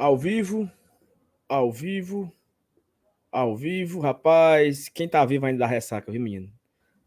Ao 0.00 0.16
vivo, 0.16 0.66
ao 1.46 1.70
vivo, 1.70 2.32
ao 3.30 3.54
vivo, 3.54 4.00
rapaz. 4.00 4.88
Quem 4.88 5.06
tá 5.06 5.22
vivo 5.26 5.44
ainda 5.44 5.58
dá 5.58 5.66
ressaca, 5.66 6.10
viu, 6.10 6.22
menino? 6.22 6.50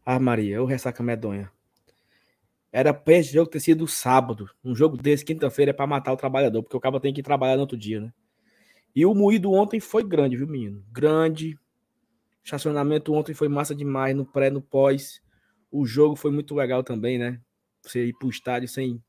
Ah, 0.06 0.20
Maria, 0.20 0.62
o 0.62 0.64
ressaca 0.64 1.02
medonha. 1.02 1.50
Era 2.70 2.94
pra 2.94 3.14
esse 3.14 3.32
jogo 3.32 3.50
ter 3.50 3.58
sido 3.58 3.88
sábado. 3.88 4.48
Um 4.64 4.76
jogo 4.76 4.96
desse, 4.96 5.24
quinta-feira, 5.24 5.70
é 5.70 5.74
pra 5.74 5.88
matar 5.88 6.12
o 6.12 6.16
trabalhador, 6.16 6.62
porque 6.62 6.76
o 6.76 6.80
cara 6.80 7.00
tem 7.00 7.12
que 7.12 7.20
trabalhar 7.20 7.56
no 7.56 7.62
outro 7.62 7.76
dia, 7.76 8.00
né? 8.00 8.12
E 8.94 9.04
o 9.04 9.12
moído 9.12 9.50
ontem 9.50 9.80
foi 9.80 10.04
grande, 10.04 10.36
viu, 10.36 10.46
menino? 10.46 10.84
Grande. 10.92 11.58
Estacionamento 12.44 13.12
ontem 13.12 13.34
foi 13.34 13.48
massa 13.48 13.74
demais, 13.74 14.14
no 14.14 14.24
pré, 14.24 14.50
no 14.50 14.62
pós. 14.62 15.20
O 15.68 15.84
jogo 15.84 16.14
foi 16.14 16.30
muito 16.30 16.54
legal 16.54 16.84
também, 16.84 17.18
né? 17.18 17.40
Você 17.82 18.06
ir 18.06 18.12
pro 18.16 18.30
estádio 18.30 18.68
sem, 18.68 19.02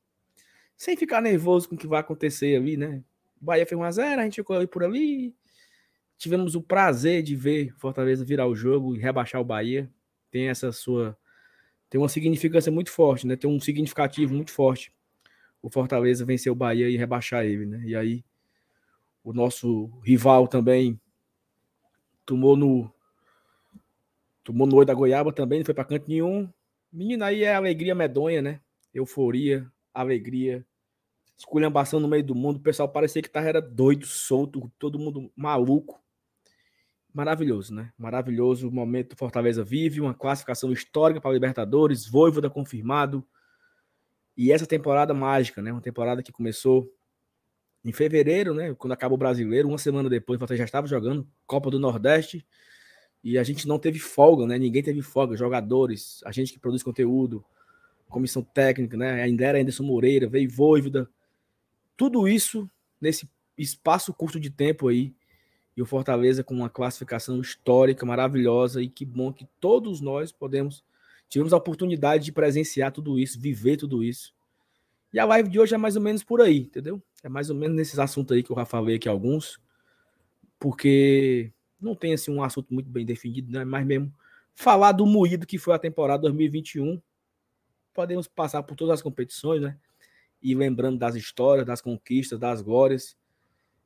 sem 0.76 0.96
ficar 0.96 1.20
nervoso 1.20 1.68
com 1.68 1.76
o 1.76 1.78
que 1.78 1.86
vai 1.86 2.00
acontecer 2.00 2.56
ali, 2.56 2.76
né? 2.76 3.04
O 3.40 3.44
Bahia 3.44 3.66
fez 3.66 3.78
1x0, 3.78 4.18
a 4.18 4.24
gente 4.24 4.36
ficou 4.36 4.56
ali 4.56 4.66
por 4.66 4.82
ali. 4.82 5.34
Tivemos 6.16 6.54
o 6.54 6.62
prazer 6.62 7.22
de 7.22 7.36
ver 7.36 7.74
Fortaleza 7.76 8.24
virar 8.24 8.46
o 8.46 8.56
jogo 8.56 8.96
e 8.96 8.98
rebaixar 8.98 9.40
o 9.40 9.44
Bahia. 9.44 9.90
Tem 10.30 10.48
essa 10.48 10.72
sua 10.72 11.16
tem 11.88 12.00
uma 12.00 12.08
significância 12.08 12.72
muito 12.72 12.90
forte, 12.90 13.26
né? 13.26 13.36
Tem 13.36 13.48
um 13.48 13.60
significativo 13.60 14.34
muito 14.34 14.50
forte. 14.50 14.92
O 15.62 15.70
Fortaleza 15.70 16.24
vencer 16.24 16.50
o 16.50 16.54
Bahia 16.54 16.88
e 16.88 16.96
rebaixar 16.96 17.44
ele, 17.44 17.66
né? 17.66 17.82
E 17.84 17.94
aí 17.94 18.24
o 19.22 19.32
nosso 19.32 19.90
rival 20.04 20.48
também 20.48 21.00
tomou 22.24 22.56
no 22.56 22.92
tomou 24.42 24.66
no 24.66 24.84
da 24.84 24.94
goiaba 24.94 25.32
também, 25.32 25.58
não 25.58 25.66
foi 25.66 25.74
para 25.74 25.84
canto 25.84 26.08
nenhum. 26.08 26.48
Menina, 26.92 27.26
aí 27.26 27.42
é 27.42 27.54
alegria 27.54 27.94
medonha, 27.94 28.40
né? 28.40 28.60
Euforia, 28.94 29.70
alegria, 29.92 30.64
esculhambação 31.36 32.00
no 32.00 32.08
meio 32.08 32.24
do 32.24 32.34
mundo. 32.34 32.56
O 32.56 32.62
pessoal 32.62 32.88
parecia 32.88 33.22
que 33.22 33.28
tava 33.28 33.48
era 33.48 33.60
doido, 33.60 34.06
solto, 34.06 34.70
todo 34.78 34.98
mundo 34.98 35.30
maluco 35.36 36.00
maravilhoso, 37.16 37.74
né? 37.74 37.90
Maravilhoso 37.96 38.68
o 38.68 38.70
momento 38.70 39.16
Fortaleza 39.16 39.64
vive, 39.64 40.02
uma 40.02 40.12
classificação 40.12 40.70
histórica 40.70 41.18
para 41.18 41.30
a 41.30 41.32
Libertadores, 41.32 42.06
Voivoda 42.06 42.50
confirmado. 42.50 43.26
E 44.36 44.52
essa 44.52 44.66
temporada 44.66 45.14
mágica, 45.14 45.62
né? 45.62 45.72
Uma 45.72 45.80
temporada 45.80 46.22
que 46.22 46.30
começou 46.30 46.92
em 47.82 47.90
fevereiro, 47.90 48.52
né? 48.52 48.74
Quando 48.74 48.92
acaba 48.92 49.14
o 49.14 49.16
brasileiro, 49.16 49.66
uma 49.66 49.78
semana 49.78 50.10
depois, 50.10 50.38
você 50.38 50.58
já 50.58 50.64
estava 50.64 50.86
jogando 50.86 51.26
Copa 51.46 51.70
do 51.70 51.80
Nordeste 51.80 52.46
e 53.24 53.38
a 53.38 53.42
gente 53.42 53.66
não 53.66 53.78
teve 53.78 53.98
folga, 53.98 54.46
né? 54.46 54.58
Ninguém 54.58 54.82
teve 54.82 55.00
folga, 55.00 55.38
jogadores, 55.38 56.20
a 56.26 56.30
gente 56.30 56.52
que 56.52 56.58
produz 56.58 56.82
conteúdo, 56.82 57.42
comissão 58.10 58.42
técnica, 58.42 58.94
né? 58.94 59.22
Ainda 59.22 59.46
era 59.46 59.58
Anderson 59.58 59.84
Moreira, 59.84 60.28
veio 60.28 60.50
Voivoda. 60.50 61.08
Tudo 61.96 62.28
isso 62.28 62.68
nesse 63.00 63.28
espaço 63.56 64.12
curto 64.12 64.38
de 64.38 64.50
tempo 64.50 64.88
aí 64.88 65.14
e 65.76 65.82
o 65.82 65.86
Fortaleza 65.86 66.42
com 66.42 66.54
uma 66.54 66.70
classificação 66.70 67.40
histórica 67.40 68.04
maravilhosa 68.06 68.82
e 68.82 68.88
que 68.88 69.04
bom 69.04 69.32
que 69.32 69.46
todos 69.60 70.00
nós 70.00 70.32
podemos 70.32 70.84
tivemos 71.28 71.52
a 71.52 71.56
oportunidade 71.56 72.24
de 72.24 72.32
presenciar 72.32 72.92
tudo 72.92 73.18
isso, 73.18 73.40
viver 73.40 73.76
tudo 73.76 74.02
isso. 74.02 74.32
E 75.12 75.18
a 75.18 75.24
live 75.24 75.48
de 75.48 75.58
hoje 75.58 75.74
é 75.74 75.78
mais 75.78 75.96
ou 75.96 76.02
menos 76.02 76.22
por 76.22 76.40
aí, 76.40 76.58
entendeu? 76.58 77.02
É 77.22 77.28
mais 77.28 77.50
ou 77.50 77.56
menos 77.56 77.76
nesses 77.76 77.98
assuntos 77.98 78.36
aí 78.36 78.42
que 78.42 78.52
o 78.52 78.54
Rafa 78.54 78.80
veio 78.82 78.96
aqui 78.96 79.08
alguns, 79.08 79.58
porque 80.58 81.52
não 81.80 81.94
tem 81.94 82.12
assim 82.12 82.30
um 82.30 82.42
assunto 82.42 82.72
muito 82.72 82.88
bem 82.88 83.04
definido, 83.04 83.50
né? 83.50 83.64
Mas 83.64 83.86
mesmo 83.86 84.12
falar 84.54 84.92
do 84.92 85.06
moído 85.06 85.46
que 85.46 85.58
foi 85.58 85.74
a 85.74 85.78
temporada 85.78 86.22
2021. 86.22 87.00
Podemos 87.92 88.26
passar 88.26 88.62
por 88.62 88.74
todas 88.74 88.94
as 88.94 89.02
competições, 89.02 89.62
né? 89.62 89.78
E 90.42 90.54
lembrando 90.54 90.98
das 90.98 91.14
histórias, 91.14 91.66
das 91.66 91.80
conquistas, 91.80 92.38
das 92.38 92.62
glórias 92.62 93.16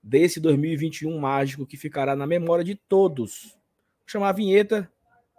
desse 0.03 0.41
2021 0.41 1.19
mágico 1.19 1.67
que 1.67 1.77
ficará 1.77 2.17
na 2.17 2.27
memória 2.27 2.65
de 2.65 2.75
todos. 2.75 3.53
Vou 3.53 4.07
chamar 4.07 4.31
a 4.31 4.33
vinheta, 4.33 4.91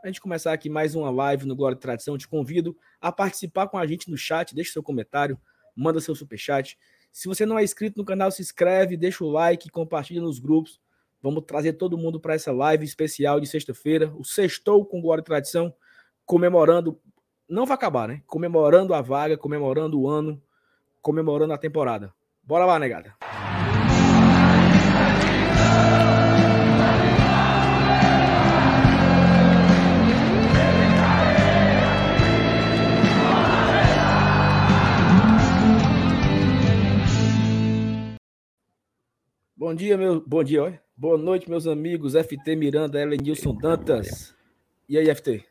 a 0.03 0.07
gente 0.07 0.21
começar 0.21 0.53
aqui 0.53 0.69
mais 0.69 0.95
uma 0.95 1.09
live 1.09 1.45
no 1.45 1.55
Glória 1.55 1.75
e 1.75 1.79
Tradição. 1.79 2.17
Te 2.17 2.27
convido 2.27 2.75
a 2.99 3.11
participar 3.11 3.67
com 3.67 3.77
a 3.77 3.85
gente 3.85 4.09
no 4.09 4.17
chat, 4.17 4.53
deixa 4.55 4.73
seu 4.73 4.83
comentário, 4.83 5.39
manda 5.75 5.99
seu 5.99 6.15
superchat. 6.15 6.77
Se 7.11 7.27
você 7.27 7.45
não 7.45 7.59
é 7.59 7.63
inscrito 7.63 7.97
no 7.97 8.05
canal, 8.05 8.31
se 8.31 8.41
inscreve, 8.41 8.95
deixa 8.95 9.23
o 9.23 9.29
like, 9.29 9.69
compartilha 9.69 10.21
nos 10.21 10.39
grupos. 10.39 10.79
Vamos 11.21 11.43
trazer 11.45 11.73
todo 11.73 11.97
mundo 11.97 12.19
para 12.19 12.33
essa 12.33 12.51
live 12.51 12.83
especial 12.83 13.39
de 13.39 13.45
sexta-feira, 13.45 14.11
o 14.17 14.23
Sextou 14.23 14.85
com 14.85 15.01
Glória 15.01 15.21
e 15.21 15.25
Tradição, 15.25 15.73
comemorando, 16.25 16.99
não 17.47 17.65
vai 17.65 17.75
acabar, 17.75 18.07
né? 18.07 18.23
Comemorando 18.25 18.93
a 18.93 19.01
vaga, 19.01 19.37
comemorando 19.37 19.99
o 19.99 20.09
ano, 20.09 20.41
comemorando 21.01 21.53
a 21.53 21.57
temporada. 21.57 22.13
Bora 22.43 22.65
lá, 22.65 22.77
negada. 22.77 23.15
Bom 39.55 39.75
dia, 39.75 39.97
meu. 39.97 40.19
Bom 40.27 40.43
dia, 40.43 40.63
olha. 40.63 40.81
Boa 40.97 41.17
noite, 41.17 41.49
meus 41.49 41.65
amigos. 41.67 42.13
FT 42.13 42.55
Miranda, 42.55 42.99
Elenilson 42.99 43.55
Dantas. 43.55 44.35
E 44.89 44.97
aí, 44.97 45.07
FT? 45.13 45.45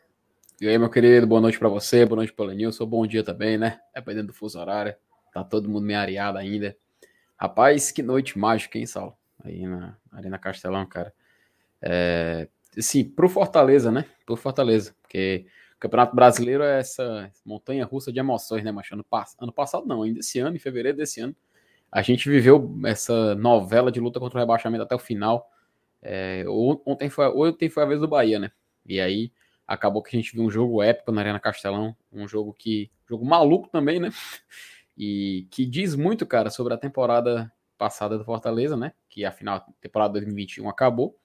E 0.60 0.68
aí, 0.68 0.76
meu 0.76 0.90
querido, 0.90 1.26
boa 1.26 1.40
noite 1.40 1.58
para 1.58 1.68
você, 1.68 2.04
boa 2.04 2.16
noite 2.16 2.32
para 2.32 2.44
o 2.44 2.48
Elenilson, 2.48 2.84
bom 2.84 3.06
dia 3.06 3.24
também, 3.24 3.56
né? 3.56 3.78
Dependendo 3.94 4.26
do 4.26 4.32
fuso 4.34 4.58
horário. 4.58 4.94
Tá 5.32 5.44
todo 5.44 5.68
mundo 5.68 5.84
meio 5.84 5.98
areado 5.98 6.38
ainda. 6.38 6.76
Rapaz, 7.36 7.90
que 7.90 8.02
noite 8.02 8.38
mágica, 8.38 8.78
hein, 8.78 8.86
Saulo? 8.86 9.16
Aí 9.44 9.66
na 9.66 9.96
Arena 10.12 10.38
Castelão, 10.38 10.86
cara. 10.86 11.12
É, 11.80 12.48
sim, 12.78 13.04
pro 13.04 13.28
Fortaleza, 13.28 13.90
né? 13.90 14.04
Pro 14.26 14.36
Fortaleza, 14.36 14.94
porque 15.00 15.46
o 15.76 15.80
Campeonato 15.80 16.14
Brasileiro 16.14 16.62
é 16.62 16.80
essa 16.80 17.30
montanha 17.44 17.84
russa 17.84 18.12
de 18.12 18.18
emoções, 18.18 18.62
né, 18.62 18.70
macho? 18.70 18.94
Ano, 18.94 19.04
ano 19.40 19.52
passado 19.52 19.86
não, 19.86 20.02
ainda 20.02 20.20
esse 20.20 20.38
ano, 20.38 20.56
em 20.56 20.58
fevereiro 20.58 20.98
desse 20.98 21.20
ano, 21.20 21.34
a 21.90 22.02
gente 22.02 22.28
viveu 22.28 22.78
essa 22.84 23.34
novela 23.34 23.90
de 23.90 23.98
luta 23.98 24.20
contra 24.20 24.38
o 24.38 24.40
rebaixamento 24.40 24.82
até 24.82 24.94
o 24.94 24.98
final. 24.98 25.50
É, 26.02 26.44
ontem, 26.86 27.10
foi, 27.10 27.26
ontem 27.28 27.68
foi 27.68 27.82
a 27.82 27.86
vez 27.86 28.00
do 28.00 28.06
Bahia, 28.06 28.38
né? 28.38 28.52
E 28.86 29.00
aí 29.00 29.32
acabou 29.66 30.02
que 30.02 30.16
a 30.16 30.20
gente 30.20 30.34
viu 30.34 30.44
um 30.44 30.50
jogo 30.50 30.82
épico 30.82 31.12
na 31.12 31.20
Arena 31.20 31.40
Castelão, 31.40 31.96
um 32.12 32.28
jogo 32.28 32.52
que. 32.52 32.90
jogo 33.08 33.24
maluco 33.24 33.68
também, 33.68 33.98
né? 33.98 34.10
E 35.02 35.46
que 35.50 35.64
diz 35.64 35.96
muito, 35.96 36.26
cara, 36.26 36.50
sobre 36.50 36.74
a 36.74 36.76
temporada 36.76 37.50
passada 37.78 38.18
do 38.18 38.24
Fortaleza, 38.24 38.76
né? 38.76 38.92
Que 39.08 39.24
afinal 39.24 39.56
a 39.56 39.66
temporada 39.80 40.12
2021 40.12 40.68
acabou. 40.68 41.16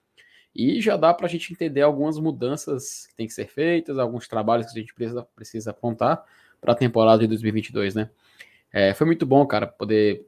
E 0.56 0.80
já 0.80 0.96
dá 0.96 1.14
para 1.14 1.26
a 1.26 1.30
gente 1.30 1.52
entender 1.52 1.82
algumas 1.82 2.18
mudanças 2.18 3.06
que 3.08 3.16
tem 3.16 3.28
que 3.28 3.34
ser 3.34 3.50
feitas, 3.50 4.00
alguns 4.00 4.30
trabalhos 4.30 4.72
que 4.72 4.80
a 4.80 4.82
gente 4.82 4.94
precisa, 4.94 5.28
precisa 5.36 5.72
apontar 5.72 6.24
para 6.62 6.72
a 6.72 6.76
temporada 6.76 7.20
de 7.20 7.28
2022, 7.28 7.96
né? 7.96 8.10
É, 8.72 8.94
foi 8.94 9.06
muito 9.06 9.26
bom, 9.26 9.46
cara, 9.46 9.68
poder 9.68 10.26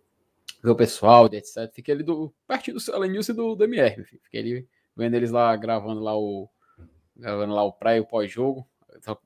ver 0.62 0.72
o 0.72 0.76
pessoal, 0.76 1.30
etc. 1.32 1.72
Fiquei 1.74 1.94
ali 1.94 2.04
do, 2.04 2.34
pertinho 2.46 2.78
do 2.78 2.94
Alenilson 2.94 3.32
e 3.32 3.36
do, 3.36 3.56
do 3.56 3.64
MR, 3.64 4.04
fiquei 4.04 4.42
ali 4.42 4.68
vendo 4.94 5.14
eles 5.14 5.32
lá 5.32 5.56
gravando 5.56 6.02
lá 6.02 6.18
o 6.18 6.50
gravando 7.16 7.54
lá 7.54 7.64
o 7.64 7.72
pré 7.72 7.96
e 7.96 8.02
o 8.02 8.06
pós-jogo, 8.06 8.68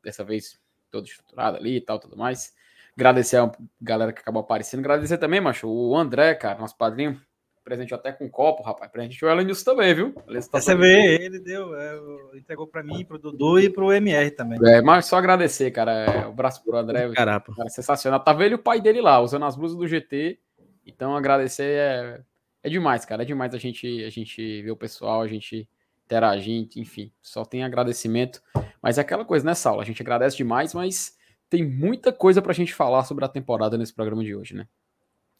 dessa 0.04 0.24
vez 0.24 0.62
todo 0.92 1.08
estruturado 1.08 1.58
ali 1.58 1.78
e 1.78 1.82
tal, 1.82 1.98
tudo 1.98 2.16
mais. 2.16 2.54
Agradecer 2.96 3.38
a 3.38 3.52
galera 3.82 4.14
que 4.14 4.20
acabou 4.20 4.42
aparecendo, 4.42 4.80
agradecer 4.82 5.18
também, 5.18 5.40
macho, 5.40 5.68
o 5.68 5.96
André, 5.96 6.36
cara, 6.36 6.60
nosso 6.60 6.78
padrinho, 6.78 7.20
presente 7.64 7.94
até 7.94 8.12
com 8.12 8.26
um 8.26 8.30
copo, 8.30 8.64
rapaz, 8.64 8.92
presente 8.92 9.24
o 9.24 9.30
Elenilson 9.30 9.72
também, 9.72 9.94
viu? 9.94 10.14
Tá 10.52 10.60
Você 10.60 10.76
vê, 10.76 11.16
ele 11.24 11.40
deu, 11.40 11.76
é, 11.76 12.00
entregou 12.36 12.68
para 12.68 12.84
mim, 12.84 13.06
pro 13.06 13.18
Dudu 13.18 13.60
e 13.60 13.70
pro 13.70 13.94
MR 13.94 14.32
também. 14.32 14.60
É, 14.66 14.82
mas 14.82 15.06
só 15.06 15.18
agradecer, 15.18 15.72
cara, 15.72 15.92
é, 15.92 16.26
o 16.28 16.34
braço 16.34 16.64
pro 16.64 16.78
André, 16.78 17.10
Caramba. 17.14 17.46
cara, 17.56 17.70
sensacional. 17.70 18.20
Tá 18.20 18.34
vendo 18.34 18.56
o 18.56 18.60
pai 18.60 18.82
dele 18.82 19.00
lá, 19.00 19.22
usando 19.22 19.46
as 19.46 19.56
blusas 19.56 19.78
do 19.78 19.88
GT, 19.88 20.40
então, 20.86 21.16
agradecer 21.16 21.64
é, 21.64 22.22
é 22.64 22.70
demais, 22.70 23.06
cara. 23.06 23.24
É 23.24 23.26
demais 23.26 23.54
a 23.54 23.58
gente, 23.58 24.04
a 24.04 24.10
gente 24.10 24.62
ver 24.62 24.72
o 24.72 24.78
pessoal, 24.78 25.22
a 25.22 25.28
gente 25.28 25.68
interagir, 26.06 26.68
enfim. 26.76 27.12
Só 27.22 27.46
tem 27.46 27.64
agradecimento. 27.64 28.42
Mas 28.82 28.98
é 28.98 29.02
aquela 29.02 29.26
coisa, 29.26 29.46
né, 29.46 29.54
Saulo? 29.54 29.82
A 29.82 29.86
gente 29.86 30.02
agradece 30.02 30.38
demais, 30.38 30.74
mas 30.74 31.18
tem 31.52 31.68
muita 31.68 32.14
coisa 32.14 32.42
pra 32.42 32.54
gente 32.54 32.74
falar 32.74 33.04
sobre 33.04 33.26
a 33.26 33.28
temporada 33.28 33.78
nesse 33.78 33.94
programa 33.94 34.24
de 34.24 34.34
hoje, 34.34 34.56
né? 34.56 34.66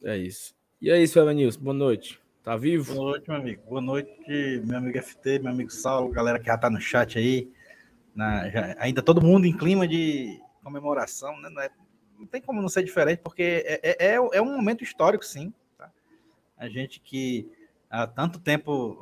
É 0.04 0.18
isso. 0.18 0.54
E 0.82 0.92
é 0.92 1.02
isso, 1.02 1.18
Evanilson. 1.18 1.62
Boa 1.62 1.74
noite. 1.74 2.20
Tá 2.44 2.58
vivo? 2.58 2.94
Boa 2.94 3.12
noite, 3.12 3.30
meu 3.30 3.38
amigo. 3.40 3.62
Boa 3.70 3.82
noite, 3.82 4.62
meu 4.66 4.78
amigo 4.78 5.02
FT, 5.02 5.40
meu 5.40 5.54
amigo 5.54 5.72
Saulo, 5.72 6.12
galera 6.12 6.38
que 6.38 6.48
já 6.48 6.58
tá 6.58 6.70
no 6.70 6.82
chat 6.82 7.18
aí. 7.18 7.50
Na, 8.14 8.50
já, 8.50 8.76
ainda 8.78 9.02
todo 9.02 9.22
mundo 9.22 9.46
em 9.46 9.58
clima 9.58 9.88
de 9.88 10.38
comemoração, 10.62 11.40
né? 11.40 11.50
Não 11.50 11.62
é 11.62 11.70
não 12.20 12.28
tem 12.28 12.42
como 12.42 12.62
não 12.62 12.68
ser 12.68 12.84
diferente, 12.84 13.22
porque 13.24 13.64
é, 13.66 13.80
é, 13.82 14.08
é, 14.08 14.16
é 14.16 14.42
um 14.42 14.54
momento 14.54 14.84
histórico, 14.84 15.26
sim. 15.26 15.54
Tá? 15.78 15.90
A 16.58 16.68
gente 16.68 17.00
que 17.00 17.50
há 17.90 18.06
tanto 18.06 18.38
tempo 18.38 19.02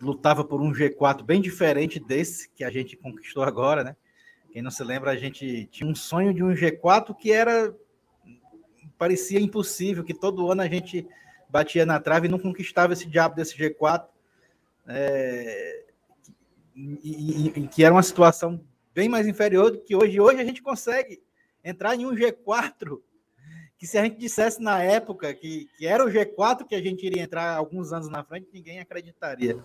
lutava 0.00 0.44
por 0.44 0.60
um 0.60 0.72
G4 0.72 1.22
bem 1.22 1.40
diferente 1.40 2.00
desse 2.00 2.50
que 2.50 2.64
a 2.64 2.70
gente 2.70 2.96
conquistou 2.96 3.44
agora, 3.44 3.84
né? 3.84 3.96
Quem 4.58 4.62
não 4.64 4.72
se 4.72 4.82
lembra, 4.82 5.12
a 5.12 5.16
gente 5.16 5.66
tinha 5.66 5.88
um 5.88 5.94
sonho 5.94 6.34
de 6.34 6.42
um 6.42 6.52
G4 6.52 7.14
que 7.14 7.30
era 7.30 7.72
parecia 8.98 9.38
impossível, 9.38 10.02
que 10.02 10.12
todo 10.12 10.50
ano 10.50 10.62
a 10.62 10.66
gente 10.66 11.06
batia 11.48 11.86
na 11.86 12.00
trave 12.00 12.26
e 12.26 12.28
não 12.28 12.40
conquistava 12.40 12.92
esse 12.92 13.06
diabo 13.06 13.36
desse 13.36 13.56
G4. 13.56 14.08
É, 14.88 15.84
e, 16.74 17.52
e, 17.54 17.68
que 17.68 17.84
era 17.84 17.94
uma 17.94 18.02
situação 18.02 18.60
bem 18.92 19.08
mais 19.08 19.28
inferior 19.28 19.70
do 19.70 19.78
que 19.78 19.94
hoje. 19.94 20.18
Hoje 20.20 20.40
a 20.40 20.44
gente 20.44 20.60
consegue 20.60 21.22
entrar 21.62 21.94
em 21.94 22.04
um 22.04 22.16
G4 22.16 23.00
que 23.78 23.86
se 23.86 23.96
a 23.96 24.02
gente 24.02 24.18
dissesse 24.18 24.60
na 24.60 24.82
época 24.82 25.32
que, 25.34 25.68
que 25.78 25.86
era 25.86 26.04
o 26.04 26.10
G4 26.10 26.66
que 26.66 26.74
a 26.74 26.82
gente 26.82 27.06
iria 27.06 27.22
entrar 27.22 27.54
alguns 27.54 27.92
anos 27.92 28.08
na 28.08 28.24
frente, 28.24 28.48
ninguém 28.52 28.80
acreditaria. 28.80 29.56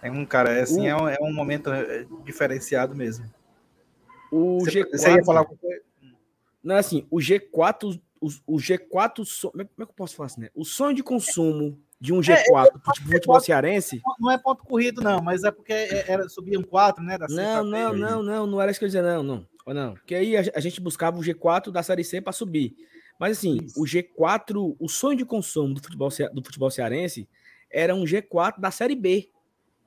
É 0.00 0.10
um 0.10 0.24
cara, 0.24 0.62
assim, 0.62 0.86
é, 0.86 0.96
um, 0.96 1.06
é 1.06 1.18
um 1.20 1.30
momento 1.34 1.70
é, 1.70 2.06
diferenciado 2.24 2.94
mesmo. 2.94 3.30
O 4.34 4.60
você, 4.60 4.82
G4. 4.82 4.90
Você 4.90 5.14
ia 5.14 5.24
falar 5.24 5.40
alguma 5.40 5.58
coisa? 5.58 5.80
Não, 6.62 6.76
assim, 6.76 7.06
o 7.08 7.18
G4, 7.18 8.00
o, 8.20 8.28
o 8.46 8.56
G4, 8.56 9.40
como 9.50 9.62
é 9.62 9.64
que 9.66 9.80
eu 9.82 9.86
posso 9.94 10.16
falar 10.16 10.26
assim, 10.26 10.40
né? 10.40 10.50
O 10.54 10.64
sonho 10.64 10.94
de 10.96 11.02
consumo 11.02 11.78
de 12.00 12.12
um 12.12 12.20
G4 12.20 12.66
é, 12.66 12.70
pro 12.70 12.94
futebol 12.94 13.40
cearense. 13.40 14.02
Não 14.18 14.30
é 14.30 14.38
ponto 14.38 14.64
corrido, 14.64 15.00
não, 15.02 15.22
mas 15.22 15.44
é 15.44 15.52
porque 15.52 15.72
é, 15.72 16.10
era, 16.10 16.28
subiam 16.28 16.62
quatro, 16.62 17.04
né? 17.04 17.16
não, 17.28 17.64
não, 17.64 17.94
não, 17.94 18.22
não, 18.22 18.46
não 18.46 18.60
era 18.60 18.70
isso 18.70 18.80
que 18.80 18.84
eu 18.84 18.88
ia 18.88 18.90
dizer, 18.90 19.02
não, 19.02 19.22
não. 19.22 19.46
Não, 19.66 19.94
porque 19.94 20.14
aí 20.14 20.36
a, 20.36 20.42
a 20.54 20.60
gente 20.60 20.80
buscava 20.80 21.16
o 21.16 21.22
G4 21.22 21.70
da 21.70 21.82
Série 21.82 22.04
C 22.04 22.20
para 22.20 22.32
subir. 22.32 22.74
Mas 23.18 23.38
assim, 23.38 23.58
isso. 23.62 23.80
o 23.80 23.84
G4, 23.84 24.76
o 24.78 24.88
sonho 24.88 25.16
de 25.16 25.24
consumo 25.24 25.74
do 25.74 25.82
futebol, 25.82 26.08
do 26.32 26.44
futebol 26.44 26.70
cearense 26.70 27.28
era 27.70 27.94
um 27.94 28.04
G4 28.04 28.58
da 28.58 28.70
Série 28.70 28.96
B 28.96 29.30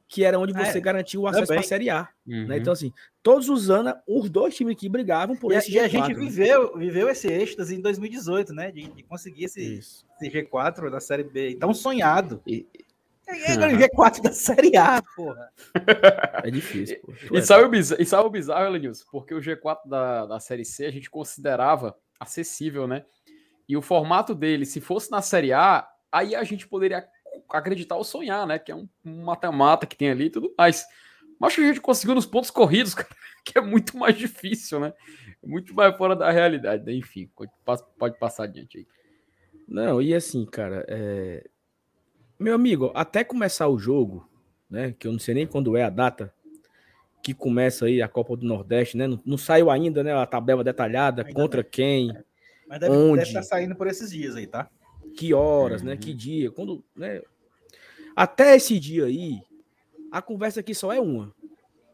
que 0.08 0.24
era 0.24 0.40
onde 0.40 0.54
você 0.54 0.78
é, 0.78 0.82
garantiu 0.82 1.22
o 1.22 1.28
acesso 1.28 1.48
para 1.48 1.60
a 1.60 1.64
Série 1.64 1.90
A. 1.90 2.08
Uhum. 2.26 2.48
Né? 2.48 2.58
Então, 2.58 2.72
assim, 2.72 2.94
todos 3.22 3.50
os 3.50 3.70
anos, 3.70 3.94
os 4.08 4.30
dois 4.30 4.56
times 4.56 4.76
aqui 4.76 4.88
brigavam 4.88 5.36
por 5.36 5.52
e, 5.52 5.56
esse 5.56 5.72
G4. 5.72 5.76
E 5.76 5.80
a 5.80 5.88
gente 5.88 6.14
né? 6.14 6.14
viveu, 6.14 6.78
viveu 6.78 7.10
esse 7.10 7.28
êxtase 7.28 7.76
em 7.76 7.82
2018, 7.82 8.54
né? 8.54 8.72
De, 8.72 8.88
de 8.88 9.04
conseguir 9.04 9.46
esse, 9.46 9.80
esse, 9.80 10.06
G4 10.22 10.90
da 10.90 11.02
Série 11.02 11.26
B. 11.26 11.50
Então, 11.50 11.74
sonhado. 11.74 12.42
E, 12.48 12.66
é, 13.28 13.56
é 13.56 13.68
o 13.68 13.78
G4 13.78 14.22
da 14.22 14.32
Série 14.32 14.78
A, 14.78 15.04
porra. 15.14 15.52
É 16.44 16.50
difícil. 16.50 16.98
E, 17.30 17.38
e, 17.38 17.42
sabe 17.42 17.66
o 17.66 17.70
bizarro, 17.70 18.02
e 18.02 18.06
sabe 18.06 18.28
o 18.28 18.32
bizarro, 18.32 18.66
Elenilson? 18.66 19.06
Porque 19.12 19.34
o 19.34 19.42
G4 19.42 19.80
da, 19.86 20.26
da 20.26 20.40
Série 20.40 20.64
C 20.64 20.86
a 20.86 20.92
gente 20.92 21.10
considerava 21.10 21.98
acessível, 22.18 22.88
né? 22.88 23.04
E 23.68 23.76
o 23.76 23.82
formato 23.82 24.34
dele, 24.34 24.66
se 24.66 24.80
fosse 24.80 25.12
na 25.12 25.22
Série 25.22 25.52
A, 25.52 25.86
aí 26.10 26.34
a 26.34 26.44
gente 26.46 26.66
poderia 26.66 27.06
acreditar 27.50 27.96
ou 27.96 28.04
sonhar, 28.04 28.46
né? 28.46 28.60
Que 28.60 28.72
é 28.72 28.76
um, 28.76 28.88
mata-mata 29.04 29.86
que 29.86 29.96
tem 29.96 30.10
ali 30.10 30.26
e 30.26 30.30
tudo 30.30 30.54
mais. 30.58 30.86
Mas 31.40 31.50
acho 31.50 31.58
que 31.58 31.64
a 31.64 31.68
gente 31.68 31.82
conseguiu 31.82 32.16
nos 32.16 32.26
pontos 32.26 32.50
corridos, 32.50 32.94
cara, 32.96 33.10
que 33.46 33.58
é 33.58 33.62
muito 33.62 33.98
mais 33.98 34.18
difícil, 34.18 34.80
né? 34.80 34.94
Muito 35.44 35.74
mais 35.74 35.96
fora 35.96 36.16
da 36.16 36.32
realidade. 36.32 36.86
Né? 36.86 36.94
Enfim, 36.94 37.30
pode, 37.36 37.84
pode 37.98 38.18
passar 38.20 38.44
adiante 38.44 38.80
aí. 38.80 38.88
Não, 39.68 40.02
e 40.02 40.14
assim, 40.14 40.46
cara, 40.46 40.86
é... 40.88 41.46
meu 42.40 42.56
amigo, 42.56 42.92
até 42.96 43.24
começar 43.24 43.68
o 43.68 43.78
jogo, 43.78 44.30
né? 44.70 44.96
Que 44.98 45.08
eu 45.08 45.12
não 45.12 45.20
sei 45.20 45.36
nem 45.36 45.48
quando 45.48 45.76
é 45.76 45.84
a 45.84 45.90
data 45.90 46.34
que 47.22 47.34
começa 47.34 47.86
aí 47.86 48.02
a 48.02 48.08
Copa 48.08 48.38
do 48.38 48.46
Nordeste, 48.46 48.96
né? 48.96 49.06
Não, 49.06 49.20
não 49.26 49.38
saiu 49.38 49.70
ainda, 49.70 50.04
né? 50.04 50.14
A 50.14 50.26
tabela 50.26 50.64
detalhada, 50.64 51.24
ainda 51.24 51.34
contra 51.34 51.64
quem. 51.64 52.14
Mas 52.68 52.80
deve, 52.80 52.96
onde... 52.96 53.18
deve 53.18 53.28
estar 53.30 53.44
saindo 53.44 53.76
por 53.76 53.88
esses 53.88 54.12
dias 54.12 54.36
aí, 54.36 54.48
tá? 54.48 54.70
Que 55.18 55.34
horas, 55.34 55.82
uhum. 55.82 55.88
né? 55.88 55.98
Que 55.98 56.12
uhum. 56.12 56.18
dia, 56.18 56.52
quando, 56.52 56.84
né? 56.96 57.22
Até 58.16 58.56
esse 58.56 58.80
dia 58.80 59.06
aí, 59.06 59.42
a 60.12 60.22
conversa 60.22 60.60
aqui 60.60 60.74
só 60.74 60.94
é 60.94 61.00
uma. 61.00 61.34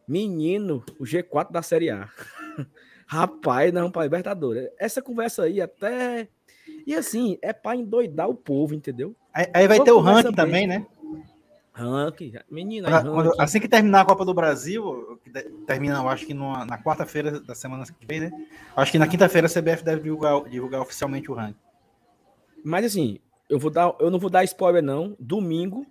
Menino, 0.08 0.84
o 1.00 1.04
G4 1.04 1.52
da 1.52 1.62
Série 1.62 1.90
A. 1.90 2.10
Rapaz, 3.08 3.72
não, 3.72 3.90
para 3.90 4.04
Libertadores. 4.04 4.70
Essa 4.78 5.02
conversa 5.02 5.44
aí 5.44 5.62
até 5.62 6.28
e 6.86 6.96
assim, 6.96 7.38
é 7.42 7.54
para 7.54 7.78
endoidar 7.78 8.30
o 8.30 8.36
povo, 8.36 8.74
entendeu? 8.74 9.16
Aí, 9.34 9.48
aí 9.54 9.68
vai 9.68 9.80
ter 9.82 9.92
o 9.92 10.00
ranking 10.00 10.24
bem. 10.24 10.36
também, 10.36 10.68
né? 10.68 10.86
Ranking, 11.72 12.34
menino. 12.52 12.88
Quando, 12.88 13.34
assim 13.40 13.60
que 13.60 13.68
terminar 13.68 14.02
a 14.02 14.06
Copa 14.06 14.24
do 14.24 14.34
Brasil, 14.34 15.20
termina, 15.66 15.98
eu 15.98 16.08
acho 16.08 16.26
que 16.26 16.34
numa, 16.34 16.66
na 16.66 16.78
quarta-feira 16.78 17.40
da 17.40 17.56
semana 17.56 17.84
que 17.84 18.06
vem, 18.06 18.20
né? 18.20 18.32
Acho 18.76 18.92
que 18.92 19.00
na 19.00 19.08
quinta-feira 19.08 19.48
a 19.48 19.50
CBF 19.50 19.84
deve 19.84 20.04
divulgar, 20.04 20.44
divulgar 20.44 20.82
oficialmente 20.82 21.32
o 21.32 21.34
ranking. 21.34 21.58
Mas 22.64 22.86
assim, 22.86 23.20
eu 23.50 23.60
vou 23.60 23.70
dar, 23.70 23.96
eu 24.00 24.10
não 24.10 24.20
vou 24.20 24.30
dar 24.30 24.44
spoiler 24.44 24.82
não. 24.82 25.16
Domingo, 25.20 25.86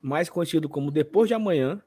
mais 0.00 0.28
conhecido 0.28 0.68
como 0.68 0.90
depois 0.90 1.28
de 1.28 1.34
amanhã, 1.34 1.80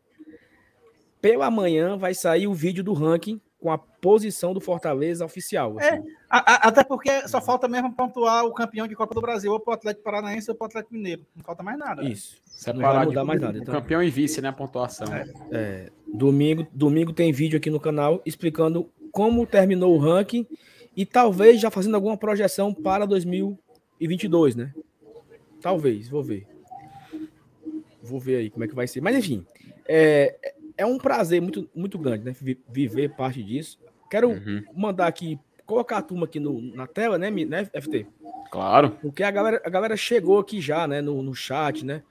pela 1.22 1.50
manhã 1.50 1.98
vai 1.98 2.14
sair 2.14 2.48
o 2.48 2.54
vídeo 2.54 2.84
do 2.84 2.94
ranking 2.94 3.42
com 3.60 3.72
a 3.72 3.78
posição 3.78 4.54
do 4.54 4.62
Fortaleza 4.62 5.26
oficial. 5.26 5.80
É, 5.80 5.90
assim. 5.90 6.08
É, 6.08 6.14
a, 6.30 6.54
a, 6.54 6.56
até 6.68 6.84
porque 6.84 7.28
só 7.28 7.42
falta 7.42 7.68
mesmo 7.68 7.92
pontuar 7.92 8.46
o 8.46 8.54
campeão 8.54 8.88
de 8.88 8.96
Copa 8.96 9.16
do 9.16 9.22
Brasil, 9.22 9.52
ou 9.52 9.60
para 9.60 9.72
o 9.72 9.74
Atlético 9.74 10.04
Paranaense 10.04 10.50
ou 10.50 10.56
para 10.56 10.66
o 10.66 10.68
Atlético 10.68 10.94
Mineiro. 10.94 11.26
Não 11.36 11.44
falta 11.44 11.64
mais 11.64 11.78
nada. 11.78 12.04
Né? 12.04 12.12
Isso. 12.12 12.38
Não 12.68 12.82
vai 12.82 13.06
mudar 13.06 13.24
mais 13.24 13.42
nada. 13.42 13.58
Então. 13.58 13.74
Campeão 13.74 14.04
e 14.04 14.10
vice, 14.10 14.42
né? 14.42 14.50
A 14.50 14.54
pontuação. 14.54 15.08
É. 15.14 15.26
É, 15.52 15.90
domingo, 16.08 16.68
domingo 16.72 17.14
tem 17.14 17.32
vídeo 17.32 17.58
aqui 17.58 17.70
no 17.70 17.80
canal 17.80 18.22
explicando 18.26 18.90
como 19.12 19.46
terminou 19.48 19.96
o 19.96 19.98
ranking 19.98 20.46
e 20.96 21.06
talvez 21.06 21.60
já 21.60 21.72
fazendo 21.72 21.96
alguma 21.96 22.18
projeção 22.18 22.74
para 22.74 23.06
2000 23.06 23.58
e 24.00 24.08
22, 24.08 24.56
né? 24.56 24.74
Talvez, 25.62 26.08
vou 26.08 26.24
ver. 26.24 26.48
Vou 28.02 28.20
ver 28.20 28.38
aí 28.38 28.50
como 28.50 28.64
é 28.64 28.68
que 28.68 28.76
vai 28.76 28.88
ser. 28.88 29.02
Mas 29.02 29.16
enfim, 29.16 29.46
é, 29.88 30.54
é 30.78 30.86
um 30.86 30.98
prazer 30.98 31.42
muito, 31.42 31.70
muito 31.76 31.98
grande, 31.98 32.24
né? 32.24 32.36
Viver 32.70 33.10
parte 33.16 33.44
disso. 33.44 33.80
Quero 34.10 34.30
uhum. 34.30 34.64
mandar 34.76 35.08
aqui, 35.08 35.40
colocar 35.66 35.98
a 35.98 36.02
turma 36.02 36.26
aqui 36.26 36.40
no, 36.40 36.62
na 36.62 36.88
tela, 36.88 37.18
né, 37.18 37.30
né, 37.30 37.66
FT? 37.66 38.06
Claro. 38.52 38.92
Porque 39.02 39.24
a 39.24 39.32
galera, 39.32 39.62
a 39.66 39.70
galera 39.70 39.98
chegou 39.98 40.40
aqui 40.40 40.62
já, 40.62 40.88
né, 40.88 41.02
no, 41.02 41.22
no 41.22 41.36
chat, 41.36 41.84
né? 41.84 42.04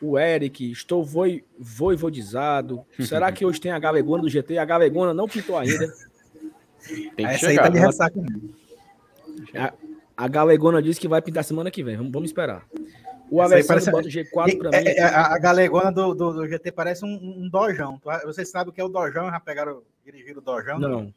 O 0.00 0.18
Eric, 0.18 0.70
estou 0.70 1.04
voi, 1.04 1.44
voivodizado. 1.58 2.84
Será 3.00 3.30
que 3.30 3.44
hoje 3.44 3.60
tem 3.60 3.72
a 3.72 3.78
galegona 3.78 4.22
do 4.22 4.28
GT? 4.28 4.58
A 4.58 4.64
galegona 4.64 5.12
não 5.12 5.28
pintou 5.28 5.56
ainda. 5.56 5.92
Tem 6.86 7.10
que 7.14 7.22
Essa 7.24 7.48
chegar. 7.48 7.50
aí 7.50 7.56
tá 7.58 7.68
de 7.68 7.78
ressaca. 7.78 8.20
A 10.22 10.28
Galegona 10.28 10.80
disse 10.80 11.00
que 11.00 11.08
vai 11.08 11.20
pintar 11.20 11.42
semana 11.42 11.68
que 11.68 11.82
vem. 11.82 11.96
Vamos, 11.96 12.12
vamos 12.12 12.28
esperar. 12.28 12.64
O 13.28 13.40
Alessandro 13.40 13.90
bota 13.90 14.06
o 14.06 14.10
G4 14.10 14.56
para 14.56 14.70
mim. 14.70 14.86
É, 14.86 14.98
é, 14.98 15.04
a, 15.04 15.36
Galegona 15.36 15.90
do, 15.90 16.14
do, 16.14 16.32
do, 16.32 16.46
GT 16.46 16.70
parece 16.70 17.04
um, 17.04 17.08
um 17.12 17.48
dojão. 17.48 18.00
Vocês 18.24 18.48
sabem 18.48 18.70
o 18.70 18.72
que 18.72 18.80
é 18.80 18.84
o 18.84 18.88
dojão? 18.88 19.28
Já 19.28 19.40
pegaram, 19.40 19.82
dirigiram 20.04 20.38
o 20.38 20.44
dojão? 20.44 20.78
Não, 20.78 21.12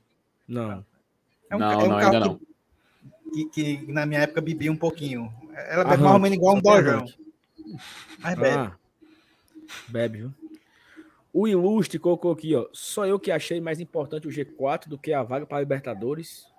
não. 0.48 0.86
É 1.52 1.56
um, 1.56 1.60
não, 1.60 1.72
é 1.72 1.78
um 1.78 1.88
não, 1.88 2.00
carro 2.00 2.16
ainda 2.16 2.40
que, 3.32 3.46
que, 3.46 3.78
que, 3.78 3.92
na 3.92 4.08
minha 4.08 4.22
época 4.22 4.42
bebia 4.42 4.72
um 4.72 4.76
pouquinho. 4.76 5.32
Ela 5.54 5.84
bebe 5.84 6.02
mais 6.02 6.14
ou 6.16 6.20
menos 6.20 6.38
igual 6.38 6.56
um 6.56 6.62
dojão. 6.62 7.06
Mas 8.18 8.36
bebe. 8.40 8.58
Ah, 8.58 8.72
bebe, 9.88 10.18
viu? 10.18 10.34
O 11.32 11.48
Ilustre 11.48 12.00
colocou 12.00 12.32
aqui, 12.32 12.56
ó. 12.56 12.66
Só 12.74 13.06
eu 13.06 13.20
que 13.20 13.30
achei 13.30 13.62
mais 13.62 13.80
importante 13.80 14.28
o 14.28 14.32
G4 14.32 14.88
do 14.88 14.98
que 14.98 15.14
a 15.14 15.22
vaga 15.22 15.46
para 15.46 15.58
a 15.58 15.60
Libertadores. 15.60 16.55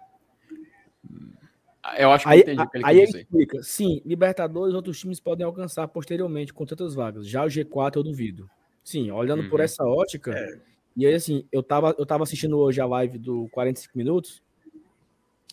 Eu 1.98 2.10
acho 2.10 2.24
que 2.24 2.30
aí, 2.30 2.40
entendi 2.40 2.62
o 2.62 2.68
que 2.68 2.76
ele 2.78 2.86
aí 2.86 2.98
ele 2.98 3.18
explica. 3.18 3.62
Sim, 3.62 4.00
Libertadores 4.04 4.74
outros 4.74 4.98
times 4.98 5.20
podem 5.20 5.44
alcançar 5.44 5.86
posteriormente 5.88 6.52
com 6.52 6.64
tantas 6.64 6.94
vagas. 6.94 7.28
Já 7.28 7.44
o 7.44 7.48
G4 7.48 7.96
eu 7.96 8.02
duvido. 8.02 8.50
Sim, 8.82 9.10
olhando 9.10 9.42
uhum. 9.42 9.50
por 9.50 9.60
essa 9.60 9.84
ótica. 9.84 10.32
É. 10.32 10.60
E 10.96 11.06
aí, 11.06 11.14
assim, 11.14 11.46
eu 11.52 11.62
tava, 11.62 11.94
eu 11.98 12.06
tava 12.06 12.22
assistindo 12.22 12.58
hoje 12.58 12.80
a 12.80 12.86
live 12.86 13.18
do 13.18 13.48
45 13.50 13.98
minutos. 13.98 14.42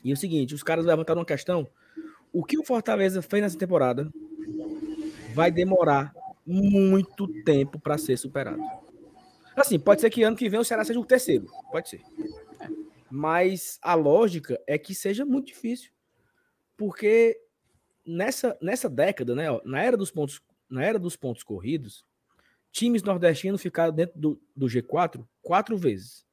E 0.04 0.12
é 0.12 0.14
o 0.14 0.18
seguinte, 0.18 0.56
os 0.56 0.64
caras 0.64 0.86
levantaram 0.86 1.20
uma 1.20 1.26
questão. 1.26 1.68
O 2.32 2.44
que 2.44 2.58
o 2.58 2.64
Fortaleza 2.64 3.22
fez 3.22 3.44
nessa 3.44 3.58
temporada 3.58 4.10
vai 5.34 5.52
demorar 5.52 6.14
muito 6.46 7.28
tempo 7.44 7.80
para 7.80 7.98
ser 7.98 8.18
superado. 8.18 8.62
Assim, 9.56 9.80
pode 9.80 10.02
ser 10.02 10.10
que 10.10 10.24
ano 10.24 10.36
que 10.36 10.50
vem 10.50 10.60
o 10.60 10.64
Ceará 10.64 10.84
seja 10.84 11.00
o 11.00 11.06
terceiro. 11.06 11.48
Pode 11.72 11.90
ser. 11.90 12.02
Mas 13.10 13.78
a 13.82 13.94
lógica 13.94 14.60
é 14.66 14.78
que 14.78 14.96
seja 14.96 15.26
muito 15.26 15.48
difícil 15.48 15.92
porque 16.84 17.40
nessa, 18.06 18.58
nessa 18.62 18.90
década, 18.90 19.34
né, 19.34 19.50
ó, 19.50 19.62
na 19.64 19.82
era 19.82 19.96
dos 19.96 20.12
pontos, 20.12 20.42
na 20.70 20.84
era 20.84 21.00
dos 21.00 21.16
pontos 21.16 21.42
corridos, 21.42 22.04
times 22.74 23.02
nordestinos 23.02 23.62
ficaram 23.62 23.94
dentro 23.94 24.20
do, 24.20 24.42
do 24.54 24.66
G4 24.66 25.26
quatro 25.42 25.78
vezes. 25.78 26.26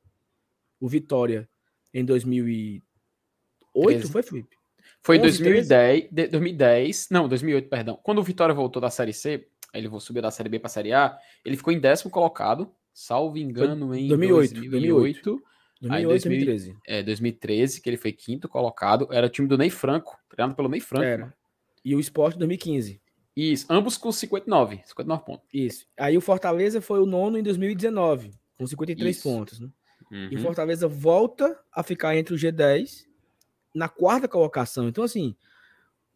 O 0.80 0.88
Vitória 0.88 1.49
em 1.95 2.04
2008 2.04 2.83
13. 3.73 4.12
foi 4.12 4.23
Felipe? 4.25 4.57
Foi 5.00 5.19
em 5.19 5.21
2010, 5.21 6.09
2010, 6.11 7.09
não, 7.11 7.28
2008, 7.28 7.69
perdão. 7.69 8.00
Quando 8.02 8.19
o 8.19 8.25
Vitória 8.25 8.52
voltou 8.52 8.83
da 8.83 8.90
Série 8.90 9.12
C, 9.12 9.47
ele 9.73 9.88
subiu 10.00 10.21
da 10.21 10.33
Série 10.33 10.49
B 10.49 10.59
para 10.59 10.66
a 10.66 10.71
Série 10.71 10.92
A, 10.92 11.16
ele 11.45 11.57
ficou 11.57 11.73
em 11.73 11.78
décimo 11.78 12.11
colocado, 12.11 12.75
salvo 12.92 13.38
engano, 13.38 13.95
em 13.95 14.09
2008. 14.09 14.54
2008. 14.54 14.71
2008 14.71 15.50
2008, 15.80 16.28
2013. 16.28 16.76
É, 16.87 17.02
2013, 17.02 17.80
que 17.80 17.88
ele 17.88 17.96
foi 17.96 18.12
quinto 18.12 18.49
colocado. 18.49 19.08
Era 19.10 19.26
o 19.26 19.30
time 19.30 19.49
do 19.49 19.56
Ney 19.56 19.70
Franco, 19.70 20.18
treinado 20.28 20.54
pelo 20.54 20.68
Ney 20.68 20.80
Franco. 20.80 21.04
Era. 21.04 21.34
E 21.84 21.94
o 21.94 22.00
Sport 22.00 22.37
2015. 22.37 23.00
Isso, 23.34 23.66
ambos 23.70 23.96
com 23.96 24.12
59, 24.12 24.82
59 24.84 25.25
pontos. 25.25 25.46
Isso. 25.52 25.87
Aí 25.96 26.16
o 26.16 26.20
Fortaleza 26.20 26.80
foi 26.80 27.00
o 27.00 27.06
nono 27.06 27.38
em 27.38 27.42
2019, 27.42 28.32
com 28.58 28.66
53 28.66 29.16
Isso. 29.16 29.22
pontos, 29.22 29.60
né? 29.60 29.70
Uhum. 30.10 30.28
E 30.30 30.34
o 30.34 30.38
uhum. 30.38 30.44
Fortaleza 30.44 30.88
volta 30.88 31.58
a 31.72 31.82
ficar 31.82 32.16
entre 32.16 32.34
o 32.34 32.37
G10 32.37 33.06
na 33.75 33.88
quarta 33.88 34.28
colocação. 34.28 34.88
Então, 34.88 35.04
assim, 35.04 35.34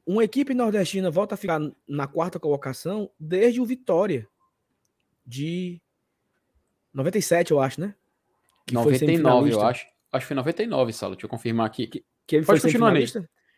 uma 0.04 0.25
equipe 0.25 0.52
nordestina 0.52 1.11
volta 1.11 1.35
a 1.35 1.38
ficar 1.38 1.61
na 1.88 2.06
quarta 2.06 2.38
colocação 2.38 3.11
desde 3.18 3.61
o 3.61 3.64
Vitória 3.64 4.28
de 5.25 5.80
97, 6.92 7.52
eu 7.52 7.61
acho, 7.61 7.80
né? 7.80 7.94
Que 8.66 8.75
99, 8.75 9.52
eu 9.52 9.62
acho. 9.62 9.87
Acho 10.12 10.25
que 10.25 10.28
foi 10.28 10.37
99, 10.37 10.92
Salo. 10.92 11.14
Deixa 11.14 11.26
eu 11.26 11.30
confirmar 11.30 11.66
aqui. 11.66 11.87
Que, 11.87 12.04
que 12.26 12.37
ele 12.37 12.47
pode 12.47 12.61
foi 12.61 12.71
continuar 12.71 12.92
aí. 12.92 13.06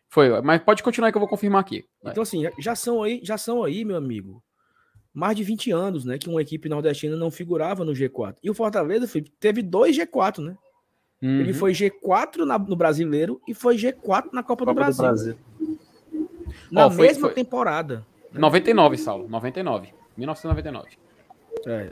Foi, 0.09 0.41
mas 0.41 0.61
pode 0.61 0.81
continuar 0.81 1.11
que 1.11 1.17
eu 1.17 1.19
vou 1.19 1.29
confirmar 1.29 1.61
aqui. 1.61 1.85
Vai. 2.01 2.11
Então, 2.11 2.23
assim, 2.23 2.43
já 2.59 2.75
são 2.75 3.03
aí, 3.03 3.19
já 3.23 3.37
são 3.37 3.63
aí, 3.63 3.83
meu 3.83 3.97
amigo, 3.97 4.41
mais 5.13 5.35
de 5.35 5.43
20 5.43 5.71
anos, 5.71 6.05
né? 6.05 6.17
Que 6.17 6.29
uma 6.29 6.41
equipe 6.41 6.69
nordestina 6.69 7.15
não 7.15 7.29
figurava 7.29 7.83
no 7.83 7.91
G4. 7.91 8.35
E 8.41 8.49
o 8.49 8.53
Fortaleza, 8.53 9.07
Felipe, 9.07 9.31
teve 9.39 9.61
dois 9.61 9.97
G4, 9.97 10.43
né? 10.43 10.57
Uhum. 11.21 11.39
Ele 11.39 11.53
foi 11.53 11.71
G4 11.71 12.45
na, 12.45 12.57
no 12.57 12.75
brasileiro 12.75 13.41
e 13.47 13.53
foi 13.53 13.75
G4 13.75 14.31
na 14.31 14.43
Copa, 14.43 14.65
Copa 14.65 14.65
do 14.65 14.73
Brasil. 14.75 15.03
Do 15.03 15.07
Brasil. 15.07 15.35
Na 16.71 16.87
oh, 16.87 16.91
foi, 16.91 17.07
mesma 17.07 17.27
foi... 17.27 17.33
temporada. 17.33 18.05
Né? 18.31 18.39
99, 18.39 18.97
Saulo. 18.97 19.27
99. 19.27 19.93
1999. 20.15 20.89
É, 21.65 21.91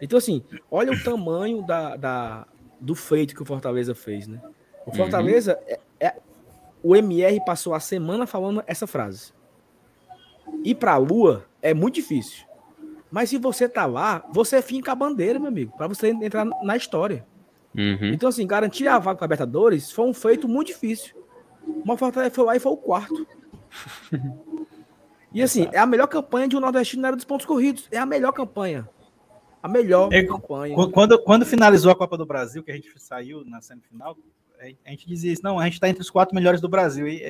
então, 0.00 0.18
assim, 0.18 0.42
olha 0.70 0.92
o 0.92 1.00
tamanho 1.04 1.62
da, 1.62 1.96
da, 1.96 2.46
do 2.80 2.94
feito 2.94 3.34
que 3.34 3.42
o 3.42 3.46
Fortaleza 3.46 3.94
fez, 3.94 4.26
né? 4.26 4.40
O 4.86 4.94
Fortaleza, 4.94 5.58
uhum. 5.68 5.76
é, 6.00 6.06
é, 6.06 6.16
o 6.82 6.96
MR 6.96 7.40
passou 7.44 7.74
a 7.74 7.80
semana 7.80 8.26
falando 8.26 8.62
essa 8.66 8.86
frase. 8.86 9.32
Ir 10.64 10.74
pra 10.74 10.96
Lua 10.96 11.44
é 11.62 11.74
muito 11.74 11.96
difícil. 11.96 12.44
Mas 13.10 13.30
se 13.30 13.38
você 13.38 13.68
tá 13.68 13.86
lá, 13.86 14.24
você 14.32 14.62
finca 14.62 14.92
a 14.92 14.94
bandeira, 14.94 15.38
meu 15.38 15.48
amigo, 15.48 15.72
para 15.76 15.88
você 15.88 16.08
entrar 16.08 16.44
na 16.44 16.76
história. 16.76 17.26
Uhum. 17.76 18.12
Então, 18.12 18.28
assim, 18.28 18.46
garantir 18.46 18.88
a 18.88 18.98
vaga 18.98 19.18
para 19.18 19.26
Libertadores 19.26 19.90
foi 19.90 20.06
um 20.06 20.14
feito 20.14 20.48
muito 20.48 20.68
difícil. 20.68 21.14
Uma 21.66 21.96
Fortaleza 21.96 22.34
foi 22.34 22.44
lá 22.44 22.56
e 22.56 22.60
foi 22.60 22.72
o 22.72 22.76
quarto. 22.76 23.26
e 25.32 25.42
assim, 25.42 25.68
é 25.72 25.78
a 25.78 25.86
melhor 25.86 26.06
campanha 26.06 26.48
de 26.48 26.56
um 26.56 26.60
nordestino 26.60 27.02
na 27.02 27.08
era 27.08 27.16
dos 27.16 27.24
pontos 27.24 27.46
corridos. 27.46 27.88
É 27.90 27.98
a 27.98 28.06
melhor 28.06 28.32
campanha. 28.32 28.88
A 29.62 29.68
melhor 29.68 30.12
é, 30.12 30.22
campanha. 30.24 30.74
Quando, 30.92 31.22
quando 31.22 31.44
finalizou 31.44 31.92
a 31.92 31.96
Copa 31.96 32.16
do 32.16 32.24
Brasil, 32.24 32.62
que 32.62 32.70
a 32.70 32.74
gente 32.74 32.92
saiu 32.96 33.44
na 33.44 33.60
semifinal, 33.60 34.16
a 34.84 34.90
gente 34.90 35.06
dizia 35.06 35.32
isso, 35.32 35.42
não, 35.42 35.58
a 35.58 35.64
gente 35.64 35.74
está 35.74 35.88
entre 35.88 36.02
os 36.02 36.10
quatro 36.10 36.34
melhores 36.34 36.60
do 36.60 36.68
Brasil. 36.68 37.08
E, 37.08 37.22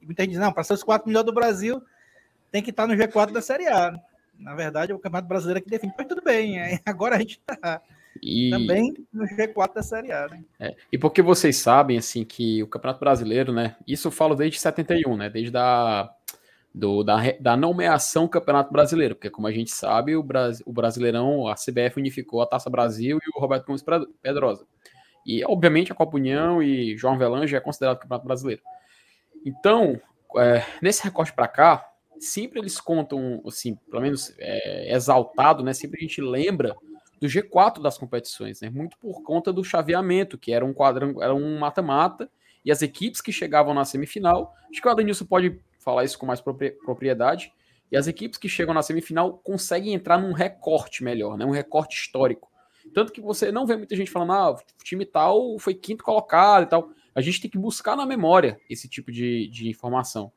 e 0.00 0.06
muita 0.06 0.22
gente 0.22 0.32
diz, 0.32 0.40
não, 0.40 0.52
para 0.52 0.64
ser 0.64 0.74
os 0.74 0.82
quatro 0.82 1.06
melhores 1.08 1.26
do 1.26 1.34
Brasil, 1.34 1.82
tem 2.50 2.62
que 2.62 2.70
estar 2.70 2.86
tá 2.86 2.92
no 2.92 3.00
G4 3.00 3.32
da 3.32 3.40
Série 3.40 3.66
A. 3.68 3.98
Na 4.38 4.54
verdade, 4.54 4.92
é 4.92 4.94
o 4.94 4.98
Campeonato 4.98 5.28
Brasileiro 5.28 5.62
que 5.62 5.70
define, 5.70 5.92
mas 5.96 6.06
tudo 6.06 6.22
bem, 6.22 6.58
agora 6.86 7.16
a 7.16 7.18
gente 7.18 7.40
está 7.40 7.82
e... 8.22 8.50
também 8.50 8.94
no 9.12 9.24
G4 9.24 9.74
da 9.74 9.82
Série 9.82 10.12
A. 10.12 10.28
Né? 10.28 10.44
É, 10.60 10.76
e 10.92 10.98
porque 10.98 11.22
vocês 11.22 11.56
sabem, 11.56 11.98
assim, 11.98 12.24
que 12.24 12.62
o 12.62 12.68
Campeonato 12.68 13.00
Brasileiro, 13.00 13.52
né, 13.52 13.76
isso 13.86 14.08
eu 14.08 14.12
falo 14.12 14.34
desde 14.34 14.60
71, 14.60 15.16
né, 15.16 15.28
desde 15.28 15.56
a 15.56 16.08
do, 16.74 17.02
da, 17.02 17.16
da 17.40 17.56
nomeação 17.56 18.28
Campeonato 18.28 18.72
Brasileiro, 18.72 19.14
porque 19.14 19.30
como 19.30 19.46
a 19.46 19.52
gente 19.52 19.70
sabe, 19.70 20.16
o, 20.16 20.22
Bras, 20.22 20.62
o 20.64 20.72
Brasileirão, 20.72 21.48
a 21.48 21.54
CBF 21.54 21.98
unificou 21.98 22.42
a 22.42 22.46
Taça 22.46 22.70
Brasil 22.70 23.18
e 23.18 23.30
o 23.36 23.40
Roberto 23.40 23.66
Gomes 23.66 23.84
Pedrosa. 24.22 24.66
E, 25.26 25.44
obviamente, 25.44 25.92
a 25.92 25.94
Copa 25.94 26.16
União 26.16 26.62
e 26.62 26.96
João 26.96 27.18
Velange 27.18 27.54
é 27.54 27.60
considerado 27.60 27.98
Campeonato 27.98 28.26
Brasileiro. 28.26 28.62
Então, 29.44 30.00
é, 30.36 30.64
nesse 30.80 31.02
recorte 31.02 31.32
para 31.32 31.48
cá, 31.48 31.86
sempre 32.18 32.60
eles 32.60 32.80
contam, 32.80 33.42
assim, 33.46 33.74
pelo 33.90 34.02
menos 34.02 34.34
é, 34.38 34.94
exaltado, 34.94 35.62
né? 35.62 35.72
Sempre 35.72 35.98
a 35.98 36.02
gente 36.02 36.20
lembra 36.20 36.74
do 37.20 37.26
G4 37.26 37.82
das 37.82 37.98
competições, 37.98 38.60
né? 38.60 38.70
Muito 38.70 38.96
por 38.98 39.22
conta 39.22 39.52
do 39.52 39.64
chaveamento, 39.64 40.38
que 40.38 40.52
era 40.52 40.64
um 40.64 40.72
quadrangular, 40.72 41.28
era 41.28 41.34
um 41.34 41.58
mata-mata, 41.58 42.30
e 42.64 42.70
as 42.70 42.82
equipes 42.82 43.20
que 43.20 43.32
chegavam 43.32 43.74
na 43.74 43.84
semifinal, 43.84 44.54
acho 44.70 44.80
que 44.80 44.88
o 44.88 44.90
Adenilson 44.90 45.24
pode 45.24 45.60
falar 45.88 46.04
isso 46.04 46.18
com 46.18 46.26
mais 46.26 46.42
propriedade. 46.84 47.50
E 47.90 47.96
as 47.96 48.06
equipes 48.06 48.38
que 48.38 48.46
chegam 48.46 48.74
na 48.74 48.82
semifinal 48.82 49.38
conseguem 49.38 49.94
entrar 49.94 50.18
num 50.18 50.34
recorte 50.34 51.02
melhor, 51.02 51.38
né? 51.38 51.46
Um 51.46 51.50
recorte 51.50 51.96
histórico. 51.96 52.50
Tanto 52.92 53.10
que 53.10 53.22
você 53.22 53.50
não 53.50 53.66
vê 53.66 53.74
muita 53.74 53.96
gente 53.96 54.10
falando, 54.10 54.32
ah, 54.32 54.50
o 54.50 54.84
time 54.84 55.06
tal 55.06 55.58
foi 55.58 55.72
quinto 55.72 56.04
colocado 56.04 56.64
e 56.64 56.66
tal. 56.66 56.90
A 57.14 57.22
gente 57.22 57.40
tem 57.40 57.50
que 57.50 57.56
buscar 57.56 57.96
na 57.96 58.04
memória 58.04 58.60
esse 58.68 58.86
tipo 58.86 59.10
de, 59.10 59.48
de 59.48 59.70
informação. 59.70 60.30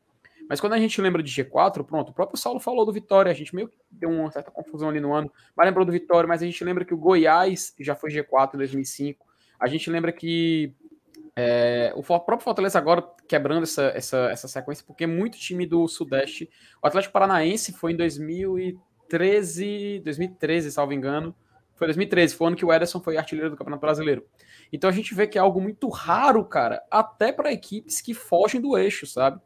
Mas 0.48 0.62
quando 0.62 0.74
a 0.74 0.80
gente 0.80 1.02
lembra 1.02 1.22
de 1.22 1.32
G4, 1.32 1.84
pronto, 1.84 2.10
o 2.10 2.14
próprio 2.14 2.40
Saulo 2.40 2.60
falou 2.60 2.86
do 2.86 2.94
Vitória, 2.94 3.30
a 3.30 3.36
gente 3.36 3.54
meio 3.54 3.68
que 3.68 3.78
deu 3.92 4.10
uma 4.10 4.32
certa 4.32 4.52
confusão 4.52 4.90
ali 4.90 5.02
no 5.02 5.14
ano, 5.14 5.32
mas 5.56 5.66
lembrou 5.66 5.86
do 5.86 5.92
Vitória, 5.92 6.28
mas 6.28 6.42
a 6.42 6.46
gente 6.46 6.64
lembra 6.64 6.86
que 6.86 6.94
o 6.94 6.98
Goiás 6.98 7.74
já 7.80 7.94
foi 7.94 8.10
G4 8.10 8.56
em 8.56 8.58
2005. 8.58 9.26
A 9.60 9.68
gente 9.68 9.90
lembra 9.90 10.12
que 10.12 10.74
é, 11.44 11.92
o 11.96 12.04
próprio 12.04 12.40
Fortaleza 12.40 12.78
agora 12.78 13.04
quebrando 13.28 13.64
essa, 13.64 13.86
essa, 13.96 14.30
essa 14.30 14.48
sequência, 14.48 14.86
porque 14.86 15.08
muito 15.08 15.40
time 15.40 15.66
do 15.66 15.88
Sudeste. 15.88 16.48
O 16.84 16.88
Atlético 16.88 17.14
Paranaense 17.14 17.74
foi 17.74 17.94
em 17.94 17.96
2013, 17.96 20.02
2013, 20.04 20.72
salvo 20.72 20.94
engano. 20.94 21.36
Foi 21.74 21.88
2013, 21.88 22.36
foi 22.36 22.46
o 22.46 22.48
ano 22.50 22.56
que 22.56 22.64
o 22.64 22.72
Ederson 22.72 23.00
foi 23.00 23.18
artilheiro 23.18 23.50
do 23.50 23.58
Campeonato 23.58 23.82
Brasileiro. 23.82 24.24
Então 24.72 24.88
a 24.88 24.94
gente 24.94 25.16
vê 25.16 25.26
que 25.26 25.40
é 25.40 25.42
algo 25.42 25.60
muito 25.60 25.90
raro, 25.90 26.46
cara, 26.46 26.84
até 26.92 27.32
para 27.32 27.52
equipes 27.52 28.02
que 28.02 28.14
fogem 28.14 28.62
do 28.62 28.78
eixo, 28.78 29.08
sabe? 29.08 29.42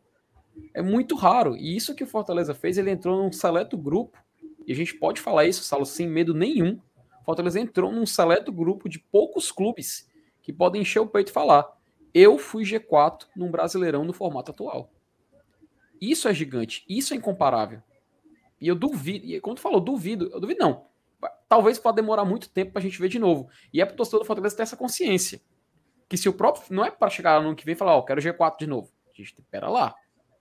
É 0.73 0.81
muito 0.81 1.15
raro. 1.15 1.55
E 1.55 1.77
isso 1.77 1.95
que 1.95 2.03
o 2.03 2.07
Fortaleza 2.07 2.53
fez, 2.53 2.77
ele 2.77 2.91
entrou 2.91 3.23
num 3.23 3.31
seleto 3.31 3.77
grupo, 3.77 4.17
e 4.67 4.73
a 4.73 4.75
gente 4.75 4.95
pode 4.95 5.21
falar 5.21 5.45
isso, 5.45 5.63
Salo, 5.63 5.85
sem 5.85 6.09
medo 6.09 6.33
nenhum. 6.33 6.77
O 7.21 7.23
Fortaleza 7.23 7.57
entrou 7.57 7.89
num 7.89 8.05
seleto 8.05 8.51
grupo 8.51 8.89
de 8.89 8.99
poucos 8.99 9.49
clubes 9.49 10.09
que 10.41 10.51
podem 10.51 10.81
encher 10.81 10.99
o 10.99 11.07
peito 11.07 11.29
e 11.29 11.33
falar: 11.33 11.75
eu 12.15 12.38
fui 12.38 12.63
G4 12.63 13.27
num 13.36 13.51
Brasileirão 13.51 14.05
no 14.05 14.13
formato 14.13 14.51
atual. 14.51 14.89
Isso 16.00 16.29
é 16.29 16.34
gigante, 16.34 16.86
isso 16.88 17.13
é 17.13 17.17
incomparável. 17.17 17.84
E 18.60 18.69
eu 18.69 18.75
duvido, 18.75 19.25
e 19.25 19.41
quando 19.41 19.60
falou 19.60 19.81
duvido, 19.81 20.29
eu 20.31 20.39
duvido 20.39 20.62
não. 20.62 20.86
Talvez 21.50 21.77
pode 21.77 21.98
demorar 21.98 22.24
muito 22.24 22.50
tempo 22.50 22.72
pra 22.72 22.81
gente 22.81 22.98
ver 23.00 23.10
de 23.10 23.19
novo. 23.19 23.50
E 23.74 23.81
é 23.81 23.86
pro 23.86 23.98
torcedor 23.98 24.22
do 24.22 24.25
Fortaleza 24.25 24.55
ter 24.55 24.63
essa 24.63 24.77
consciência. 24.77 25.41
Que 26.07 26.17
se 26.17 26.29
o 26.29 26.34
próprio. 26.34 26.63
Não 26.69 26.86
é 26.86 26.89
para 26.89 27.10
chegar 27.10 27.41
no 27.41 27.48
ano 27.48 27.55
que 27.55 27.65
vem 27.65 27.74
e 27.74 27.77
falar, 27.77 27.95
ó, 27.95 28.00
oh, 28.00 28.03
quero 28.03 28.22
G4 28.22 28.60
de 28.60 28.67
novo. 28.67 28.89
A 29.07 29.17
gente 29.17 29.34
espera 29.34 29.69
lá. 29.69 29.93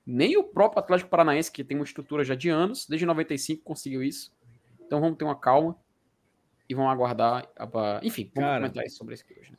Nem 0.06 0.36
o 0.36 0.44
próprio 0.44 0.78
Atlético 0.78 1.10
Paranaense, 1.10 1.50
que 1.50 1.64
tem 1.64 1.76
uma 1.76 1.84
estrutura 1.84 2.22
já 2.22 2.34
de 2.34 2.50
anos, 2.50 2.86
desde 2.86 3.04
95 3.04 3.62
conseguiu 3.64 4.02
isso. 4.02 4.32
Então 4.86 5.00
vamos 5.00 5.16
ter 5.16 5.24
uma 5.24 5.38
calma 5.38 5.76
e 6.68 6.74
vamos 6.74 6.92
aguardar. 6.92 7.48
Enfim, 8.02 8.30
vamos 8.34 8.48
Cara, 8.48 8.60
comentar 8.60 8.84
isso 8.84 8.96
sobre 8.96 9.14
isso 9.14 9.24
aqui 9.24 9.40
hoje. 9.40 9.52
Né? 9.52 9.58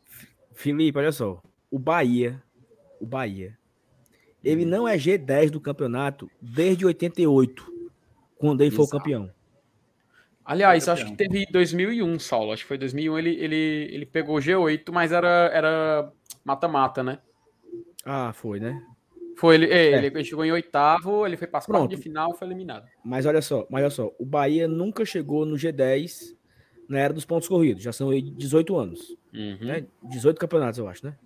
Felipe, 0.53 0.97
olha 0.97 1.11
só. 1.11 1.41
O 1.75 1.77
Bahia, 1.77 2.41
o 3.01 3.05
Bahia, 3.05 3.57
ele 4.41 4.63
não 4.63 4.87
é 4.87 4.95
G10 4.95 5.49
do 5.49 5.59
campeonato 5.59 6.31
desde 6.41 6.85
88, 6.85 7.65
quando 8.37 8.61
ele 8.61 8.69
Exato. 8.69 8.75
foi 8.77 8.85
o 8.85 8.89
campeão. 8.97 9.31
Aliás, 10.45 10.87
acho 10.87 11.05
que 11.05 11.17
teve 11.17 11.45
2001, 11.51 12.17
Saulo. 12.17 12.53
Acho 12.53 12.61
que 12.63 12.67
foi 12.69 12.77
2001 12.77 13.19
ele, 13.19 13.29
ele, 13.31 13.89
ele 13.91 14.05
pegou 14.05 14.37
G8, 14.37 14.89
mas 14.93 15.11
era 15.11 16.09
mata-mata, 16.45 17.03
né? 17.03 17.19
Ah, 18.05 18.31
foi, 18.31 18.61
né? 18.61 18.81
Foi, 19.35 19.55
ele, 19.55 19.65
é, 19.65 19.91
é. 19.91 20.05
ele 20.05 20.23
chegou 20.23 20.45
em 20.45 20.53
oitavo, 20.53 21.27
ele 21.27 21.35
foi 21.35 21.45
para 21.45 21.59
as 21.59 21.89
de 21.89 21.97
final 21.97 22.33
foi 22.37 22.47
eliminado. 22.47 22.87
Mas 23.03 23.25
olha 23.25 23.41
só, 23.41 23.67
mas 23.69 23.81
olha 23.81 23.89
só, 23.89 24.13
o 24.17 24.25
Bahia 24.25 24.65
nunca 24.65 25.03
chegou 25.03 25.45
no 25.45 25.57
G10 25.57 26.37
na 26.87 26.99
era 26.99 27.13
dos 27.13 27.25
pontos 27.25 27.49
corridos, 27.49 27.83
já 27.83 27.91
são 27.91 28.17
18 28.17 28.77
anos. 28.77 29.17
Uhum. 29.33 29.57
Né? 29.59 29.85
18 30.03 30.39
campeonatos, 30.39 30.79
eu 30.79 30.87
acho, 30.87 31.05
né? 31.05 31.17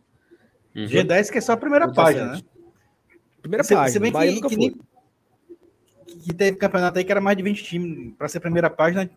Uhum. 0.76 0.86
G10 0.86 1.32
que 1.32 1.38
é 1.38 1.42
só 1.42 1.54
a 1.54 1.58
primeira 1.58 1.92
página, 1.92 2.34
né? 2.34 2.42
Primeira 3.42 3.64
se, 3.64 3.74
página. 3.74 3.92
Se 3.92 4.00
bem 4.00 4.12
Bahia 4.12 4.32
que, 4.32 4.36
nunca 4.36 4.50
que, 4.50 4.56
foi. 4.56 4.76
que 6.24 6.34
teve 6.34 6.58
campeonato 6.58 6.98
aí 6.98 7.06
que 7.06 7.12
era 7.12 7.22
mais 7.22 7.38
de 7.38 7.44
20 7.44 7.64
times. 7.64 8.14
Para 8.18 8.28
ser 8.28 8.40
primeira 8.40 8.70
página, 8.70 9.10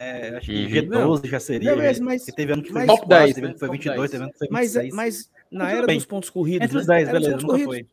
é, 0.00 0.36
acho 0.38 0.46
que 0.46 0.64
uhum. 0.64 0.70
G12 0.70 0.88
não. 0.88 1.30
já 1.30 1.38
seria. 1.38 1.70
Não, 1.70 1.76
mas, 1.76 2.00
mas, 2.00 2.24
teve 2.24 2.52
ano 2.54 2.62
que 2.62 2.72
foi 2.72 2.80
24, 2.80 3.06
10, 3.06 3.34
teve 3.34 3.46
ano 3.46 3.54
que 3.54 3.60
foi 3.60 3.70
22, 3.70 4.10
teve 4.10 4.22
ano 4.22 4.32
que 4.32 4.38
foi 4.38 4.48
26. 4.48 4.94
Mas, 4.94 4.94
mas 4.94 5.30
na 5.50 5.70
era 5.70 5.86
bem. 5.86 5.98
dos 5.98 6.06
pontos 6.06 6.30
corridos. 6.30 6.64
Entre 6.64 6.78
os 6.78 6.86
10, 6.86 7.06
né? 7.06 7.12
beleza, 7.12 7.36
nunca 7.36 7.46
corridos, 7.46 7.74
foi. 7.74 7.86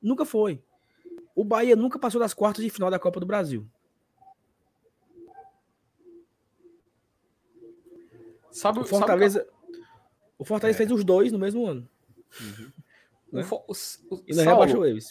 Nunca 0.00 0.24
foi. 0.24 0.62
O 1.34 1.44
Bahia 1.44 1.74
nunca 1.74 1.98
passou 1.98 2.20
das 2.20 2.32
quartas 2.32 2.62
de 2.62 2.70
final 2.70 2.88
da 2.88 3.00
Copa 3.00 3.18
do 3.18 3.26
Brasil. 3.26 3.66
Sabe, 8.52 8.78
o 8.78 8.84
Fortaleza, 8.84 9.40
sabe 9.40 9.50
o 10.44 10.46
Fortaleza 10.46 10.76
é. 10.76 10.86
fez 10.86 10.90
os 10.90 11.04
dois 11.04 11.32
no 11.32 11.38
mesmo 11.38 11.66
ano. 11.66 11.88
Uhum. 12.40 12.72
Né? 13.32 13.46
O, 13.50 13.56
o, 13.56 14.14
o, 14.14 14.24
e 14.28 14.34
não 14.34 14.44
rebaixou 14.44 14.86
eles, 14.86 15.10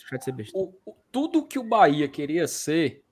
tudo 1.11 1.45
que 1.45 1.59
o 1.59 1.63
Bahia 1.63 2.07
queria 2.07 2.47
ser 2.47 3.03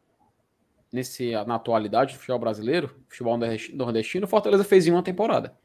nesse, 0.91 1.31
na 1.45 1.55
atualidade 1.55 2.13
do 2.13 2.19
futebol 2.19 2.39
brasileiro, 2.39 2.95
futebol 3.07 3.37
nordestino, 3.73 4.25
o 4.25 4.29
Fortaleza 4.29 4.63
fez 4.63 4.87
em 4.87 4.91
uma 4.91 5.03
temporada. 5.03 5.57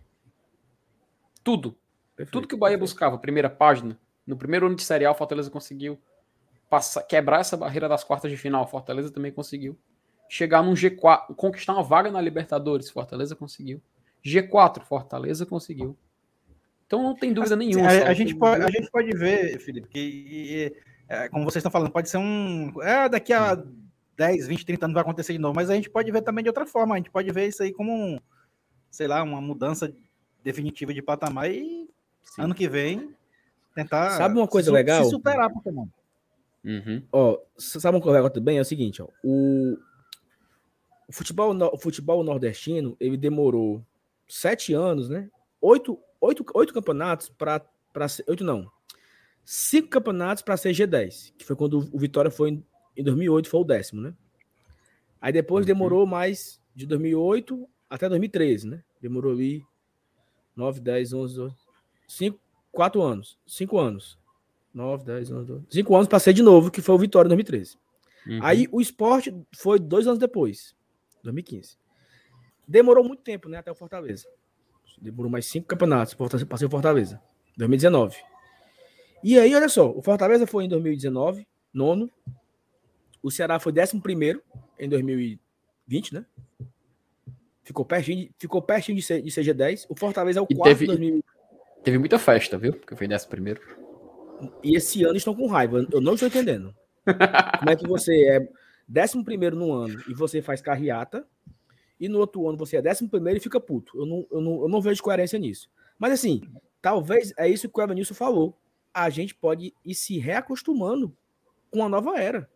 Tudo. 1.43 1.77
Perfeito, 2.15 2.33
tudo 2.33 2.49
que 2.49 2.55
o 2.55 2.59
Bahia 2.59 2.77
perfeito. 2.77 2.91
buscava, 2.91 3.19
primeira 3.19 3.51
página, 3.51 3.99
no 4.27 4.37
primeiro 4.37 4.67
ano 4.67 4.75
de 4.75 4.83
Série 4.83 5.05
A, 5.05 5.11
o 5.11 5.15
Fortaleza 5.15 5.51
conseguiu 5.51 5.99
passar, 6.69 7.03
quebrar 7.03 7.41
essa 7.41 7.57
barreira 7.57 7.89
das 7.89 8.03
quartas 8.03 8.31
de 8.31 8.37
final. 8.37 8.65
O 8.65 8.67
Fortaleza 8.67 9.11
também 9.11 9.31
conseguiu. 9.31 9.79
Chegar 10.29 10.63
num 10.63 10.75
G4, 10.75 11.35
conquistar 11.37 11.75
uma 11.75 11.83
vaga 11.83 12.11
na 12.11 12.21
Libertadores, 12.21 12.91
Fortaleza 12.91 13.37
conseguiu. 13.37 13.81
G4, 14.25 14.83
Fortaleza 14.83 15.47
conseguiu. 15.47 15.97
Então 16.87 17.03
não 17.03 17.15
tem 17.15 17.33
dúvida 17.33 17.57
nenhuma. 17.57 17.89
A, 17.89 18.09
a 18.09 18.15
gente 18.15 18.35
pode, 18.35 18.65
a 18.65 18.71
gente 18.71 18.91
pode 18.91 19.11
ver, 19.17 19.59
Felipe, 19.59 19.89
que 19.89 20.73
é, 21.09 21.29
como 21.29 21.45
vocês 21.45 21.61
estão 21.61 21.71
falando, 21.71 21.91
pode 21.91 22.09
ser 22.09 22.19
um. 22.19 22.73
É, 22.83 23.09
daqui 23.09 23.33
a 23.33 23.63
10, 24.17 24.49
20, 24.49 24.67
30 24.67 24.87
anos 24.87 24.95
vai 24.95 25.03
acontecer 25.03 25.33
de 25.33 25.39
novo, 25.39 25.55
mas 25.55 25.71
a 25.71 25.75
gente 25.75 25.91
pode 25.91 26.11
ver 26.11 26.23
também 26.23 26.43
de 26.43 26.49
outra 26.51 26.67
forma. 26.67 26.95
A 26.95 26.99
gente 26.99 27.11
pode 27.11 27.31
ver 27.31 27.49
isso 27.49 27.63
aí 27.63 27.73
como, 27.73 27.93
um, 27.93 28.19
sei 28.91 29.07
lá, 29.07 29.23
uma 29.23 29.41
mudança 29.41 29.93
definitiva 30.43 30.95
de 30.95 31.03
patamar 31.03 31.51
e 31.51 31.89
Sim. 32.23 32.43
ano 32.43 32.55
que 32.55 32.69
vem 32.69 33.15
tentar. 33.75 34.11
Sabe 34.13 34.39
uma 34.39 34.49
coisa 34.49 34.71
se, 34.71 34.75
legal? 34.75 35.05
Se 35.05 35.11
superar 35.11 35.53
Pokémon. 35.53 35.87
Uhum. 36.65 37.03
Ó, 37.13 37.39
sabe 37.57 37.97
uma 37.97 38.03
coisa 38.03 38.19
legal 38.19 38.31
também? 38.31 38.59
É 38.59 38.61
o 38.61 38.65
seguinte, 38.65 39.01
ó. 39.01 39.09
O, 39.23 39.77
o 41.07 41.13
futebol, 41.13 41.55
o 41.73 41.79
futebol 41.79 42.25
nordestino, 42.25 42.97
ele 42.99 43.17
demorou 43.17 43.85
sete 44.27 44.73
anos, 44.73 45.09
né? 45.09 45.29
Oito, 45.61 45.99
oito, 46.21 46.45
oito 46.55 46.75
campeonatos 46.75 47.29
para. 47.29 47.65
Oito 48.27 48.45
não. 48.45 48.71
Cinco 49.45 49.89
campeonatos 49.89 50.43
para 50.43 50.57
ser 50.57 50.73
G10, 50.73 51.33
que 51.39 51.45
foi 51.45 51.55
quando 51.55 51.79
o 51.93 51.99
Vitória 51.99 52.31
foi 52.31 52.51
em, 52.51 52.67
em 52.97 53.05
2008, 53.05 53.49
foi 53.49 53.61
o 53.61 53.65
décimo, 53.65 54.01
né? 54.01 54.15
Aí 55.21 55.33
depois 55.33 55.63
uhum. 55.63 55.67
demorou 55.67 56.07
mais 56.07 56.61
de 56.75 56.85
2008 56.87 57.69
até 57.89 58.09
2013, 58.09 58.69
né? 58.69 58.83
Demorou 59.01 59.33
ali 59.33 59.65
9, 60.57 60.81
10, 60.81 61.13
11, 61.13 61.37
12, 61.37 61.57
5, 62.09 62.41
4 62.73 63.03
anos. 63.03 63.39
5 63.47 63.79
anos. 63.79 64.19
9, 64.75 65.05
10, 65.05 65.31
11, 65.31 65.47
12. 65.47 65.67
5 65.71 65.97
anos 65.97 66.09
para 66.09 66.19
ser 66.19 66.33
de 66.33 66.43
novo, 66.43 66.71
que 66.71 66.83
foi 66.83 66.95
o 66.95 66.99
Vitória 66.99 67.29
em 67.29 67.31
2013. 67.31 67.79
Uhum. 68.27 68.41
Aí 68.43 68.69
o 68.73 68.81
esporte 68.81 69.35
foi 69.57 69.79
dois 69.79 70.07
anos 70.07 70.19
depois. 70.19 70.75
2015. 71.23 71.79
Demorou 72.67 73.05
muito 73.05 73.23
tempo, 73.23 73.49
né? 73.49 73.59
Até 73.59 73.71
o 73.71 73.75
Fortaleza. 73.75 74.29
Demorou 75.01 75.31
mais 75.31 75.47
cinco 75.47 75.67
campeonatos 75.67 76.15
para 76.15 76.59
ser 76.59 76.67
o 76.67 76.71
Fortaleza. 76.71 77.21
2019. 77.57 78.17
E 79.23 79.39
aí, 79.39 79.55
olha 79.55 79.69
só, 79.69 79.91
o 79.91 80.03
Fortaleza 80.03 80.47
foi 80.47 80.65
em 80.65 80.69
2019, 80.69 81.47
nono. 81.73 82.11
O 83.23 83.31
Ceará 83.31 83.59
foi 83.59 83.73
décimo 83.73 84.01
primeiro 84.01 84.43
em 84.79 84.89
2020, 84.89 86.15
né? 86.15 86.25
Ficou 87.65 87.85
pertinho, 87.85 88.29
ficou 88.39 88.63
pertinho 88.63 88.97
de 88.97 89.03
CG10. 89.03 89.87
O 89.89 89.97
Fortaleza 89.97 90.39
é 90.39 90.43
o 90.43 90.47
e 90.49 90.55
quarto 90.55 90.79
teve, 90.79 90.87
2000... 90.87 91.25
teve 91.83 91.99
muita 91.99 92.19
festa, 92.19 92.57
viu? 92.57 92.73
Porque 92.73 92.95
foi 92.95 93.09
décimo 93.09 93.31
primeiro. 93.31 93.61
E 94.63 94.77
esse 94.77 95.03
ano 95.03 95.17
estão 95.17 95.35
com 95.35 95.47
raiva. 95.47 95.85
Eu 95.91 96.01
não 96.01 96.15
estou 96.15 96.29
entendendo. 96.29 96.75
Como 97.59 97.71
é 97.71 97.77
que 97.77 97.87
você 97.87 98.13
é 98.29 98.49
décimo 98.87 99.25
primeiro 99.25 99.57
no 99.57 99.73
ano 99.73 100.01
e 100.09 100.15
você 100.15 100.41
faz 100.41 100.61
carreata, 100.61 101.27
e 101.99 102.09
no 102.09 102.19
outro 102.19 102.47
ano 102.49 102.59
você 102.59 102.77
é 102.77 102.83
décimo 102.83 103.09
primeiro 103.09 103.39
e 103.39 103.43
fica 103.43 103.61
puto. 103.61 103.99
Eu 103.99 104.07
não, 104.07 104.27
eu 104.31 104.41
não, 104.41 104.63
eu 104.63 104.69
não 104.69 104.81
vejo 104.81 105.03
coerência 105.03 105.39
nisso. 105.39 105.71
Mas 105.99 106.13
assim, 106.13 106.43
talvez 106.81 107.33
é 107.39 107.49
isso 107.49 107.69
que 107.69 107.81
o 107.81 107.83
Evanilson 107.83 108.15
falou. 108.15 108.59
A 108.93 109.11
gente 109.11 109.35
pode 109.35 109.75
ir 109.85 109.95
se 109.95 110.19
reacostumando 110.19 111.17
com 111.71 111.85
a 111.85 111.89
nova 111.89 112.19
era. 112.19 112.51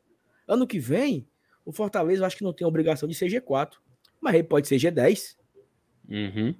Ano 0.46 0.66
que 0.66 0.78
vem, 0.78 1.26
o 1.64 1.72
Fortaleza 1.72 2.22
eu 2.22 2.26
acho 2.26 2.36
que 2.36 2.44
não 2.44 2.52
tem 2.52 2.66
obrigação 2.66 3.08
de 3.08 3.14
ser 3.14 3.28
G4, 3.28 3.74
mas 4.20 4.34
ele 4.34 4.44
pode 4.44 4.68
ser 4.68 4.76
G10. 4.76 5.36
Uhum. 6.08 6.54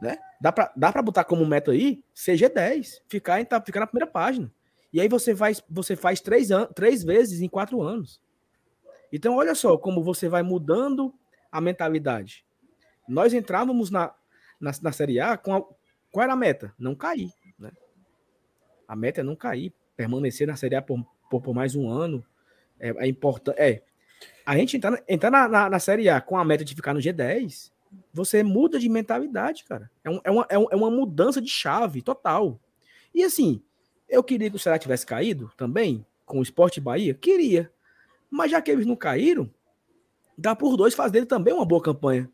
Né? 0.00 0.16
Dá 0.40 0.52
pra, 0.52 0.72
dá 0.76 0.92
pra 0.92 1.02
botar 1.02 1.24
como 1.24 1.44
meta 1.46 1.72
aí 1.72 2.04
ser 2.14 2.34
G10, 2.36 3.00
ficar, 3.08 3.38
ficar 3.64 3.80
na 3.80 3.86
primeira 3.86 4.10
página. 4.10 4.52
E 4.92 5.00
aí 5.00 5.08
você 5.08 5.34
faz, 5.34 5.62
você 5.68 5.94
faz 5.96 6.20
três, 6.20 6.50
an 6.50 6.66
três 6.66 7.02
vezes 7.02 7.40
em 7.40 7.48
quatro 7.48 7.82
anos. 7.82 8.20
Então, 9.12 9.36
olha 9.36 9.54
só 9.54 9.76
como 9.76 10.02
você 10.02 10.28
vai 10.28 10.42
mudando 10.42 11.14
a 11.58 11.60
mentalidade. 11.60 12.44
Nós 13.08 13.34
entrávamos 13.34 13.90
na, 13.90 14.14
na, 14.60 14.70
na 14.82 14.92
Série 14.92 15.20
A 15.20 15.36
com 15.36 15.54
a, 15.54 15.62
qual 16.10 16.24
era 16.24 16.32
a 16.32 16.36
meta? 16.36 16.72
Não 16.78 16.94
cair. 16.94 17.30
Né? 17.58 17.70
A 18.86 18.96
meta 18.96 19.20
é 19.20 19.24
não 19.24 19.36
cair, 19.36 19.72
permanecer 19.96 20.46
na 20.46 20.56
Série 20.56 20.76
A 20.76 20.82
por, 20.82 21.04
por, 21.30 21.42
por 21.42 21.54
mais 21.54 21.74
um 21.74 21.90
ano. 21.90 22.24
É, 22.78 22.90
é 22.90 23.06
importante. 23.06 23.58
É, 23.60 23.82
a 24.46 24.56
gente 24.56 24.76
entrar, 24.76 25.02
entrar 25.08 25.30
na, 25.30 25.48
na, 25.48 25.70
na, 25.70 25.78
Série 25.78 26.08
A 26.08 26.20
com 26.20 26.36
a 26.38 26.44
meta 26.44 26.64
de 26.64 26.74
ficar 26.74 26.94
no 26.94 27.00
G10, 27.00 27.70
você 28.12 28.42
muda 28.42 28.78
de 28.78 28.88
mentalidade, 28.88 29.64
cara. 29.64 29.90
É, 30.04 30.10
um, 30.10 30.20
é, 30.24 30.30
uma, 30.30 30.46
é, 30.48 30.58
um, 30.58 30.66
é 30.70 30.76
uma 30.76 30.90
mudança 30.90 31.40
de 31.40 31.48
chave 31.48 32.02
total. 32.02 32.60
E 33.14 33.22
assim, 33.22 33.62
eu 34.08 34.22
queria 34.22 34.48
que 34.48 34.56
o 34.56 34.58
Ceará 34.58 34.78
tivesse 34.78 35.04
caído 35.04 35.50
também, 35.56 36.06
com 36.24 36.38
o 36.38 36.42
Esporte 36.42 36.80
Bahia? 36.80 37.14
Queria. 37.14 37.70
Mas 38.30 38.50
já 38.50 38.60
que 38.60 38.70
eles 38.70 38.86
não 38.86 38.96
caíram, 38.96 39.50
dá 40.38 40.54
por 40.54 40.76
dois 40.76 40.94
fazer 40.94 41.26
também 41.26 41.52
uma 41.52 41.66
boa 41.66 41.82
campanha 41.82 42.30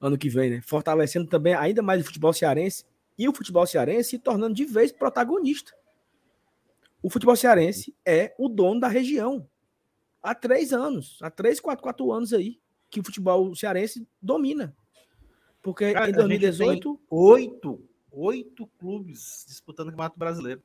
ano 0.00 0.18
que 0.18 0.28
vem, 0.28 0.50
né? 0.50 0.60
Fortalecendo 0.62 1.28
também 1.28 1.54
ainda 1.54 1.82
mais 1.82 2.00
o 2.00 2.04
futebol 2.04 2.32
cearense 2.32 2.84
e 3.16 3.28
o 3.28 3.34
futebol 3.34 3.66
cearense 3.66 4.10
se 4.10 4.18
tornando 4.18 4.54
de 4.54 4.64
vez 4.64 4.90
protagonista. 4.90 5.72
O 7.02 7.10
futebol 7.10 7.36
cearense 7.36 7.94
é 8.04 8.34
o 8.38 8.48
dono 8.48 8.80
da 8.80 8.88
região. 8.88 9.46
Há 10.22 10.34
três 10.34 10.72
anos, 10.72 11.18
há 11.20 11.30
três, 11.30 11.60
quatro, 11.60 11.82
quatro 11.82 12.10
anos 12.10 12.32
aí, 12.32 12.58
que 12.90 13.00
o 13.00 13.04
futebol 13.04 13.54
cearense 13.54 14.06
domina. 14.20 14.74
Porque 15.60 15.92
Cara, 15.92 16.08
em 16.10 16.12
2018. 16.12 17.00
Oito, 17.10 17.88
oito 18.10 18.66
clubes 18.78 19.44
disputando 19.46 19.88
o 19.88 19.90
Campeonato 19.90 20.18
Brasileiro. 20.18 20.62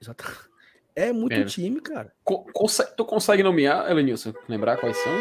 Exato. 0.00 0.50
É 0.96 1.12
muito 1.12 1.34
é. 1.34 1.44
time, 1.44 1.80
cara. 1.80 2.12
Co 2.22 2.46
tu 2.96 3.04
consegue 3.04 3.42
nomear, 3.42 3.90
Elenilson? 3.90 4.32
Lembrar 4.48 4.76
quais 4.76 4.96
são? 4.96 5.12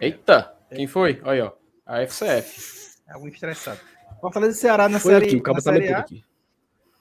Eita! 0.00 0.52
Quem 0.74 0.86
foi? 0.86 1.20
Olha, 1.24 1.46
ó. 1.46 1.52
A 1.86 2.00
FCF. 2.02 2.98
É 3.08 3.12
algum 3.12 3.28
estressado. 3.28 3.78
Fortaleza 4.20 4.56
e 4.56 4.60
Ceará 4.60 4.88
na 4.88 4.98
foi 4.98 5.12
série, 5.12 5.26
aqui, 5.26 5.36
o 5.36 5.52
na 5.52 5.60
série 5.60 5.92
A. 5.92 5.98
Aqui. 5.98 6.24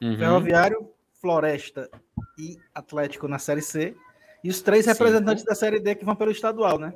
Uhum. 0.02 0.18
Ferroviário, 0.18 0.90
Floresta 1.22 1.90
e 2.38 2.58
Atlético 2.76 3.28
na 3.28 3.40
série 3.40 3.62
C. 3.62 3.96
E 4.44 4.50
os 4.50 4.62
três 4.62 4.86
Sim. 4.86 4.92
representantes 4.92 5.46
da 5.46 5.56
série 5.56 5.80
D 5.80 5.96
que 5.96 6.04
vão 6.04 6.16
pelo 6.16 6.32
estadual, 6.32 6.78
né? 6.78 6.94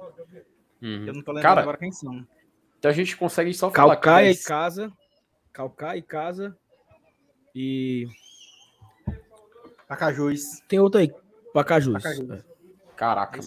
Uhum. 0.81 1.07
Eu 1.07 1.13
não 1.13 1.21
tô 1.21 1.31
lembrando 1.31 1.43
cara, 1.43 1.61
agora 1.61 1.77
quem 1.77 1.91
são. 1.91 2.27
Então 2.77 2.91
a 2.91 2.93
gente 2.93 3.15
consegue 3.15 3.53
só 3.53 3.71
falar. 3.71 3.95
Calcaia 3.95 4.31
e 4.31 4.37
Casa. 4.37 4.91
Calcaia 5.53 5.97
e 5.97 6.01
Casa. 6.01 6.57
E 7.55 8.05
Pacajus. 9.87 10.61
Tem 10.67 10.79
outro 10.79 10.99
aí. 10.99 11.11
Pacajus. 11.53 11.93
Pacajus. 11.93 12.29
É. 12.29 12.43
Caraca, 12.95 13.39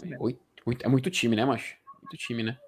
é 0.82 0.88
muito 0.88 1.10
time, 1.10 1.36
né, 1.36 1.44
macho? 1.44 1.76
Muito 2.02 2.16
time, 2.16 2.42
né? 2.42 2.58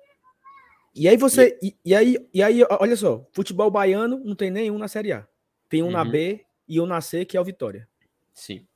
E 0.94 1.08
aí 1.08 1.16
você. 1.16 1.58
E, 1.62 1.74
e, 1.84 1.94
aí, 1.94 2.16
e 2.34 2.42
aí, 2.42 2.62
olha 2.68 2.96
só, 2.96 3.26
futebol 3.32 3.70
baiano 3.70 4.20
não 4.24 4.34
tem 4.34 4.50
nenhum 4.50 4.78
na 4.78 4.88
Série 4.88 5.12
A. 5.12 5.26
Tem 5.68 5.82
um 5.82 5.86
uhum. 5.86 5.92
na 5.92 6.04
B 6.04 6.44
e 6.68 6.80
um 6.80 6.86
na 6.86 7.00
C, 7.00 7.24
que 7.24 7.36
é 7.36 7.40
o 7.40 7.44
Vitória. 7.44 7.88
Sim. 8.34 8.66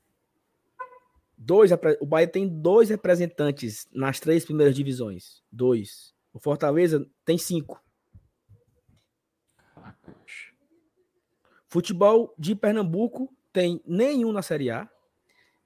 Dois, 1.37 1.70
o 2.00 2.06
Bahia 2.06 2.26
tem 2.26 2.48
dois 2.48 2.88
representantes 2.88 3.87
nas 3.92 4.18
três 4.18 4.44
primeiras 4.44 4.74
divisões. 4.74 5.42
Dois. 5.52 6.14
O 6.32 6.38
Fortaleza 6.38 7.06
tem 7.24 7.37
cinco. 7.37 7.82
Futebol 11.68 12.35
de 12.38 12.54
Pernambuco 12.54 13.30
tem 13.57 13.81
nenhum 13.87 14.33
na 14.33 14.42
Série 14.42 14.71
A, 14.71 14.87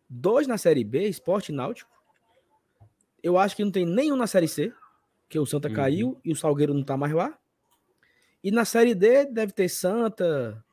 dois 0.09 0.47
na 0.47 0.57
Série 0.57 0.85
B, 0.85 1.09
Esporte 1.09 1.51
Náutico. 1.51 1.91
Eu 3.21 3.37
acho 3.37 3.57
que 3.57 3.65
não 3.65 3.73
tem 3.73 3.85
nenhum 3.85 4.15
na 4.15 4.29
Série 4.29 4.47
C, 4.47 4.73
que 5.29 5.37
o 5.37 5.45
Santa 5.45 5.67
uhum. 5.67 5.75
caiu 5.75 6.21
e 6.25 6.31
o 6.31 6.37
Salgueiro 6.37 6.73
não 6.73 6.85
tá 6.85 6.97
mais 6.97 7.13
lá. 7.13 7.37
E 8.45 8.53
na 8.53 8.65
Série 8.65 8.95
D 8.95 9.25
deve 9.25 9.51
ter 9.51 9.69
Santa, 9.69 10.65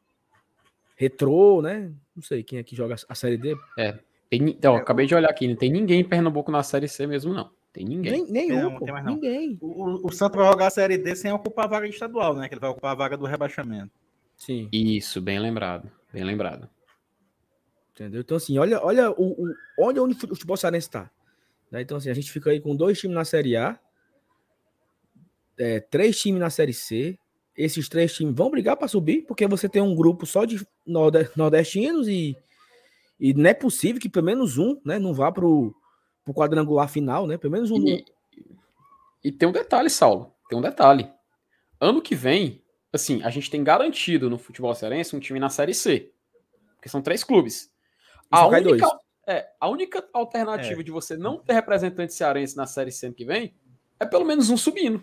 Retrô, 0.95 1.59
né? 1.59 1.91
Não 2.15 2.21
sei 2.21 2.43
quem 2.43 2.59
é 2.59 2.63
que 2.63 2.75
joga 2.75 2.95
a 3.09 3.15
Série 3.15 3.37
D. 3.37 3.57
É. 3.79 3.97
Tem, 4.29 4.49
então, 4.49 4.75
é, 4.75 4.77
acabei 4.77 5.07
de 5.07 5.15
olhar 5.15 5.31
aqui, 5.31 5.47
não 5.47 5.55
tem 5.55 5.71
ninguém 5.71 6.01
em 6.01 6.07
Pernambuco 6.07 6.51
na 6.51 6.61
Série 6.61 6.87
C 6.87 7.07
mesmo, 7.07 7.33
não. 7.33 7.49
Tem 7.73 7.83
ninguém. 7.83 8.25
Nem, 8.25 8.31
nenhum, 8.31 8.61
não, 8.61 8.77
pô, 8.77 8.85
não. 8.85 9.03
ninguém. 9.03 9.57
O, 9.59 10.07
o, 10.07 10.11
Santa 10.11 10.37
vai 10.37 10.51
jogar 10.51 10.67
a 10.67 10.71
Série 10.71 10.99
D 10.99 11.15
sem 11.15 11.31
ocupar 11.31 11.65
a 11.65 11.69
vaga 11.69 11.87
estadual, 11.87 12.35
né? 12.35 12.47
Que 12.47 12.53
ele 12.53 12.61
vai 12.61 12.69
ocupar 12.69 12.91
a 12.91 12.95
vaga 12.95 13.17
do 13.17 13.25
rebaixamento. 13.25 13.91
Sim. 14.35 14.69
Isso, 14.71 15.19
bem 15.19 15.39
lembrado. 15.39 15.89
Bem 16.13 16.23
lembrado. 16.23 16.69
Entendeu? 17.97 18.21
Então, 18.21 18.37
assim, 18.37 18.59
olha, 18.59 18.79
olha 18.83 19.09
o, 19.09 19.43
o, 19.43 19.55
onde 19.79 19.99
o 19.99 20.13
futebol 20.13 20.55
cearense 20.55 20.87
está. 20.87 21.09
Né? 21.71 21.81
Então, 21.81 21.97
assim, 21.97 22.11
a 22.11 22.13
gente 22.13 22.31
fica 22.31 22.51
aí 22.51 22.61
com 22.61 22.75
dois 22.75 22.99
times 22.99 23.15
na 23.15 23.25
Série 23.25 23.57
A, 23.57 23.79
é, 25.57 25.79
três 25.79 26.19
times 26.19 26.39
na 26.39 26.51
Série 26.51 26.73
C. 26.73 27.17
Esses 27.57 27.89
três 27.89 28.13
times 28.13 28.35
vão 28.35 28.51
brigar 28.51 28.77
para 28.77 28.87
subir, 28.87 29.23
porque 29.23 29.47
você 29.47 29.67
tem 29.67 29.81
um 29.81 29.95
grupo 29.95 30.27
só 30.27 30.45
de 30.45 30.63
nordestinos 31.35 32.07
e, 32.07 32.37
e 33.19 33.33
não 33.33 33.49
é 33.49 33.53
possível 33.55 33.99
que 33.99 34.07
pelo 34.07 34.27
menos 34.27 34.59
um 34.59 34.79
né, 34.85 34.99
não 34.99 35.11
vá 35.11 35.31
para 35.31 35.43
o 35.43 35.73
quadrangular 36.35 36.87
final, 36.87 37.25
né? 37.25 37.35
Pelo 37.35 37.53
menos 37.53 37.71
um. 37.71 37.83
E, 37.83 38.05
e 39.23 39.31
tem 39.31 39.49
um 39.49 39.51
detalhe, 39.51 39.89
Saulo. 39.89 40.35
Tem 40.47 40.55
um 40.55 40.61
detalhe. 40.61 41.11
Ano 41.81 41.99
que 41.99 42.13
vem, 42.13 42.61
assim, 42.93 43.23
a 43.23 43.31
gente 43.31 43.49
tem 43.49 43.63
garantido 43.63 44.29
no 44.29 44.37
futebol 44.37 44.75
cearense 44.75 45.15
um 45.15 45.19
time 45.19 45.39
na 45.39 45.49
Série 45.49 45.73
C. 45.73 46.11
Porque 46.75 46.89
são 46.89 47.01
três 47.01 47.23
clubes. 47.23 47.75
A 48.29 48.47
única, 48.47 48.99
é, 49.25 49.49
a 49.59 49.69
única 49.69 50.07
alternativa 50.13 50.81
é. 50.81 50.83
de 50.83 50.91
você 50.91 51.15
não 51.15 51.37
ter 51.37 51.53
representante 51.53 52.13
cearense 52.13 52.55
na 52.55 52.65
Série 52.65 52.91
C 52.91 53.07
ano 53.07 53.15
que 53.15 53.25
vem 53.25 53.55
é 53.99 54.05
pelo 54.05 54.25
menos 54.25 54.49
um 54.49 54.57
subindo. 54.57 55.01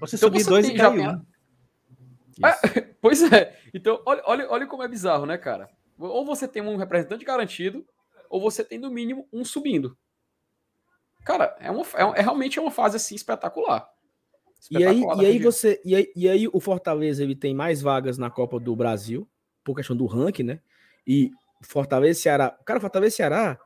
Você 0.00 0.16
então, 0.16 0.28
subir 0.28 0.44
dois 0.44 0.68
e 0.68 0.74
cair 0.74 1.08
um. 1.08 1.24
É, 2.44 2.80
pois 3.00 3.22
é. 3.32 3.58
Então, 3.72 4.02
olha, 4.04 4.22
olha, 4.26 4.50
olha 4.50 4.66
como 4.66 4.82
é 4.82 4.88
bizarro, 4.88 5.26
né, 5.26 5.38
cara? 5.38 5.70
Ou 5.98 6.24
você 6.24 6.48
tem 6.48 6.62
um 6.62 6.76
representante 6.76 7.24
garantido, 7.24 7.86
ou 8.28 8.40
você 8.40 8.64
tem 8.64 8.78
no 8.78 8.90
mínimo 8.90 9.28
um 9.32 9.44
subindo. 9.44 9.96
Cara, 11.24 11.56
é, 11.60 11.70
uma, 11.70 11.82
é, 11.82 12.20
é 12.20 12.22
realmente 12.22 12.60
uma 12.60 12.70
fase 12.70 12.96
assim 12.96 13.14
espetacular. 13.14 13.88
espetacular 14.60 15.16
e 15.16 15.20
aí, 15.20 15.24
e 15.24 15.26
aí 15.26 15.38
você 15.38 15.80
e 15.84 15.94
aí, 15.94 16.12
e 16.14 16.28
aí 16.28 16.48
o 16.52 16.60
Fortaleza 16.60 17.22
ele 17.22 17.34
tem 17.34 17.54
mais 17.54 17.80
vagas 17.80 18.18
na 18.18 18.28
Copa 18.28 18.60
do 18.60 18.76
Brasil, 18.76 19.26
por 19.64 19.74
questão 19.74 19.96
do 19.96 20.06
ranking, 20.06 20.42
né? 20.42 20.60
E 21.06 21.30
Fortaleza 21.62 22.20
Ceará, 22.20 22.50
cara, 22.64 22.78
Fortaleza 22.78 23.16
Ceará, 23.16 23.58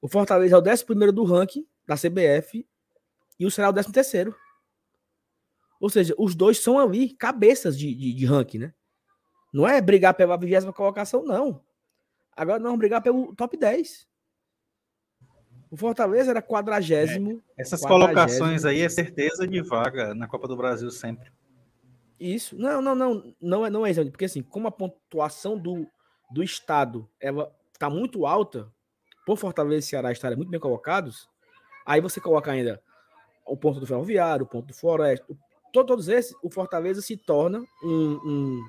o 0.00 0.08
Fortaleza 0.08 0.56
é 0.56 0.58
o 0.58 0.62
11 0.62 1.12
do 1.12 1.24
ranking 1.24 1.66
da 1.86 1.94
CBF 1.94 2.66
e 3.38 3.46
o 3.46 3.50
Ceará 3.50 3.68
é 3.68 3.70
o 3.70 3.74
13 3.74 3.92
terceiro. 3.92 4.34
Ou 5.78 5.88
seja, 5.88 6.14
os 6.18 6.34
dois 6.34 6.58
são 6.58 6.78
ali 6.78 7.14
cabeças 7.14 7.78
de, 7.78 7.94
de, 7.94 8.12
de 8.12 8.26
ranking, 8.26 8.58
né? 8.58 8.74
Não 9.52 9.66
é 9.66 9.80
brigar 9.80 10.14
pela 10.14 10.36
vigésima 10.36 10.72
colocação, 10.72 11.24
não. 11.24 11.62
Agora 12.36 12.58
não, 12.58 12.76
brigar 12.76 13.02
pelo 13.02 13.34
top 13.34 13.56
10. 13.56 14.08
O 15.70 15.76
Fortaleza 15.76 16.30
era 16.30 16.42
quadragésimo. 16.42 17.42
É, 17.56 17.62
essas 17.62 17.80
colocações 17.80 18.64
aí 18.64 18.80
é 18.80 18.88
certeza 18.88 19.46
de 19.46 19.60
vaga 19.62 20.14
na 20.14 20.26
Copa 20.26 20.48
do 20.48 20.56
Brasil 20.56 20.90
sempre. 20.90 21.30
Isso. 22.20 22.56
Não, 22.58 22.82
não, 22.82 22.94
não. 22.94 23.34
Não 23.40 23.66
é, 23.66 23.70
não 23.70 23.86
é 23.86 23.90
isso. 23.90 24.10
Porque 24.10 24.26
assim, 24.26 24.42
como 24.42 24.68
a 24.68 24.70
pontuação 24.70 25.58
do, 25.58 25.86
do 26.30 26.42
Estado 26.42 27.08
ela 27.18 27.50
tá 27.78 27.88
muito 27.88 28.26
alta, 28.26 28.70
por 29.24 29.38
Fortaleza 29.38 29.86
e 29.86 29.88
Ceará 29.88 30.12
estarem 30.12 30.36
muito 30.36 30.50
bem 30.50 30.60
colocados, 30.60 31.28
aí 31.86 32.00
você 32.00 32.20
coloca 32.20 32.52
ainda 32.52 32.82
o 33.46 33.56
ponto 33.56 33.80
do 33.80 33.86
Ferroviário, 33.86 34.44
o 34.44 34.48
ponto 34.48 34.66
do 34.66 34.74
Floresta, 34.74 35.26
todos 35.72 36.08
esses, 36.08 36.34
o 36.42 36.50
Fortaleza 36.50 37.00
se 37.00 37.16
torna 37.16 37.60
um, 37.82 38.20
um, 38.24 38.68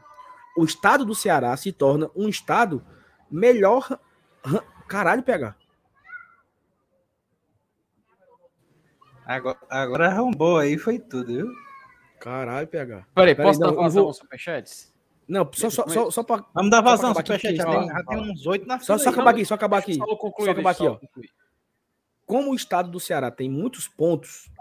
o 0.58 0.64
estado 0.64 1.04
do 1.04 1.16
Ceará 1.16 1.56
se 1.58 1.72
torna 1.72 2.10
um 2.16 2.30
estado 2.30 2.86
melhor. 3.30 4.00
Caralho, 4.88 5.24
pegar. 5.24 5.58
Agora, 9.26 9.58
agora 9.70 10.08
arrombou 10.08 10.58
aí, 10.58 10.78
foi 10.78 11.00
tudo, 11.00 11.28
viu? 11.28 11.71
Caralho, 12.22 12.68
PH. 12.68 13.08
Peraí, 13.16 13.34
posso 13.34 13.60
Peraí, 13.60 13.76
dar 13.76 13.82
vazão 13.82 14.04
vou... 14.04 14.14
superchats? 14.14 14.94
Não, 15.28 15.50
só, 15.54 15.72
só, 15.72 15.88
só, 15.88 16.12
só 16.12 16.24
pra. 16.24 16.46
Vamos 16.54 16.70
dar 16.70 16.82
vazão, 16.82 17.16
superchat. 17.16 17.56
Já, 17.56 17.64
já 17.64 18.04
tem 18.04 18.18
uns 18.20 18.46
oito 18.46 18.68
na 18.68 18.78
fila. 18.78 18.86
Só, 18.86 19.04
só 19.04 19.10
acabar 19.10 19.32
aqui, 19.32 19.44
só 19.44 19.56
acabar 19.56 19.78
aqui. 19.80 19.96
Só, 19.96 20.16
concluir, 20.16 20.46
só 20.46 20.52
acabar 20.52 20.70
aqui, 20.70 20.88
ó. 20.88 21.00
Como 22.28 22.52
o 22.52 22.56
estado 22.56 22.92
do 22.92 23.00
Ceará 23.00 23.32
tem 23.32 23.50
muitos 23.50 23.88
pontos, 23.88 24.52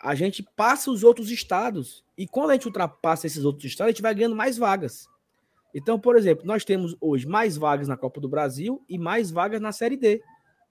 a 0.00 0.14
gente 0.14 0.42
passa 0.42 0.90
os 0.90 1.04
outros 1.04 1.30
estados. 1.30 2.02
E 2.16 2.26
quando 2.26 2.50
a 2.50 2.52
gente 2.54 2.66
ultrapassa 2.66 3.26
esses 3.26 3.44
outros 3.44 3.66
estados, 3.66 3.90
a 3.90 3.92
gente 3.92 4.02
vai 4.02 4.14
ganhando 4.14 4.34
mais 4.34 4.56
vagas. 4.56 5.06
Então, 5.74 6.00
por 6.00 6.16
exemplo, 6.16 6.46
nós 6.46 6.64
temos 6.64 6.96
hoje 7.02 7.26
mais 7.26 7.58
vagas 7.58 7.86
na 7.86 7.98
Copa 7.98 8.18
do 8.18 8.30
Brasil 8.30 8.82
e 8.88 8.96
mais 8.96 9.30
vagas 9.30 9.60
na 9.60 9.72
Série 9.72 9.96
D, 9.96 10.22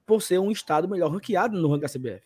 por 0.06 0.24
ser 0.24 0.40
um 0.40 0.50
estado 0.50 0.90
melhor 0.90 1.12
ranqueado 1.12 1.62
no 1.62 1.68
ranking 1.68 1.82
da 1.82 1.88
CBF. 1.88 2.26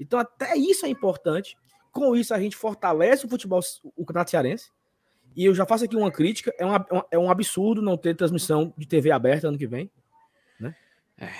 Então, 0.00 0.18
até 0.18 0.56
isso 0.56 0.84
é 0.84 0.88
importante. 0.88 1.56
Com 1.92 2.16
isso, 2.16 2.32
a 2.32 2.40
gente 2.40 2.56
fortalece 2.56 3.26
o 3.26 3.28
futebol, 3.28 3.60
o 3.94 4.04
campeonato 4.04 4.30
cearense. 4.30 4.70
E 5.36 5.44
eu 5.44 5.54
já 5.54 5.66
faço 5.66 5.84
aqui 5.84 5.94
uma 5.94 6.10
crítica: 6.10 6.52
é, 6.58 6.64
uma, 6.64 6.86
é 7.10 7.18
um 7.18 7.30
absurdo 7.30 7.82
não 7.82 7.96
ter 7.96 8.16
transmissão 8.16 8.72
de 8.76 8.86
TV 8.86 9.10
aberta 9.10 9.48
ano 9.48 9.58
que 9.58 9.66
vem. 9.66 9.90
Né? 10.58 10.74
É. 11.18 11.30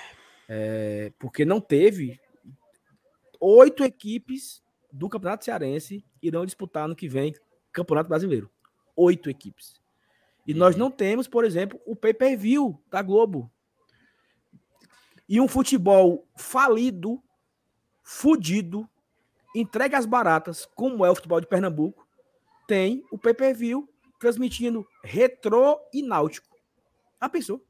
É, 0.48 1.12
porque 1.18 1.44
não 1.44 1.60
teve. 1.60 2.20
Oito 3.44 3.82
equipes 3.82 4.62
do 4.92 5.08
Campeonato 5.08 5.44
Cearense 5.44 6.04
irão 6.22 6.46
disputar 6.46 6.86
no 6.86 6.94
que 6.94 7.08
vem 7.08 7.34
Campeonato 7.72 8.08
Brasileiro. 8.08 8.48
Oito 8.94 9.28
equipes. 9.28 9.80
E 10.46 10.54
nós 10.54 10.76
não 10.76 10.90
temos, 10.90 11.26
por 11.26 11.44
exemplo, 11.44 11.80
o 11.86 11.96
pay-per-view 11.96 12.80
da 12.88 13.00
Globo. 13.02 13.50
E 15.28 15.40
um 15.40 15.48
futebol 15.48 16.26
falido, 16.36 17.22
fudido, 18.02 18.88
entregue 19.54 19.94
às 19.94 20.06
baratas, 20.06 20.66
como 20.74 21.04
é 21.04 21.10
o 21.10 21.14
futebol 21.14 21.40
de 21.40 21.46
Pernambuco, 21.46 22.06
tem 22.66 23.04
o 23.10 23.18
pay-per-view 23.18 23.88
transmitindo 24.18 24.86
retrô 25.02 25.80
e 25.92 26.02
náutico. 26.02 26.56
A 27.20 27.28
pessoa. 27.28 27.60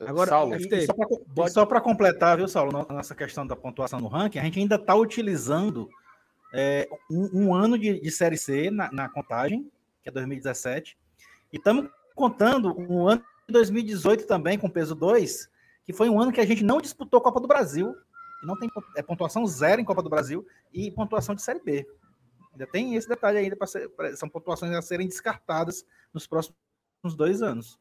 Agora, 0.00 0.30
Saulo, 0.30 0.56
só 1.50 1.64
para 1.64 1.80
completar, 1.80 2.36
viu, 2.36 2.48
Saulo, 2.48 2.86
nossa 2.88 3.14
questão 3.14 3.46
da 3.46 3.56
pontuação 3.56 4.00
no 4.00 4.08
ranking, 4.08 4.38
a 4.38 4.44
gente 4.44 4.58
ainda 4.58 4.76
está 4.76 4.94
utilizando 4.94 5.88
é, 6.52 6.88
um, 7.10 7.46
um, 7.46 7.54
ano 7.54 7.78
de, 7.78 8.00
de 8.00 8.10
Série 8.10 8.36
C 8.36 8.70
na, 8.70 8.92
na, 8.92 9.08
contagem, 9.08 9.70
que 10.02 10.08
é 10.08 10.12
2017, 10.12 10.96
e 11.52 11.56
estamos 11.56 11.90
contando 12.14 12.78
um 12.78 13.08
ano 13.08 13.24
de 13.46 13.52
2018 13.52 14.26
também, 14.26 14.58
com 14.58 14.68
peso 14.68 14.94
2, 14.94 15.48
que 15.84 15.92
foi 15.92 16.08
um 16.08 16.20
ano 16.20 16.32
que 16.32 16.40
a 16.40 16.46
gente 16.46 16.62
não 16.62 16.80
disputou 16.80 17.20
Copa 17.20 17.40
do 17.40 17.48
Brasil, 17.48 17.96
e 18.42 18.46
não 18.46 18.58
tem 18.58 18.70
é, 18.96 19.02
pontuação 19.02 19.46
zero 19.46 19.80
em 19.80 19.84
Copa 19.84 20.02
do 20.02 20.10
Brasil, 20.10 20.46
e 20.72 20.90
pontuação 20.90 21.34
de 21.34 21.42
Série 21.42 21.60
B. 21.60 21.86
Ainda 22.52 22.66
tem 22.66 22.94
esse 22.96 23.08
detalhe 23.08 23.38
ainda, 23.38 23.56
para 23.56 24.16
são 24.16 24.28
pontuações 24.28 24.72
a 24.72 24.82
serem 24.82 25.06
descartadas 25.06 25.86
nos 26.12 26.26
próximos 26.26 26.56
dois 27.16 27.42
anos. 27.42 27.78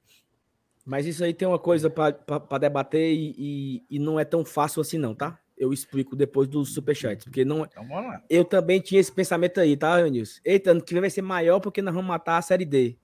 Mas 0.85 1.05
isso 1.05 1.23
aí 1.23 1.33
tem 1.33 1.47
uma 1.47 1.59
coisa 1.59 1.89
para 1.89 2.57
debater 2.59 3.11
e, 3.11 3.35
e, 3.37 3.85
e, 3.89 3.99
não 3.99 4.19
é 4.19 4.23
tão 4.23 4.45
fácil 4.45 4.81
assim, 4.81 4.97
não, 4.97 5.13
tá? 5.13 5.37
Eu 5.57 5.73
explico 5.73 6.15
depois 6.15 6.47
dos 6.47 6.73
superchats, 6.73 7.25
porque 7.25 7.43
não. 7.43 7.65
É- 7.65 7.69
então, 7.71 8.21
eu 8.29 8.45
também 8.45 8.79
tinha 8.79 9.01
esse 9.01 9.11
pensamento 9.11 9.59
aí, 9.59 9.75
tá, 9.75 10.01
Nilson? 10.07 10.39
Eita, 10.45 10.71
ano 10.71 10.81
que 10.81 10.93
vem 10.93 11.01
vai 11.01 11.09
ser 11.09 11.23
maior 11.23 11.59
porque 11.59 11.81
nós 11.81 11.93
vamos 11.93 12.07
matar 12.07 12.37
a 12.37 12.41
série 12.41 12.63
D. 12.63 12.97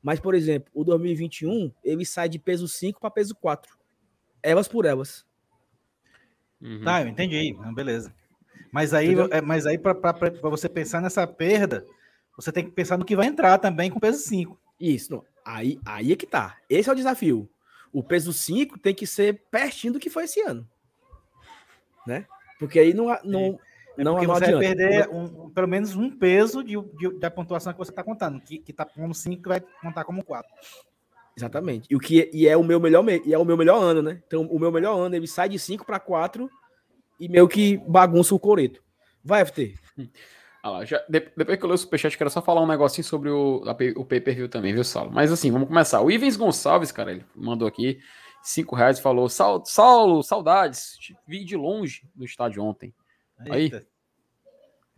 Mas, 0.00 0.20
por 0.20 0.34
exemplo, 0.34 0.70
o 0.74 0.84
2021 0.84 1.72
ele 1.82 2.04
sai 2.04 2.28
de 2.28 2.38
peso 2.38 2.68
5 2.68 3.00
para 3.00 3.10
peso 3.10 3.34
4. 3.34 3.76
Elas 4.42 4.68
por 4.68 4.84
elas. 4.84 5.26
Uhum. 6.64 6.82
Tá, 6.82 7.02
eu 7.02 7.08
entendi. 7.08 7.54
Beleza. 7.74 8.12
Mas 8.72 8.94
aí, 8.94 9.14
é, 9.30 9.40
mas 9.40 9.66
aí 9.66 9.78
para 9.78 9.94
você 10.42 10.68
pensar 10.68 11.02
nessa 11.02 11.26
perda, 11.26 11.86
você 12.36 12.50
tem 12.50 12.64
que 12.64 12.70
pensar 12.70 12.96
no 12.96 13.04
que 13.04 13.14
vai 13.14 13.26
entrar 13.26 13.58
também 13.58 13.90
com 13.90 14.00
peso 14.00 14.18
5. 14.18 14.58
Isso, 14.80 15.12
não. 15.12 15.24
Aí, 15.44 15.78
aí 15.84 16.12
é 16.12 16.16
que 16.16 16.26
tá. 16.26 16.56
Esse 16.68 16.88
é 16.88 16.92
o 16.92 16.96
desafio. 16.96 17.48
O 17.92 18.02
peso 18.02 18.32
5 18.32 18.78
tem 18.78 18.94
que 18.94 19.06
ser 19.06 19.42
pertinho 19.50 19.92
do 19.92 20.00
que 20.00 20.10
foi 20.10 20.24
esse 20.24 20.40
ano. 20.40 20.68
Né? 22.06 22.26
Porque 22.58 22.80
aí 22.80 22.92
não, 22.94 23.06
não, 23.22 23.60
é 23.96 24.02
não, 24.02 24.14
não 24.16 24.26
você 24.26 24.52
vai 24.52 24.58
perder 24.58 25.08
um, 25.08 25.50
pelo 25.50 25.68
menos 25.68 25.94
um 25.94 26.10
peso 26.10 26.64
de, 26.64 26.74
de, 26.96 27.18
da 27.18 27.30
pontuação 27.30 27.72
que 27.72 27.78
você 27.78 27.92
está 27.92 28.02
contando, 28.02 28.40
que, 28.40 28.58
que 28.58 28.72
tá 28.72 28.84
como 28.84 29.14
5 29.14 29.48
vai 29.48 29.60
contar 29.60 30.04
como 30.04 30.24
4. 30.24 30.50
Exatamente. 31.36 31.88
E 31.90 31.96
o 31.96 31.98
que 31.98 32.30
e 32.32 32.46
é 32.46 32.56
o 32.56 32.62
meu 32.62 32.78
melhor 32.78 33.04
e 33.08 33.34
é 33.34 33.38
o 33.38 33.44
meu 33.44 33.56
melhor 33.56 33.82
ano, 33.82 34.02
né? 34.02 34.22
Então 34.26 34.42
o 34.42 34.58
meu 34.58 34.70
melhor 34.70 34.98
ano 34.98 35.14
ele 35.14 35.26
sai 35.26 35.48
de 35.48 35.58
5 35.58 35.84
para 35.84 35.98
4 35.98 36.48
e 37.18 37.28
meio 37.28 37.48
que 37.48 37.76
bagunça 37.88 38.34
o 38.34 38.38
coreto. 38.38 38.82
Vai, 39.22 39.44
FT. 39.44 39.74
Ah 40.62 40.70
lá, 40.70 40.84
já, 40.84 41.04
depois 41.10 41.58
que 41.58 41.64
eu 41.64 41.68
li 41.68 41.74
o 41.74 41.78
superchat, 41.78 42.16
quero 42.16 42.30
só 42.30 42.40
falar 42.40 42.62
um 42.62 42.66
negocinho 42.66 43.04
sobre 43.04 43.28
o, 43.28 43.62
o 43.96 44.04
pay-per-view 44.04 44.48
também, 44.48 44.72
viu, 44.72 44.82
Saulo? 44.82 45.10
Mas 45.12 45.30
assim, 45.30 45.50
vamos 45.50 45.68
começar. 45.68 46.00
O 46.00 46.10
Ivens 46.10 46.36
Gonçalves, 46.36 46.90
cara, 46.90 47.12
ele 47.12 47.24
mandou 47.34 47.68
aqui 47.68 47.98
cinco 48.42 48.74
reais 48.74 48.98
e 48.98 49.02
falou: 49.02 49.28
Saulo, 49.28 50.22
saudades, 50.22 50.96
vi 51.26 51.44
de 51.44 51.54
longe 51.54 52.08
do 52.14 52.24
estádio 52.24 52.62
ontem. 52.62 52.94
Aí. 53.50 53.70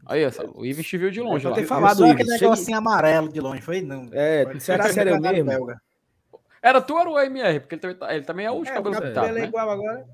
Aí, 0.06 0.30
Saulo, 0.30 0.52
o 0.56 0.64
Ivens 0.64 0.86
te 0.86 0.96
viu 0.96 1.10
de 1.10 1.20
longe. 1.20 1.44
Eu 1.44 1.50
lá. 1.50 1.56
ter 1.56 1.66
falado 1.66 1.98
só 1.98 2.10
aquele 2.12 2.30
negocinho 2.30 2.78
amarelo 2.78 3.28
de 3.28 3.40
longe, 3.40 3.60
foi? 3.60 3.80
Não. 3.80 4.08
É, 4.12 4.46
será 4.60 4.92
sério 4.92 5.18
mesmo? 5.20 5.50
Belga. 5.50 5.80
Era 6.66 6.80
tu 6.80 6.96
ou 6.96 7.12
o 7.12 7.20
MR? 7.20 7.60
Porque 7.60 7.76
ele 7.76 7.80
também, 7.80 7.96
tá, 7.96 8.12
ele 8.12 8.24
também 8.24 8.44
é 8.44 8.50
o 8.50 8.60
de 8.60 8.70
é, 8.70 8.74
cabelo 8.74 9.00
pintado, 9.00 9.28
é 9.28 9.32
né? 9.32 9.44
igual 9.44 9.70
agora. 9.70 10.04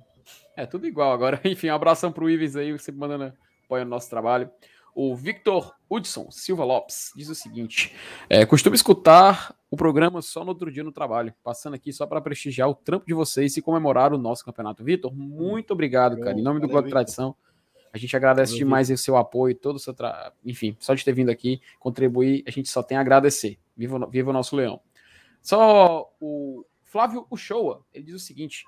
É, 0.55 0.67
tudo 0.67 0.87
igual 0.87 1.11
agora. 1.11 1.41
Enfim, 1.47 1.71
um 1.71 1.75
abração 1.75 2.13
pro 2.13 2.29
Ivens 2.29 2.57
aí, 2.57 2.79
sempre 2.79 3.01
mandando 3.01 3.33
apoio 3.65 3.85
no 3.85 3.91
nosso 3.91 4.11
trabalho. 4.11 4.51
O 4.95 5.17
Victor 5.17 5.75
Hudson 5.89 6.31
Silva 6.31 6.63
Lopes 6.63 7.11
diz 7.17 7.31
o 7.31 7.35
seguinte: 7.35 7.97
é, 8.29 8.45
costumo 8.45 8.75
escutar 8.75 9.57
o 9.71 9.79
programa 9.79 10.21
só 10.21 10.45
no 10.45 10.51
outro 10.51 10.71
dia 10.71 10.85
no 10.85 10.93
trabalho, 10.93 11.33
passando 11.43 11.73
aqui 11.73 11.91
só 11.91 12.07
para 12.07 12.21
prestigiar 12.21 12.69
o 12.69 12.75
trampo 12.75 13.07
de 13.07 13.15
vocês 13.15 13.57
e 13.57 13.63
comemorar 13.63 14.13
o 14.13 14.19
nosso 14.19 14.45
campeonato. 14.45 14.85
Vitor, 14.85 15.11
muito 15.11 15.71
obrigado, 15.71 16.21
cara. 16.21 16.39
Em 16.39 16.43
nome 16.43 16.61
do 16.61 16.69
Globo 16.69 16.87
Tradição, 16.87 17.35
a 17.91 17.97
gente 17.97 18.15
agradece 18.15 18.53
Valeu, 18.53 18.67
demais 18.67 18.89
Victor. 18.89 19.01
o 19.01 19.05
seu 19.05 19.17
apoio, 19.17 19.55
todo 19.55 19.77
o 19.77 19.79
seu 19.79 19.95
tra... 19.95 20.31
enfim, 20.45 20.77
só 20.79 20.93
de 20.93 21.03
ter 21.03 21.15
vindo 21.15 21.31
aqui 21.31 21.63
contribuir, 21.81 22.45
a 22.47 22.51
gente 22.51 22.69
só 22.69 22.83
tem 22.83 22.99
a 22.99 23.01
agradecer. 23.01 23.59
Viva, 23.75 24.07
viva 24.11 24.29
o 24.29 24.33
nosso 24.35 24.55
leão. 24.55 24.79
Só 25.43 26.11
o 26.21 26.65
Flávio 26.85 27.27
Uchoa, 27.31 27.85
ele 27.93 28.05
diz 28.05 28.15
o 28.15 28.19
seguinte: 28.19 28.65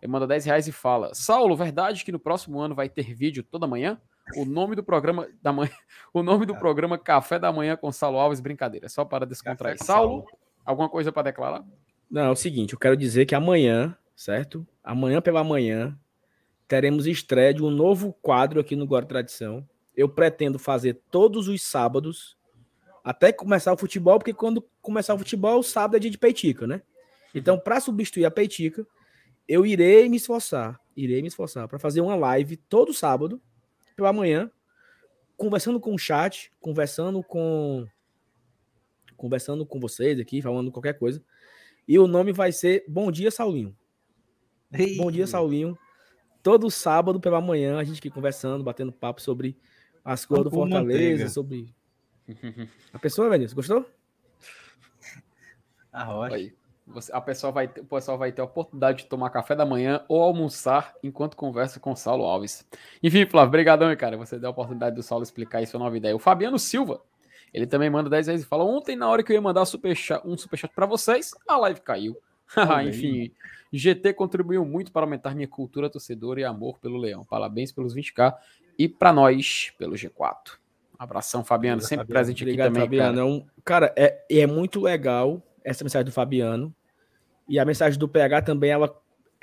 ele 0.00 0.12
manda 0.12 0.26
10 0.26 0.44
reais 0.44 0.68
e 0.68 0.72
fala: 0.72 1.14
Saulo, 1.14 1.56
verdade 1.56 2.04
que 2.04 2.12
no 2.12 2.18
próximo 2.20 2.60
ano 2.60 2.74
vai 2.74 2.88
ter 2.88 3.14
vídeo 3.14 3.42
toda 3.42 3.66
manhã? 3.66 4.00
o 4.36 4.44
nome 4.44 4.74
do 4.74 4.82
programa 4.82 5.28
da 5.42 5.52
manhã, 5.52 5.70
o 6.12 6.22
nome 6.22 6.46
do 6.46 6.54
programa 6.56 6.98
Café 6.98 7.38
da 7.38 7.52
Manhã 7.52 7.76
com 7.76 7.90
Saulo 7.92 8.18
Alves, 8.18 8.40
brincadeira, 8.40 8.88
só 8.88 9.04
para 9.04 9.26
descontrair. 9.26 9.78
Saulo, 9.82 10.26
alguma 10.64 10.88
coisa 10.88 11.12
para 11.12 11.22
declarar? 11.22 11.64
Não, 12.10 12.22
é 12.22 12.30
o 12.30 12.36
seguinte, 12.36 12.72
eu 12.72 12.78
quero 12.78 12.96
dizer 12.96 13.26
que 13.26 13.34
amanhã, 13.34 13.96
certo? 14.16 14.66
Amanhã 14.82 15.20
pela 15.20 15.44
manhã 15.44 15.98
teremos 16.66 17.06
estreia 17.06 17.54
de 17.54 17.62
um 17.62 17.70
novo 17.70 18.12
quadro 18.20 18.60
aqui 18.60 18.76
no 18.76 18.86
Guarda 18.86 19.08
Tradição. 19.08 19.66
Eu 19.96 20.08
pretendo 20.08 20.58
fazer 20.58 21.00
todos 21.10 21.48
os 21.48 21.62
sábados 21.62 22.36
até 23.08 23.32
começar 23.32 23.72
o 23.72 23.76
futebol, 23.78 24.18
porque 24.18 24.34
quando 24.34 24.62
começar 24.82 25.14
o 25.14 25.18
futebol, 25.18 25.60
o 25.60 25.62
sábado 25.62 25.96
é 25.96 25.98
dia 25.98 26.10
de 26.10 26.18
peitica, 26.18 26.66
né? 26.66 26.82
Então, 27.34 27.58
para 27.58 27.80
substituir 27.80 28.26
a 28.26 28.30
Peitica, 28.30 28.86
eu 29.48 29.64
irei 29.64 30.10
me 30.10 30.18
esforçar, 30.18 30.78
irei 30.94 31.22
me 31.22 31.28
esforçar 31.28 31.66
para 31.66 31.78
fazer 31.78 32.02
uma 32.02 32.14
live 32.14 32.58
todo 32.58 32.92
sábado 32.92 33.40
pela 33.96 34.12
manhã, 34.12 34.50
conversando 35.38 35.80
com 35.80 35.94
o 35.94 35.98
chat, 35.98 36.52
conversando 36.60 37.22
com 37.22 37.86
conversando 39.16 39.64
com 39.64 39.80
vocês 39.80 40.20
aqui, 40.20 40.42
falando 40.42 40.70
qualquer 40.70 40.98
coisa. 40.98 41.24
E 41.88 41.98
o 41.98 42.06
nome 42.06 42.30
vai 42.30 42.52
ser 42.52 42.84
Bom 42.86 43.10
Dia 43.10 43.30
Saulinho. 43.30 43.74
Ei. 44.70 44.98
Bom 44.98 45.10
dia, 45.10 45.26
Saulinho. 45.26 45.78
Todo 46.42 46.70
sábado 46.70 47.18
pela 47.18 47.40
manhã 47.40 47.78
a 47.78 47.84
gente 47.84 48.00
aqui 48.00 48.10
conversando, 48.10 48.62
batendo 48.62 48.92
papo 48.92 49.22
sobre 49.22 49.56
as 50.04 50.26
coisas 50.26 50.44
do 50.44 50.50
Fortaleza, 50.50 50.82
manteiga. 50.84 51.28
sobre 51.30 51.74
a 52.92 52.98
pessoa, 52.98 53.30
Vinícius, 53.30 53.54
gostou? 53.54 53.86
A 55.92 56.04
rocha. 56.04 56.34
Aí, 56.36 56.52
você, 56.90 57.12
a 57.12 57.20
pessoa 57.20 57.52
vai, 57.52 57.66
o 57.66 57.84
pessoal 57.84 58.16
vai 58.16 58.32
ter 58.32 58.40
a 58.40 58.44
oportunidade 58.44 58.98
de 58.98 59.06
tomar 59.06 59.30
café 59.30 59.54
da 59.54 59.66
manhã 59.66 60.02
ou 60.08 60.22
almoçar 60.22 60.94
enquanto 61.02 61.36
conversa 61.36 61.78
com 61.78 61.92
o 61.92 61.96
Saulo 61.96 62.24
Alves. 62.24 62.66
Enfim, 63.02 63.26
Flávio, 63.26 63.50
brigadão, 63.50 63.94
cara. 63.94 64.16
Você 64.16 64.38
deu 64.38 64.48
a 64.48 64.52
oportunidade 64.52 64.96
do 64.96 65.02
Saulo 65.02 65.22
explicar 65.22 65.62
isso, 65.62 65.78
nova 65.78 65.96
ideia. 65.96 66.16
O 66.16 66.18
Fabiano 66.18 66.58
Silva, 66.58 67.02
ele 67.52 67.66
também 67.66 67.90
manda 67.90 68.08
10 68.08 68.26
vezes 68.26 68.46
e 68.46 68.48
fala: 68.48 68.64
Ontem, 68.64 68.96
na 68.96 69.08
hora 69.08 69.22
que 69.22 69.32
eu 69.32 69.34
ia 69.34 69.40
mandar 69.40 69.64
super 69.66 69.94
chat, 69.94 70.26
um 70.26 70.36
superchat 70.36 70.74
para 70.74 70.86
vocês, 70.86 71.32
a 71.46 71.56
live 71.58 71.80
caiu. 71.80 72.16
Enfim, 72.88 73.30
GT 73.70 74.14
contribuiu 74.14 74.64
muito 74.64 74.90
para 74.90 75.02
aumentar 75.02 75.34
minha 75.34 75.48
cultura 75.48 75.90
torcedora 75.90 76.40
e 76.40 76.44
amor 76.44 76.78
pelo 76.78 76.96
Leão. 76.96 77.24
Parabéns 77.24 77.70
pelos 77.70 77.94
20k 77.94 78.34
e 78.78 78.88
para 78.88 79.12
nós 79.12 79.72
pelo 79.76 79.94
G4. 79.94 80.58
Abração, 80.98 81.44
Fabiano, 81.44 81.80
sempre 81.80 81.98
Fabiano. 81.98 82.12
presente 82.12 82.42
Obrigado, 82.42 82.66
aqui 82.66 82.74
também. 82.74 83.00
Fabiano. 83.00 83.46
Cara, 83.64 83.86
é, 83.86 84.00
um, 84.00 84.14
cara 84.24 84.26
é, 84.30 84.40
é 84.40 84.46
muito 84.46 84.80
legal 84.80 85.42
essa 85.64 85.84
mensagem 85.84 86.04
do 86.04 86.12
Fabiano. 86.12 86.74
E 87.48 87.58
a 87.58 87.64
mensagem 87.64 87.98
do 87.98 88.08
PH 88.08 88.42
também, 88.42 88.70
ela 88.70 88.94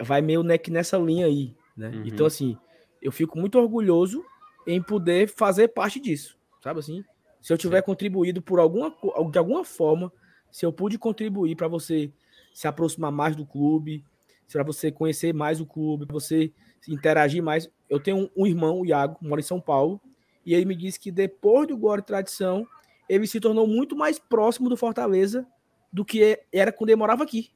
vai 0.02 0.22
meio 0.22 0.44
nessa 0.44 0.98
linha 0.98 1.26
aí, 1.26 1.56
né? 1.76 1.90
Uhum. 1.90 2.04
Então, 2.06 2.26
assim, 2.26 2.58
eu 3.02 3.12
fico 3.12 3.40
muito 3.40 3.58
orgulhoso 3.58 4.24
em 4.68 4.82
poder 4.82 5.28
fazer 5.28 5.70
parte 5.70 6.00
disso, 6.00 6.38
sabe 6.62 6.80
assim? 6.80 7.04
Se 7.42 7.54
eu 7.54 7.58
tiver 7.58 7.80
Sim. 7.80 7.86
contribuído 7.86 8.42
por 8.42 8.60
alguma, 8.60 8.94
de 9.32 9.38
alguma 9.38 9.64
forma, 9.64 10.12
se 10.52 10.66
eu 10.66 10.74
pude 10.74 10.98
contribuir 10.98 11.56
para 11.56 11.68
você 11.68 12.12
se 12.54 12.68
aproximar 12.68 13.12
mais 13.12 13.36
do 13.36 13.46
clube, 13.46 14.04
para 14.52 14.64
você 14.64 14.92
conhecer 14.92 15.34
mais 15.34 15.60
o 15.60 15.66
clube, 15.66 16.06
para 16.06 16.14
você 16.14 16.52
interagir 16.88 17.44
mais. 17.44 17.70
Eu 17.90 18.00
tenho 18.00 18.18
um, 18.18 18.30
um, 18.36 18.48
irmão, 18.48 18.82
o 18.82 18.86
Iago, 18.86 19.18
mora 19.22 19.42
em 19.42 19.44
São 19.44 19.60
Paulo, 19.60 20.02
e 20.46 20.54
ele 20.54 20.66
me 20.66 20.76
disse 20.76 21.00
que 21.00 21.12
depois 21.12 21.68
do 21.68 21.78
Glória 21.78 22.02
e 22.02 22.06
Tradição, 22.06 22.68
ele 23.10 23.26
se 23.26 23.40
tornou 23.40 23.68
muito 23.68 23.96
mais 23.96 24.20
próximo 24.20 24.70
do 24.70 24.78
Fortaleza 24.78 25.46
do 25.92 26.06
que 26.06 26.40
era 26.52 26.72
quando 26.72 26.90
ele 26.90 26.98
morava 26.98 27.24
aqui. 27.24 27.52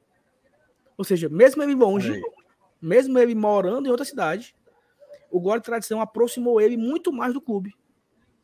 Ou 0.96 1.04
seja, 1.04 1.28
mesmo 1.28 1.62
ele 1.62 1.74
longe, 1.74 2.20
mesmo 2.80 3.18
ele 3.18 3.34
morando 3.34 3.86
em 3.86 3.90
outra 3.90 4.04
cidade, 4.04 4.54
o 5.30 5.40
Glória 5.40 5.60
e 5.60 5.64
Tradição 5.64 6.00
aproximou 6.00 6.60
ele 6.60 6.76
muito 6.76 7.12
mais 7.12 7.32
do 7.32 7.40
clube. 7.40 7.74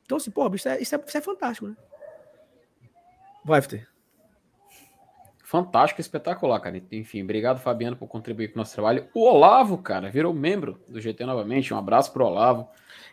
Então, 0.04 0.18
assim, 0.18 0.30
pô, 0.30 0.48
isso 0.54 0.68
é, 0.68 0.80
isso 0.80 0.94
é, 0.94 1.00
isso 1.04 1.18
é 1.18 1.20
fantástico, 1.20 1.66
né? 1.66 1.76
Vai, 3.44 3.60
FT. 3.60 3.86
Fantástico, 5.46 6.00
espetacular, 6.00 6.58
cara. 6.58 6.82
Enfim, 6.90 7.22
obrigado, 7.22 7.60
Fabiano, 7.60 7.96
por 7.96 8.08
contribuir 8.08 8.48
com 8.48 8.54
o 8.54 8.58
nosso 8.58 8.74
trabalho. 8.74 9.06
O 9.14 9.22
Olavo, 9.22 9.78
cara, 9.78 10.10
virou 10.10 10.34
membro 10.34 10.80
do 10.88 11.00
GT 11.00 11.24
novamente. 11.24 11.72
Um 11.72 11.78
abraço 11.78 12.12
pro 12.12 12.24
Olavo. 12.26 12.66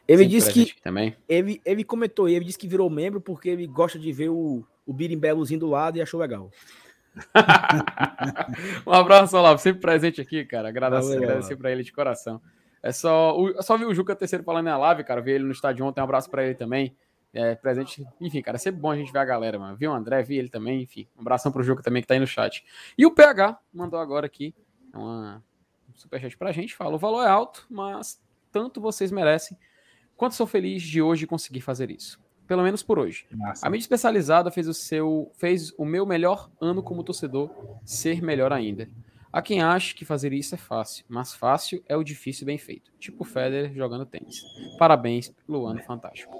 Ele 0.07 0.25
disse 0.25 0.51
que. 0.51 0.81
Também. 0.81 1.15
Ele, 1.29 1.61
ele 1.63 1.83
comentou, 1.83 2.27
ele 2.27 2.43
disse 2.43 2.57
que 2.57 2.67
virou 2.67 2.89
membro 2.89 3.21
porque 3.21 3.49
ele 3.49 3.67
gosta 3.67 3.99
de 3.99 4.11
ver 4.11 4.29
o, 4.29 4.65
o 4.83 4.91
Birimbelozinho 4.91 5.59
do 5.59 5.69
lado 5.69 5.99
e 5.99 6.01
achou 6.01 6.19
legal. 6.19 6.49
um 8.87 8.91
abraço, 8.91 9.37
Olavo, 9.37 9.61
sempre 9.61 9.81
presente 9.81 10.19
aqui, 10.19 10.43
cara. 10.43 10.69
Agradecer, 10.69 11.17
agradecer 11.17 11.55
pra 11.55 11.71
ele 11.71 11.83
de 11.83 11.93
coração. 11.93 12.41
É 12.81 12.91
só, 12.91 13.39
o, 13.39 13.61
só 13.61 13.77
vi 13.77 13.85
o 13.85 13.93
Juca 13.93 14.15
terceiro 14.15 14.43
falando 14.43 14.65
na 14.65 14.77
live, 14.77 15.03
cara. 15.03 15.21
Vi 15.21 15.33
ele 15.33 15.43
no 15.43 15.51
estádio 15.51 15.85
ontem. 15.85 16.01
Um 16.01 16.05
abraço 16.05 16.31
para 16.31 16.43
ele 16.43 16.55
também 16.55 16.97
é, 17.33 17.55
presente. 17.55 18.05
Enfim, 18.21 18.41
cara, 18.41 18.55
é 18.55 18.59
sempre 18.59 18.79
bom 18.79 18.91
a 18.91 18.95
gente 18.95 19.11
ver 19.11 19.19
a 19.19 19.25
galera, 19.25 19.57
mano. 19.57 19.75
Viu 19.75 19.91
o 19.91 19.93
André, 19.93 20.21
vi 20.21 20.37
ele 20.37 20.49
também, 20.49 20.83
enfim. 20.83 21.07
Um 21.17 21.21
abração 21.21 21.51
pro 21.51 21.63
Juca 21.63 21.81
também 21.81 22.01
que 22.01 22.07
tá 22.07 22.13
aí 22.13 22.19
no 22.19 22.27
chat. 22.27 22.63
E 22.97 23.05
o 23.05 23.11
PH 23.11 23.59
mandou 23.73 23.99
agora 23.99 24.25
aqui 24.25 24.53
uma, 24.93 25.43
um 25.89 25.95
superchat 25.95 26.37
pra 26.37 26.51
gente. 26.51 26.75
Fala: 26.75 26.95
o 26.95 26.99
valor 26.99 27.23
é 27.23 27.29
alto, 27.29 27.65
mas 27.69 28.21
tanto 28.51 28.79
vocês 28.79 29.11
merecem 29.11 29.57
quanto 30.15 30.35
sou 30.35 30.45
feliz 30.45 30.83
de 30.83 31.01
hoje 31.01 31.25
conseguir 31.25 31.61
fazer 31.61 31.89
isso. 31.89 32.21
Pelo 32.45 32.61
menos 32.61 32.83
por 32.83 32.99
hoje. 32.99 33.25
Nossa. 33.31 33.65
A 33.65 33.69
mídia 33.69 33.85
especializada 33.85 34.51
fez 34.51 34.67
o 34.67 34.73
seu, 34.73 35.31
fez 35.33 35.73
o 35.77 35.85
meu 35.85 36.05
melhor 36.05 36.51
ano 36.61 36.83
como 36.83 37.03
torcedor 37.03 37.49
ser 37.83 38.21
melhor 38.21 38.51
ainda. 38.53 38.87
Há 39.33 39.41
quem 39.41 39.63
ache 39.63 39.95
que 39.95 40.05
fazer 40.05 40.31
isso 40.31 40.53
é 40.53 40.59
fácil, 40.59 41.03
mas 41.09 41.33
fácil 41.33 41.83
é 41.89 41.97
o 41.97 42.03
difícil 42.03 42.45
bem 42.45 42.59
feito. 42.59 42.93
Tipo 42.99 43.23
o 43.23 43.25
Federer 43.25 43.73
jogando 43.73 44.05
tênis. 44.05 44.43
Parabéns 44.77 45.33
pelo 45.47 45.65
ano 45.65 45.81
fantástico. 45.81 46.31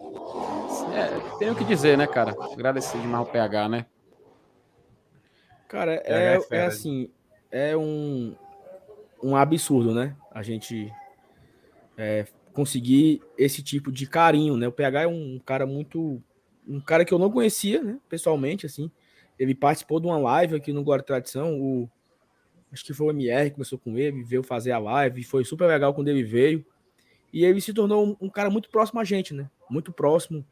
É, 0.94 1.38
tenho 1.40 1.54
o 1.54 1.56
que 1.56 1.64
dizer, 1.64 1.98
né, 1.98 2.06
cara? 2.06 2.36
Agradecer 2.54 3.02
demais 3.02 3.28
o 3.28 3.32
PH, 3.32 3.68
né? 3.68 3.88
Cara, 5.68 5.96
é, 6.06 6.38
é, 6.38 6.40
é 6.52 6.66
assim, 6.68 7.10
é 7.50 7.76
um, 7.76 8.36
um 9.24 9.36
absurdo, 9.36 9.92
né? 9.92 10.16
A 10.32 10.44
gente 10.44 10.94
é, 11.98 12.28
conseguir 12.54 13.24
esse 13.36 13.64
tipo 13.64 13.92
de 13.92 14.06
carinho, 14.06 14.56
né? 14.56 14.68
O 14.68 14.72
PH 14.72 15.02
é 15.02 15.08
um 15.08 15.42
cara 15.44 15.66
muito. 15.66 16.22
Um 16.68 16.80
cara 16.80 17.04
que 17.04 17.12
eu 17.12 17.18
não 17.18 17.32
conhecia, 17.32 17.82
né? 17.82 18.00
Pessoalmente, 18.08 18.68
assim. 18.68 18.92
Ele 19.40 19.56
participou 19.56 20.00
de 20.00 20.06
uma 20.06 20.20
live 20.20 20.56
aqui 20.56 20.72
no 20.72 20.84
Guarda 20.84 21.04
Tradição. 21.04 21.60
O, 21.60 21.90
acho 22.74 22.84
que 22.84 22.94
foi 22.94 23.08
o 23.08 23.12
MR 23.12 23.50
que 23.50 23.56
começou 23.56 23.78
com 23.78 23.98
ele, 23.98 24.24
veio 24.24 24.44
fazer 24.44 24.72
a 24.72 24.80
live, 24.80 25.24
foi 25.24 25.46
super 25.46 25.68
legal 25.68 25.94
quando 25.94 26.08
ele 26.08 26.24
veio. 26.24 26.66
E 27.32 27.46
ele 27.46 27.62
se 27.62 27.74
tornou 27.74 28.06
um, 28.06 28.18
um, 28.22 28.30
cara 28.30 28.50
muito 28.50 28.70
próximo 28.70 29.00
a 29.00 29.04
gente, 29.04 29.34
né? 29.34 29.50
Muito 29.70 29.92
próximo 29.92 30.46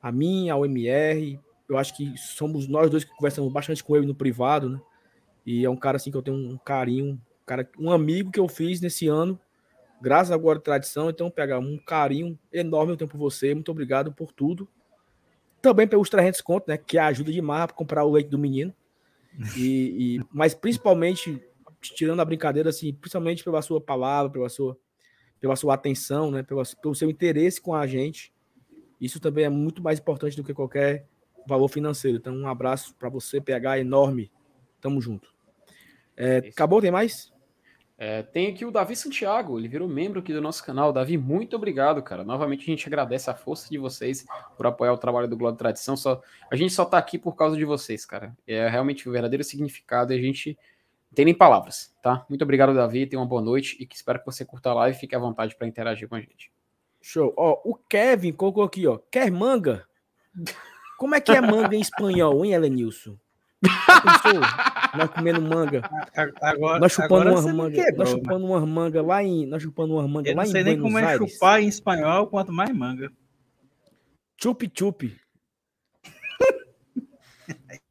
a 0.00 0.12
mim, 0.12 0.48
ao 0.48 0.64
MR. 0.64 1.38
Eu 1.68 1.76
acho 1.76 1.96
que 1.96 2.16
somos 2.16 2.68
nós 2.68 2.90
dois 2.90 3.04
que 3.04 3.14
conversamos 3.14 3.52
bastante 3.52 3.82
com 3.82 3.96
ele 3.96 4.06
no 4.06 4.14
privado, 4.14 4.70
né? 4.70 4.80
E 5.44 5.64
é 5.64 5.70
um 5.70 5.76
cara 5.76 5.96
assim 5.96 6.10
que 6.10 6.16
eu 6.16 6.22
tenho 6.22 6.36
um 6.36 6.58
carinho, 6.58 7.12
um, 7.12 7.18
cara, 7.44 7.68
um 7.78 7.90
amigo 7.90 8.30
que 8.30 8.40
eu 8.40 8.48
fiz 8.48 8.80
nesse 8.80 9.06
ano, 9.08 9.38
graças 10.00 10.32
à 10.32 10.36
Guarda 10.36 10.62
Tradição. 10.62 11.10
Então, 11.10 11.30
pegar 11.30 11.58
um 11.58 11.78
carinho 11.78 12.38
enorme 12.52 12.92
eu 12.92 12.96
tenho 12.96 13.10
por 13.10 13.18
você. 13.18 13.54
Muito 13.54 13.70
obrigado 13.70 14.12
por 14.12 14.32
tudo. 14.32 14.68
Também 15.60 15.86
pelos 15.86 16.08
300 16.08 16.40
contos, 16.40 16.68
né? 16.68 16.76
Que 16.76 16.98
ajuda 16.98 17.30
demais 17.30 17.66
para 17.66 17.76
comprar 17.76 18.04
o 18.04 18.10
leite 18.10 18.28
do 18.28 18.38
menino. 18.38 18.74
E, 19.56 20.16
e, 20.16 20.20
mas 20.32 20.54
principalmente, 20.54 21.42
tirando 21.80 22.20
a 22.20 22.24
brincadeira, 22.24 22.70
assim, 22.70 22.92
principalmente 22.92 23.44
pela 23.44 23.60
sua 23.62 23.80
palavra, 23.80 24.32
pela 24.32 24.48
sua, 24.48 24.76
pela 25.40 25.56
sua 25.56 25.74
atenção, 25.74 26.30
né, 26.30 26.42
pela, 26.42 26.62
pelo 26.80 26.94
seu 26.94 27.10
interesse 27.10 27.60
com 27.60 27.74
a 27.74 27.86
gente. 27.86 28.32
Isso 29.00 29.20
também 29.20 29.44
é 29.44 29.48
muito 29.48 29.82
mais 29.82 29.98
importante 29.98 30.36
do 30.36 30.44
que 30.44 30.54
qualquer 30.54 31.06
valor 31.46 31.68
financeiro. 31.68 32.18
Então, 32.18 32.34
um 32.34 32.48
abraço 32.48 32.94
para 32.94 33.08
você, 33.08 33.40
PH, 33.40 33.80
enorme. 33.80 34.30
Tamo 34.80 35.00
junto. 35.00 35.34
É, 36.16 36.38
acabou? 36.38 36.80
Tem 36.80 36.90
mais? 36.90 37.32
É, 37.98 38.22
tem 38.22 38.48
aqui 38.48 38.64
o 38.64 38.70
Davi 38.70 38.94
Santiago, 38.94 39.58
ele 39.58 39.68
virou 39.68 39.88
membro 39.88 40.20
aqui 40.20 40.32
do 40.32 40.40
nosso 40.40 40.62
canal. 40.62 40.92
Davi, 40.92 41.16
muito 41.16 41.56
obrigado, 41.56 42.02
cara. 42.02 42.22
Novamente 42.22 42.62
a 42.62 42.66
gente 42.66 42.86
agradece 42.86 43.30
a 43.30 43.34
força 43.34 43.70
de 43.70 43.78
vocês 43.78 44.26
por 44.56 44.66
apoiar 44.66 44.92
o 44.92 44.98
trabalho 44.98 45.26
do 45.26 45.36
Globo 45.36 45.56
Tradição. 45.56 45.96
Só, 45.96 46.20
a 46.50 46.56
gente 46.56 46.74
só 46.74 46.84
tá 46.84 46.98
aqui 46.98 47.18
por 47.18 47.34
causa 47.34 47.56
de 47.56 47.64
vocês, 47.64 48.04
cara. 48.04 48.36
É 48.46 48.68
realmente 48.68 49.08
o 49.08 49.12
verdadeiro 49.12 49.42
significado 49.42 50.12
e 50.12 50.18
a 50.18 50.20
gente 50.20 50.58
não 51.10 51.14
tem 51.14 51.24
nem 51.24 51.34
palavras, 51.34 51.94
tá? 52.02 52.26
Muito 52.28 52.42
obrigado, 52.42 52.74
Davi. 52.74 53.06
Tenha 53.06 53.20
uma 53.20 53.26
boa 53.26 53.40
noite 53.40 53.76
e 53.80 53.86
que 53.86 53.96
espero 53.96 54.18
que 54.18 54.26
você 54.26 54.44
curta 54.44 54.70
a 54.70 54.74
live 54.74 54.94
e 54.94 55.00
fique 55.00 55.16
à 55.16 55.18
vontade 55.18 55.56
para 55.56 55.66
interagir 55.66 56.06
com 56.06 56.16
a 56.16 56.20
gente. 56.20 56.52
Show. 57.00 57.32
Ó, 57.34 57.62
o 57.64 57.74
Kevin 57.88 58.32
colocou 58.32 58.64
aqui, 58.64 58.86
ó. 58.86 58.98
Quer 59.10 59.30
manga? 59.30 59.86
Como 60.98 61.14
é 61.14 61.20
que 61.20 61.32
é 61.32 61.40
manga 61.40 61.74
em 61.74 61.80
espanhol, 61.80 62.44
hein, 62.44 62.52
Elenilson? 62.52 63.16
Nós 64.96 65.10
comendo 65.10 65.40
manga. 65.42 65.82
Agora, 66.40 66.78
nós 66.78 66.92
chupando 66.92 67.30
uma 67.30 67.52
manga. 67.52 67.74
Quebrou, 67.74 67.98
nós 67.98 68.10
chupando 68.10 68.46
uma 68.46 68.66
manga 68.66 69.02
lá 69.02 69.22
em. 69.22 69.46
Nós 69.46 69.62
chupando 69.62 69.94
uma 69.94 70.08
manga 70.08 70.34
lá 70.34 70.42
em. 70.42 70.46
Não 70.46 70.52
sei 70.52 70.64
nem 70.64 70.80
como 70.80 70.98
é 70.98 71.16
chupar 71.16 71.60
em 71.60 71.68
espanhol, 71.68 72.26
quanto 72.26 72.52
mais 72.52 72.74
manga. 72.74 73.12
Chup 74.40 74.70
chup. 74.74 75.16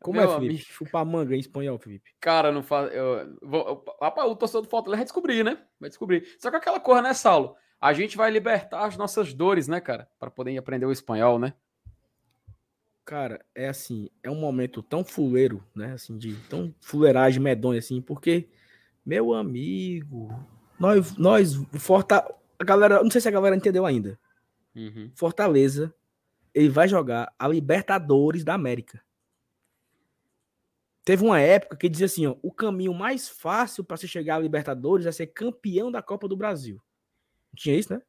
Como 0.00 0.20
é, 0.20 0.22
Meu 0.22 0.30
é, 0.30 0.34
Felipe? 0.36 0.54
Amigo. 0.54 0.72
Chupar 0.72 1.04
manga 1.04 1.34
em 1.34 1.40
espanhol, 1.40 1.78
Felipe. 1.78 2.14
Cara, 2.20 2.52
não 2.52 2.62
faz. 2.62 2.92
Eu, 2.94 3.36
vou, 3.42 3.84
rapaz, 4.00 4.30
o 4.30 4.36
torcedor 4.36 4.62
do 4.62 4.68
Fortaleza 4.68 4.98
vai 4.98 5.04
descobrir, 5.04 5.44
né? 5.44 5.58
Vai 5.80 5.90
descobrir. 5.90 6.24
Só 6.38 6.50
que 6.50 6.56
aquela 6.56 6.78
coisa, 6.78 7.02
né, 7.02 7.12
Saulo? 7.12 7.56
A 7.80 7.92
gente 7.92 8.16
vai 8.16 8.30
libertar 8.30 8.84
as 8.86 8.96
nossas 8.96 9.34
dores, 9.34 9.68
né, 9.68 9.80
cara? 9.80 10.08
Para 10.18 10.30
poder 10.30 10.56
aprender 10.56 10.86
o 10.86 10.92
espanhol, 10.92 11.38
né? 11.38 11.52
Cara, 13.08 13.42
é 13.54 13.66
assim, 13.70 14.10
é 14.22 14.30
um 14.30 14.34
momento 14.34 14.82
tão 14.82 15.02
fuleiro, 15.02 15.64
né? 15.74 15.94
Assim, 15.94 16.18
de 16.18 16.36
tão 16.50 16.74
fuleiragem 16.78 17.40
medonha, 17.40 17.78
assim, 17.78 18.02
porque, 18.02 18.50
meu 19.02 19.32
amigo, 19.32 20.28
nós, 20.78 21.16
nós, 21.16 21.54
Forta, 21.78 22.22
a 22.58 22.64
galera, 22.64 23.02
não 23.02 23.10
sei 23.10 23.22
se 23.22 23.28
a 23.28 23.30
galera 23.30 23.56
entendeu 23.56 23.86
ainda. 23.86 24.20
Uhum. 24.76 25.10
Fortaleza, 25.14 25.94
ele 26.52 26.68
vai 26.68 26.86
jogar 26.86 27.34
a 27.38 27.48
Libertadores 27.48 28.44
da 28.44 28.52
América. 28.52 29.02
teve 31.02 31.24
uma 31.24 31.40
época 31.40 31.78
que 31.78 31.88
dizia 31.88 32.04
assim, 32.04 32.26
ó, 32.26 32.36
o 32.42 32.52
caminho 32.52 32.92
mais 32.92 33.26
fácil 33.26 33.82
para 33.82 33.96
se 33.96 34.06
chegar 34.06 34.36
à 34.36 34.38
Libertadores 34.38 35.06
é 35.06 35.12
ser 35.12 35.28
campeão 35.28 35.90
da 35.90 36.02
Copa 36.02 36.28
do 36.28 36.36
Brasil. 36.36 36.78
Tinha 37.56 37.74
isso, 37.74 37.90
né? 37.90 38.02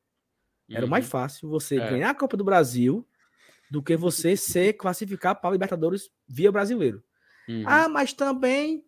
Era 0.70 0.84
uhum. 0.84 0.90
mais 0.90 1.08
fácil 1.08 1.48
você 1.48 1.80
é. 1.80 1.90
ganhar 1.90 2.10
a 2.10 2.16
Copa 2.16 2.36
do 2.36 2.44
Brasil 2.44 3.08
do 3.70 3.84
que 3.84 3.96
você 3.96 4.36
ser 4.36 4.74
classificar 4.74 5.40
para 5.40 5.52
Libertadores 5.52 6.10
via 6.28 6.52
brasileiro. 6.52 7.04
Uhum. 7.48 7.64
Ah, 7.66 7.88
mas 7.88 8.14
também 8.14 8.84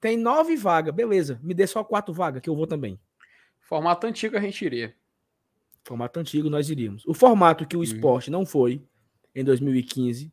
tem 0.00 0.16
nove 0.16 0.56
vagas. 0.56 0.94
Beleza, 0.94 1.40
me 1.42 1.54
dê 1.54 1.66
só 1.66 1.82
quatro 1.82 2.12
vagas 2.12 2.42
que 2.42 2.48
eu 2.48 2.56
vou 2.56 2.66
também. 2.66 3.00
Formato 3.60 4.06
antigo 4.06 4.36
a 4.36 4.40
gente 4.40 4.64
iria. 4.64 4.94
Formato 5.84 6.20
antigo 6.20 6.50
nós 6.50 6.68
iríamos. 6.70 7.04
O 7.06 7.14
formato 7.14 7.66
que 7.66 7.76
o 7.76 7.78
uhum. 7.78 7.84
esporte 7.84 8.30
não 8.30 8.44
foi 8.44 8.82
em 9.34 9.44
2015, 9.44 10.32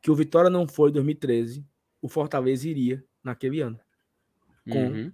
que 0.00 0.10
o 0.10 0.14
Vitória 0.14 0.50
não 0.50 0.66
foi 0.66 0.90
em 0.90 0.92
2013, 0.94 1.64
o 2.00 2.08
Fortaleza 2.08 2.68
iria 2.68 3.04
naquele 3.22 3.60
ano. 3.60 3.78
Com 4.70 4.86
uhum. 4.86 5.12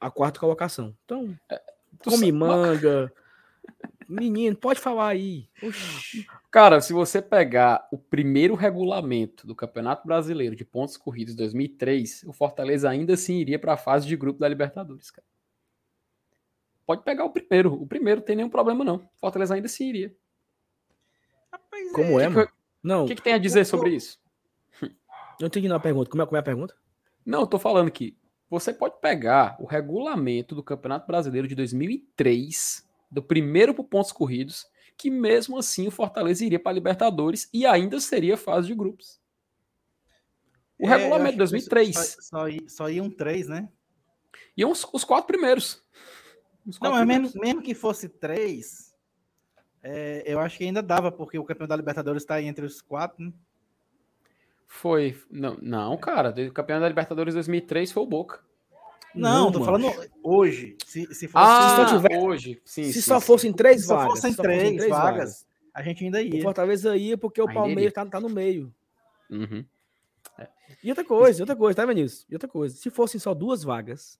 a 0.00 0.10
quarta 0.10 0.40
colocação. 0.40 0.96
Então, 1.04 1.38
é, 1.50 1.60
come 2.04 2.30
manga. 2.30 3.12
Menino, 4.08 4.56
pode 4.56 4.78
falar 4.80 5.08
aí. 5.08 5.48
Oxi. 5.62 6.26
Cara, 6.54 6.80
se 6.80 6.92
você 6.92 7.20
pegar 7.20 7.88
o 7.90 7.98
primeiro 7.98 8.54
regulamento 8.54 9.44
do 9.44 9.56
Campeonato 9.56 10.06
Brasileiro 10.06 10.54
de 10.54 10.64
pontos 10.64 10.96
corridos 10.96 11.34
2003, 11.34 12.22
o 12.28 12.32
Fortaleza 12.32 12.88
ainda 12.88 13.14
assim 13.14 13.38
iria 13.38 13.58
para 13.58 13.72
a 13.72 13.76
fase 13.76 14.06
de 14.06 14.16
grupo 14.16 14.38
da 14.38 14.46
Libertadores, 14.46 15.10
cara. 15.10 15.26
Pode 16.86 17.02
pegar 17.02 17.24
o 17.24 17.32
primeiro. 17.32 17.74
O 17.74 17.84
primeiro 17.84 18.20
tem 18.20 18.36
nenhum 18.36 18.48
problema, 18.48 18.84
não. 18.84 18.98
O 18.98 19.18
Fortaleza 19.18 19.56
ainda 19.56 19.66
assim 19.66 19.88
iria. 19.88 20.14
Como 21.92 22.20
é, 22.20 22.28
mano? 22.28 22.48
Não. 22.80 23.02
O 23.02 23.08
que, 23.08 23.16
que, 23.16 23.22
tem 23.22 23.34
a 23.34 23.38
dizer 23.38 23.64
sobre 23.64 23.90
isso? 23.90 24.20
Não 25.40 25.48
entendi 25.48 25.66
na 25.66 25.80
pergunta. 25.80 26.08
Como 26.08 26.22
é, 26.22 26.24
como 26.24 26.36
é 26.36 26.40
a 26.40 26.44
pergunta? 26.44 26.76
Não, 27.26 27.40
eu 27.40 27.48
tô 27.48 27.58
falando 27.58 27.90
que 27.90 28.16
você 28.48 28.72
pode 28.72 29.00
pegar 29.00 29.56
o 29.58 29.66
regulamento 29.66 30.54
do 30.54 30.62
Campeonato 30.62 31.04
Brasileiro 31.04 31.48
de 31.48 31.56
2003, 31.56 32.88
do 33.10 33.24
primeiro 33.24 33.74
por 33.74 33.86
pontos 33.86 34.12
corridos, 34.12 34.72
que 34.96 35.10
mesmo 35.10 35.58
assim 35.58 35.86
o 35.86 35.90
Fortaleza 35.90 36.44
iria 36.44 36.58
para 36.58 36.72
a 36.72 36.74
Libertadores 36.74 37.48
e 37.52 37.66
ainda 37.66 38.00
seria 38.00 38.36
fase 38.36 38.68
de 38.68 38.74
grupos. 38.74 39.20
O 40.78 40.86
é, 40.86 40.96
regulamento 40.96 41.32
de 41.32 41.38
2003. 41.38 41.94
Só, 41.94 42.20
só, 42.20 42.44
só 42.68 42.90
iam 42.90 43.10
três, 43.10 43.48
né? 43.48 43.68
Iam 44.56 44.70
os, 44.70 44.86
os 44.92 45.04
quatro 45.04 45.26
primeiros. 45.26 45.82
Os 46.66 46.78
quatro 46.78 46.96
Não, 46.96 47.06
primeiros. 47.06 47.34
mas 47.34 47.34
mesmo, 47.34 47.40
mesmo 47.40 47.62
que 47.62 47.74
fosse 47.74 48.08
três, 48.08 48.94
é, 49.82 50.22
eu 50.26 50.40
acho 50.40 50.58
que 50.58 50.64
ainda 50.64 50.82
dava, 50.82 51.12
porque 51.12 51.38
o 51.38 51.44
campeão 51.44 51.68
da 51.68 51.76
Libertadores 51.76 52.22
está 52.22 52.40
entre 52.40 52.64
os 52.64 52.80
quatro, 52.80 53.24
né? 53.24 53.32
Foi. 54.66 55.20
Não, 55.30 55.56
não 55.60 55.96
cara. 55.96 56.34
O 56.48 56.52
campeão 56.52 56.80
da 56.80 56.88
Libertadores 56.88 57.34
2003 57.34 57.92
foi 57.92 58.02
o 58.02 58.06
Boca. 58.06 58.42
Não, 59.14 59.44
não 59.44 59.52
tô 59.52 59.64
falando 59.64 59.86
hoje. 60.22 60.76
Se, 60.84 61.06
se 61.14 61.28
fosse 61.28 61.32
ah, 61.34 61.86
se 61.88 61.94
tiver, 61.94 62.18
hoje. 62.18 62.60
Sim, 62.64 62.84
se 62.84 62.94
sim, 62.94 63.00
só 63.00 63.20
fossem 63.20 63.52
três 63.52 63.82
se 63.82 63.88
vagas. 63.88 64.04
Se 64.04 64.10
fossem 64.10 64.34
três, 64.34 64.76
três 64.76 64.90
vagas, 64.90 65.12
vagas, 65.12 65.46
a 65.72 65.82
gente 65.82 66.04
ainda 66.04 66.20
ia. 66.20 66.40
O 66.40 66.42
Fortaleza 66.42 66.96
ia 66.96 67.16
porque 67.16 67.40
o 67.40 67.52
Palmeiras 67.52 67.92
tá, 67.92 68.04
tá, 68.04 68.20
no 68.20 68.28
meio. 68.28 68.74
Uhum. 69.30 69.64
É. 70.38 70.48
E 70.82 70.88
outra 70.88 71.04
coisa, 71.04 71.42
outra 71.42 71.54
coisa, 71.56 71.76
tá, 71.76 71.86
Vinícius? 71.86 72.26
E 72.28 72.34
outra 72.34 72.48
coisa. 72.48 72.76
Se 72.76 72.90
fossem 72.90 73.20
só 73.20 73.32
duas 73.32 73.62
vagas. 73.62 74.18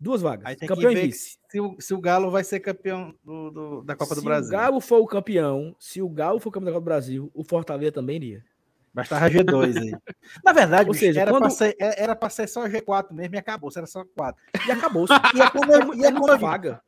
Duas 0.00 0.20
vagas. 0.20 0.46
Aí 0.46 0.56
tem 0.56 0.68
campeão 0.68 0.90
que 0.90 1.00
ver 1.00 1.12
se 1.12 1.60
o, 1.60 1.80
se 1.80 1.94
o 1.94 2.00
Galo 2.00 2.30
vai 2.30 2.44
ser 2.44 2.60
campeão 2.60 3.14
do, 3.24 3.50
do 3.50 3.82
da 3.82 3.96
Copa 3.96 4.14
se 4.14 4.20
do 4.20 4.24
Brasil. 4.24 4.48
Se 4.48 4.54
o 4.54 4.58
Galo 4.58 4.80
for 4.80 5.00
o 5.00 5.06
campeão, 5.06 5.76
se 5.78 6.02
o 6.02 6.08
Galo 6.08 6.38
for 6.38 6.50
campeão 6.50 6.66
da 6.66 6.72
Copa 6.72 6.82
do 6.82 6.84
Brasil, 6.84 7.30
o 7.34 7.42
Fortaleza 7.42 7.92
também 7.92 8.16
iria. 8.16 8.44
Bastava 8.96 9.28
G2 9.28 9.76
aí. 9.76 9.92
Na 10.42 10.54
verdade, 10.54 10.88
Ou 10.88 10.94
seja, 10.94 11.20
era, 11.20 11.30
quando... 11.30 11.42
pra 11.42 11.50
ser, 11.50 11.76
é, 11.78 12.02
era 12.02 12.16
pra 12.16 12.30
ser 12.30 12.48
só 12.48 12.66
G4 12.66 13.12
mesmo 13.12 13.34
e 13.34 13.38
acabou. 13.38 13.70
Era 13.76 13.86
só 13.86 14.02
4. 14.06 14.42
E 14.66 14.70
acabou. 14.70 15.04
E 15.36 15.42
é 15.42 15.50
como 15.50 15.70
eu, 15.70 15.94
e 15.94 16.06
é 16.06 16.10
como 16.10 16.30
eu 16.30 16.38
vaga. 16.38 16.80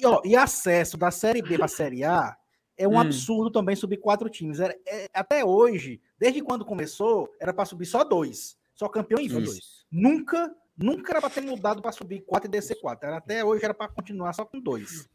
E, 0.00 0.04
ó, 0.04 0.20
e 0.24 0.34
acesso 0.34 0.96
da 0.96 1.12
Série 1.12 1.40
B 1.40 1.56
pra 1.56 1.68
Série 1.68 2.02
A 2.02 2.36
é 2.76 2.88
um 2.88 2.94
hum. 2.94 2.98
absurdo 2.98 3.52
também 3.52 3.76
subir 3.76 3.98
quatro 3.98 4.28
times. 4.28 4.58
Era, 4.58 4.76
é, 4.84 5.08
até 5.14 5.44
hoje, 5.44 6.00
desde 6.18 6.42
quando 6.42 6.64
começou, 6.64 7.32
era 7.40 7.54
para 7.54 7.64
subir 7.64 7.86
só 7.86 8.02
dois. 8.02 8.58
Só 8.74 8.88
campeão 8.88 9.20
e 9.20 9.28
vice. 9.28 9.60
Nunca, 9.92 10.52
nunca 10.76 11.12
era 11.12 11.20
para 11.20 11.30
ter 11.30 11.42
mudado 11.42 11.80
para 11.80 11.92
subir 11.92 12.22
quatro 12.22 12.48
e 12.48 12.50
descer 12.50 12.80
quatro. 12.80 13.06
Era, 13.06 13.18
até 13.18 13.44
hoje 13.44 13.64
era 13.64 13.72
para 13.74 13.86
continuar 13.86 14.32
só 14.32 14.44
com 14.44 14.58
dois. 14.58 15.08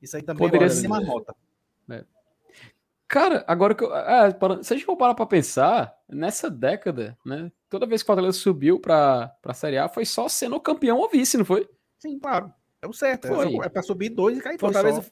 Isso 0.00 0.16
aí 0.16 0.22
também 0.22 0.48
Poderia 0.48 0.70
ser 0.70 0.86
uma 0.86 1.02
nota. 1.02 1.36
É. 1.90 2.02
Cara, 3.10 3.44
agora 3.48 3.74
que 3.74 3.82
eu. 3.82 3.92
É, 3.92 4.30
se 4.62 4.72
a 4.72 4.76
gente 4.76 4.86
for 4.86 4.96
parar 4.96 5.14
pra 5.14 5.26
pensar, 5.26 5.98
nessa 6.08 6.48
década, 6.48 7.18
né? 7.26 7.50
Toda 7.68 7.84
vez 7.84 8.02
que 8.02 8.04
o 8.04 8.06
Fortaleza 8.06 8.38
subiu 8.38 8.78
pra, 8.78 9.26
pra 9.42 9.52
Série 9.52 9.78
A, 9.78 9.88
foi 9.88 10.04
só 10.04 10.28
sendo 10.28 10.60
campeão 10.60 10.96
ou 10.96 11.10
vice, 11.10 11.36
não 11.36 11.44
foi? 11.44 11.68
Sim, 11.98 12.20
claro. 12.20 12.54
É 12.80 12.86
o 12.86 12.92
certo. 12.92 13.26
É 13.26 13.34
foi. 13.34 13.56
É 13.66 13.68
pra 13.68 13.82
subir 13.82 14.10
dois 14.10 14.38
e 14.38 14.40
cair 14.40 14.60
Fortaleza, 14.60 15.02
só. 15.02 15.10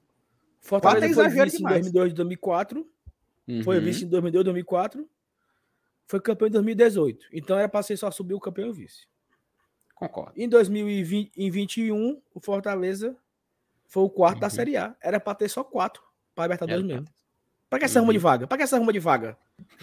Fortaleza 0.61 1.13
foi 1.13 1.45
vice 1.45 1.57
demais. 1.57 1.89
em 1.89 1.91
2002 1.91 2.13
2004. 2.13 2.87
Uhum. 3.49 3.65
Foi 3.65 3.81
vice 3.81 4.05
em 4.05 4.09
2002 4.09 4.45
2004. 4.45 5.11
Foi 6.07 6.21
campeão 6.21 6.47
em 6.47 6.53
2018. 6.53 7.27
Então 7.33 7.59
era 7.59 7.69
pra 7.69 7.83
ser 7.83 7.97
só 7.97 8.13
subir 8.13 8.35
o 8.35 8.41
campeão 8.41 8.69
e 8.69 8.71
o 8.71 8.75
vice. 8.75 9.09
Concordo. 9.97 10.35
Em 10.37 10.49
2021, 10.49 12.23
o 12.33 12.39
Fortaleza 12.41 13.17
foi 13.89 14.05
o 14.05 14.09
quarto 14.09 14.37
uhum. 14.37 14.41
da 14.43 14.51
Série 14.51 14.77
A. 14.77 14.95
Era 15.03 15.19
pra 15.19 15.35
ter 15.35 15.49
só 15.49 15.65
quatro 15.65 16.01
para 16.33 16.45
Libertadores 16.45 16.85
é, 16.85 16.87
mesmo. 16.87 17.18
Pra 17.69 17.79
que 17.79 17.85
essa 17.85 17.99
arruma 17.99 18.13
de 18.13 18.19
vaga? 18.19 18.47
Pra 18.47 18.57
que 18.57 18.65
essa 18.65 18.77
arruma 18.77 18.93
de 18.93 18.99
vaga? 18.99 19.37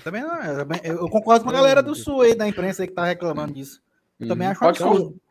Também 0.04 0.24
não, 0.24 0.42
eu, 0.84 0.96
eu 0.98 1.10
concordo 1.10 1.44
com 1.44 1.52
a 1.52 1.54
galera 1.54 1.84
do 1.84 1.94
Sul 1.94 2.22
aí, 2.22 2.36
da 2.36 2.48
imprensa 2.48 2.82
aí 2.82 2.88
que 2.88 2.94
tá 2.94 3.06
reclamando 3.06 3.54
disso. 3.54 3.82
Eu 4.20 4.28
também 4.28 4.48
uhum. 4.48 4.52
acho 4.52 4.60
Pode 4.60 4.84
absurdo. 4.84 5.22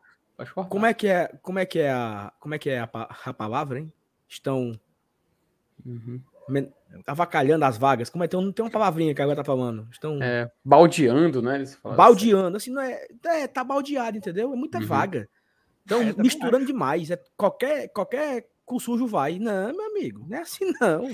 Como 0.69 0.87
é 0.87 0.95
que 0.95 1.09
é, 1.09 1.29
como 1.43 1.59
é 1.59 1.67
que 1.67 1.79
é 1.79 1.91
a, 1.91 2.33
como 2.41 2.55
é 2.55 2.59
que 2.59 2.71
é 2.71 2.81
a, 2.81 2.89
a 3.27 3.33
palavra, 3.33 3.79
hein? 3.79 3.93
Estão 4.29 4.79
uhum. 5.85 6.21
avacalhando 7.07 7.65
as 7.65 7.77
vagas. 7.77 8.11
Como 8.11 8.23
é 8.23 8.29
tem, 8.29 8.53
tem 8.53 8.65
uma 8.65 8.71
palavrinha 8.71 9.15
que 9.15 9.23
agora 9.23 9.37
tá 9.37 9.45
falando. 9.45 9.89
Estão 9.91 10.21
é, 10.23 10.51
baldeando, 10.65 11.41
né? 11.41 11.59
Assim. 11.59 11.77
baldeando, 11.97 12.57
assim. 12.57 12.71
assim, 12.71 12.75
não 12.75 12.83
é, 12.83 13.07
é, 13.43 13.47
tá 13.47 13.63
baldeado, 13.65 14.19
entendeu? 14.19 14.53
É 14.53 14.57
muita 14.57 14.79
uhum. 14.79 14.87
vaga. 14.87 15.29
Então, 15.85 16.01
é, 16.03 16.15
misturando 16.17 16.67
demais. 16.67 17.11
É 17.11 17.21
qualquer 17.37 17.89
qualquer 17.89 18.49
o 18.67 18.81
sujo 18.81 19.07
vai. 19.07 19.39
Não, 19.39 19.73
meu 19.73 19.87
amigo, 19.87 20.25
não 20.29 20.39
é 20.39 20.41
assim 20.41 20.73
não. 20.81 21.05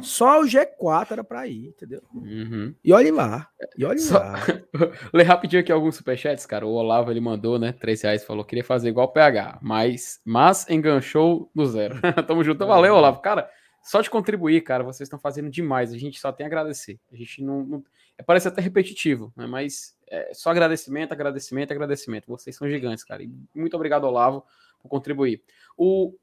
Só 0.00 0.40
o 0.40 0.44
G4 0.44 1.10
era 1.10 1.24
para 1.24 1.46
ir, 1.46 1.68
entendeu? 1.68 2.02
Uhum. 2.14 2.74
E 2.84 2.92
olhe 2.92 3.10
lá, 3.10 3.48
e 3.76 3.84
olhe 3.84 3.98
Só... 3.98 4.18
lá. 4.18 4.34
Lê 5.12 5.22
rapidinho 5.22 5.60
aqui 5.60 5.72
alguns 5.72 5.96
superchats, 5.96 6.46
cara. 6.46 6.66
O 6.66 6.72
Olavo, 6.72 7.10
ele 7.10 7.20
mandou, 7.20 7.58
né, 7.58 7.72
três 7.72 8.02
reais, 8.02 8.24
falou, 8.24 8.44
queria 8.44 8.64
fazer 8.64 8.88
igual 8.88 9.06
o 9.06 9.12
PH, 9.12 9.58
mas, 9.60 10.20
mas 10.24 10.68
enganchou 10.70 11.50
no 11.54 11.66
zero. 11.66 11.96
Tamo 12.26 12.44
junto, 12.44 12.66
valeu, 12.66 12.94
Olavo. 12.94 13.20
Cara, 13.20 13.50
só 13.82 14.00
de 14.00 14.08
contribuir, 14.08 14.60
cara, 14.62 14.84
vocês 14.84 15.06
estão 15.06 15.18
fazendo 15.18 15.50
demais, 15.50 15.92
a 15.92 15.98
gente 15.98 16.20
só 16.20 16.30
tem 16.30 16.44
a 16.44 16.46
agradecer. 16.46 17.00
A 17.12 17.16
gente 17.16 17.42
não... 17.42 17.64
não... 17.64 17.84
É, 18.16 18.22
parece 18.22 18.46
até 18.46 18.60
repetitivo, 18.60 19.32
né, 19.36 19.46
mas 19.46 19.96
é 20.08 20.32
só 20.34 20.50
agradecimento, 20.50 21.12
agradecimento, 21.12 21.72
agradecimento. 21.72 22.26
Vocês 22.28 22.54
são 22.54 22.68
gigantes, 22.68 23.02
cara. 23.02 23.22
E 23.22 23.30
muito 23.54 23.74
obrigado, 23.74 24.04
Olavo, 24.04 24.44
por 24.80 24.88
contribuir. 24.88 25.42
O 25.76 26.14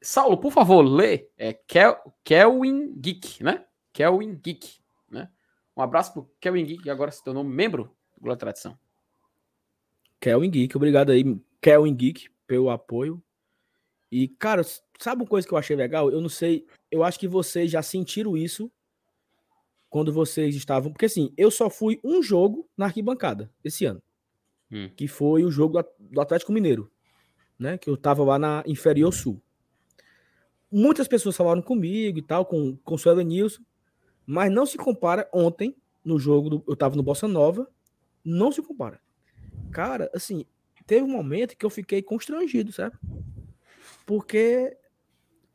Saulo, 0.00 0.38
por 0.38 0.52
favor, 0.52 0.82
lê 0.82 1.28
é, 1.36 1.52
Kel, 1.52 1.96
Kelvin 2.22 2.94
Geek, 2.94 3.42
né? 3.42 3.64
Kelvin 3.92 4.36
Geek, 4.36 4.80
né? 5.10 5.28
Um 5.76 5.82
abraço 5.82 6.12
pro 6.12 6.30
Kelvin 6.40 6.64
Geek, 6.64 6.82
que 6.84 6.90
agora 6.90 7.10
se 7.10 7.22
tornou 7.22 7.42
membro 7.42 7.96
do 8.14 8.22
Globo 8.22 8.38
Tradição. 8.38 8.78
Kelvin 10.20 10.50
Geek, 10.50 10.76
obrigado 10.76 11.10
aí, 11.10 11.24
Kelvin 11.60 11.94
Geek, 11.94 12.28
pelo 12.46 12.70
apoio. 12.70 13.22
E, 14.10 14.28
cara, 14.28 14.62
sabe 14.98 15.22
uma 15.22 15.28
coisa 15.28 15.46
que 15.46 15.52
eu 15.52 15.58
achei 15.58 15.74
legal? 15.74 16.10
Eu 16.10 16.20
não 16.20 16.28
sei, 16.28 16.64
eu 16.90 17.02
acho 17.02 17.18
que 17.18 17.28
vocês 17.28 17.70
já 17.70 17.82
sentiram 17.82 18.36
isso 18.36 18.70
quando 19.90 20.12
vocês 20.12 20.54
estavam. 20.54 20.92
Porque, 20.92 21.06
assim, 21.06 21.32
eu 21.36 21.50
só 21.50 21.68
fui 21.68 22.00
um 22.04 22.22
jogo 22.22 22.68
na 22.76 22.86
arquibancada 22.86 23.50
esse 23.64 23.84
ano, 23.84 24.00
hum. 24.70 24.88
que 24.96 25.08
foi 25.08 25.44
o 25.44 25.50
jogo 25.50 25.84
do 25.98 26.20
Atlético 26.20 26.52
Mineiro, 26.52 26.90
né? 27.58 27.76
Que 27.76 27.90
eu 27.90 27.96
tava 27.96 28.22
lá 28.22 28.38
na 28.38 28.62
Inferior 28.64 29.12
Sul 29.12 29.42
muitas 30.70 31.08
pessoas 31.08 31.36
falaram 31.36 31.62
comigo 31.62 32.18
e 32.18 32.22
tal, 32.22 32.44
com, 32.44 32.78
o 32.84 32.98
Suelen 32.98 33.26
Nilson, 33.26 33.62
mas 34.26 34.52
não 34.52 34.66
se 34.66 34.76
compara 34.76 35.28
ontem, 35.32 35.74
no 36.04 36.18
jogo, 36.18 36.50
do, 36.50 36.64
eu 36.68 36.76
tava 36.76 36.96
no 36.96 37.02
Bossa 37.02 37.26
Nova, 37.26 37.68
não 38.24 38.52
se 38.52 38.62
compara. 38.62 39.00
Cara, 39.70 40.10
assim, 40.14 40.44
teve 40.86 41.02
um 41.02 41.10
momento 41.10 41.56
que 41.56 41.64
eu 41.64 41.70
fiquei 41.70 42.02
constrangido, 42.02 42.72
sabe? 42.72 42.96
Porque, 44.06 44.76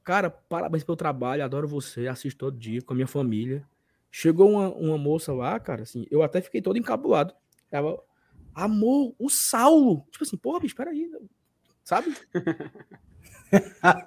cara, 0.04 0.30
parabéns 0.30 0.84
pelo 0.84 0.96
trabalho, 0.96 1.44
adoro 1.44 1.68
você, 1.68 2.08
assisto 2.08 2.38
todo 2.38 2.58
dia 2.58 2.82
com 2.82 2.94
a 2.94 2.96
minha 2.96 3.08
família. 3.08 3.68
Chegou 4.12 4.50
uma, 4.50 4.70
uma 4.70 4.98
moça 4.98 5.34
lá, 5.34 5.60
cara, 5.60 5.84
assim, 5.84 6.06
eu 6.12 6.22
até 6.22 6.40
fiquei 6.40 6.62
todo 6.62 6.78
encabulado. 6.78 7.34
Ela, 7.72 7.98
amor, 8.54 9.16
o 9.18 9.30
Saulo. 9.30 10.06
Tipo 10.12 10.24
assim, 10.24 10.38
porra, 10.38 10.60
bicho, 10.60 10.76
peraí. 10.76 11.10
Sabe? 11.84 12.16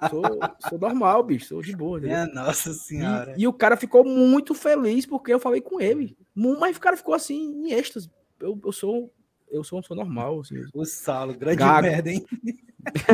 sou, 0.09 0.39
sou, 0.69 0.79
normal, 0.79 1.23
bicho, 1.23 1.47
sou 1.47 1.61
de 1.61 1.75
boa. 1.75 1.99
É, 2.07 2.25
nossa 2.27 2.73
senhora. 2.73 3.33
E, 3.37 3.43
e, 3.43 3.47
o 3.47 3.53
cara 3.53 3.77
ficou 3.77 4.03
muito 4.03 4.53
feliz 4.53 5.05
porque 5.05 5.33
eu 5.33 5.39
falei 5.39 5.61
com 5.61 5.79
ele. 5.81 6.17
Mas 6.35 6.77
o 6.77 6.79
cara 6.79 6.97
ficou 6.97 7.13
assim, 7.13 7.35
em 7.35 7.73
êxtase. 7.73 8.09
eu, 8.39 8.59
eu 8.63 8.71
sou 8.71 9.11
eu 9.49 9.63
sou 9.63 9.77
uma 9.77 9.81
pessoa 9.81 9.97
normal. 9.97 10.41
Assim. 10.41 10.61
O 10.73 10.85
Saulo, 10.85 11.33
grande 11.33 11.57
Gago. 11.57 11.81
merda, 11.81 12.11
hein? 12.11 12.25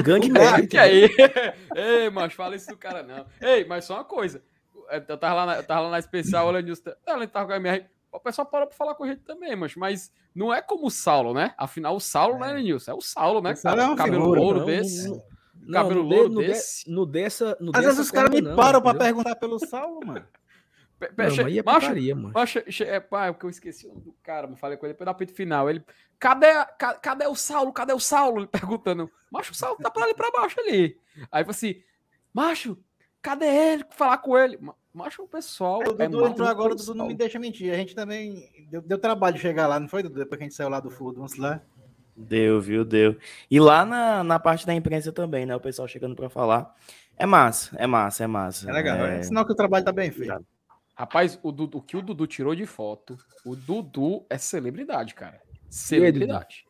Grande 0.03 0.31
merda. 0.31 0.67
que 0.67 0.77
aí? 0.77 1.09
Ei, 1.75 2.09
mas 2.11 2.33
fala 2.33 2.55
isso 2.55 2.67
do 2.67 2.77
cara, 2.77 3.01
não. 3.01 3.25
Ei, 3.41 3.65
mas 3.65 3.85
só 3.85 3.95
uma 3.95 4.03
coisa. 4.03 4.43
Eu 5.09 5.17
tava 5.17 5.33
lá 5.33 5.45
na, 5.47 5.55
eu 5.55 5.63
tava 5.63 5.81
lá 5.81 5.91
na 5.91 5.99
especial, 5.99 6.47
olhando 6.47 6.71
isso. 6.71 6.83
Ela 7.07 7.25
tava 7.27 7.47
com 7.47 7.53
a 7.53 7.55
MR. 7.55 7.85
O 8.11 8.19
pessoal 8.19 8.45
parou 8.45 8.67
pra 8.67 8.77
falar 8.77 8.93
com 8.93 9.03
a 9.03 9.07
gente 9.07 9.21
também, 9.21 9.55
mas, 9.55 9.75
mas 9.75 10.13
não 10.35 10.53
é 10.53 10.61
como 10.61 10.85
o 10.85 10.91
Saulo, 10.91 11.33
né? 11.33 11.55
Afinal, 11.57 11.95
o 11.95 11.99
Saulo 11.99 12.37
não 12.37 12.45
é 12.45 12.61
Nilson, 12.61 12.91
é 12.91 12.93
o 12.93 13.01
Saulo, 13.01 13.41
né? 13.41 13.53
O 13.53 13.55
Saulo 13.55 13.81
é 13.81 13.95
cabelo 13.95 14.21
figura, 14.21 14.39
louro 14.39 14.59
não, 14.59 14.65
desse. 14.67 15.09
Não, 15.09 15.23
cabelo 15.71 16.03
no 16.03 16.09
de- 16.09 16.15
louro 16.15 16.29
no 16.29 16.41
de- 16.41 16.47
desse. 16.47 16.89
No 16.91 17.05
dessa. 17.05 17.57
No 17.59 17.71
Às 17.73 17.81
vezes 17.81 17.97
dessa 17.97 18.01
os 18.01 18.11
caras 18.11 18.29
me 18.31 18.41
não, 18.41 18.55
param 18.55 18.81
pra 18.81 18.91
entendeu? 18.91 19.05
perguntar 19.07 19.35
pelo 19.35 19.59
Saulo, 19.59 19.99
mano. 20.05 20.25
Pe- 20.99 21.07
pe- 21.11 21.23
Não, 21.23 21.29
che- 21.31 21.43
mas 21.43 21.51
aí 21.51 21.59
é 21.59 21.63
macho, 21.63 21.89
mano. 22.15 22.31
macho, 22.33 22.63
che- 22.71 22.83
é, 22.85 22.99
pá, 22.99 23.33
porque 23.33 23.45
eu 23.45 23.49
esqueci 23.49 23.85
o 23.85 23.89
nome 23.89 24.01
do 24.01 24.13
cara, 24.23 24.47
mas 24.47 24.57
falei 24.59 24.77
com 24.77 24.85
ele 24.85 24.93
depois 24.93 25.05
do 25.05 25.09
apito 25.09 25.33
final. 25.33 25.69
Ele, 25.69 25.83
cadê, 26.17 26.51
a- 26.51 26.65
ca- 26.65 26.93
cadê 26.93 27.27
o 27.27 27.35
Saulo? 27.35 27.73
Cadê 27.73 27.91
o 27.91 27.99
Saulo? 27.99 28.39
Ele 28.39 28.47
perguntando. 28.47 29.09
Macho, 29.29 29.51
o 29.51 29.55
Saulo 29.55 29.77
tá 29.81 29.89
pra 29.91 30.03
ali 30.05 30.13
pra 30.13 30.31
baixo 30.31 30.59
ali. 30.61 30.97
Aí 31.31 31.41
eu 31.41 31.45
falei 31.45 31.49
assim, 31.49 31.81
macho, 32.33 32.77
cadê 33.21 33.47
ele? 33.47 33.85
Falar 33.89 34.17
com 34.19 34.37
ele. 34.37 34.57
Ma- 34.61 34.75
Macho, 34.93 35.23
o 35.23 35.27
pessoal. 35.27 35.79
O 35.79 35.81
é 35.81 35.85
Dudu 35.85 35.97
maluco 36.17 36.27
entrou 36.27 36.47
agora, 36.47 36.73
o 36.73 36.75
pelo 36.75 36.85
Dudu 36.85 36.97
não 36.97 37.07
me 37.07 37.15
deixa 37.15 37.39
mentir. 37.39 37.73
A 37.73 37.75
gente 37.75 37.95
também. 37.95 38.47
Deu, 38.69 38.79
deu 38.79 38.97
trabalho 38.99 39.37
chegar 39.39 39.65
lá, 39.67 39.79
não 39.79 39.87
foi, 39.89 40.03
Dudu? 40.03 40.19
Depois 40.19 40.37
que 40.37 40.43
a 40.43 40.47
gente 40.47 40.55
saiu 40.55 40.69
lá 40.69 40.79
do 40.79 40.91
Furdunce 40.91 41.41
lá. 41.41 41.59
Deu, 42.15 42.61
viu? 42.61 42.85
Deu. 42.85 43.17
E 43.49 43.59
lá 43.59 43.85
na, 43.85 44.23
na 44.23 44.39
parte 44.39 44.65
da 44.65 44.73
imprensa 44.73 45.11
também, 45.11 45.45
né? 45.45 45.55
O 45.55 45.59
pessoal 45.59 45.87
chegando 45.87 46.15
pra 46.15 46.29
falar. 46.29 46.73
É 47.17 47.25
massa, 47.25 47.75
é 47.77 47.85
massa, 47.87 48.23
é 48.23 48.27
massa. 48.27 48.69
É 48.69 48.73
legal. 48.73 48.97
É 48.97 49.23
sinal 49.23 49.45
que 49.45 49.51
o 49.51 49.55
trabalho 49.55 49.85
tá 49.85 49.91
bem 49.91 50.11
feito. 50.11 50.45
Rapaz, 50.95 51.39
o, 51.41 51.51
Dudu- 51.51 51.79
o 51.79 51.81
que 51.81 51.97
o 51.97 52.01
Dudu 52.01 52.27
tirou 52.27 52.53
de 52.55 52.65
foto, 52.67 53.17
o 53.45 53.55
Dudu 53.55 54.25
é 54.29 54.37
celebridade, 54.37 55.15
cara. 55.15 55.41
Celebridade. 55.69 56.65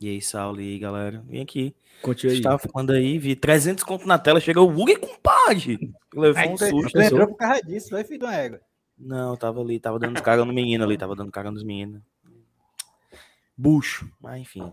E 0.00 0.08
aí, 0.08 0.20
Saulo, 0.20 0.60
e 0.60 0.72
aí, 0.72 0.78
galera? 0.78 1.22
Vem 1.28 1.42
aqui. 1.42 1.74
Continua 2.00 2.32
Você 2.32 2.38
aí. 2.38 2.42
tava 2.42 2.58
falando 2.58 2.90
aí, 2.92 3.18
vi 3.18 3.36
300 3.36 3.84
conto 3.84 4.06
na 4.08 4.18
tela, 4.18 4.40
chega 4.40 4.60
o 4.60 4.68
Hugo 4.68 4.98
compadre. 4.98 5.78
Levou 6.14 6.42
Aí 6.42 6.48
um 6.48 6.56
susto. 6.56 6.90
tu 6.92 7.00
entrou 7.00 7.28
por 7.28 7.36
causa 7.36 7.60
disso, 7.62 7.90
vai, 7.90 8.02
filho 8.04 8.18
de 8.20 8.24
uma 8.24 8.34
égua. 8.34 8.60
Não, 8.98 9.36
tava 9.36 9.60
ali, 9.60 9.78
tava 9.78 9.98
dando 9.98 10.20
cara 10.22 10.44
no 10.44 10.52
menino 10.52 10.82
ali, 10.84 10.96
tava 10.98 11.14
dando 11.14 11.30
cara 11.30 11.50
nos 11.50 11.62
meninos. 11.62 12.00
Bucho, 13.56 14.10
mas 14.20 14.40
enfim. 14.40 14.72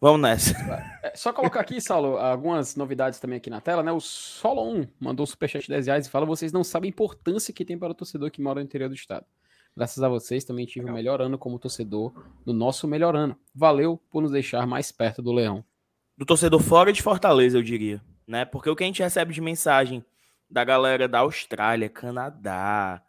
Vamos 0.00 0.20
nessa. 0.20 0.54
É, 1.02 1.16
só 1.16 1.32
colocar 1.32 1.60
aqui, 1.60 1.80
Saulo, 1.80 2.18
algumas 2.18 2.76
novidades 2.76 3.18
também 3.18 3.38
aqui 3.38 3.48
na 3.48 3.60
tela, 3.60 3.82
né? 3.82 3.90
O 3.90 4.00
Solon 4.00 4.86
mandou 5.00 5.24
um 5.24 5.26
superchat 5.26 5.62
de 5.62 5.70
10 5.70 5.86
reais 5.86 6.06
e 6.06 6.10
fala: 6.10 6.26
vocês 6.26 6.52
não 6.52 6.62
sabem 6.62 6.88
a 6.88 6.90
importância 6.90 7.52
que 7.52 7.64
tem 7.64 7.78
para 7.78 7.92
o 7.92 7.94
torcedor 7.94 8.30
que 8.30 8.42
mora 8.42 8.60
no 8.60 8.66
interior 8.66 8.88
do 8.88 8.94
estado. 8.94 9.24
Graças 9.76 10.02
a 10.02 10.08
vocês, 10.08 10.44
também 10.44 10.64
tive 10.64 10.88
o 10.88 10.92
melhor 10.92 11.20
ano 11.20 11.36
como 11.36 11.58
torcedor 11.58 12.12
no 12.46 12.52
nosso 12.52 12.88
melhor 12.88 13.14
ano. 13.14 13.38
Valeu 13.54 14.00
por 14.10 14.22
nos 14.22 14.30
deixar 14.30 14.66
mais 14.66 14.90
perto 14.90 15.20
do 15.20 15.32
Leão. 15.32 15.64
Do 16.16 16.24
torcedor 16.24 16.62
fora 16.62 16.92
de 16.92 17.02
Fortaleza, 17.02 17.58
eu 17.58 17.62
diria. 17.62 18.00
Né? 18.26 18.46
Porque 18.46 18.70
o 18.70 18.76
que 18.76 18.84
a 18.84 18.86
gente 18.86 19.02
recebe 19.02 19.34
de 19.34 19.40
mensagem 19.40 20.02
da 20.50 20.64
galera 20.64 21.06
da 21.06 21.18
Austrália, 21.18 21.90
Canadá, 21.90 23.02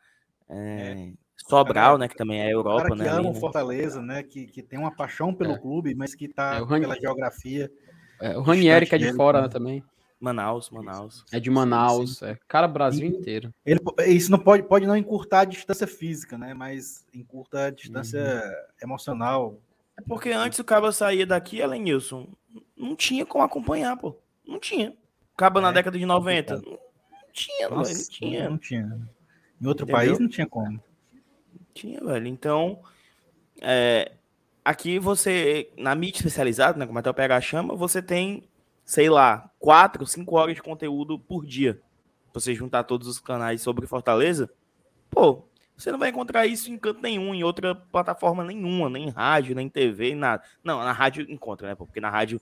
é, 0.49 1.13
Sobral, 1.37 1.97
né? 1.97 2.07
Que 2.07 2.15
também 2.15 2.41
é 2.41 2.51
Europa, 2.51 2.83
cara 2.83 2.95
que 2.95 3.01
né? 3.03 3.09
ama 3.09 3.29
o 3.29 3.33
né? 3.33 3.39
Fortaleza, 3.39 4.01
né? 4.01 4.23
Que, 4.23 4.45
que 4.47 4.61
tem 4.63 4.77
uma 4.79 4.91
paixão 4.95 5.33
pelo 5.33 5.53
É. 5.53 5.57
clube, 5.57 5.93
mas 5.95 6.15
que 6.15 6.27
tá 6.27 6.57
É, 6.57 6.79
pela 6.79 6.99
geografia. 6.99 7.71
É, 8.19 8.37
o 8.37 8.41
Ranieri, 8.41 8.85
que 8.85 8.95
é 8.95 8.97
de 8.97 9.05
dele, 9.05 9.15
fora 9.17 9.39
né? 9.39 9.43
né, 9.47 9.49
também. 9.49 9.83
Manaus, 10.19 10.71
Manaus. 10.71 11.23
É 11.31 11.39
de 11.39 11.49
Manaus. 11.51 12.23
É, 12.23 12.35
cara, 12.47 12.67
Brasil 12.67 13.05
inteiro. 13.07 13.53
Ele, 13.63 13.79
isso 14.07 14.31
não 14.31 14.39
pode, 14.39 14.63
pode 14.63 14.87
não 14.87 14.97
encurtar 14.97 15.41
a 15.41 15.45
distância 15.45 15.85
física, 15.85 16.37
né? 16.39 16.55
Mas 16.55 17.05
encurta 17.13 17.65
a 17.65 17.69
distância 17.69 18.19
emocional. 18.81 19.59
É 19.95 20.01
porque 20.01 20.31
antes 20.31 20.57
o 20.57 20.63
Cabo 20.63 20.91
saía 20.91 21.25
daqui, 21.25 21.59
Elenilson, 21.59 22.27
não 22.75 22.95
tinha 22.95 23.25
como 23.27 23.43
acompanhar, 23.43 23.95
pô. 23.95 24.15
Não 24.45 24.59
tinha. 24.59 24.95
Cabo 25.37 25.61
na 25.61 25.69
É, 25.69 25.73
década 25.73 25.99
de 25.99 26.05
90. 26.05 26.55
Não 26.55 26.79
tinha, 27.31 27.69
Nossa, 27.69 27.93
não 27.93 28.09
tinha. 28.09 28.49
não 28.49 28.57
tinha. 28.57 29.09
Em 29.61 29.67
outro 29.67 29.83
Entendeu? 29.85 29.95
país 29.95 30.19
não 30.19 30.27
tinha 30.27 30.47
como. 30.47 30.81
Tinha, 31.77 31.99
velho. 32.01 32.27
Então, 32.27 32.79
é, 33.61 34.11
aqui 34.65 34.97
você, 34.97 35.71
na 35.77 35.93
mídia 35.93 36.17
especializada, 36.17 36.77
né, 36.77 36.87
como 36.87 36.97
até 36.97 37.09
o 37.09 37.13
PH 37.13 37.41
chama, 37.41 37.75
você 37.75 38.01
tem, 38.01 38.49
sei 38.83 39.09
lá, 39.09 39.51
quatro, 39.59 40.05
cinco 40.07 40.35
horas 40.35 40.55
de 40.55 40.61
conteúdo 40.63 41.19
por 41.19 41.45
dia. 41.45 41.79
Você 42.33 42.55
juntar 42.55 42.83
todos 42.83 43.07
os 43.07 43.19
canais 43.19 43.61
sobre 43.61 43.85
Fortaleza, 43.85 44.49
pô, 45.11 45.47
você 45.77 45.91
não 45.91 45.99
vai 45.99 46.09
encontrar 46.09 46.47
isso 46.47 46.71
em 46.71 46.77
canto 46.79 46.99
nenhum, 46.99 47.35
em 47.35 47.43
outra 47.43 47.75
plataforma 47.75 48.43
nenhuma, 48.43 48.89
nem 48.89 49.09
rádio, 49.09 49.55
nem 49.55 49.69
TV, 49.69 50.15
nada. 50.15 50.43
Não, 50.63 50.79
na 50.79 50.91
rádio 50.91 51.25
encontra, 51.29 51.67
né, 51.67 51.75
pô, 51.75 51.85
porque 51.85 52.01
na 52.01 52.09
rádio 52.09 52.41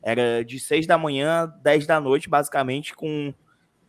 era 0.00 0.44
de 0.44 0.60
seis 0.60 0.86
da 0.86 0.96
manhã 0.96 1.52
dez 1.60 1.84
da 1.84 2.00
noite, 2.00 2.28
basicamente, 2.28 2.94
com 2.94 3.34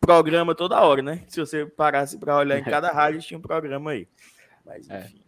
programa 0.02 0.56
toda 0.56 0.82
hora, 0.82 1.04
né? 1.04 1.24
Se 1.30 1.40
você 1.40 1.66
parasse 1.66 2.18
para 2.18 2.38
olhar 2.38 2.58
em 2.58 2.64
cada 2.66 2.92
rádio, 2.92 3.22
tinha 3.22 3.38
um 3.38 3.42
programa 3.42 3.92
aí. 3.92 4.08
Mas, 4.68 4.90
É. 4.90 5.00
enfim. 5.00 5.22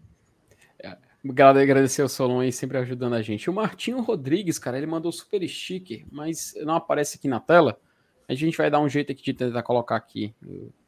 Agra- 1.30 1.62
Agradecer 1.62 2.02
o 2.02 2.08
Solon 2.10 2.40
aí 2.40 2.52
sempre 2.52 2.78
ajudando 2.78 3.14
a 3.14 3.22
gente. 3.22 3.50
O 3.50 3.54
Martinho 3.54 4.00
Rodrigues, 4.02 4.58
cara, 4.58 4.78
ele 4.78 4.88
mandou 4.88 5.12
super 5.12 5.46
sticker, 5.48 6.06
mas 6.12 6.54
não 6.64 6.76
aparece 6.76 7.18
aqui 7.18 7.28
na 7.28 7.40
tela. 7.40 7.80
A 8.28 8.34
gente 8.34 8.56
vai 8.58 8.70
dar 8.70 8.80
um 8.80 8.88
jeito 8.88 9.12
aqui 9.12 9.22
de 9.24 9.34
tentar 9.34 9.64
colocar 9.64 9.96
aqui. 9.98 10.34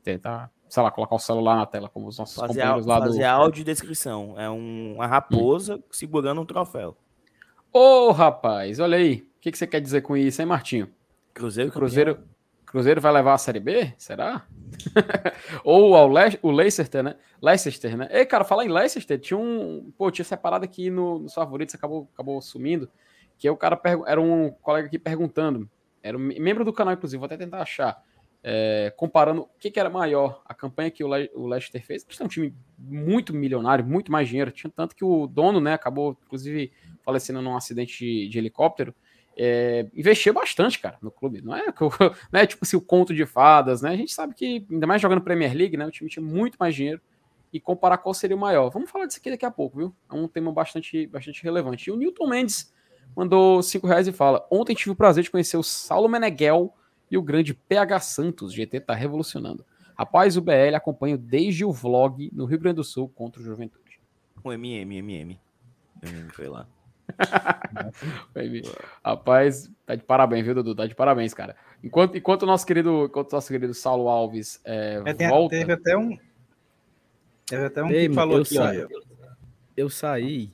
Tentar, 0.03 0.49
sei 0.69 0.81
lá, 0.81 0.89
colocar 0.91 1.15
o 1.15 1.19
celular 1.19 1.55
na 1.57 1.65
tela, 1.65 1.89
como 1.89 2.07
os 2.07 2.17
nossos 2.17 2.35
Fazer, 2.35 2.53
companheiros 2.53 2.85
lá 2.85 2.99
do. 2.99 3.07
fazer 3.07 3.23
áudio 3.25 3.61
e 3.61 3.65
descrição. 3.65 4.39
É 4.39 4.49
um- 4.49 4.93
uma 4.95 5.07
raposa 5.07 5.83
segurando 5.91 6.39
um 6.41 6.45
troféu. 6.45 6.95
Ô, 7.73 8.11
rapaz, 8.11 8.79
olha 8.79 8.97
aí. 8.97 9.27
O 9.37 9.41
que, 9.41 9.51
que 9.51 9.57
você 9.57 9.67
quer 9.67 9.81
dizer 9.81 10.01
com 10.01 10.15
isso, 10.15 10.41
hein, 10.41 10.45
Martinho? 10.47 10.89
Cruzeiro, 11.33 11.71
Cruzeiro, 11.71 12.19
Cruzeiro 12.71 12.99
vai 13.01 13.11
levar 13.11 13.33
a 13.33 13.37
Série 13.37 13.59
B? 13.59 13.93
Será? 13.97 14.45
Ou 15.63 15.95
ao 15.95 16.07
Le 16.09 16.39
o 16.41 16.51
Leicester, 16.51 17.03
né? 17.03 17.15
Leicester, 17.41 17.97
né? 17.97 18.07
Ei, 18.11 18.25
cara, 18.25 18.43
falar 18.43 18.65
em 18.65 18.69
Leicester, 18.69 19.19
tinha 19.19 19.37
um. 19.37 19.91
Pô, 19.97 20.09
tinha 20.09 20.25
separado 20.25 20.65
aqui 20.65 20.89
no, 20.89 21.19
nos 21.19 21.33
favoritos, 21.33 21.75
acabou, 21.75 22.09
acabou 22.13 22.41
sumindo. 22.41 22.89
Que 23.37 23.49
o 23.49 23.57
cara 23.57 23.79
era 24.07 24.21
um 24.21 24.51
colega 24.61 24.87
aqui 24.87 24.97
perguntando. 24.99 25.69
Era 26.01 26.17
um 26.17 26.21
me- 26.21 26.39
membro 26.39 26.63
do 26.65 26.73
canal, 26.73 26.93
inclusive, 26.93 27.19
vou 27.19 27.25
até 27.25 27.37
tentar 27.37 27.61
achar. 27.61 28.01
é, 28.43 28.91
comparando 28.97 29.41
o 29.41 29.49
que, 29.59 29.69
que 29.69 29.79
era 29.79 29.89
maior, 29.89 30.41
a 30.45 30.53
campanha 30.53 30.89
que 30.89 31.03
o, 31.03 31.13
Le 31.15 31.29
o 31.35 31.47
Leicester 31.47 31.83
fez. 31.85 32.03
Que 32.03 32.21
é 32.21 32.25
um 32.25 32.29
time 32.29 32.55
muito 32.77 33.33
milionário, 33.33 33.85
muito 33.85 34.11
mais 34.11 34.27
dinheiro. 34.29 34.51
Tinha 34.51 34.71
tanto 34.75 34.95
que 34.95 35.03
o 35.05 35.27
dono, 35.27 35.59
né, 35.59 35.73
acabou, 35.73 36.17
inclusive, 36.25 36.71
falecendo 37.03 37.41
num 37.41 37.55
acidente 37.55 37.97
de, 38.05 38.29
de 38.29 38.37
helicóptero. 38.37 38.95
É, 39.43 39.87
investiu 39.95 40.33
bastante, 40.35 40.77
cara, 40.77 40.99
no 41.01 41.09
clube. 41.09 41.41
Não 41.41 41.55
é, 41.55 41.63
o- 41.69 41.89
não 42.31 42.39
é 42.39 42.45
tipo 42.45 42.63
assim, 42.63 42.77
o 42.77 42.81
conto 42.81 43.11
de 43.11 43.25
fadas, 43.25 43.81
né? 43.81 43.89
A 43.89 43.95
gente 43.95 44.11
sabe 44.13 44.35
que, 44.35 44.63
ainda 44.69 44.85
mais 44.85 45.01
jogando 45.01 45.19
Premier 45.21 45.51
League, 45.55 45.75
né? 45.75 45.85
O 45.87 45.89
time 45.89 46.07
tinha 46.09 46.23
muito 46.23 46.57
mais 46.59 46.75
dinheiro. 46.75 47.01
E 47.51 47.59
comparar 47.59 47.97
qual 47.97 48.13
seria 48.13 48.35
o 48.35 48.39
maior. 48.39 48.69
Vamos 48.69 48.89
falar 48.91 49.07
disso 49.07 49.19
aqui 49.19 49.31
daqui 49.31 49.45
a 49.45 49.49
pouco, 49.51 49.77
viu? 49.77 49.95
É 50.09 50.13
um 50.13 50.27
tema 50.27 50.51
bastante, 50.53 51.07
bastante 51.07 51.43
relevante. 51.43 51.89
E 51.89 51.91
o 51.91 51.97
Newton 51.97 52.27
Mendes 52.27 52.71
mandou 53.15 53.61
5 53.63 53.85
reais 53.87 54.07
e 54.07 54.11
fala: 54.11 54.45
Ontem 54.51 54.75
tive 54.75 54.91
o 54.91 54.95
prazer 54.95 55.23
de 55.23 55.31
conhecer 55.31 55.57
o 55.57 55.63
Saulo 55.63 56.07
Meneghel 56.07 56.71
e 57.09 57.17
o 57.17 57.21
grande 57.21 57.53
PH 57.53 57.99
Santos. 57.99 58.53
GT 58.53 58.79
tá 58.81 58.93
revolucionando. 58.93 59.65
Rapaz, 59.97 60.37
o 60.37 60.41
BL 60.41 60.75
acompanho 60.75 61.17
desde 61.17 61.65
o 61.65 61.71
vlog 61.73 62.29
no 62.31 62.45
Rio 62.45 62.59
Grande 62.59 62.75
do 62.77 62.83
Sul 62.83 63.09
contra 63.09 63.41
o 63.41 63.43
Juventude. 63.43 63.99
Um 64.45 64.53
MM, 64.53 64.97
MM. 64.99 65.39
MM 66.03 66.29
foi 66.31 66.47
lá. 66.47 66.65
Rapaz, 69.03 69.69
tá 69.85 69.95
de 69.95 70.03
parabéns, 70.03 70.43
viu, 70.45 70.55
Dudu? 70.55 70.75
Tá 70.75 70.85
de 70.85 70.95
parabéns, 70.95 71.33
cara. 71.33 71.55
Enquanto, 71.83 72.17
enquanto 72.17 72.43
o 72.43 72.45
nosso 72.45 72.65
querido, 72.65 73.05
enquanto 73.05 73.31
o 73.31 73.35
nosso 73.35 73.47
querido 73.47 73.73
Saulo 73.73 74.07
Alves 74.09 74.61
é, 74.65 75.01
É, 75.05 75.13
tem- 75.13 75.29
volta. 75.29 75.55
teve 75.57 75.73
até 75.73 75.97
um. 75.97 76.17
Teve 77.47 77.65
até 77.65 77.83
um 77.83 77.89
Ei, 77.89 78.03
que 78.03 78.09
mano, 78.09 78.15
falou 78.15 78.35
eu 78.37 78.41
aqui, 78.43 78.55
saí. 78.55 78.83
ó. 78.83 78.87
Eu 79.75 79.89
saí. 79.89 80.53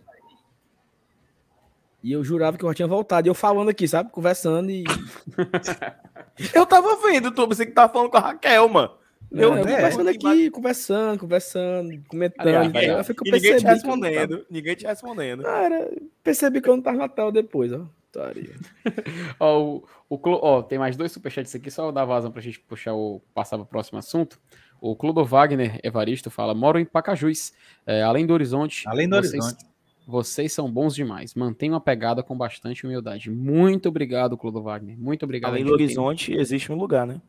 E 2.04 2.12
eu 2.12 2.24
jurava 2.24 2.58
que 2.58 2.64
eu 2.64 2.70
já 2.70 2.76
tinha 2.76 2.88
voltado. 2.88 3.28
E 3.28 3.30
eu 3.30 3.34
falando 3.34 3.70
aqui, 3.70 3.88
sabe? 3.88 4.12
Conversando 4.12 4.70
e. 4.70 4.84
Eu 6.54 6.68
tava 6.68 6.96
vendo, 7.02 7.32
tu, 7.32 7.48
você 7.48 7.66
que 7.66 7.72
tava 7.72 7.92
falando 7.92 8.12
com 8.12 8.18
a 8.18 8.20
Raquel, 8.20 8.70
mano. 8.70 8.92
Eu, 9.32 9.54
é, 9.54 9.62
conversando 9.62 10.10
é. 10.10 10.12
aqui, 10.14 10.50
conversando, 10.50 11.20
conversando, 11.20 12.04
comentando. 12.08 12.48
Aliás, 12.48 13.10
eu 13.10 13.16
E 13.26 13.32
ninguém 13.32 13.58
te 13.58 13.66
respondendo. 13.66 14.46
Ninguém 14.50 14.76
te 14.76 14.86
respondendo. 14.86 15.44
Cara, 15.44 15.92
percebi 16.24 16.62
que 16.62 16.70
eu 16.70 16.76
não 16.76 16.84
tava 16.84 16.98
na 16.98 17.10
tela 17.10 17.32
depois, 17.32 17.72
ó. 17.72 17.86
Ó, 19.40 19.84
o, 20.10 20.16
o 20.16 20.20
ó, 20.42 20.64
tem 20.64 20.80
mais 20.80 20.98
dois 20.98 21.12
superchats 21.12 21.54
aqui, 21.54 21.70
só 21.70 21.92
dar 21.92 22.06
vazão 22.06 22.32
pra 22.32 22.42
gente 22.42 22.60
puxar 22.60 22.96
o, 22.96 23.22
passar 23.34 23.58
pro 23.58 23.66
próximo 23.68 24.00
assunto. 24.00 24.40
O 24.82 24.96
Clube 24.96 25.24
Wagner 25.24 25.80
Evaristo 25.84 26.32
fala: 26.32 26.56
moro 26.56 26.80
em 26.80 26.86
Pacajus, 26.86 27.54
é, 27.86 28.02
além 28.02 28.26
do 28.26 28.34
horizonte. 28.34 28.88
Além 28.88 29.08
do 29.08 29.16
vocês, 29.16 29.44
horizonte. 29.44 29.66
Vocês 30.08 30.54
são 30.54 30.72
bons 30.72 30.96
demais. 30.96 31.36
Mantenham 31.36 31.76
a 31.76 31.82
pegada 31.82 32.24
com 32.24 32.38
bastante 32.38 32.86
humildade. 32.86 33.30
Muito 33.30 33.90
obrigado, 33.90 34.38
Clube 34.38 34.62
Wagner. 34.62 34.98
Muito 34.98 35.24
obrigado. 35.24 35.52
Além 35.52 35.64
do 35.64 35.72
gente 35.72 35.78
tem- 35.78 35.86
horizonte, 35.86 36.34
existe 36.34 36.72
um 36.72 36.76
lugar, 36.76 37.06
né? 37.06 37.22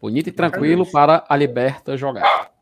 Bonito 0.00 0.28
e 0.28 0.32
tranquilo 0.32 0.90
para 0.90 1.24
a 1.28 1.36
Liberta 1.36 1.96
jogar. 1.96 2.52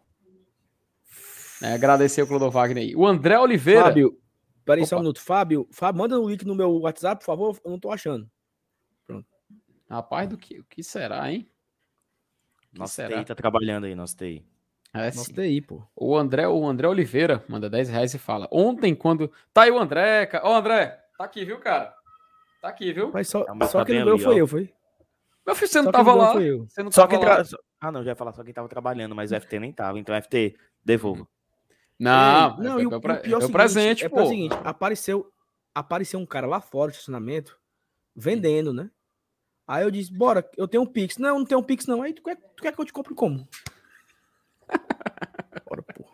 É, 1.63 1.73
agradecer 1.73 2.23
o 2.23 2.27
Clodo 2.27 2.51
Wagner 2.51 2.85
aí. 2.85 2.97
O 2.97 3.07
André 3.07 3.39
Oliveira. 3.39 3.85
Fábio, 3.85 4.19
peraí 4.65 4.87
só 4.87 4.97
um 4.97 5.01
minuto. 5.01 5.21
Fábio, 5.21 5.67
Fábio, 5.71 5.99
manda 5.99 6.21
um 6.21 6.29
link 6.29 6.45
no 6.45 6.55
meu 6.55 6.81
WhatsApp, 6.81 7.21
por 7.21 7.27
favor. 7.27 7.59
Eu 7.65 7.71
não 7.71 7.79
tô 7.79 7.91
achando. 7.91 8.29
Rapaz, 9.89 10.29
do 10.29 10.37
que, 10.37 10.59
o 10.59 10.65
que 10.65 10.83
será, 10.83 11.31
hein? 11.31 11.49
O 12.59 12.75
que 12.75 12.79
Nossa 12.81 12.95
será? 12.95 13.19
TI 13.19 13.25
tá 13.25 13.35
trabalhando 13.35 13.85
aí, 13.85 13.95
nossa 13.95 14.17
TI. 14.17 14.45
É, 14.93 15.07
Nossa, 15.07 15.25
sim. 15.25 15.33
TI, 15.33 15.61
pô. 15.61 15.83
O 15.95 16.17
André, 16.17 16.49
o 16.49 16.67
André 16.67 16.89
Oliveira 16.89 17.45
manda 17.49 17.71
10 17.71 17.91
reais 17.91 18.15
e 18.15 18.19
fala: 18.19 18.49
Ontem, 18.51 18.95
quando. 18.95 19.31
Tá 19.53 19.63
aí 19.63 19.71
o 19.71 19.79
André, 19.79 20.27
cara. 20.27 20.49
Ô, 20.49 20.55
André, 20.55 20.99
tá 21.17 21.25
aqui, 21.25 21.45
viu, 21.45 21.59
cara? 21.59 21.95
Tá 22.61 22.69
aqui, 22.69 22.93
viu? 22.93 23.11
Mas 23.13 23.29
só, 23.29 23.45
mas 23.55 23.71
só 23.71 23.79
tá 23.79 23.85
que 23.85 23.93
bem 23.93 24.01
no 24.01 24.07
meu 24.07 24.15
ali, 24.15 24.25
foi 24.25 24.35
ó. 24.35 24.39
eu, 24.39 24.47
foi? 24.49 24.75
Meu 25.47 25.55
filho, 25.55 25.69
você 25.69 25.79
não 25.79 25.85
Só 25.85 25.91
que 25.91 25.97
tava 25.97 26.11
no 26.11 26.41
meu 26.41 26.59
lá. 26.59 26.67
Você 26.69 26.83
não 26.83 26.91
Só 26.93 27.07
quem 27.07 27.21
tra... 27.21 27.43
Ah, 27.81 27.93
não, 27.93 28.03
já 28.03 28.11
ia 28.11 28.17
falar 28.17 28.33
só 28.33 28.43
quem 28.43 28.53
tava 28.53 28.69
trabalhando, 28.69 29.15
mas 29.15 29.31
o 29.31 29.41
FT 29.41 29.61
nem 29.61 29.73
tava. 29.73 29.99
Então, 29.99 30.21
FT, 30.21 30.57
devolva. 30.85 31.29
Não, 31.99 32.59
é, 32.61 32.63
e 32.63 32.67
é, 32.67 32.71
o, 32.71 32.77
o 32.77 32.81
e 32.81 32.87
o 32.87 33.01
pior 33.01 33.13
é 33.13 33.37
o 33.37 33.41
seguinte, 33.41 33.53
presente, 33.53 34.05
é 34.05 34.09
pô. 34.09 34.17
pelo 34.17 34.29
seguinte, 34.29 34.55
apareceu, 34.65 35.33
apareceu 35.75 36.21
um 36.21 36.27
cara 36.27 36.47
lá 36.47 36.61
fora 36.61 36.91
do 36.91 36.95
estacionamento 36.95 37.57
vendendo, 38.15 38.73
né? 38.73 38.91
Aí 39.67 39.83
eu 39.83 39.91
disse, 39.91 40.13
bora, 40.13 40.49
eu 40.57 40.69
tenho 40.69 40.83
um 40.83 40.87
Pix. 40.87 41.17
Não, 41.17 41.39
não 41.39 41.45
tenho 41.45 41.61
um 41.61 41.65
Pix 41.65 41.87
não. 41.87 42.03
Aí 42.03 42.13
tu 42.13 42.23
quer, 42.23 42.37
tu 42.37 42.63
quer 42.63 42.73
que 42.73 42.81
eu 42.81 42.85
te 42.85 42.93
compre 42.93 43.15
como? 43.15 43.47
Bora, 45.69 45.83
pô. 45.83 46.05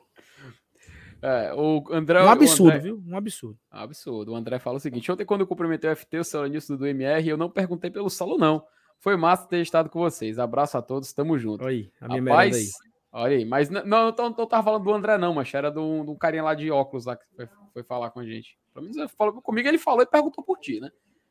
É, 1.20 1.54
o 1.54 1.84
André. 1.90 2.22
Um 2.22 2.26
o 2.26 2.28
absurdo, 2.28 2.70
André- 2.70 2.80
viu? 2.80 3.02
Um 3.06 3.16
absurdo. 3.16 3.58
Absurdo. 3.70 4.32
O 4.32 4.36
André 4.36 4.58
fala 4.58 4.78
o 4.78 4.80
seguinte: 4.80 5.10
ontem, 5.12 5.24
quando 5.24 5.42
eu 5.42 5.46
cumprimentei 5.46 5.90
o 5.90 5.96
FT, 5.96 6.18
o 6.18 6.24
Celanilson 6.24 6.76
do 6.76 6.86
MR, 6.86 7.28
eu 7.28 7.36
não 7.36 7.50
perguntei 7.50 7.90
pelo 7.90 8.10
solo, 8.10 8.38
não. 8.38 8.64
Foi 9.02 9.16
massa 9.16 9.48
ter 9.48 9.60
estado 9.60 9.90
com 9.90 9.98
vocês. 9.98 10.38
Abraço 10.38 10.78
a 10.78 10.80
todos, 10.80 11.12
tamo 11.12 11.36
junto. 11.36 11.66
Aí, 11.66 11.90
a 12.00 12.06
minha 12.06 12.22
merenda 12.22 12.56
aí. 12.56 12.66
Rapaz, 12.66 12.70
olha 13.10 13.36
aí. 13.36 13.44
Mas 13.44 13.68
não, 13.68 13.80
eu 13.80 14.14
não, 14.16 14.30
não 14.30 14.46
tava 14.46 14.62
falando 14.62 14.84
do 14.84 14.94
André, 14.94 15.18
não, 15.18 15.34
mas 15.34 15.52
era 15.52 15.72
de 15.72 15.80
um, 15.80 16.04
de 16.04 16.10
um 16.12 16.14
carinha 16.14 16.44
lá 16.44 16.54
de 16.54 16.70
óculos 16.70 17.04
lá 17.04 17.16
que 17.16 17.24
foi, 17.34 17.48
foi 17.72 17.82
falar 17.82 18.10
com 18.10 18.20
a 18.20 18.24
gente. 18.24 18.56
Pelo 18.72 18.84
menos 18.84 18.96
ele 18.96 19.08
falou 19.08 19.42
comigo, 19.42 19.66
ele 19.66 19.76
falou 19.76 20.02
e 20.02 20.06
perguntou 20.06 20.44
por 20.44 20.56
ti, 20.58 20.78
né? 20.78 20.88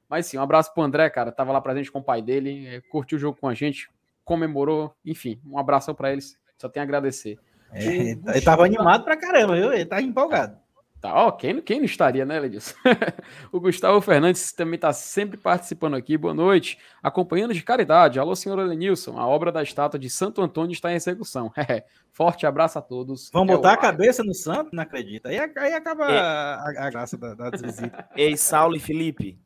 Mas 0.09 0.25
sim, 0.25 0.37
um 0.37 0.41
abraço 0.41 0.73
pro 0.73 0.83
André, 0.83 1.09
cara. 1.09 1.31
Tava 1.31 1.53
lá 1.53 1.61
presente 1.61 1.89
com 1.89 1.99
o 1.99 2.03
pai 2.03 2.21
dele, 2.21 2.67
eh, 2.67 2.81
curtiu 2.91 3.17
o 3.17 3.21
jogo 3.21 3.39
com 3.39 3.47
a 3.47 3.53
gente, 3.53 3.89
comemorou, 4.25 4.93
enfim, 5.05 5.39
um 5.45 5.57
abração 5.57 5.95
pra 5.95 6.11
eles. 6.11 6.37
Só 6.57 6.67
tenho 6.67 6.83
a 6.83 6.85
agradecer. 6.85 7.39
É, 7.71 7.85
ele 7.85 8.21
ele 8.27 8.41
tava 8.41 8.65
animado 8.65 9.05
pra 9.05 9.15
caramba, 9.15 9.55
viu? 9.55 9.71
Ele 9.71 9.85
tava 9.85 10.01
empolgado. 10.01 10.60
Tá, 11.01 11.15
ó, 11.15 11.31
quem, 11.31 11.59
quem 11.61 11.79
não 11.79 11.85
estaria, 11.85 12.23
né, 12.23 12.39
Ledilson? 12.39 12.75
o 13.51 13.59
Gustavo 13.59 13.99
Fernandes 14.01 14.53
também 14.53 14.75
está 14.75 14.93
sempre 14.93 15.35
participando 15.35 15.95
aqui. 15.95 16.15
Boa 16.15 16.33
noite. 16.33 16.77
Acompanhando 17.01 17.55
de 17.55 17.63
caridade. 17.63 18.19
Alô, 18.19 18.35
senhor 18.35 18.59
Elenilson. 18.59 19.17
A 19.17 19.25
obra 19.25 19.51
da 19.51 19.63
estátua 19.63 19.99
de 19.99 20.11
Santo 20.11 20.43
Antônio 20.43 20.71
está 20.73 20.91
em 20.91 20.95
execução. 20.95 21.51
Forte 22.13 22.45
abraço 22.45 22.77
a 22.77 22.81
todos. 22.83 23.31
Vamos 23.33 23.51
É 23.51 23.55
botar 23.55 23.73
a 23.73 23.77
cabeça 23.77 24.23
no 24.23 24.33
santo? 24.35 24.69
Não 24.75 24.83
acredita. 24.83 25.29
Aí, 25.29 25.39
aí 25.39 25.73
acaba 25.73 26.05
É. 26.11 26.19
a, 26.19 26.85
a 26.85 26.89
graça 26.91 27.17
da, 27.17 27.33
da 27.33 27.49
visita. 27.49 28.07
Ei, 28.15 28.37
Saulo 28.37 28.75
e 28.75 28.79
Felipe, 28.79 29.39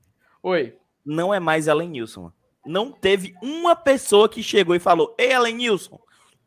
Oi. 0.43 0.75
não 1.05 1.33
é 1.33 1.39
mais 1.39 1.67
Ellen 1.67 1.89
Nilson. 1.89 2.21
mano. 2.23 2.33
Não 2.65 2.91
teve 2.91 3.33
uma 3.41 3.75
pessoa 3.77 4.27
que 4.27 4.43
chegou 4.43 4.75
e 4.75 4.79
falou: 4.79 5.15
Ei, 5.17 5.31
Ellen 5.31 5.55
Nilson. 5.55 5.99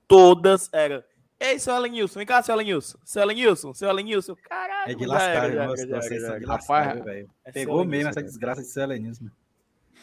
Todas 0.06 0.68
eram. 0.72 1.02
Ei, 1.40 1.58
seu 1.58 1.74
Ellen 1.74 1.92
Nilson, 1.92 2.18
vem 2.18 2.26
cá, 2.26 2.42
seu 2.42 2.54
Ellen 2.54 2.66
Nilson. 2.66 2.98
Seu 3.04 3.22
Ellen 3.22 3.36
Nilson, 3.36 3.72
seu 3.74 3.88
Ellen 3.88 4.04
Nilson. 4.04 4.34
Caralho, 4.48 4.90
É 4.90 4.94
de 4.94 5.06
lascar, 5.06 5.50
era, 5.50 5.66
vocês 5.68 6.22
são 6.22 6.38
de 6.38 6.44
Rapaz, 6.44 6.68
lascar, 6.68 7.04
velho. 7.04 7.30
Seu 7.44 7.52
Pegou 7.52 7.84
mesmo 7.84 8.10
essa 8.10 8.22
desgraça 8.22 8.60
de 8.62 8.68
ser 8.68 8.82
helenismo. 8.82 9.30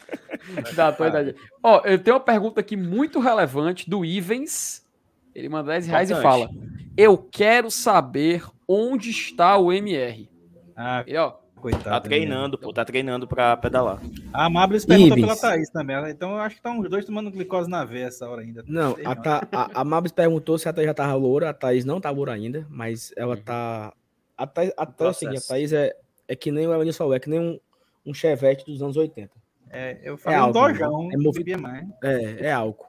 Da 0.76 0.88
atualidade. 0.88 1.34
Ó, 1.62 1.80
eu 1.84 1.98
tenho 1.98 2.16
uma 2.16 2.22
pergunta 2.22 2.60
aqui 2.60 2.76
muito 2.76 3.18
relevante 3.18 3.88
do 3.90 4.04
Ivens. 4.04 4.86
Ele 5.34 5.48
manda 5.48 5.72
10 5.72 5.86
reais 5.88 6.10
e 6.10 6.22
fala: 6.22 6.48
Eu 6.96 7.18
quero 7.18 7.70
saber 7.70 8.44
onde 8.68 9.10
está 9.10 9.58
o 9.58 9.72
MR. 9.72 10.30
Ah, 10.76 11.02
Ele, 11.06 11.18
ó, 11.18 11.34
coitado. 11.70 11.84
Tá 11.84 12.00
treinando, 12.00 12.58
pô, 12.58 12.72
tá 12.72 12.84
treinando 12.84 13.26
pra 13.26 13.56
pedalar. 13.56 14.00
A 14.32 14.48
Mablis 14.48 14.84
perguntou 14.84 15.18
Ivens. 15.18 15.26
pela 15.38 15.50
Thaís 15.52 15.68
também. 15.70 15.96
Então 16.10 16.32
eu 16.32 16.38
acho 16.38 16.54
que 16.56 16.58
estão 16.60 16.78
os 16.80 16.88
dois 16.88 17.04
tomando 17.04 17.30
glicose 17.30 17.68
na 17.68 17.84
veia 17.84 18.06
essa 18.06 18.28
hora 18.28 18.42
ainda. 18.42 18.64
Não, 18.66 18.94
Sei 18.94 19.04
a, 19.06 19.14
Tha- 19.16 19.48
a, 19.52 19.80
a 19.80 19.84
Mabs 19.84 20.12
perguntou 20.12 20.56
se 20.58 20.68
a 20.68 20.72
Thaís 20.72 20.86
já 20.86 20.94
tava 20.94 21.14
loura. 21.14 21.50
A 21.50 21.54
Thaís 21.54 21.84
não 21.84 22.00
tá 22.00 22.10
loura 22.10 22.32
ainda, 22.32 22.66
mas 22.70 23.12
ela 23.16 23.34
Uhum. 23.36 23.42
tá. 23.42 23.92
A 24.38 24.46
Thaís, 24.46 24.72
a 24.76 24.86
Thaís, 24.86 25.00
é 25.00 25.10
o 25.10 25.14
seguinte, 25.14 25.44
a. 25.44 25.48
Thaís 25.48 25.72
é, 25.72 25.96
é 26.28 26.36
que 26.36 26.50
nem 26.52 26.66
o 26.66 26.74
Evanilson 26.74 26.98
falou, 26.98 27.14
é 27.14 27.20
que 27.20 27.28
nem 27.30 27.40
um, 27.40 27.58
um 28.04 28.14
chevette 28.14 28.64
dos 28.64 28.80
anos 28.82 28.96
80. 28.96 29.30
É, 29.70 29.98
eu 30.02 30.16
falei 30.16 30.38
um 30.38 30.42
álcool, 30.44 30.68
dojão, 30.68 31.02
né? 31.08 31.14
É 31.14 31.16
não 31.16 31.22
movido- 31.24 31.60
mais. 31.60 31.86
É, 32.04 32.46
é 32.46 32.52
álcool. 32.52 32.86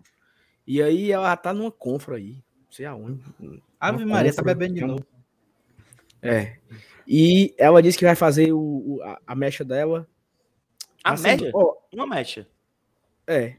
E 0.68 0.82
aí 0.82 1.12
ela 1.12 1.36
tá 1.36 1.54
numa 1.54 1.72
confra 1.72 2.18
aí. 2.18 2.34
Não 2.66 2.72
sei 2.72 2.86
aonde. 2.86 3.24
Ave 3.80 4.06
Maria, 4.06 4.34
tá 4.34 4.42
bebendo 4.44 4.74
de 4.76 4.82
novo. 4.86 5.06
É. 6.22 6.58
E 7.08 7.56
ela 7.58 7.82
disse 7.82 7.98
que 7.98 8.06
vai 8.06 8.16
fazer 8.16 8.52
o, 8.52 8.60
o- 8.60 9.00
a, 9.04 9.18
a 9.28 9.36
mecha 9.36 9.64
dela. 9.64 10.08
A 11.04 11.14
Assim, 11.14 11.24
média? 11.24 11.52
ó, 11.54 11.74
Uma 11.94 12.06
mecha. 12.06 12.48
é. 13.26 13.56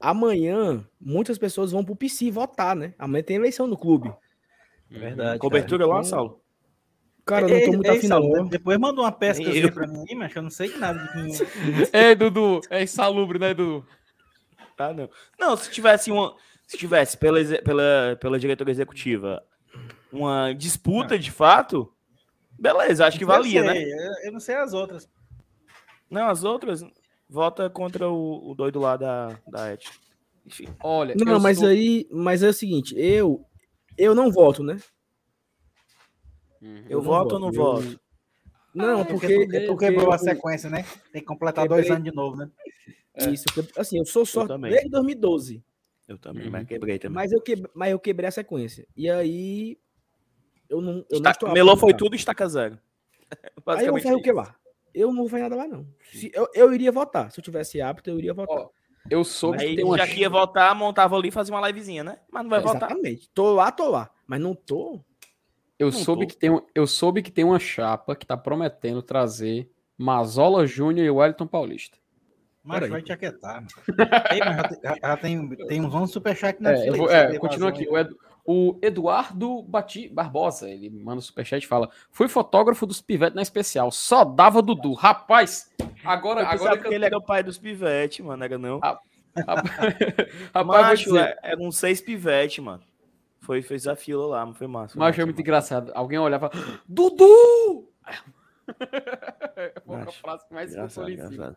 Amanhã, 0.00 0.84
muitas 1.00 1.38
pessoas 1.38 1.70
vão 1.70 1.84
pro 1.84 1.94
PC 1.94 2.28
votar, 2.30 2.74
né? 2.74 2.92
Amanhã 2.98 3.22
tem 3.22 3.36
eleição 3.36 3.68
no 3.68 3.76
clube. 3.76 4.12
Verdade. 4.90 5.38
Cobertura 5.38 5.86
lá, 5.86 5.98
Então, 6.00 6.04
Saulo? 6.04 6.40
Cara, 7.24 7.48
eu 7.48 7.54
não 7.56 7.64
tô 7.66 7.72
muito 7.74 7.90
afim, 7.92 8.08
não. 8.08 8.48
Depois 8.48 8.76
manda 8.78 9.00
uma 9.00 9.12
pesca 9.12 9.44
Nem 9.48 9.58
eu. 9.58 9.72
pra 9.72 9.86
mim 9.86 10.04
aí, 10.10 10.16
mas 10.16 10.34
eu 10.34 10.42
não 10.42 10.50
sei 10.50 10.72
de 10.72 10.78
nada. 10.78 10.98
de 11.14 11.88
É, 11.96 12.14
Dudu, 12.16 12.60
é 12.68 12.82
insalubre, 12.82 13.38
né, 13.38 13.54
Dudu? 13.54 13.86
Tá, 14.76 14.92
não. 14.92 15.08
Não, 15.38 15.56
se 15.56 15.70
tivesse 15.70 16.10
uma. 16.10 16.34
Se 16.66 16.76
tivesse 16.76 17.16
pela, 17.16 17.38
pela, 17.62 18.18
pela 18.20 18.38
diretoria 18.40 18.72
executiva 18.72 19.40
uma 20.12 20.52
disputa 20.52 21.16
de 21.18 21.30
fato, 21.30 21.92
beleza, 22.62 23.06
acho 23.06 23.18
que 23.18 23.24
valia, 23.24 23.60
eu 23.60 23.64
né? 23.64 23.82
eu- 23.82 24.14
Eu 24.26 24.32
não 24.32 24.40
sei 24.40 24.54
as 24.56 24.72
outras. 24.72 25.08
Não, 26.10 26.28
as 26.28 26.44
outras 26.44 26.84
vota 27.28 27.68
contra 27.68 28.08
o, 28.08 28.50
o 28.50 28.54
doido 28.54 28.78
lá 28.80 28.96
da, 28.96 29.38
da 29.48 29.72
Et. 29.72 29.84
Enfim. 30.46 30.68
Olha, 30.82 31.14
Não, 31.16 31.34
eu 31.34 31.40
mas 31.40 31.58
sou- 31.58 31.68
aí, 31.68 32.06
mas 32.10 32.42
é 32.42 32.48
o 32.48 32.52
seguinte, 32.52 32.94
eu 32.98 33.44
eu 33.98 34.14
não 34.14 34.30
voto, 34.30 34.62
né? 34.62 34.78
Uhum. 36.60 36.84
Eu 36.88 36.98
não 36.98 37.04
voto 37.04 37.32
ou 37.34 37.40
não 37.40 37.48
eu- 37.48 37.54
voto? 37.54 38.00
Não, 38.74 39.00
É 39.00 39.04
porque, 39.04 39.34
porque, 39.34 39.56
é 39.56 39.60
tu 39.60 39.66
porque 39.72 39.86
quebrou 39.86 40.10
a 40.12 40.14
eu- 40.14 40.18
sequência, 40.18 40.70
né? 40.70 40.82
Tem 41.12 41.20
que 41.20 41.26
completar 41.26 41.64
Quebrei. 41.64 41.82
dois 41.82 41.90
anos 41.90 42.04
de 42.04 42.14
novo, 42.14 42.36
né? 42.36 42.50
isso, 43.30 43.44
porque, 43.54 43.78
assim, 43.78 43.98
eu 43.98 44.06
sou 44.06 44.24
só 44.24 44.46
desde 44.56 44.88
2012, 44.88 45.62
Eu 46.08 46.16
também, 46.18 46.46
Uhum. 46.46 46.50
mas 46.50 46.66
quebrei 46.66 46.98
também. 46.98 47.14
mas 47.14 47.30
eu 47.32 47.40
quebrei, 47.42 47.70
mas 47.74 47.90
eu 47.92 47.98
quebrei 48.00 48.28
a 48.28 48.32
sequência. 48.32 48.86
E 48.96 49.08
aí 49.10 49.78
eu 50.72 50.80
não, 50.80 51.04
eu 51.10 51.20
não 51.20 51.52
Melô 51.52 51.76
foi 51.76 51.94
tudo 51.94 52.16
estaca 52.16 52.48
zero. 52.48 52.78
Aí 53.66 53.86
eu 53.86 53.92
vou 53.92 54.00
fazer 54.02 54.14
o 54.14 54.22
que 54.22 54.32
lá? 54.32 54.54
Eu 54.94 55.08
não 55.08 55.16
vou 55.22 55.28
fazer 55.28 55.42
nada 55.44 55.56
lá 55.56 55.66
não. 55.68 55.86
Se, 56.12 56.30
eu, 56.34 56.48
eu 56.54 56.72
iria 56.74 56.90
votar, 56.92 57.30
se 57.30 57.38
eu 57.40 57.44
tivesse 57.44 57.80
apto, 57.80 58.10
eu 58.10 58.18
iria 58.18 58.34
votar. 58.34 58.56
Ó, 58.58 58.68
Eu 59.10 59.24
soube 59.24 59.58
que 59.58 59.64
Aí 59.64 59.76
tem 59.76 59.84
uma. 59.84 59.96
já 59.96 60.06
que 60.06 60.20
ia 60.20 60.28
votar, 60.28 60.74
montava 60.74 61.16
ali 61.16 61.28
e 61.28 61.32
fazia 61.32 61.54
uma 61.54 61.66
livezinha, 61.66 62.02
né? 62.04 62.18
Mas 62.30 62.42
não 62.42 62.50
vai 62.50 62.60
votar. 62.60 62.90
Exatamente. 62.90 63.30
Tô 63.30 63.52
lá, 63.54 63.70
tô 63.72 63.88
lá, 63.88 64.10
mas 64.26 64.40
não 64.40 64.54
tô. 64.54 65.00
Eu 65.78 65.86
Não 65.90 65.92
soube, 65.92 66.26
tô. 66.26 66.32
que 66.32 66.36
tem, 66.38 66.50
um- 66.50 66.62
eu 66.74 66.86
soube 66.86 67.22
que 67.22 67.30
tem 67.32 67.44
uma 67.44 67.58
chapa 67.58 68.14
que 68.14 68.24
tá 68.26 68.36
prometendo 68.36 69.02
trazer 69.02 69.68
Mazola 69.98 70.66
Júnior 70.66 71.06
e 71.06 71.10
Wellington 71.10 71.46
Paulista. 71.46 71.98
Mas 72.62 72.88
vai 72.88 73.02
te 73.02 73.12
aquietar. 73.12 73.54
mano. 73.56 73.66
Ei, 74.30 74.38
mas 74.38 74.56
já, 74.56 74.62
tem- 74.68 74.80
já- 75.02 75.16
tem, 75.16 75.56
tem 75.66 75.80
uns 75.84 75.92
11 75.92 76.12
superchat 76.12 76.60
na 76.62 76.70
É, 76.72 76.82
fila. 76.82 77.12
é, 77.12 77.38
continua 77.38 77.70
aqui. 77.70 77.88
O, 77.88 77.98
Edu- 77.98 78.16
o 78.44 78.78
Eduardo 78.82 79.62
Bati, 79.62 80.08
Barbosa, 80.08 80.68
ele 80.68 80.90
manda 80.90 81.18
um 81.18 81.22
superchat 81.22 81.64
e 81.64 81.68
fala: 81.68 81.88
Fui 82.10 82.28
fotógrafo 82.28 82.86
dos 82.86 83.00
pivetes 83.00 83.36
na 83.36 83.42
especial, 83.42 83.90
só 83.90 84.24
dava 84.24 84.60
Dudu. 84.60 84.94
Rapaz, 84.94 85.70
agora, 86.04 86.46
agora 86.46 86.78
que 86.78 86.86
eu 86.88 86.92
ele 86.92 87.04
era 87.04 87.16
o 87.16 87.22
pai 87.22 87.42
dos 87.42 87.58
pivetes, 87.58 88.24
mano. 88.24 88.42
Era 88.42 88.58
não. 88.58 88.80
Ah, 88.82 89.00
Rapaz, 90.54 90.86
Macho, 90.88 91.04
dizer, 91.04 91.20
é- 91.20 91.38
era 91.42 91.60
uns 91.60 91.76
seis 91.76 92.00
pivetes, 92.00 92.62
mano. 92.62 92.82
Foi, 93.40 93.62
fez 93.62 93.86
a 93.86 93.96
fila 93.96 94.26
lá, 94.26 94.46
mas 94.46 94.56
foi 94.56 94.66
massa. 94.66 94.92
foi 94.94 95.00
Macho 95.00 95.10
massa, 95.10 95.22
é 95.22 95.24
muito 95.24 95.36
mano. 95.36 95.44
engraçado. 95.44 95.92
Alguém 95.94 96.18
olhava, 96.18 96.50
Dudu! 96.88 97.88
Foi 99.84 99.96
a 99.96 100.04
Macho, 100.04 100.20
frase 100.20 100.46
que 100.46 100.54
mais 100.54 100.70
ficou. 100.70 101.56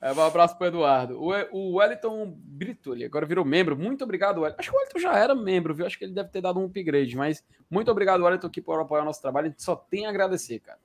É, 0.00 0.12
um 0.12 0.20
abraço 0.20 0.56
pro 0.58 0.66
Eduardo. 0.66 1.18
O, 1.18 1.30
o 1.52 1.74
Wellington 1.76 2.34
Brito, 2.36 2.92
ele 2.94 3.04
agora 3.04 3.24
virou 3.24 3.44
membro. 3.44 3.76
Muito 3.76 4.04
obrigado, 4.04 4.40
Wellington. 4.42 4.60
Acho 4.60 4.70
que 4.70 4.76
o 4.76 4.78
Wellington 4.78 4.98
já 4.98 5.16
era 5.16 5.34
membro, 5.34 5.74
viu? 5.74 5.86
Acho 5.86 5.98
que 5.98 6.04
ele 6.04 6.12
deve 6.12 6.28
ter 6.28 6.40
dado 6.42 6.60
um 6.60 6.66
upgrade, 6.66 7.16
mas 7.16 7.42
muito 7.70 7.90
obrigado, 7.90 8.22
Wellington, 8.22 8.46
aqui 8.46 8.60
por 8.60 8.78
apoiar 8.78 9.02
o 9.02 9.06
nosso 9.06 9.22
trabalho. 9.22 9.46
A 9.46 9.50
gente 9.50 9.62
só 9.62 9.74
tem 9.76 10.04
a 10.06 10.10
agradecer, 10.10 10.58
cara. 10.60 10.78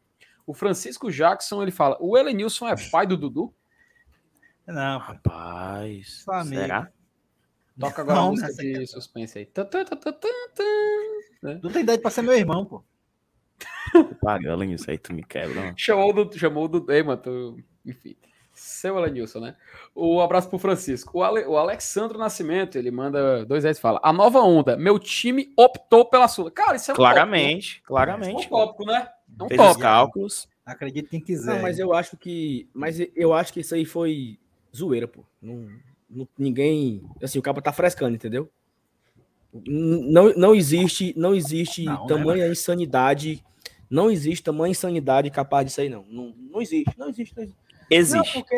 O 0.48 0.54
Francisco 0.54 1.12
Jackson, 1.12 1.62
ele 1.62 1.72
fala: 1.72 1.98
o 2.00 2.18
Elenilson 2.18 2.68
é 2.68 2.76
pai 2.92 3.06
do 3.06 3.18
Dudu? 3.18 3.54
Não. 4.66 5.00
Rapaz, 5.00 6.24
amigo. 6.28 6.56
será? 6.62 6.90
Toca 7.80 8.02
agora 8.02 8.20
a 8.20 8.22
Não, 8.22 8.30
música 8.32 8.48
nessa 8.50 8.62
de 8.64 8.88
suspense 8.88 9.38
aí. 9.40 9.46
Tá, 9.46 9.64
tá, 9.66 9.86
tá, 9.86 9.96
tá, 9.96 10.12
tá, 10.12 10.28
tá. 10.56 11.60
Não 11.64 11.72
tem 11.72 11.82
idade 11.84 12.02
pra 12.02 12.12
ser 12.12 12.22
meu 12.22 12.34
irmão, 12.34 12.66
pô. 12.66 12.84
Pagando 14.22 14.64
isso 14.66 14.90
aí, 14.92 14.98
tu 14.98 15.14
me 15.14 15.24
quebra. 15.24 15.56
mano. 15.62 15.74
Chamou 15.78 16.10
o 16.10 16.14
Dudu, 16.14 16.38
chamou 16.38 16.66
o 16.66 16.68
Dudu. 16.68 16.92
Ei, 16.92 17.02
mano, 17.04 17.22
tu- 17.22 17.58
enfim. 17.86 18.16
Seu 18.62 18.98
Alenilson, 18.98 19.40
né? 19.40 19.56
O 19.96 20.20
abraço 20.22 20.50
pro 20.50 20.60
Francisco. 20.60 21.18
O, 21.20 21.24
Ale, 21.24 21.46
o 21.46 21.58
Alexandre 21.58 22.18
Nascimento, 22.18 22.78
ele 22.78 22.92
manda 22.92 23.46
dois 23.46 23.64
reais 23.64 23.78
e 23.78 23.82
fala: 23.82 24.00
A 24.04 24.12
nova 24.12 24.40
onda, 24.42 24.76
meu 24.76 25.00
time 25.00 25.52
optou 25.58 26.04
pela 26.06 26.28
Sula. 26.28 26.52
Cara, 26.52 26.76
isso 26.76 26.92
é 26.92 26.94
um 26.94 26.98
Claramente, 26.98 27.76
tópico. 27.76 27.88
claramente. 27.88 28.44
É 28.44 28.48
um 28.48 28.50
tópico, 28.50 28.86
né? 28.86 29.10
É 29.40 29.44
um 29.44 29.48
Fez 29.48 29.58
tópico. 29.60 29.82
cálculos. 29.82 30.50
Acredite 30.66 31.08
quem 31.10 31.22
quiser. 31.22 31.56
Não, 31.56 31.62
mas 31.62 31.80
eu 31.80 31.94
acho 31.94 32.18
que. 32.18 32.68
Mas 32.74 33.00
eu 33.16 33.34
acho 33.34 33.54
que 33.54 33.62
isso 33.62 33.74
aí 33.74 33.86
foi 33.86 34.38
zoeira, 34.76 35.08
pô. 35.08 35.24
Não, 35.42 35.68
não- 36.10 36.28
ninguém. 36.38 37.02
Assim, 37.24 37.40
o 37.40 37.42
cabo 37.42 37.62
tá 37.62 37.72
frescando, 37.72 38.14
entendeu? 38.16 38.50
Não, 39.52 40.32
não 40.36 40.54
existe, 40.54 41.14
não 41.18 41.34
existe 41.34 41.84
Não, 41.86 42.02
né, 42.02 42.08
tamanha 42.08 42.48
insanidade. 42.48 43.44
Não 43.90 44.12
existe 44.12 44.44
tamanha 44.44 44.70
insanidade 44.72 45.32
capaz 45.32 45.66
disso 45.66 45.82
aí, 45.82 45.90
não. 45.90 46.06
Não, 46.08 46.34
não 46.38 46.62
existe, 46.62 46.94
não 46.98 47.10
existe. 47.10 47.36
Não 47.36 47.44
existe. 47.44 47.60
Existe. 47.90 48.36
Não, 48.38 48.44
porque. 48.44 48.56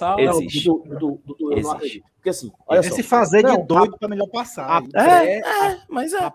Não, 0.00 0.18
Existe. 0.42 0.64
Dudu, 0.64 0.82
Dudu, 0.88 1.22
Dudu, 1.26 1.36
eu 1.40 1.48
não 1.50 1.56
Existe. 1.58 1.74
acredito. 1.76 2.04
Porque 2.16 2.28
assim, 2.30 2.52
olha 2.66 2.82
só. 2.82 2.88
Esse 2.88 3.02
fazer 3.02 3.42
Não, 3.42 3.56
de 3.56 3.66
doido 3.66 3.98
pra 3.98 4.08
melhor 4.08 4.28
passar. 4.28 4.66
A, 4.68 4.82
pré- 4.82 5.40
É, 5.40 5.80
mas 5.88 6.12
é. 6.12 6.32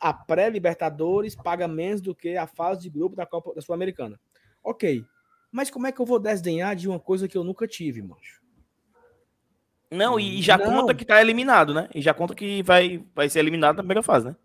a 0.00 0.12
pré-Libertadores 0.14 1.34
paga 1.36 1.66
menos 1.68 2.00
do 2.00 2.14
que 2.14 2.36
a 2.36 2.46
fase 2.46 2.82
de 2.82 2.90
grupo 2.90 3.14
da 3.16 3.26
Copa 3.26 3.54
da 3.54 3.60
Sul-Americana. 3.60 4.18
Ok. 4.62 5.04
Mas 5.52 5.70
como 5.70 5.86
é 5.86 5.92
que 5.92 6.00
eu 6.00 6.06
vou 6.06 6.18
desdenhar 6.18 6.74
de 6.76 6.88
uma 6.88 7.00
coisa 7.00 7.26
que 7.28 7.36
eu 7.36 7.42
nunca 7.44 7.66
tive, 7.66 8.00
mancho? 8.02 8.40
Não, 9.90 10.20
e 10.20 10.40
já 10.40 10.56
Não. 10.56 10.66
conta 10.66 10.94
que 10.94 11.04
tá 11.04 11.20
eliminado, 11.20 11.74
né? 11.74 11.88
E 11.92 12.00
já 12.00 12.14
conta 12.14 12.34
que 12.34 12.62
vai, 12.62 13.04
vai 13.14 13.28
ser 13.28 13.40
eliminado 13.40 13.76
na 13.76 13.82
primeira 13.82 14.02
fase, 14.02 14.26
né? 14.26 14.36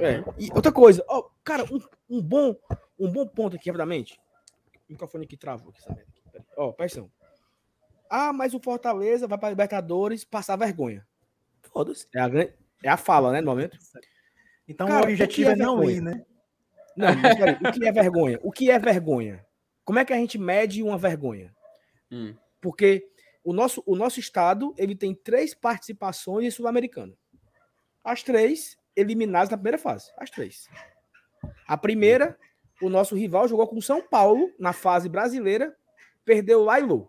É. 0.00 0.24
E 0.38 0.50
outra 0.54 0.70
coisa, 0.70 1.02
ó, 1.08 1.28
cara, 1.42 1.64
um, 1.64 1.80
um 2.10 2.20
bom, 2.22 2.54
um 2.98 3.10
bom 3.10 3.26
ponto 3.26 3.56
aqui, 3.56 3.70
rapidamente. 3.70 4.20
O 4.88 4.92
microfone 4.92 5.24
aqui 5.24 5.36
travou. 5.36 5.70
Aqui, 5.70 5.82
sabe? 5.82 6.02
Peraí. 6.42 6.46
Ó, 6.56 6.70
atenção. 6.70 7.10
Ah, 8.08 8.32
mas 8.32 8.54
o 8.54 8.60
Fortaleza 8.60 9.26
vai 9.26 9.38
para 9.38 9.50
Libertadores 9.50 10.24
passar 10.24 10.56
vergonha. 10.56 11.06
Foda-se. 11.62 12.06
É 12.14 12.20
a, 12.20 12.28
é 12.82 12.88
a 12.88 12.96
fala, 12.96 13.32
né, 13.32 13.40
no 13.40 13.46
momento? 13.48 13.76
Então 14.68 14.86
Cara, 14.86 15.06
o 15.06 15.10
objetivo 15.10 15.48
o 15.48 15.52
é, 15.52 15.56
que 15.56 15.60
é 15.60 15.64
não 15.64 15.78
vergonha? 15.78 15.96
ir, 15.96 16.00
né? 16.00 16.26
Não, 16.96 17.14
mas 17.14 17.36
peraí, 17.36 17.54
o 17.54 17.72
que 17.72 17.86
é 17.86 17.92
vergonha? 17.92 18.40
O 18.42 18.52
que 18.52 18.70
é 18.70 18.78
vergonha? 18.78 19.46
Como 19.84 19.98
é 19.98 20.04
que 20.04 20.12
a 20.12 20.16
gente 20.16 20.38
mede 20.38 20.82
uma 20.82 20.96
vergonha? 20.96 21.54
Hum. 22.10 22.34
Porque 22.60 23.08
o 23.44 23.52
nosso, 23.52 23.82
o 23.86 23.94
nosso 23.94 24.18
estado 24.18 24.74
ele 24.76 24.96
tem 24.96 25.14
três 25.14 25.54
participações 25.54 26.46
em 26.46 26.50
Sul-Americana. 26.50 27.12
As 28.02 28.22
três 28.22 28.78
eliminadas 28.96 29.50
na 29.50 29.56
primeira 29.56 29.78
fase. 29.78 30.10
As 30.16 30.30
três. 30.30 30.68
A 31.66 31.76
primeira, 31.76 32.36
o 32.80 32.88
nosso 32.88 33.14
rival 33.14 33.46
jogou 33.46 33.68
com 33.68 33.80
São 33.80 34.00
Paulo 34.00 34.52
na 34.58 34.72
fase 34.72 35.08
brasileira, 35.08 35.76
perdeu 36.26 36.62
lá 36.62 36.78
e 36.78 36.82
lou. 36.82 37.08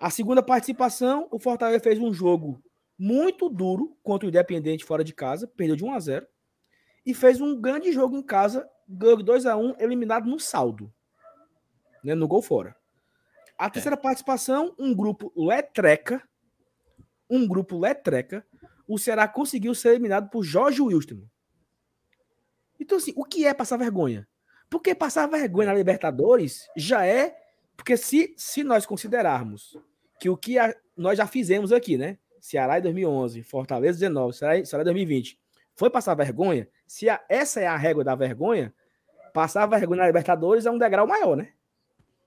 A 0.00 0.10
segunda 0.10 0.42
participação, 0.42 1.28
o 1.30 1.38
Fortaleza 1.38 1.82
fez 1.82 1.98
um 1.98 2.12
jogo 2.12 2.62
muito 2.98 3.48
duro 3.48 3.96
contra 4.02 4.26
o 4.26 4.28
Independente 4.28 4.84
fora 4.84 5.04
de 5.04 5.14
casa, 5.14 5.46
perdeu 5.46 5.76
de 5.76 5.84
1 5.84 5.94
a 5.94 6.00
0 6.00 6.26
e 7.06 7.14
fez 7.14 7.40
um 7.40 7.58
grande 7.58 7.92
jogo 7.92 8.16
em 8.16 8.22
casa, 8.22 8.68
ganhou 8.86 9.16
de 9.16 9.24
2 9.24 9.46
a 9.46 9.56
1 9.56 9.76
eliminado 9.78 10.28
no 10.28 10.38
saldo, 10.38 10.92
né, 12.02 12.14
no 12.14 12.28
gol 12.28 12.42
fora. 12.42 12.76
A 13.56 13.70
terceira 13.70 13.96
participação, 13.96 14.74
um 14.78 14.94
grupo 14.94 15.32
letreca, 15.36 16.22
um 17.30 17.46
grupo 17.46 17.78
letreca, 17.78 18.44
o 18.86 18.98
Ceará 18.98 19.28
conseguiu 19.28 19.74
ser 19.74 19.90
eliminado 19.90 20.30
por 20.30 20.42
Jorge 20.42 20.80
Wilson. 20.80 21.22
Então, 22.80 22.98
assim, 22.98 23.12
o 23.16 23.24
que 23.24 23.46
é 23.46 23.52
passar 23.52 23.76
vergonha? 23.76 24.26
Porque 24.70 24.94
passar 24.94 25.26
vergonha 25.26 25.68
na 25.68 25.74
Libertadores 25.74 26.68
já 26.76 27.06
é. 27.06 27.36
Porque 27.76 27.96
se, 27.96 28.34
se 28.36 28.62
nós 28.64 28.84
considerarmos 28.84 29.76
que 30.20 30.28
o 30.28 30.36
que 30.36 30.58
a- 30.58 30.74
nós 30.96 31.16
já 31.16 31.26
fizemos 31.26 31.72
aqui, 31.72 31.96
né? 31.96 32.18
Ceará 32.40 32.78
em 32.78 32.82
2011, 32.82 33.42
Fortaleza 33.42 33.98
19, 34.00 34.36
Ceará, 34.36 34.58
em- 34.58 34.64
Ceará 34.64 34.82
em 34.82 34.84
2020, 34.84 35.38
foi 35.76 35.88
passar 35.90 36.14
vergonha. 36.14 36.68
Se 36.86 37.08
a- 37.08 37.20
essa 37.28 37.60
é 37.60 37.66
a 37.66 37.76
régua 37.76 38.02
da 38.02 38.14
vergonha, 38.14 38.74
passar 39.32 39.64
vergonha 39.66 40.00
na 40.00 40.06
Libertadores 40.06 40.66
é 40.66 40.70
um 40.70 40.78
degrau 40.78 41.06
maior, 41.06 41.36
né? 41.36 41.48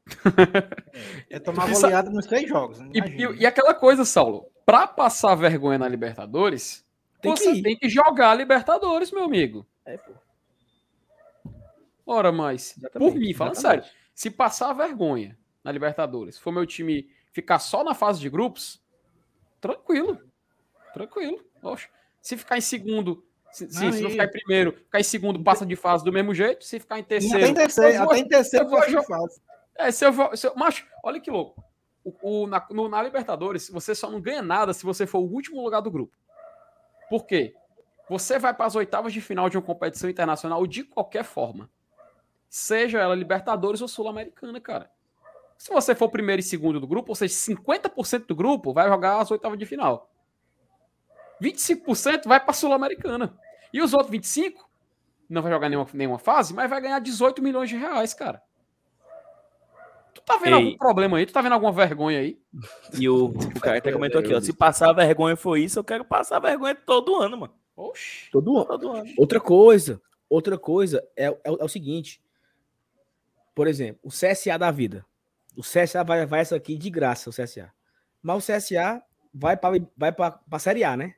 É 1.30 1.40
tomar 1.40 1.70
Isso- 1.70 1.82
goleada 1.82 2.10
nos 2.10 2.26
três 2.26 2.48
jogos. 2.48 2.80
né? 2.80 2.90
E, 2.94 3.00
e- 3.00 3.42
e 3.42 3.46
aquela 3.46 3.74
coisa, 3.74 4.04
Saulo, 4.06 4.48
pra 4.66 4.88
passar 4.88 5.36
vergonha 5.36 5.78
na 5.78 5.88
Libertadores, 5.88 6.86
Tem 7.22 7.34
que 7.34 7.40
você 7.40 7.52
ir. 7.54 7.62
tem 7.62 7.78
que 7.78 7.90
jogar 7.90 8.32
a 8.32 8.36
Libertadores, 8.36 9.12
meu 9.12 9.24
amigo. 9.24 9.66
É, 9.86 9.98
pô. 9.98 10.12
Ora, 12.06 12.32
mas, 12.32 12.76
por 12.94 13.14
mim, 13.16 13.34
falando 13.34 13.56
sério, 13.56 13.84
se 14.14 14.30
passar 14.32 14.74
vergonha 14.74 15.38
na 15.64 15.72
Libertadores, 15.72 16.38
for 16.38 16.52
meu 16.52 16.66
time 16.66 17.10
ficar 17.32 17.60
só 17.60 17.84
na 17.84 17.94
fase 17.94 18.20
de 18.20 18.30
grupos, 18.30 18.82
tranquilo. 19.60 20.20
Tranquilo. 20.94 21.44
Oxe. 21.62 21.88
Se 22.22 22.36
ficar 22.38 22.58
em 22.58 22.62
segundo, 22.62 23.24
se, 23.52 23.66
Não, 23.66 23.92
se 23.92 24.02
não 24.02 24.10
ficar 24.10 24.26
em 24.26 24.32
primeiro, 24.32 24.74
ficar 24.74 25.00
em 25.00 25.04
segundo, 25.04 25.42
passa 25.44 25.66
de 25.66 25.76
fase 25.76 26.04
do 26.04 26.12
mesmo 26.12 26.34
jeito. 26.34 26.64
Se 26.66 26.80
ficar 26.80 27.00
em 27.00 27.04
terceiro. 27.04 27.38
até 27.38 27.48
em 27.50 27.54
terceiro, 27.54 27.98
vou- 28.00 28.08
até 28.12 28.20
em 28.20 28.28
terceiro 28.28 28.66
eu 28.66 28.70
vou. 28.70 28.80
É, 29.76 29.92
se 29.92 30.06
eu 30.06 30.12
vou. 30.12 30.36
Se 30.36 30.48
eu, 30.48 30.56
macho, 30.56 30.86
olha 31.04 31.20
que 31.20 31.32
louco. 31.32 31.64
O, 32.04 32.44
o- 32.44 32.48
na, 32.48 32.66
no- 32.72 32.90
na 32.90 33.02
Libertadores, 33.02 33.70
você 33.70 33.94
só 33.96 34.10
não 34.10 34.20
ganha 34.22 34.42
nada 34.42 34.74
se 34.74 34.84
você 34.84 35.06
for 35.08 35.20
o 35.20 35.32
último 35.32 35.62
lugar 35.64 35.82
do 35.82 35.92
grupo. 35.92 36.16
Por 37.10 37.26
quê? 37.26 37.54
Você 38.10 38.38
vai 38.38 38.54
para 38.54 38.66
as 38.66 38.76
oitavas 38.76 39.14
de 39.14 39.22
final 39.22 39.50
de 39.50 39.58
uma 39.58 39.64
competição 39.64 40.10
internacional 40.10 40.66
de 40.68 40.84
qualquer 40.84 41.24
forma. 41.24 41.70
Seja 42.52 43.00
ela 43.00 43.16
Libertadores 43.16 43.80
ou 43.80 43.88
Sul-Americana, 43.88 44.60
cara. 44.60 44.92
Se 45.58 45.72
você 45.72 45.96
for 45.96 46.10
primeiro 46.10 46.42
e 46.42 46.44
segundo 46.44 46.82
do 46.82 46.88
grupo, 46.88 47.14
ou 47.14 47.16
seja, 47.16 47.34
50% 47.34 48.26
do 48.26 48.36
grupo 48.36 48.74
vai 48.74 48.90
jogar 48.90 49.22
as 49.22 49.32
oitavas 49.32 49.58
de 49.58 49.66
final. 49.66 50.12
25% 51.42 52.28
vai 52.28 52.42
para 52.42 52.54
Sul-Americana. 52.54 53.34
E 53.72 53.82
os 53.82 53.94
outros 53.94 54.12
25% 54.12 54.56
não 55.30 55.42
vai 55.42 55.50
jogar 55.50 55.70
nenhuma, 55.70 55.88
nenhuma 55.94 56.20
fase, 56.20 56.54
mas 56.54 56.70
vai 56.70 56.82
ganhar 56.82 57.00
18 57.00 57.42
milhões 57.42 57.70
de 57.70 57.78
reais, 57.78 58.14
cara. 58.14 58.44
Tu 60.14 60.22
tá 60.22 60.36
vendo 60.36 60.58
Ei. 60.58 60.66
algum 60.66 60.78
problema 60.78 61.20
aí? 61.20 61.26
Tu 61.26 61.32
tá 61.32 61.42
vendo 61.42 61.54
alguma 61.54 61.72
vergonha 61.72 62.20
aí? 62.20 62.38
E 63.00 63.08
o, 63.08 63.28
o 63.28 63.60
cara 63.62 63.78
até 63.78 63.94
comentou 63.94 64.20
aqui, 64.20 64.34
ó. 64.34 64.42
Se 64.42 64.52
passar 64.52 64.92
vergonha 64.92 65.38
foi 65.38 65.62
isso, 65.62 65.80
eu 65.80 65.86
quero 65.86 66.04
passar 66.04 66.40
vergonha 66.40 66.76
todo 66.76 67.16
ano, 67.16 67.38
mano. 67.38 67.54
Oxi. 67.78 68.30
Todo 68.30 68.58
ano. 68.58 68.66
Todo 68.66 68.92
ano. 68.92 69.14
Outra 69.18 69.40
coisa, 69.40 70.02
outra 70.30 70.58
coisa 70.58 71.02
é, 71.16 71.28
é, 71.28 71.38
é 71.46 71.64
o 71.64 71.70
seguinte. 71.70 72.22
Por 73.62 73.68
exemplo, 73.68 74.00
o 74.02 74.10
CSA 74.10 74.58
da 74.58 74.72
vida. 74.72 75.06
O 75.56 75.62
CSA 75.62 76.04
vai, 76.04 76.26
vai 76.26 76.40
essa 76.40 76.56
aqui 76.56 76.76
de 76.76 76.90
graça, 76.90 77.30
o 77.30 77.32
CSA. 77.32 77.72
Mas 78.20 78.44
o 78.44 78.52
CSA 78.52 79.04
vai 79.32 79.56
para 79.56 79.86
vai 79.96 80.12
pra 80.12 80.58
Série 80.58 80.84
A, 80.84 80.98
né? 80.98 81.14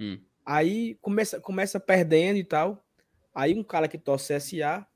Hum. 0.00 0.18
Aí 0.46 0.94
começa, 1.02 1.38
começa 1.38 1.78
perdendo 1.78 2.38
e 2.38 2.44
tal. 2.44 2.82
Aí 3.34 3.54
um 3.54 3.62
cara 3.62 3.86
que 3.86 3.98
torce 3.98 4.34
CSA, 4.34 4.86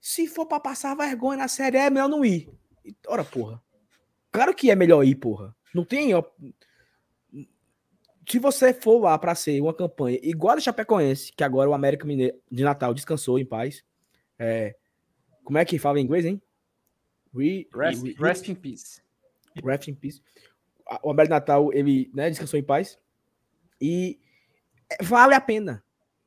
se 0.00 0.28
for 0.28 0.46
para 0.46 0.60
passar 0.60 0.94
vergonha 0.94 1.38
na 1.38 1.48
Série 1.48 1.76
A, 1.76 1.86
é 1.86 1.90
melhor 1.90 2.08
não 2.08 2.24
ir. 2.24 2.48
E, 2.84 2.94
ora, 3.08 3.24
porra. 3.24 3.60
Claro 4.30 4.54
que 4.54 4.70
é 4.70 4.76
melhor 4.76 5.02
ir, 5.02 5.16
porra. 5.16 5.52
Não 5.74 5.84
tem. 5.84 6.14
Ó, 6.14 6.22
se 8.28 8.38
você 8.38 8.72
for 8.72 9.00
lá 9.00 9.18
para 9.18 9.34
ser 9.34 9.60
uma 9.60 9.74
campanha 9.74 10.20
igual 10.22 10.56
a 10.56 10.60
Chapecoense, 10.60 11.32
que 11.32 11.42
agora 11.42 11.68
o 11.68 11.74
América 11.74 12.06
Mineiro 12.06 12.38
de 12.48 12.62
Natal 12.62 12.94
descansou 12.94 13.40
em 13.40 13.44
paz. 13.44 13.82
É, 14.38 14.76
como 15.48 15.56
é 15.56 15.64
que 15.64 15.78
fala 15.78 15.98
em 15.98 16.04
inglês, 16.04 16.26
hein? 16.26 16.42
We, 17.34 17.66
Rest, 17.74 18.02
we- 18.02 18.14
rest 18.18 18.46
in 18.50 18.54
peace. 18.54 19.00
Rest 19.64 19.88
in 19.88 19.94
peace. 19.94 20.20
O 21.02 21.10
América 21.10 21.34
de 21.36 21.40
Natal, 21.40 21.72
ele 21.72 22.10
né, 22.12 22.28
descansou 22.28 22.58
em 22.58 22.62
paz. 22.62 22.98
E 23.80 24.20
vale 25.00 25.34
a 25.34 25.40
pena. 25.40 25.82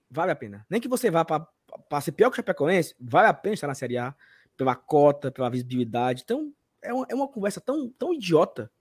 Vale 0.09 0.31
a 0.31 0.35
pena. 0.35 0.65
Nem 0.67 0.81
que 0.81 0.87
você 0.87 1.11
vá 1.11 1.23
para 1.23 2.01
ser 2.01 2.13
pior 2.13 2.31
que 2.31 2.33
o 2.33 2.35
Chapecoense, 2.37 2.95
vale 2.99 3.27
a 3.27 3.33
pena 3.33 3.53
estar 3.53 3.67
na 3.67 3.75
Série 3.75 3.99
A, 3.99 4.15
pela 4.57 4.75
cota, 4.75 5.29
pela 5.31 5.51
visibilidade. 5.51 6.23
Então, 6.23 6.51
é 6.81 6.91
uma, 6.91 7.05
é 7.09 7.13
uma 7.13 7.27
conversa 7.27 7.61
tão, 7.61 7.87
tão 7.89 8.11
idiota, 8.11 8.71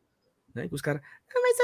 né? 0.54 0.68
Os 0.70 0.80
caras. 0.80 1.00
"Ah, 1.02 1.40
mas 1.42 1.58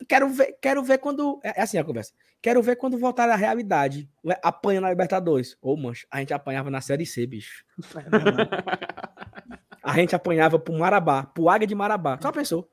eu 0.00 0.06
quero 0.06 0.28
ver, 0.28 0.56
quero 0.60 0.82
ver 0.82 0.98
quando. 0.98 1.40
É 1.42 1.60
é 1.60 1.62
assim 1.62 1.78
a 1.78 1.84
conversa. 1.84 2.12
Quero 2.42 2.62
ver 2.62 2.76
quando 2.76 2.98
voltar 2.98 3.28
à 3.30 3.36
realidade. 3.36 4.08
Apanha 4.42 4.80
na 4.80 4.90
Libertadores. 4.90 5.56
Ô, 5.62 5.76
mancho, 5.76 6.06
a 6.10 6.20
gente 6.20 6.34
apanhava 6.34 6.70
na 6.70 6.80
Série 6.80 7.06
C, 7.06 7.26
bicho. 7.26 7.64
A 9.82 9.94
gente 9.94 10.14
apanhava 10.14 10.58
pro 10.58 10.72
Marabá, 10.78 11.24
pro 11.24 11.48
Águia 11.48 11.66
de 11.66 11.74
Marabá. 11.74 12.18
Só 12.20 12.32
pensou. 12.32 12.68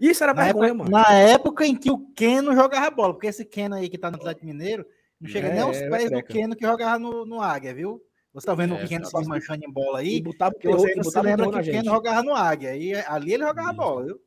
Isso 0.00 0.22
era 0.22 0.32
Na 0.32 0.44
vergonha, 0.44 0.68
época, 0.70 0.84
mano. 0.84 0.90
na 0.90 1.12
época 1.14 1.66
em 1.66 1.76
que 1.76 1.90
o 1.90 1.98
Keno 2.14 2.54
jogava 2.54 2.90
bola, 2.90 3.12
porque 3.12 3.26
esse 3.26 3.44
Keno 3.44 3.74
aí 3.74 3.88
que 3.88 3.98
tá 3.98 4.10
no 4.10 4.16
Atlético 4.16 4.46
Mineiro, 4.46 4.86
não 5.20 5.28
chega 5.28 5.48
É, 5.48 5.52
nem 5.52 5.60
aos 5.60 5.76
é 5.76 5.90
pés 5.90 6.10
do. 6.10 6.22
Keno 6.22 6.56
que 6.56 6.64
jogava 6.64 6.98
no, 6.98 7.26
no 7.26 7.42
Águia, 7.42 7.74
viu? 7.74 8.00
Você 8.32 8.46
tá 8.46 8.54
vendo 8.54 8.74
É, 8.76 8.84
o 8.84 8.88
Keno 8.88 9.04
se 9.04 9.12
desmanchando 9.12 9.64
em 9.64 9.70
bola 9.70 10.02
E 10.02 10.08
aí, 10.08 10.22
botava 10.22 10.54
você 10.62 10.92
e 10.92 11.02
botava 11.02 11.26
lembra 11.26 11.46
terror 11.48 11.62
que 11.62 11.68
o. 11.70 11.72
Keno 11.72 11.84
jogava 11.90 12.22
no 12.22 12.34
Águia, 12.34 12.76
e 12.76 12.94
ali 12.94 13.34
ele 13.34 13.44
jogava 13.44 13.68
Isso. 13.72 13.76
bola, 13.76 14.04
viu? 14.06 14.20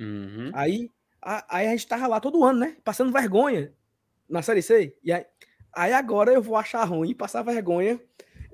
Uhum. 0.00 0.50
Aí, 0.54 0.90
a- 1.22 1.44
aí 1.48 1.66
a 1.68 1.70
gente 1.70 1.86
tava 1.86 2.06
lá 2.06 2.18
todo 2.20 2.42
ano, 2.44 2.58
né? 2.60 2.76
Passando 2.82 3.12
vergonha 3.12 3.72
na 4.28 4.42
Série 4.42 4.62
C. 4.62 4.96
E 5.04 5.12
aí, 5.12 5.24
aí 5.74 5.92
agora 5.92 6.32
eu 6.32 6.42
vou 6.42 6.56
achar 6.56 6.82
ruim 6.84 7.14
passar 7.14 7.42
vergonha 7.42 8.00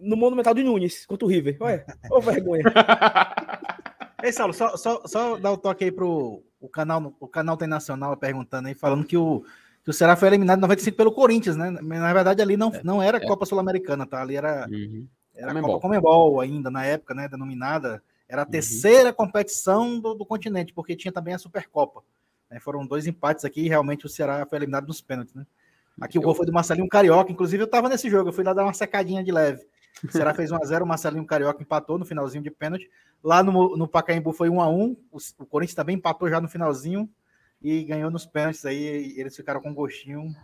no 0.01 0.17
Monumental 0.17 0.53
de 0.55 0.63
Nunes 0.63 1.07
contra 1.07 1.25
o 1.25 1.29
River. 1.31 1.57
Olha, 1.61 1.85
ô 2.11 2.21
vergonha. 2.21 2.63
Ei, 4.23 4.33
Saulo, 4.33 4.53
só, 4.53 4.77
só, 4.77 5.03
só 5.07 5.37
dar 5.37 5.53
o 5.53 5.57
toque 5.59 5.85
aí 5.85 5.93
pro 5.93 6.43
o 6.61 6.69
canal, 6.69 7.15
o 7.21 7.29
canal 7.29 7.57
tem 7.57 7.69
nacional 7.69 8.17
perguntando 8.17 8.67
aí, 8.69 8.75
falando 8.75 9.05
que 9.05 9.17
o, 9.17 9.45
que 9.85 9.91
o 9.91 9.93
Ceará 9.93 10.17
foi 10.17 10.29
eliminado 10.29 10.59
em 10.59 10.63
95 10.63 10.97
pelo 10.97 11.13
Corinthians, 11.13 11.55
né? 11.55 11.71
Mas, 11.71 12.01
na 12.01 12.13
verdade, 12.13 12.43
ali 12.43 12.57
não, 12.57 12.73
não 12.83 13.01
era 13.03 13.19
É. 13.19 13.27
Copa 13.27 13.45
Sul-Americana, 13.47 14.07
tá? 14.07 14.23
Ali 14.23 14.37
era, 14.37 14.67
Uhum. 14.69 15.07
era 15.35 15.49
Comembol. 15.49 15.71
Copa 15.75 15.83
Comembol 15.83 16.41
ainda, 16.41 16.71
na 16.71 16.85
época, 16.85 17.15
né? 17.15 17.29
Denominada. 17.29 18.03
Era 18.29 18.43
a 18.43 18.47
terceira 18.47 19.12
competição 19.12 20.01
do, 20.01 20.14
do 20.14 20.27
continente, 20.27 20.72
porque 20.72 20.97
tinha 20.97 21.12
também 21.12 21.35
a 21.35 21.39
Supercopa. 21.39 22.03
né? 22.51 22.59
Foram 22.61 22.87
dois 22.87 23.07
empates 23.07 23.45
aqui 23.45 23.62
e 23.62 23.68
realmente 23.68 24.05
o 24.07 24.09
Ceará 24.09 24.45
foi 24.47 24.59
eliminado 24.59 24.87
nos 24.87 25.01
pênaltis, 25.01 25.35
né? 25.35 25.47
Aqui 26.01 26.18
o 26.18 26.22
gol 26.22 26.35
foi 26.35 26.45
do 26.45 26.53
Marcelinho 26.53 26.89
Carioca, 26.89 27.33
inclusive 27.33 27.62
eu 27.62 27.66
tava 27.66 27.89
nesse 27.89 28.11
jogo, 28.11 28.29
eu 28.29 28.33
fui 28.33 28.45
lá 28.45 28.53
dar 28.53 28.64
uma 28.64 28.74
secadinha 28.74 29.24
de 29.24 29.33
leve. 29.33 29.66
O 30.05 30.12
Ceará 30.12 30.35
fez 30.35 30.51
1x0, 30.51 30.83
o 30.83 30.87
Marcelinho 30.87 31.24
Carioca 31.24 31.62
empatou 31.62 31.97
no 31.99 32.05
finalzinho 32.05 32.43
de 32.45 32.51
pênalti. 32.51 32.91
Lá 33.24 33.43
no, 33.43 33.77
no 33.79 33.89
Pacaembu 33.89 34.31
foi 34.33 34.51
1x1, 34.51 34.97
o, 35.11 35.16
o 35.39 35.47
Corinthians 35.47 35.74
também 35.74 35.97
empatou 35.97 36.29
já 36.29 36.39
no 36.39 36.49
finalzinho 36.49 37.09
e 37.62 37.83
ganhou 37.85 38.11
nos 38.11 38.27
pênaltis 38.27 38.66
aí, 38.66 39.14
e 39.16 39.20
eles 39.20 39.35
ficaram 39.35 39.61
com 39.62 39.72
gostinho 39.72 40.37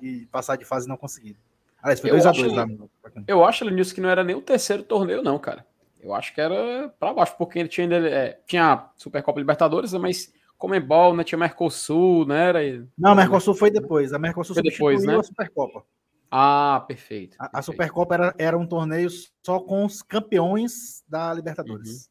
de 0.00 0.26
passar 0.32 0.56
de 0.56 0.64
fase 0.64 0.86
e 0.86 0.88
não 0.88 0.96
conseguiram. 0.96 1.38
Aliás, 1.82 2.00
foi 2.00 2.10
Eu 2.10 2.14
2x2 2.16 2.28
acho- 2.30 2.54
lá 2.54 2.66
no. 2.66 2.90
Eu 3.28 3.44
acho, 3.44 3.62
Lenilson, 3.66 3.94
que 3.94 4.00
não 4.00 4.08
era 4.08 4.24
nem 4.24 4.34
o 4.34 4.40
terceiro 4.40 4.82
torneio, 4.82 5.22
não, 5.22 5.38
cara. 5.38 5.66
Eu 6.04 6.14
acho 6.14 6.34
que 6.34 6.40
era 6.40 6.90
pra 7.00 7.14
baixo, 7.14 7.34
porque 7.38 7.58
ele 7.58 7.68
tinha, 7.68 7.88
é, 7.96 8.38
tinha 8.46 8.72
a 8.74 8.90
Supercopa 8.94 9.40
Libertadores, 9.40 9.94
mas 9.94 10.30
Comembol, 10.58 11.16
né? 11.16 11.24
Tinha 11.24 11.38
Mercosul, 11.38 12.26
né? 12.26 12.48
Era... 12.48 12.88
Não, 12.96 13.12
a 13.12 13.14
Mercosul 13.14 13.54
foi 13.54 13.70
depois. 13.70 14.12
A 14.12 14.18
Mercosul 14.18 14.54
Foi 14.54 14.62
depois, 14.62 15.04
né? 15.04 15.16
a 15.16 15.22
Supercopa. 15.22 15.84
Ah, 16.30 16.84
perfeito. 16.86 17.36
A, 17.38 17.58
a. 17.58 17.62
Supercopa 17.62 18.14
era, 18.14 18.34
era 18.38 18.58
um 18.58 18.66
torneio 18.66 19.08
só 19.42 19.60
com 19.60 19.84
os 19.84 20.02
campeões 20.02 21.02
da 21.08 21.32
Libertadores. 21.32 22.10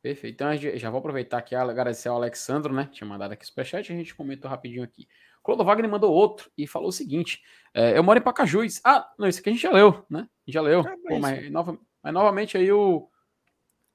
Perfeito. 0.00 0.34
Então, 0.34 0.56
já 0.56 0.90
vou 0.90 1.00
aproveitar 1.00 1.38
aqui 1.38 1.54
agradecer 1.54 2.08
ao 2.08 2.16
Alexandro, 2.16 2.72
né? 2.72 2.88
Tinha 2.90 3.06
mandado 3.06 3.32
aqui 3.32 3.44
o 3.44 3.46
superchat, 3.46 3.92
a 3.92 3.96
gente 3.96 4.14
comentou 4.14 4.50
rapidinho 4.50 4.82
aqui. 4.84 5.08
Clodo 5.42 5.64
Wagner 5.64 5.90
mandou 5.90 6.12
outro 6.12 6.50
e 6.56 6.66
falou 6.66 6.88
o 6.88 6.92
seguinte: 6.92 7.42
é, 7.72 7.96
eu 7.96 8.02
moro 8.02 8.18
em 8.18 8.22
Pacajus. 8.22 8.80
Ah, 8.84 9.10
não, 9.18 9.26
isso 9.26 9.40
aqui 9.40 9.48
a 9.48 9.52
gente 9.52 9.62
já 9.62 9.72
leu, 9.72 10.04
né? 10.08 10.28
Já 10.46 10.60
leu. 10.60 10.80
Ah, 10.80 10.94
mas 11.02 11.14
Pô, 11.14 11.18
mas, 11.18 11.50
nova- 11.50 11.78
mas 12.02 12.12
novamente 12.12 12.56
aí 12.56 12.70
o. 12.70 13.08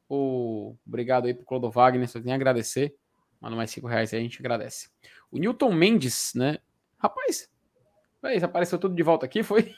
o 0.10 0.76
obrigado 0.86 1.26
aí 1.26 1.34
pro 1.34 1.46
Clodo 1.46 1.70
Wagner, 1.70 2.08
só 2.08 2.20
tenho 2.20 2.34
a 2.34 2.36
agradecer. 2.36 2.96
Manda 3.40 3.56
mais 3.56 3.72
5 3.72 3.88
reais 3.88 4.14
aí, 4.14 4.20
a 4.20 4.24
gente 4.24 4.40
agradece. 4.40 4.90
O 5.30 5.38
Newton 5.38 5.74
Mendes, 5.74 6.32
né? 6.36 6.60
Rapaz, 6.98 7.50
véi, 8.22 8.42
apareceu 8.42 8.80
tudo 8.80 8.96
de 8.96 9.04
volta 9.04 9.26
aqui, 9.26 9.44
foi? 9.44 9.74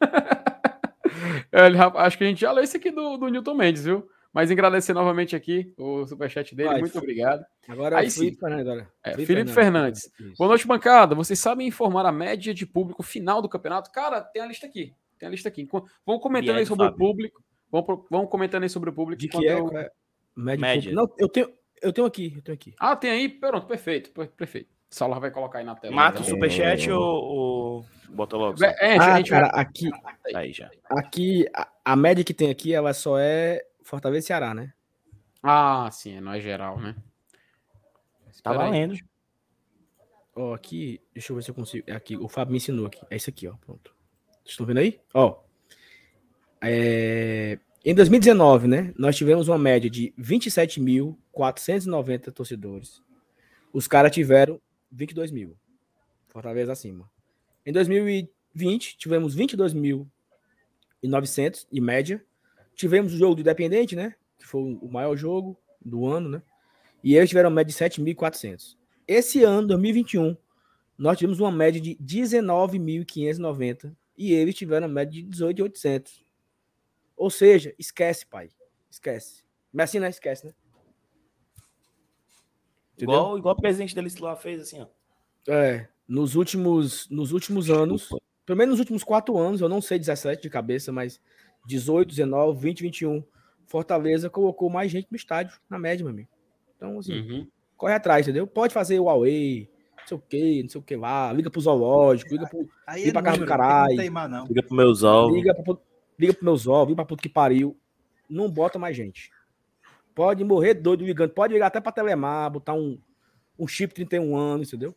Ele, 1.50 1.76
rapaz, 1.76 2.06
acho 2.06 2.18
que 2.18 2.24
a 2.24 2.28
gente 2.28 2.40
já 2.40 2.52
leu 2.52 2.62
esse 2.62 2.76
aqui 2.76 2.90
do, 2.90 3.16
do 3.16 3.28
Newton 3.28 3.54
Mendes, 3.54 3.84
viu? 3.84 4.08
Mas 4.32 4.50
agradecer 4.50 4.92
novamente 4.92 5.34
aqui 5.34 5.72
o 5.76 6.06
superchat 6.06 6.54
dele, 6.54 6.68
Vai, 6.68 6.80
muito 6.80 6.98
obrigado. 6.98 7.44
Agora 7.66 7.96
é 7.96 8.00
Aí 8.00 8.06
o 8.06 8.10
sim. 8.10 8.20
Felipe 8.20 8.38
Fernandes, 8.38 8.68
olha. 8.68 8.88
É, 9.02 9.16
Felipe 9.16 9.52
Fernandes. 9.52 10.12
Isso. 10.20 10.34
Boa 10.38 10.48
noite, 10.48 10.66
bancada. 10.66 11.14
Vocês 11.14 11.38
sabem 11.40 11.66
informar 11.66 12.06
a 12.06 12.12
média 12.12 12.52
de 12.52 12.66
público 12.66 13.02
final 13.02 13.40
do 13.40 13.48
campeonato? 13.48 13.90
Cara, 13.90 14.20
tem 14.20 14.42
a 14.42 14.46
lista 14.46 14.66
aqui. 14.66 14.94
Tem 15.18 15.26
a 15.26 15.30
lista 15.30 15.48
aqui. 15.48 15.66
Vão 16.06 16.18
comentando 16.20 16.58
aí 16.58 16.66
sobre 16.66 16.84
o 16.84 16.90
Fábio. 16.90 16.98
público. 16.98 17.42
Vão, 17.70 17.82
pro- 17.82 18.06
vão 18.10 18.26
comentando 18.26 18.62
aí 18.62 18.68
sobre 18.68 18.90
o 18.90 18.92
público. 18.92 19.20
De 19.20 19.28
que 19.28 19.46
é? 19.46 19.52
eu- 19.58 19.68
é? 19.78 19.90
Média. 20.36 20.60
Média. 20.60 20.92
Não, 20.92 21.12
eu 21.18 21.28
tenho, 21.28 21.52
eu 21.82 21.92
tenho 21.92 22.06
aqui, 22.06 22.32
eu 22.36 22.42
tenho 22.42 22.54
aqui. 22.54 22.74
Ah, 22.78 22.94
tem 22.96 23.10
aí? 23.10 23.28
Pronto, 23.28 23.66
perfeito. 23.66 24.10
per- 24.10 24.28
Perfeito. 24.30 24.70
O 24.90 24.94
Saulo 24.94 25.20
vai 25.20 25.30
colocar 25.30 25.58
aí 25.58 25.64
na 25.64 25.74
tela. 25.74 25.94
Mata 25.94 26.20
o 26.20 26.22
então. 26.22 26.34
superchat 26.34 26.90
ou, 26.90 27.02
ou 27.24 27.86
bota 28.08 28.36
logo? 28.38 28.64
É, 28.64 28.94
é, 28.94 28.98
a 28.98 29.02
Ah, 29.12 29.16
gente 29.18 29.30
vai- 29.30 29.40
cara, 29.42 29.60
aqui, 29.60 29.90
Aí 30.34 30.52
já. 30.52 30.70
aqui 30.88 31.46
a, 31.54 31.68
a 31.84 31.94
média 31.96 32.24
que 32.24 32.32
tem 32.32 32.50
aqui, 32.50 32.72
ela 32.72 32.94
só 32.94 33.18
é 33.18 33.62
Fortaleza 33.82 34.24
e 34.24 34.26
Ceará, 34.26 34.54
né? 34.54 34.72
Ah, 35.42 35.90
sim, 35.92 36.18
não 36.20 36.32
é 36.32 36.40
geral, 36.40 36.80
né? 36.80 36.96
Tá 38.42 38.52
valendo. 38.52 38.94
Ó, 40.34 40.54
aqui, 40.54 41.00
deixa 41.12 41.32
eu 41.32 41.36
ver 41.36 41.42
se 41.42 41.50
eu 41.50 41.54
consigo. 41.54 41.84
É 41.86 41.92
aqui, 41.94 42.16
o 42.16 42.28
Fábio 42.28 42.52
me 42.52 42.58
ensinou 42.58 42.86
aqui. 42.86 43.00
É 43.10 43.16
isso 43.16 43.28
aqui, 43.28 43.46
ó. 43.48 43.54
Pronto. 43.56 43.92
Vocês 44.36 44.50
estão 44.52 44.64
vendo 44.64 44.78
aí? 44.78 45.00
Ó. 45.12 45.40
É, 46.60 47.56
Em 47.84 47.94
2019, 47.94 48.66
né? 48.66 48.92
Nós 48.98 49.16
tivemos 49.16 49.46
uma 49.48 49.58
média 49.58 49.88
de 49.88 50.12
27.490 50.18 52.32
torcedores. 52.32 53.00
Os 53.72 53.86
caras 53.86 54.10
tiveram 54.12 54.60
22 54.90 55.30
mil. 55.30 55.56
Fortaleza 56.28 56.72
acima. 56.72 57.08
Em 57.64 57.72
2020, 57.72 58.96
tivemos 58.96 59.36
22.900 59.36 61.66
em 61.72 61.80
média. 61.80 62.20
Tivemos 62.74 63.14
o 63.14 63.16
jogo 63.16 63.36
do 63.36 63.40
Independente, 63.40 63.94
né? 63.94 64.16
Que 64.38 64.46
foi 64.46 64.76
o 64.80 64.88
maior 64.88 65.16
jogo 65.16 65.56
do 65.84 66.06
ano, 66.06 66.28
né? 66.28 66.42
E 67.02 67.16
eles 67.16 67.28
tiveram 67.28 67.50
média 67.50 67.72
de 67.72 67.78
7.400. 67.78 68.76
Esse 69.06 69.44
ano, 69.44 69.68
2021, 69.68 70.36
nós 70.96 71.16
tivemos 71.16 71.38
uma 71.40 71.52
média 71.52 71.80
de 71.80 71.94
19.590 71.96 73.94
e 74.16 74.32
eles 74.32 74.54
tiveram 74.54 74.88
média 74.88 75.12
de 75.12 75.24
18.800. 75.28 76.26
Ou 77.18 77.28
seja, 77.30 77.74
esquece, 77.78 78.24
pai. 78.24 78.48
Esquece. 78.90 79.42
Mas 79.72 79.90
assim, 79.90 79.98
né? 79.98 80.08
Esquece, 80.08 80.46
né? 80.46 80.54
Entendeu? 82.96 83.14
Igual, 83.14 83.38
igual 83.38 83.54
o 83.56 83.60
presidente 83.60 83.94
deles 83.94 84.16
lá 84.16 84.34
fez 84.36 84.60
assim, 84.60 84.80
ó. 84.80 84.86
É, 85.52 85.88
nos 86.06 86.34
últimos, 86.34 87.08
nos 87.08 87.32
últimos 87.32 87.70
anos, 87.70 88.08
pelo 88.44 88.56
menos 88.58 88.72
nos 88.72 88.80
últimos 88.80 89.04
quatro 89.04 89.36
anos, 89.38 89.60
eu 89.60 89.68
não 89.68 89.80
sei 89.80 89.98
17 89.98 90.42
de 90.42 90.50
cabeça, 90.50 90.92
mas 90.92 91.20
18, 91.66 92.08
19, 92.08 92.58
20, 92.60 92.82
21, 92.82 93.22
Fortaleza 93.66 94.28
colocou 94.30 94.68
mais 94.70 94.90
gente 94.90 95.08
no 95.10 95.16
estádio, 95.16 95.58
na 95.68 95.78
média, 95.78 96.02
meu 96.04 96.12
amigo. 96.12 96.28
Então, 96.76 96.98
assim, 96.98 97.18
Uhum. 97.20 97.48
corre 97.76 97.94
atrás, 97.94 98.26
entendeu? 98.26 98.46
Pode 98.46 98.72
fazer 98.74 98.98
o 98.98 99.04
Huawei, 99.04 99.70
não 100.00 100.06
sei 100.06 100.16
o 100.16 100.20
que, 100.20 100.62
não 100.62 100.70
sei 100.70 100.80
o 100.80 100.84
que 100.84 100.96
lá, 100.96 101.32
liga 101.32 101.50
pro 101.50 101.60
zoológico, 101.60 102.32
liga 102.32 102.46
pro, 102.48 102.68
Aí 102.86 103.04
Vem 103.04 103.12
pra 103.12 103.22
casa 103.22 103.38
do 103.38 103.46
caralho. 103.46 103.90
Não 103.90 103.96
tem 103.96 104.10
mais, 104.10 104.30
não. 104.30 104.46
Liga 104.46 104.62
pro 104.62 104.74
meus 104.76 105.02
ovos. 105.02 105.36
liga, 105.36 105.54
pra, 105.54 105.62
pu- 105.64 105.80
liga 106.18 106.34
pro 106.34 106.44
meus 106.44 106.66
ovos, 106.66 106.94
pra 106.94 107.04
puto 107.04 107.22
que 107.22 107.28
pariu. 107.28 107.76
Não 108.28 108.50
bota 108.50 108.78
mais 108.78 108.96
gente. 108.96 109.30
Pode 110.14 110.42
morrer 110.44 110.74
doido 110.74 111.04
ligando, 111.04 111.30
pode 111.30 111.52
ligar 111.52 111.68
até 111.68 111.80
pra 111.80 111.92
Telemar, 111.92 112.50
botar 112.50 112.74
um, 112.74 112.98
um 113.58 113.66
chip 113.68 113.94
31 113.94 114.36
anos, 114.36 114.68
entendeu? 114.68 114.94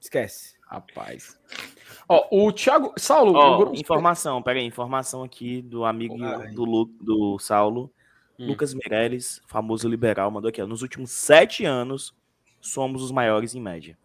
Esquece. 0.00 0.54
Rapaz. 0.66 1.38
Ó, 2.08 2.26
o 2.30 2.52
Thiago. 2.52 2.92
Saulo, 2.98 3.32
Ó, 3.34 3.54
o 3.54 3.58
Gru- 3.66 3.74
informação, 3.74 4.42
pega 4.42 4.60
aí, 4.60 4.66
informação 4.66 5.22
aqui 5.22 5.62
do 5.62 5.84
amigo 5.84 6.16
do, 6.52 6.64
Lu, 6.64 6.84
do 7.00 7.38
Saulo, 7.38 7.90
Hum. 8.38 8.48
Lucas 8.48 8.74
Meirelles, 8.74 9.40
famoso 9.46 9.88
liberal, 9.88 10.28
mandou 10.30 10.48
aqui, 10.48 10.60
ó. 10.60 10.66
Nos 10.66 10.82
últimos 10.82 11.12
sete 11.12 11.64
anos, 11.64 12.12
somos 12.60 13.00
os 13.02 13.12
maiores 13.12 13.54
em 13.54 13.60
média. 13.60 13.96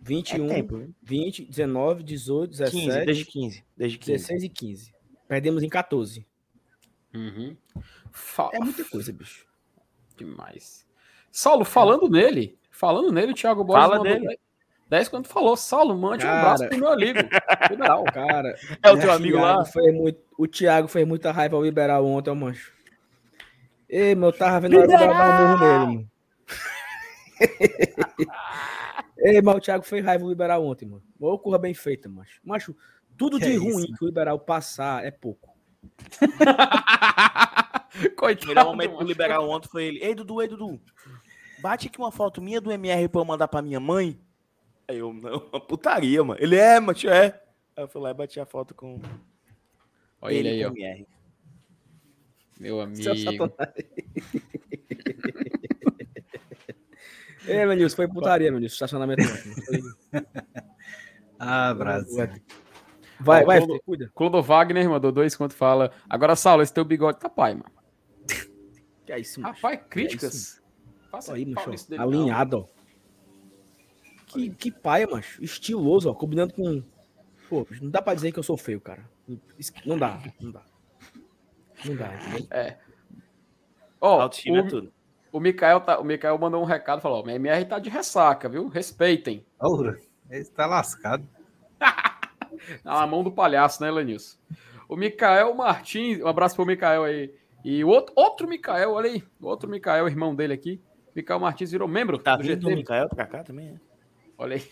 21, 0.00 0.46
É 0.46 0.54
tempo, 0.54 0.76
viu? 0.78 0.94
20, 1.02 1.44
19, 1.46 2.02
18, 2.02 2.50
17, 2.50 2.76
15, 2.84 3.04
desde 3.06 3.24
15. 3.24 3.64
Desde 3.76 3.98
15. 3.98 4.12
16 4.12 4.42
e 4.44 4.48
15. 4.48 4.94
Perdemos 5.28 5.62
em 5.62 5.68
14. 5.68 6.26
Uhum. 7.14 7.56
Fa- 8.10 8.50
É 8.52 8.58
muita 8.60 8.84
coisa, 8.84 9.12
bicho. 9.12 9.46
Demais. 10.16 10.86
Saulo, 11.32 11.64
falando 11.64 12.08
nele, 12.08 12.56
falando 12.70 13.10
nele, 13.12 13.32
o 13.32 13.34
Thiago 13.34 13.64
Borges 13.64 13.82
Fala 13.84 13.98
mandou 13.98 14.12
dele. 14.14 14.26
10, 14.26 14.38
10 14.88 15.08
quando 15.08 15.26
falou. 15.26 15.56
Saulo, 15.56 15.96
mande 15.98 16.24
um 16.24 16.28
Cara. 16.28 16.40
abraço 16.42 16.68
pro 16.68 16.78
meu 16.78 16.92
amigo. 16.92 17.18
Liberal. 17.70 18.04
Cara, 18.04 18.54
É 18.82 18.90
o 18.90 18.98
teu 18.98 19.10
amigo 19.10 19.36
Thiago 19.38 19.58
lá? 19.58 19.64
fez 19.64 19.94
muito- 19.94 20.20
o 20.38 20.46
Thiago 20.46 20.88
fez 20.88 21.06
muita 21.06 21.32
raiva 21.32 21.56
ao 21.56 21.62
liberal 21.64 22.06
ontem, 22.06 22.30
ó, 22.30 22.34
mancho. 22.34 22.72
Ei, 23.88 24.14
meu, 24.14 24.28
eu 24.28 24.32
tava 24.32 24.60
vendo 24.60 24.76
a 24.78 24.80
hora 24.82 24.86
eu 24.86 24.92
ia 24.92 24.98
dar 24.98 25.10
um 25.10 25.48
murro 25.48 25.58
nele, 25.60 25.86
mano. 25.96 26.10
Ei, 29.28 29.42
mas 29.42 29.56
o 29.56 29.60
Thiago 29.60 29.84
fez 29.84 30.04
raiva 30.04 30.22
ao 30.24 30.30
liberal 30.30 30.64
ontem, 30.64 30.86
mano. 30.86 31.02
Ô, 31.18 31.36
curra 31.38 31.58
bem 31.58 31.74
feita, 31.74 32.08
macho. 32.08 32.40
Macho, 32.44 32.76
tudo 33.18 33.38
Que 33.40 33.46
de 33.46 33.52
é 33.54 33.58
ruim 33.58 33.78
isso? 33.84 33.92
que 33.94 34.04
o 34.04 34.06
liberal 34.06 34.38
passar 34.38 35.04
é 35.04 35.10
pouco. 35.10 35.52
O 37.96 38.10
Coitado. 38.14 38.48
melhor 38.48 38.66
momento 38.66 38.90
do 38.90 38.96
macho. 38.96 39.08
liberal 39.08 39.48
ontem 39.48 39.68
foi 39.68 39.84
ele. 39.86 40.04
Ei, 40.04 40.14
Dudu, 40.14 40.42
ei, 40.42 40.48
Dudu. 40.48 40.78
Bate 41.62 41.86
aqui 41.88 41.98
uma 41.98 42.12
foto 42.12 42.42
minha 42.42 42.60
do 42.60 42.70
MR 42.70 43.08
pra 43.08 43.22
eu 43.22 43.24
mandar 43.24 43.48
pra 43.48 43.62
minha 43.62 43.80
mãe. 43.80 44.20
Aí 44.86 44.98
eu, 44.98 45.14
não, 45.14 45.38
uma 45.50 45.58
putaria, 45.60 46.22
mano. 46.22 46.38
Ele 46.38 46.56
é, 46.56 46.78
macho, 46.78 47.08
é. 47.08 47.40
Aí 47.74 47.84
eu 47.84 47.88
fui 47.88 48.02
lá 48.02 48.10
e 48.10 48.14
bati 48.14 48.38
a 48.38 48.44
foto 48.44 48.74
com 48.74 49.00
Olha 50.20 50.34
ele 50.34 50.48
aí, 50.50 50.62
com 50.62 50.68
ó. 50.68 50.72
o 50.72 50.76
MR. 50.76 51.06
Meu 52.60 52.80
amigo. 52.82 53.02
Ei, 57.46 57.64
meu 57.66 57.76
Nilson, 57.76 57.96
foi 57.96 58.08
putaria, 58.08 58.50
meu 58.50 58.60
Nilson. 58.60 58.74
Estacionamento 58.74 59.22
Ah, 61.38 61.74
Brasil. 61.74 62.28
Vai, 63.20 63.42
Ó, 63.42 63.46
vai, 63.46 63.58
Clodo- 63.58 63.82
cuida. 63.84 64.10
Clodo 64.14 64.42
Wagner 64.42 64.88
mandou 64.88 65.12
dois 65.12 65.36
quando 65.36 65.52
fala. 65.52 65.90
Agora, 66.08 66.34
Saulo, 66.36 66.62
esse 66.62 66.72
teu 66.72 66.84
bigode 66.84 67.18
tá 67.18 67.28
pai, 67.28 67.54
mano. 67.54 67.70
Que 69.04 69.12
é 69.12 69.20
isso, 69.20 69.40
macho? 69.40 69.54
Rapaz, 69.62 69.80
críticas. 69.88 70.62
Faça 71.10 71.34
Aí, 71.34 71.46
macho. 71.46 71.70
dele, 71.88 72.02
Alinhado, 72.02 72.58
ó. 72.58 72.76
Que, 74.26 74.50
que 74.50 74.70
paia, 74.70 75.06
macho. 75.06 75.42
Estiloso, 75.42 76.10
ó. 76.10 76.14
Combinando 76.14 76.52
com. 76.54 76.82
Pô, 77.48 77.66
não 77.80 77.90
dá 77.90 78.02
pra 78.02 78.14
dizer 78.14 78.32
que 78.32 78.38
eu 78.38 78.42
sou 78.42 78.56
feio, 78.56 78.80
cara. 78.80 79.08
Não 79.84 79.96
dá, 79.98 80.20
não 80.40 80.50
dá. 80.50 80.62
Não 81.84 81.94
dá, 81.96 82.14
entendeu? 82.14 82.76
Ó, 84.00 84.20
Autoestima 84.22 84.58
é 84.58 84.60
o, 84.62 84.68
tudo. 84.68 84.92
O, 85.36 85.40
Mikael 85.40 85.80
tá, 85.80 85.98
o 85.98 86.04
Mikael 86.04 86.38
mandou 86.38 86.62
um 86.62 86.64
recado, 86.64 87.00
falou, 87.02 87.22
ó, 87.24 87.28
MR 87.28 87.64
tá 87.66 87.78
de 87.78 87.90
ressaca, 87.90 88.48
viu? 88.48 88.68
Respeitem. 88.68 89.44
Ora, 89.60 89.98
ele 90.30 90.44
tá 90.46 90.66
lascado. 90.66 91.28
Na 92.82 93.06
mão 93.06 93.22
do 93.22 93.30
palhaço, 93.30 93.82
né, 93.82 93.90
Lenilson? 93.90 94.38
O 94.88 94.96
Mikael 94.96 95.54
Martins, 95.54 96.20
um 96.22 96.26
abraço 96.26 96.56
pro 96.56 96.64
Mikael 96.64 97.04
aí. 97.04 97.34
E 97.62 97.84
o 97.84 97.88
outro, 97.88 98.14
outro 98.16 98.48
Mikael, 98.48 98.92
olha 98.92 99.10
aí, 99.10 99.22
o 99.40 99.46
outro 99.46 99.68
Mikael, 99.68 100.08
irmão 100.08 100.34
dele 100.34 100.54
aqui. 100.54 100.80
Mikael 101.14 101.40
Martins 101.40 101.70
virou 101.70 101.88
membro 101.88 102.18
Tá 102.18 102.36
do 102.36 102.42
vindo 102.42 102.66
o 102.66 102.70
GT. 102.70 102.74
Mikael 102.76 103.08
pra 103.08 103.26
cá 103.26 103.42
também? 103.42 103.68
é? 103.68 103.74
Olha 104.38 104.56
aí. 104.56 104.62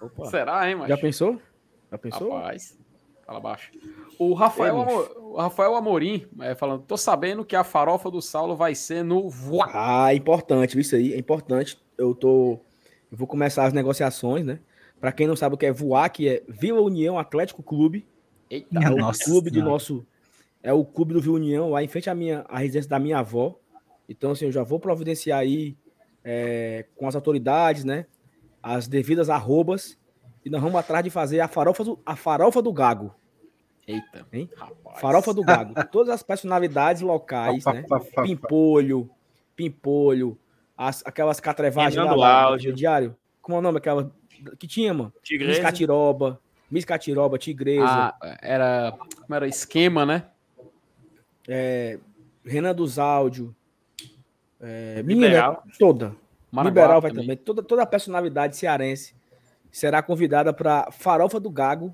Opa. 0.00 0.26
Será, 0.30 0.68
hein, 0.68 0.76
macho? 0.76 0.88
Já 0.88 0.96
pensou? 0.98 1.40
Já 1.90 1.98
pensou? 1.98 2.30
Rapaz, 2.32 2.78
fala 3.24 3.40
baixo. 3.40 3.70
O 4.18 4.34
Rafael, 4.34 4.76
Ei, 4.76 4.82
Amo- 4.82 5.32
o 5.32 5.36
Rafael 5.36 5.74
Amorim 5.74 6.26
é, 6.40 6.54
falando, 6.54 6.82
tô 6.82 6.96
sabendo 6.96 7.44
que 7.44 7.56
a 7.56 7.64
farofa 7.64 8.10
do 8.10 8.20
Saulo 8.22 8.54
vai 8.56 8.74
ser 8.74 9.02
no 9.04 9.28
voar. 9.28 9.70
Ah, 9.74 10.12
é 10.12 10.16
importante, 10.16 10.78
isso 10.78 10.94
aí, 10.96 11.12
é 11.14 11.18
importante. 11.18 11.80
Eu 11.96 12.14
tô. 12.14 12.60
Eu 13.10 13.16
vou 13.18 13.26
começar 13.26 13.64
as 13.64 13.72
negociações, 13.72 14.44
né? 14.46 14.60
Pra 15.00 15.12
quem 15.12 15.26
não 15.26 15.36
sabe 15.36 15.54
o 15.54 15.58
que 15.58 15.66
é 15.66 15.72
voar, 15.72 16.08
que 16.10 16.28
é 16.28 16.42
Vila 16.48 16.80
União 16.80 17.18
Atlético 17.18 17.62
Clube. 17.62 18.06
Eita, 18.48 18.78
É 18.82 18.90
o 18.90 18.96
Nossa 18.96 19.24
clube 19.24 19.50
do 19.50 19.54
Senhora. 19.54 19.70
nosso. 19.72 20.06
É 20.62 20.72
o 20.72 20.84
clube 20.84 21.12
do 21.12 21.20
Vila 21.20 21.34
União, 21.36 21.70
lá 21.70 21.82
em 21.82 21.88
frente 21.88 22.08
à 22.08 22.14
minha 22.14 22.44
à 22.48 22.58
residência 22.58 22.88
da 22.88 22.98
minha 22.98 23.18
avó. 23.18 23.58
Então, 24.08 24.30
assim, 24.32 24.44
eu 24.46 24.52
já 24.52 24.62
vou 24.62 24.78
providenciar 24.78 25.40
aí 25.40 25.76
é, 26.24 26.86
com 26.96 27.08
as 27.08 27.14
autoridades, 27.16 27.84
né? 27.84 28.06
As 28.62 28.86
devidas 28.86 29.28
arrobas. 29.28 29.98
E 30.44 30.50
nós 30.50 30.60
vamos 30.60 30.76
atrás 30.78 31.04
de 31.04 31.10
fazer 31.10 31.40
a 31.40 31.48
farofa 31.48 31.84
do, 31.84 31.98
a 32.04 32.16
farofa 32.16 32.60
do 32.60 32.72
Gago. 32.72 33.14
eita. 33.86 34.26
Hein? 34.32 34.50
Rapaz. 34.56 35.00
Farofa 35.00 35.32
do 35.32 35.42
Gago. 35.42 35.74
Todas 35.90 36.14
as 36.14 36.22
personalidades 36.22 37.02
locais, 37.02 37.64
né? 37.64 37.84
Pimpolho, 38.24 39.08
Pimpolho, 39.54 40.38
as, 40.76 41.02
aquelas 41.06 41.38
catrevagens 41.40 41.94
Fernando 41.94 42.16
lá, 42.18 42.48
lá 42.50 42.56
diário. 42.56 43.16
Como 43.40 43.56
é 43.56 43.58
o 43.58 43.62
nome 43.62 43.78
aquela 43.78 44.12
que 44.58 44.66
tinha, 44.66 44.92
mano? 44.92 45.12
Miss 45.14 45.28
Tigresa. 45.28 45.62
Catiroba, 45.62 46.40
Miss 46.70 46.84
Catiroba, 46.84 47.38
Tigresa, 47.38 47.84
Ah, 47.86 48.38
era, 48.40 48.94
como 49.20 49.34
era? 49.34 49.46
Esquema, 49.46 50.04
né? 50.04 50.24
Renan 52.44 52.74
dos 52.74 52.98
Áudio, 52.98 53.54
é, 54.60 55.02
Liberal. 55.04 55.62
menina 55.62 55.76
toda. 55.78 56.16
Maraguá 56.50 56.70
Liberal 56.70 57.00
vai 57.00 57.12
também. 57.12 57.36
Toda, 57.36 57.62
toda 57.62 57.82
a 57.82 57.86
personalidade 57.86 58.56
cearense 58.56 59.14
será 59.72 60.00
convidada 60.02 60.52
para 60.52 60.88
Farofa 60.92 61.40
do 61.40 61.50
Gago, 61.50 61.92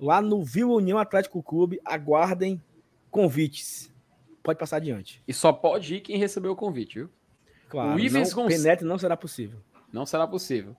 lá 0.00 0.20
no 0.20 0.42
Vila 0.42 0.72
União 0.72 0.98
Atlético 0.98 1.40
Clube. 1.42 1.78
Aguardem 1.84 2.60
convites. 3.10 3.92
Pode 4.42 4.58
passar 4.58 4.76
adiante. 4.76 5.22
E 5.28 5.32
só 5.34 5.52
pode 5.52 5.96
ir 5.96 6.00
quem 6.00 6.16
recebeu 6.16 6.52
o 6.52 6.56
convite, 6.56 7.00
viu? 7.00 7.10
Claro, 7.68 7.94
O 7.94 8.00
Ivens 8.00 8.30
não, 8.34 8.42
Gonç- 8.44 8.56
penetre 8.56 8.86
não 8.86 8.98
será 8.98 9.16
possível. 9.16 9.60
Não 9.92 10.06
será 10.06 10.26
possível. 10.26 10.74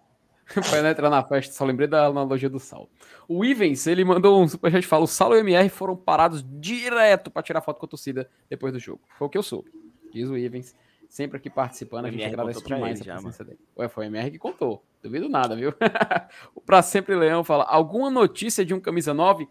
Penetra 0.70 1.10
na 1.10 1.24
festa, 1.24 1.54
só 1.54 1.64
lembrei 1.64 1.88
da 1.88 2.08
analogia 2.08 2.50
do 2.50 2.60
Saulo. 2.60 2.90
O 3.28 3.46
Ivens, 3.46 3.88
ele 3.88 4.04
mandou 4.04 4.42
um 4.42 4.48
superchat 4.48 4.84
e 4.84 4.88
fala: 4.88 5.04
o 5.06 5.08
Saulo 5.08 5.36
e 5.36 5.38
o 5.38 5.42
MR 5.42 5.70
foram 5.70 5.96
parados 5.96 6.44
direto 6.60 7.32
pra 7.32 7.42
tirar 7.44 7.62
foto 7.62 7.80
com 7.80 7.86
a 7.86 7.90
torcida 7.90 8.30
depois 8.50 8.74
do 8.74 8.80
jogo. 8.80 9.00
Foi 9.18 9.28
o 9.28 9.30
que 9.30 9.38
eu 9.38 9.44
soube. 9.44 9.72
Diz 10.12 10.28
o 10.28 10.36
Ivens, 10.38 10.76
sempre 11.12 11.38
aqui 11.38 11.50
participando, 11.50 12.06
a 12.06 12.08
O 12.08 12.12
gente 12.12 12.22
MR 12.22 12.34
agradece 12.34 12.64
demais 12.66 13.02
ele 13.02 13.10
a 13.10 13.14
já, 13.16 13.20
presença 13.22 13.44
dele. 13.44 13.60
Ué, 13.78 13.90
foi 13.90 14.06
o 14.06 14.08
MR 14.08 14.32
que 14.32 14.40
contou. 14.40 14.82
Duvido 15.04 15.28
nada, 15.28 15.56
viu? 15.56 15.74
o 16.56 16.62
Pra 16.62 16.82
Sempre 16.82 17.14
Leão 17.16 17.44
fala: 17.44 17.66
alguma 17.66 18.10
notícia 18.10 18.64
de 18.64 18.74
um 18.74 18.80
camisa 18.80 19.14
9? 19.14 19.48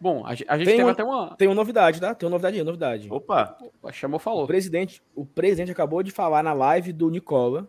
Bom, 0.00 0.24
a, 0.24 0.34
ge- 0.34 0.46
a 0.48 0.56
gente 0.56 0.66
Tem 0.66 0.76
teve 0.76 0.88
um- 0.88 0.92
até 0.92 1.02
uma. 1.04 1.36
Tem 1.36 1.48
uma 1.48 1.54
novidade, 1.54 2.00
tá? 2.00 2.14
Tem 2.14 2.26
uma 2.26 2.30
novidade 2.30 2.56
aí, 2.56 2.64
novidade. 2.64 3.08
Opa. 3.10 3.58
Opa, 3.60 3.92
chamou, 3.92 4.16
O 4.16 4.20
falou. 4.20 4.46
presidente, 4.46 5.02
o 5.14 5.26
presidente 5.26 5.70
acabou 5.72 6.02
de 6.02 6.10
falar 6.10 6.42
na 6.42 6.52
live 6.52 6.92
do 6.92 7.10
Nicola 7.10 7.68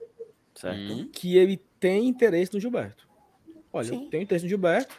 Certo. 0.53 0.77
Hum, 0.77 1.09
que 1.11 1.35
ele 1.37 1.57
tem 1.79 2.07
interesse 2.07 2.53
no 2.53 2.59
Gilberto. 2.59 3.07
Olha, 3.73 3.87
Sim. 3.87 4.03
eu 4.03 4.09
tenho 4.09 4.23
interesse 4.23 4.45
no 4.45 4.49
Gilberto. 4.49 4.95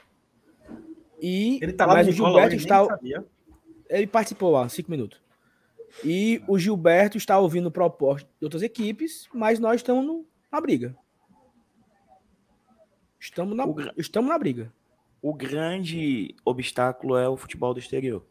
E 1.20 1.58
Ele 1.62 1.72
tá 1.72 1.86
lá 1.86 1.94
mas 1.94 2.06
no 2.06 2.12
o 2.12 2.14
Nicola 2.16 2.30
Gilberto 2.50 2.56
está 2.56 2.98
ele 3.88 4.06
participou 4.06 4.50
lá, 4.50 4.68
cinco 4.68 4.90
minutos. 4.90 5.21
E 6.04 6.42
o 6.48 6.58
Gilberto 6.58 7.16
está 7.18 7.38
ouvindo 7.38 7.70
propostas 7.70 8.30
de 8.38 8.44
outras 8.44 8.62
equipes, 8.62 9.28
mas 9.32 9.58
nós 9.58 9.76
estamos 9.76 10.04
no- 10.04 10.26
na 10.50 10.60
briga. 10.60 10.96
Estamos 13.20 13.56
na, 13.56 13.64
O 13.66 13.76
estamos 13.96 14.28
na 14.30 14.38
briga. 14.38 14.72
O 15.20 15.32
grande 15.32 16.34
obstáculo 16.44 17.16
é 17.16 17.28
o 17.28 17.36
futebol 17.36 17.72
do 17.72 17.78
exterior. 17.78 18.24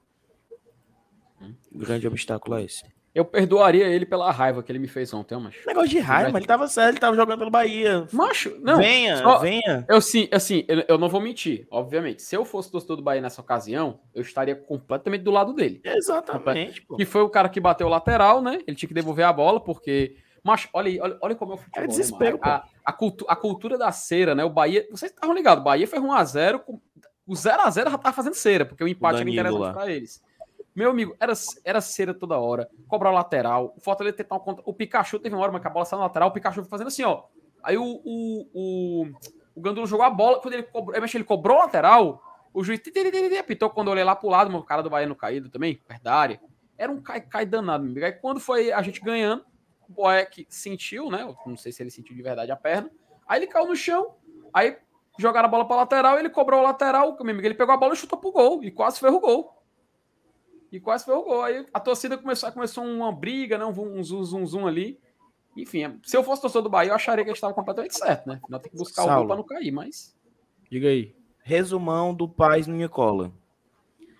O 1.72 1.78
grande 1.80 2.06
obstáculo 2.08 2.58
é 2.58 2.64
esse. 2.64 2.84
Eu 3.14 3.26
perdoaria 3.26 3.86
ele 3.88 4.06
pela 4.06 4.32
raiva 4.32 4.64
que 4.64 4.72
ele 4.72 4.80
me 4.80 4.88
fez 4.88 5.14
ontem, 5.14 5.38
macho. 5.38 5.68
Negócio 5.68 5.90
de 5.90 6.00
raiva, 6.00 6.30
mas 6.32 6.40
ele 6.40 6.48
tava 6.48 6.66
sério, 6.70 6.92
ele 6.92 7.00
tava 7.00 7.16
jogando 7.16 7.40
pelo 7.40 7.52
Bahia. 7.52 8.08
Macho, 8.14 8.56
não. 8.62 8.78
venha, 8.78 9.18
só- 9.18 9.40
venha. 9.40 9.86
Eu 9.90 10.00
sim, 10.00 10.30
assim, 10.32 10.64
eu, 10.68 10.84
eu 10.88 10.98
não 10.98 11.10
vou 11.10 11.20
mentir, 11.20 11.68
obviamente. 11.70 12.22
Se 12.22 12.36
eu 12.38 12.46
fosse 12.46 12.72
torcedor 12.72 12.96
do 12.96 13.04
Bahia 13.04 13.22
nessa 13.22 13.42
ocasião, 13.42 14.00
eu 14.16 14.22
estaria 14.22 14.56
completamente 14.56 15.24
do 15.24 15.32
lado 15.32 15.52
dele. 15.54 15.82
Exatamente, 15.84 16.82
pô. 16.84 16.96
Que 16.96 17.04
foi 17.06 17.22
o 17.22 17.30
cara 17.30 17.50
que 17.50 17.60
bateu 17.60 17.88
o 17.88 17.90
lateral, 17.90 18.42
né? 18.42 18.60
Ele 18.66 18.78
tinha 18.78 18.88
que 18.88 18.94
devolver 18.94 19.26
a 19.26 19.34
bola, 19.34 19.60
porque. 19.60 20.16
Macho, 20.44 20.70
olha 20.74 20.88
aí, 20.90 21.00
olha, 21.00 21.18
olha 21.22 21.36
como 21.36 21.52
é 21.52 21.56
o 21.56 21.58
futebol. 21.58 21.78
É 21.78 21.82
né, 21.82 21.88
desespero, 21.88 22.40
mano? 22.42 22.54
a, 22.54 22.64
a, 22.86 22.94
cultu- 22.94 23.26
a 23.28 23.36
cultura 23.36 23.78
da 23.78 23.92
cera, 23.92 24.34
né? 24.34 24.44
O 24.44 24.50
Bahia. 24.50 24.88
Vocês 24.90 25.12
estavam 25.12 25.36
ligados, 25.36 25.62
o 25.62 25.66
Bahia 25.66 25.86
fez 25.88 26.02
1x0. 26.02 26.60
com- 26.60 26.80
O 27.28 27.34
0x0 27.34 27.92
já 27.92 27.98
tava 27.98 28.14
fazendo 28.14 28.34
cera, 28.34 28.66
porque 28.66 28.84
o 28.84 28.88
empate 28.88 29.20
era 29.22 29.30
interessante 29.30 29.60
lá. 29.62 29.74
pra 29.74 29.92
eles. 29.92 30.24
Meu 30.74 30.90
amigo, 30.90 31.16
era, 31.20 31.34
era 31.66 31.82
cera 31.82 32.14
toda 32.14 32.40
hora, 32.40 32.70
cobrar 32.88 33.12
lateral. 33.12 33.74
O 33.76 33.82
Fortaleza 33.82 34.18
tentar 34.18 34.36
um 34.36 34.40
contra. 34.40 34.64
O 34.66 34.74
Pikachu 34.74 35.20
teve 35.20 35.36
uma 35.36 35.44
hora, 35.44 35.52
mas 35.52 35.62
que 35.62 35.68
a 35.68 35.72
bola 35.72 35.86
saiu 35.86 36.00
na 36.00 36.06
lateral, 36.06 36.30
o 36.30 36.32
Pikachu 36.32 36.64
fazendo 36.64 36.88
assim, 36.88 37.04
ó. 37.04 37.24
Aí 37.62 37.78
o, 37.78 37.84
o, 37.84 38.48
o, 38.54 39.06
o 39.56 39.86
jogou 39.86 40.06
a 40.06 40.10
bola, 40.10 40.40
quando 40.40 40.54
ele 40.54 40.64
cobrou, 40.64 41.02
que 41.02 41.18
ele 41.18 41.24
cobrou 41.24 41.58
a 41.58 41.66
lateral, 41.66 42.24
o 42.54 42.64
juiz 42.64 42.82
apitou 43.40 43.70
quando 43.70 43.88
eu 43.88 43.94
olhei 43.94 44.04
lá 44.04 44.16
pro 44.16 44.30
lado, 44.30 44.50
meu 44.50 44.64
cara 44.64 44.82
do 44.82 44.90
Baiano 44.90 45.16
caído 45.16 45.50
também, 45.50 45.76
perto. 45.76 46.40
Era 46.78 46.92
um 46.92 47.02
cai-cai 47.02 47.46
danado, 47.46 47.84
meu 47.84 47.92
amigo. 47.92 48.06
Aí 48.06 48.14
quando 48.14 48.40
foi 48.40 48.72
a 48.72 48.82
gente 48.82 49.02
ganhando, 49.02 49.46
o 49.88 49.94
Boeck 49.94 50.48
sentiu, 50.50 51.12
né? 51.12 51.36
Não 51.46 51.58
sei 51.58 51.72
se 51.72 51.84
ele 51.84 51.92
sentiu 51.92 52.16
de 52.16 52.22
verdade 52.22 52.52
a 52.52 52.56
perna. 52.56 52.90
Aí 53.28 53.40
ele 53.40 53.48
caiu 53.48 53.68
no 53.68 53.76
chão, 53.76 54.16
aí 54.54 54.78
jogaram 55.18 55.48
a 55.48 55.52
bola 55.52 55.68
pra 55.68 55.76
lateral, 55.76 56.18
ele 56.18 56.30
cobrou 56.30 56.60
a 56.60 56.64
lateral, 56.64 57.16
meu 57.22 57.34
amigo, 57.34 57.48
ele 57.48 57.54
pegou 57.54 57.74
a 57.74 57.78
bola 57.78 57.94
e 57.94 57.98
chutou 57.98 58.18
pro 58.18 58.32
gol, 58.32 58.64
e 58.64 58.72
quase 58.72 59.00
ferrou 59.00 59.18
o 59.18 59.22
gol. 59.22 59.61
E 60.72 60.80
quase 60.80 61.04
foi 61.06 61.14
o 61.16 61.24
gol. 61.24 61.42
Aí 61.44 61.66
a 61.74 61.80
torcida 61.80 62.18
começou, 62.18 62.52
começou 62.52 62.84
uma 62.84 63.12
briga, 63.12 63.58
né? 63.58 63.66
um, 63.66 64.00
um 64.00 64.04
zum, 64.04 64.24
zum, 64.24 64.46
zum 64.46 64.68
ali. 64.68 65.00
Enfim, 65.58 66.00
se 66.04 66.16
eu 66.16 66.24
fosse 66.24 66.42
torcedor 66.42 66.64
do 66.64 66.70
Bahia, 66.70 66.92
eu 66.92 66.96
acharia 66.96 67.26
que 67.26 67.30
a 67.30 67.34
gente 67.34 67.38
estava 67.38 67.54
completamente 67.54 67.98
certo, 67.98 68.26
né? 68.28 68.40
Nós 68.48 68.62
tem 68.62 68.72
que 68.72 68.78
buscar 68.78 69.02
o 69.04 69.06
Saulo. 69.06 69.20
gol 69.20 69.28
para 69.28 69.36
não 69.36 69.44
cair, 69.44 69.72
mas. 69.72 70.16
Diga 70.70 70.88
aí. 70.88 71.14
Resumão 71.44 72.14
do 72.14 72.28
Paz 72.30 72.68
no 72.68 72.76
Nicola. 72.76 73.34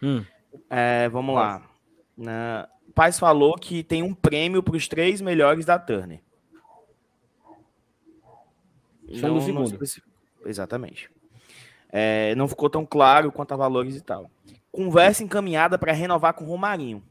Hum. 0.04 0.26
É, 0.70 1.08
vamos 1.08 1.34
lá. 1.36 1.70
Na- 2.18 2.68
O 2.90 2.92
Paz 2.92 3.18
falou 3.18 3.56
que 3.56 3.82
tem 3.84 4.04
um 4.04 4.14
prêmio 4.14 4.62
para 4.62 4.76
os 4.76 4.90
três 4.90 5.22
melhores 5.22 5.64
da 5.66 5.80
Turner. 5.80 6.20
O 9.08 9.16
segundo. 9.42 9.80
Exatamente. 10.46 11.10
É, 11.90 12.34
não 12.36 12.48
ficou 12.48 12.70
tão 12.70 12.86
claro 12.86 13.32
quanto 13.32 13.54
a 13.54 13.58
valores 13.58 13.96
e 13.96 14.02
tal. 14.02 14.30
Conversa 14.72 15.24
encaminhada 15.24 15.78
para 15.78 15.92
renovar 15.92 16.34
com 16.34 16.46
o 16.46 16.48
Romarinho. 16.48 17.04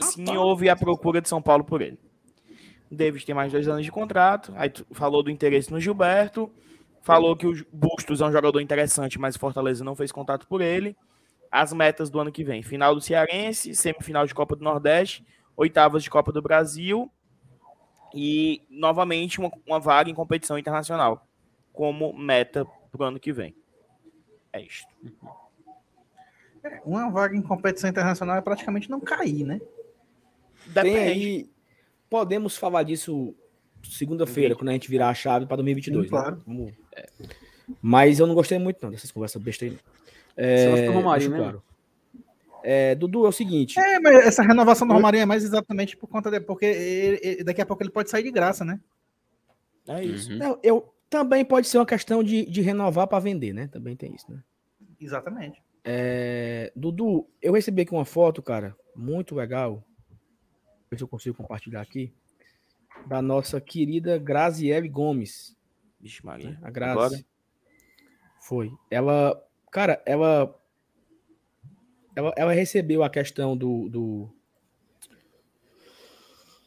Sim, 0.00 0.36
houve 0.36 0.68
a 0.68 0.76
procura 0.76 1.20
de 1.20 1.28
São 1.28 1.42
Paulo 1.42 1.64
por 1.64 1.80
ele. 1.80 1.98
O 2.90 2.94
David 2.94 3.24
tem 3.24 3.34
mais 3.34 3.52
dois 3.52 3.68
anos 3.68 3.84
de 3.84 3.92
contrato. 3.92 4.52
Aí 4.56 4.72
falou 4.92 5.22
do 5.22 5.30
interesse 5.30 5.70
no 5.70 5.80
Gilberto. 5.80 6.50
Falou 7.02 7.36
que 7.36 7.46
o 7.46 7.66
Bustos 7.72 8.20
é 8.20 8.26
um 8.26 8.32
jogador 8.32 8.60
interessante, 8.60 9.18
mas 9.18 9.36
o 9.36 9.38
Fortaleza 9.38 9.84
não 9.84 9.96
fez 9.96 10.12
contato 10.12 10.46
por 10.46 10.60
ele. 10.60 10.96
As 11.50 11.72
metas 11.72 12.10
do 12.10 12.20
ano 12.20 12.32
que 12.32 12.44
vem: 12.44 12.62
final 12.62 12.94
do 12.94 13.00
Cearense, 13.00 13.74
semifinal 13.74 14.26
de 14.26 14.34
Copa 14.34 14.54
do 14.54 14.64
Nordeste, 14.64 15.24
oitavas 15.56 16.02
de 16.02 16.10
Copa 16.10 16.32
do 16.32 16.42
Brasil 16.42 17.10
e 18.14 18.62
novamente 18.70 19.38
uma, 19.38 19.50
uma 19.66 19.80
vaga 19.80 20.10
em 20.10 20.14
competição 20.14 20.58
internacional 20.58 21.26
como 21.72 22.12
meta 22.12 22.66
para 22.90 23.02
o 23.02 23.04
ano 23.04 23.20
que 23.20 23.32
vem. 23.32 23.54
É 24.52 24.62
isso. 24.62 24.86
Uma 26.84 27.10
vaga 27.10 27.36
em 27.36 27.42
competição 27.42 27.88
internacional 27.88 28.36
é 28.36 28.40
praticamente 28.40 28.90
não 28.90 29.00
cair, 29.00 29.44
né? 29.44 29.60
Tem 30.74 30.96
aí. 30.96 31.50
Podemos 32.10 32.56
falar 32.56 32.82
disso 32.82 33.34
segunda-feira, 33.82 34.54
quando 34.56 34.70
a 34.70 34.72
gente 34.72 34.90
virar 34.90 35.08
a 35.10 35.14
chave 35.14 35.46
para 35.46 35.56
2022. 35.56 36.06
Sim, 36.06 36.10
claro. 36.10 36.36
né? 36.36 36.42
Vamos- 36.46 36.72
Mas 37.80 38.18
eu 38.18 38.26
não 38.26 38.34
gostei 38.34 38.58
muito, 38.58 38.82
não, 38.82 38.90
dessas 38.90 39.10
conversas 39.10 39.40
bestas 39.40 39.70
aí. 39.70 39.78
É, 40.36 40.86
do 40.90 41.02
deixa 41.10 41.28
né? 41.30 41.36
claro. 41.38 41.62
É, 42.62 42.94
Dudu, 42.94 43.24
é 43.24 43.28
o 43.28 43.32
seguinte. 43.32 43.78
É, 43.78 44.00
mas 44.00 44.26
essa 44.26 44.42
renovação 44.42 44.86
do 44.86 44.94
Romarinho 44.94 45.22
é 45.22 45.26
mais 45.26 45.44
exatamente 45.44 45.96
por 45.96 46.08
conta 46.08 46.30
de. 46.30 46.40
Porque 46.40 46.64
ele- 46.66 47.20
ele- 47.22 47.44
daqui 47.44 47.60
a 47.60 47.66
pouco 47.66 47.82
ele 47.82 47.90
pode 47.90 48.10
sair 48.10 48.22
de 48.24 48.30
graça, 48.30 48.64
né? 48.64 48.80
É 49.86 50.04
isso. 50.04 50.32
Uhum. 50.32 50.38
Não, 50.38 50.58
eu, 50.62 50.92
também 51.08 51.44
pode 51.44 51.66
ser 51.66 51.78
uma 51.78 51.86
questão 51.86 52.22
de, 52.22 52.44
de 52.46 52.60
renovar 52.60 53.06
para 53.06 53.18
vender, 53.18 53.52
né? 53.52 53.66
Também 53.68 53.96
tem 53.96 54.14
isso, 54.14 54.30
né? 54.30 54.42
Exatamente. 55.00 55.62
É, 55.84 56.72
Dudu, 56.76 57.28
eu 57.40 57.52
recebi 57.52 57.82
aqui 57.82 57.92
uma 57.92 58.04
foto, 58.04 58.42
cara, 58.42 58.76
muito 58.94 59.34
legal. 59.34 59.82
ver 60.90 60.98
se 60.98 61.02
eu 61.02 61.08
consigo 61.08 61.36
compartilhar 61.36 61.80
aqui. 61.80 62.12
Da 63.06 63.22
nossa 63.22 63.60
querida 63.60 64.18
Graziele 64.18 64.88
Gomes. 64.88 65.56
Vixe, 66.00 66.24
Maria. 66.24 66.58
A 66.62 66.70
Grazi. 66.70 66.92
Agora? 66.92 67.24
Foi. 68.40 68.72
Ela, 68.90 69.40
cara, 69.70 70.02
ela, 70.04 70.54
ela, 72.14 72.34
ela 72.36 72.52
recebeu 72.52 73.02
a 73.02 73.10
questão 73.10 73.56
do, 73.56 73.88
do, 73.88 74.30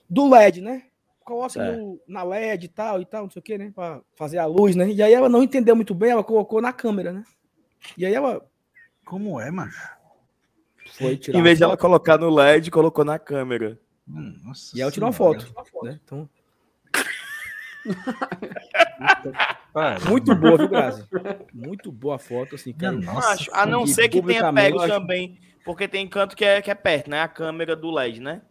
do 0.09 0.29
LED, 0.29 0.61
né? 0.61 0.90
Coloca 1.31 1.53
Certo. 1.53 1.77
no- 1.79 2.01
na 2.05 2.23
LED 2.25 2.65
e 2.65 2.67
tal 2.67 3.01
e 3.01 3.05
tal, 3.05 3.23
não 3.23 3.29
sei 3.29 3.39
o 3.39 3.43
que, 3.43 3.57
né? 3.57 3.71
Pra 3.73 4.01
fazer 4.17 4.37
a 4.37 4.45
luz, 4.45 4.75
né? 4.75 4.89
E 4.91 5.01
aí 5.01 5.13
ela 5.13 5.29
não 5.29 5.41
entendeu 5.41 5.73
muito 5.77 5.95
bem, 5.95 6.11
ela 6.11 6.25
colocou 6.25 6.61
na 6.61 6.73
câmera, 6.73 7.13
né? 7.13 7.23
E 7.97 8.05
aí 8.05 8.13
ela 8.13 8.45
Como 9.05 9.39
é, 9.39 9.49
macho? 9.49 9.79
foi 10.97 11.15
tirar 11.15 11.39
Em 11.39 11.43
vez 11.43 11.57
de 11.57 11.63
ela 11.63 11.77
colocar 11.77 12.17
no 12.17 12.29
LED, 12.29 12.69
colocou 12.69 13.05
na 13.05 13.17
câmera. 13.17 13.79
Hum, 14.05 14.41
Nossa 14.43 14.77
e 14.77 14.81
ela 14.81 14.91
tirou 14.91 15.07
uma 15.07 15.13
foto, 15.13 15.53
né? 15.83 16.01
Então, 16.03 16.29
muito 20.09 20.35
boa, 20.35 20.57
viu, 20.57 20.67
Grazi? 20.67 21.07
Muito 21.53 21.93
boa 21.93 22.15
a 22.15 22.19
foto, 22.19 22.55
assim, 22.55 22.73
quero 22.73 22.99
nossa. 22.99 23.29
Macho, 23.29 23.51
a 23.53 23.65
não 23.65 23.87
ser 23.87 24.09
que 24.09 24.21
tenha 24.21 24.51
pego 24.53 24.79
acho- 24.79 24.87
também, 24.93 25.39
porque 25.63 25.87
tem 25.87 26.05
canto 26.09 26.35
que 26.35 26.43
é, 26.43 26.61
que 26.61 26.69
é 26.69 26.75
perto, 26.75 27.09
né? 27.09 27.21
A 27.21 27.27
câmera 27.29 27.73
do 27.73 27.89
LED, 27.89 28.19
né? 28.19 28.41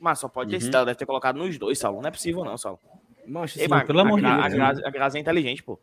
Mas 0.00 0.18
só 0.18 0.28
pode 0.28 0.50
ter 0.50 0.56
Uhum. 0.56 0.60
sido, 0.62 0.74
ela 0.76 0.86
deve 0.86 0.98
ter 0.98 1.06
colocado 1.06 1.36
nos 1.36 1.58
dois, 1.58 1.78
Saulo. 1.78 2.00
Não 2.00 2.08
é 2.08 2.10
possível, 2.12 2.44
não, 2.44 2.56
Saulo. 2.56 2.78
Macho, 3.26 3.58
Ei, 3.60 3.68
Marco, 3.68 3.88
pelo 3.88 4.00
amor 4.00 4.14
a, 4.14 4.16
de 4.16 4.22
Gra- 4.22 4.36
Deus, 4.36 4.44
a? 4.44 4.56
Grazi, 4.56 4.84
a 4.86 4.90
Grazi 4.90 5.18
é 5.18 5.20
inteligente, 5.20 5.62
pô. 5.62 5.78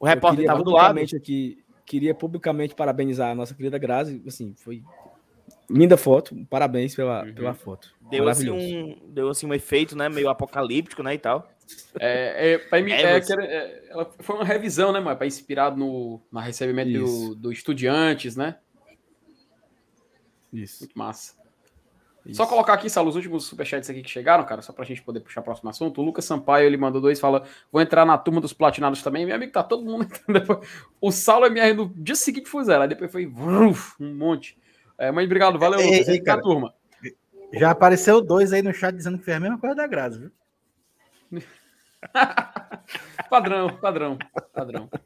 O 0.00 0.06
repórter 0.06 0.38
queria 0.38 0.50
tava 0.52 0.62
do 0.64 0.70
lado. 0.70 0.98
Aqui, 0.98 1.58
queria 1.84 2.14
publicamente 2.14 2.74
parabenizar 2.74 3.30
a 3.30 3.34
nossa 3.34 3.54
querida 3.54 3.78
Grazi. 3.78 4.22
Assim, 4.26 4.54
foi 4.56 4.82
linda 5.70 5.96
foto. 5.96 6.34
Parabéns 6.50 6.94
pela, 6.94 7.24
Uhum. 7.24 7.34
pela 7.34 7.54
foto. 7.54 7.94
Deu 8.10 8.26
assim, 8.28 8.48
um, 8.50 8.98
deu 9.12 9.28
assim 9.28 9.46
um 9.46 9.52
efeito, 9.54 9.94
né? 9.96 10.08
Meio 10.08 10.28
apocalíptico, 10.28 11.02
né? 11.02 11.14
E 11.14 11.18
tal. 11.18 11.48
É, 12.00 12.52
é, 12.54 12.58
pra 12.58 12.80
mim, 12.80 12.90
É, 12.92 13.02
é, 13.02 13.20
você- 13.20 13.34
é, 13.38 13.84
ela 13.90 14.10
foi 14.20 14.36
uma 14.36 14.44
revisão, 14.44 14.90
né, 14.92 14.98
mano? 15.00 15.16
Pra 15.16 15.26
inspirado 15.26 15.76
no, 15.76 16.20
no 16.32 16.40
recebimento 16.40 16.90
do, 16.92 17.34
do 17.34 17.52
estudiantes, 17.52 18.34
né? 18.34 18.56
Isso. 20.52 20.80
Muito 20.84 20.98
massa. 20.98 21.34
Isso. 22.28 22.36
Só 22.36 22.46
colocar 22.46 22.74
aqui, 22.74 22.88
Saulo, 22.90 23.08
os 23.10 23.16
últimos 23.16 23.44
superchats 23.46 23.88
aqui 23.90 24.02
que 24.02 24.10
chegaram, 24.10 24.44
cara, 24.44 24.60
só 24.62 24.72
pra 24.72 24.84
gente 24.84 25.02
poder 25.02 25.20
puxar 25.20 25.40
o 25.40 25.44
próximo 25.44 25.70
assunto. 25.70 26.00
O 26.00 26.04
Lucas 26.04 26.24
Sampaio, 26.24 26.66
ele 26.66 26.76
mandou 26.76 27.00
dois, 27.00 27.18
fala, 27.18 27.44
vou 27.72 27.80
entrar 27.82 28.04
na 28.04 28.16
turma 28.18 28.40
dos 28.40 28.52
platinados 28.52 29.02
também. 29.02 29.24
Meu 29.26 29.34
amigo, 29.34 29.50
tá 29.52 29.62
todo 29.62 29.84
mundo 29.84 30.04
entrando 30.10 30.38
depois. 30.40 30.68
O 31.00 31.10
Saulo 31.10 31.46
MR 31.46 31.74
no 31.74 31.88
dia 31.96 32.14
seguinte 32.14 32.48
foi 32.48 32.64
zero, 32.64 32.82
aí 32.82 32.88
depois 32.88 33.10
foi 33.10 33.26
vruf, 33.26 33.94
um 34.00 34.14
monte. 34.14 34.56
É, 34.98 35.10
mas 35.10 35.24
obrigado, 35.26 35.58
valeu, 35.58 35.80
Ei, 35.80 35.90
Lucas. 35.92 36.08
ei, 36.08 36.18
na 36.18 36.24
cara. 36.24 36.42
turma. 36.42 36.74
Já 37.54 37.70
apareceu 37.70 38.20
dois 38.20 38.52
aí 38.52 38.60
no 38.62 38.74
chat 38.74 38.94
dizendo 38.94 39.18
que 39.18 39.24
fez 39.24 39.36
a 39.36 39.40
mesma 39.40 39.58
coisa 39.58 39.74
da 39.74 39.86
Grazi, 39.86 40.18
viu? 40.20 41.42
Padrão, 43.28 43.76
padrão, 43.76 44.18
padrão. 44.54 44.88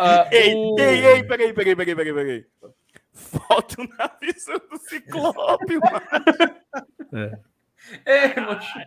Ah, 0.00 0.28
Ei, 0.30 0.54
o- 0.54 0.76
ei, 0.78 1.04
ei, 1.06 1.24
peguei, 1.24 1.52
peguei, 1.52 1.74
peguei, 1.74 1.94
peguei, 1.96 2.14
peguei. 2.14 2.46
Foto 3.18 3.82
na 3.98 4.10
visão 4.20 4.58
do 4.70 4.78
Ciclope, 4.78 5.78
mano. 7.12 7.34
Ei, 8.06 8.34
mancho. 8.42 8.78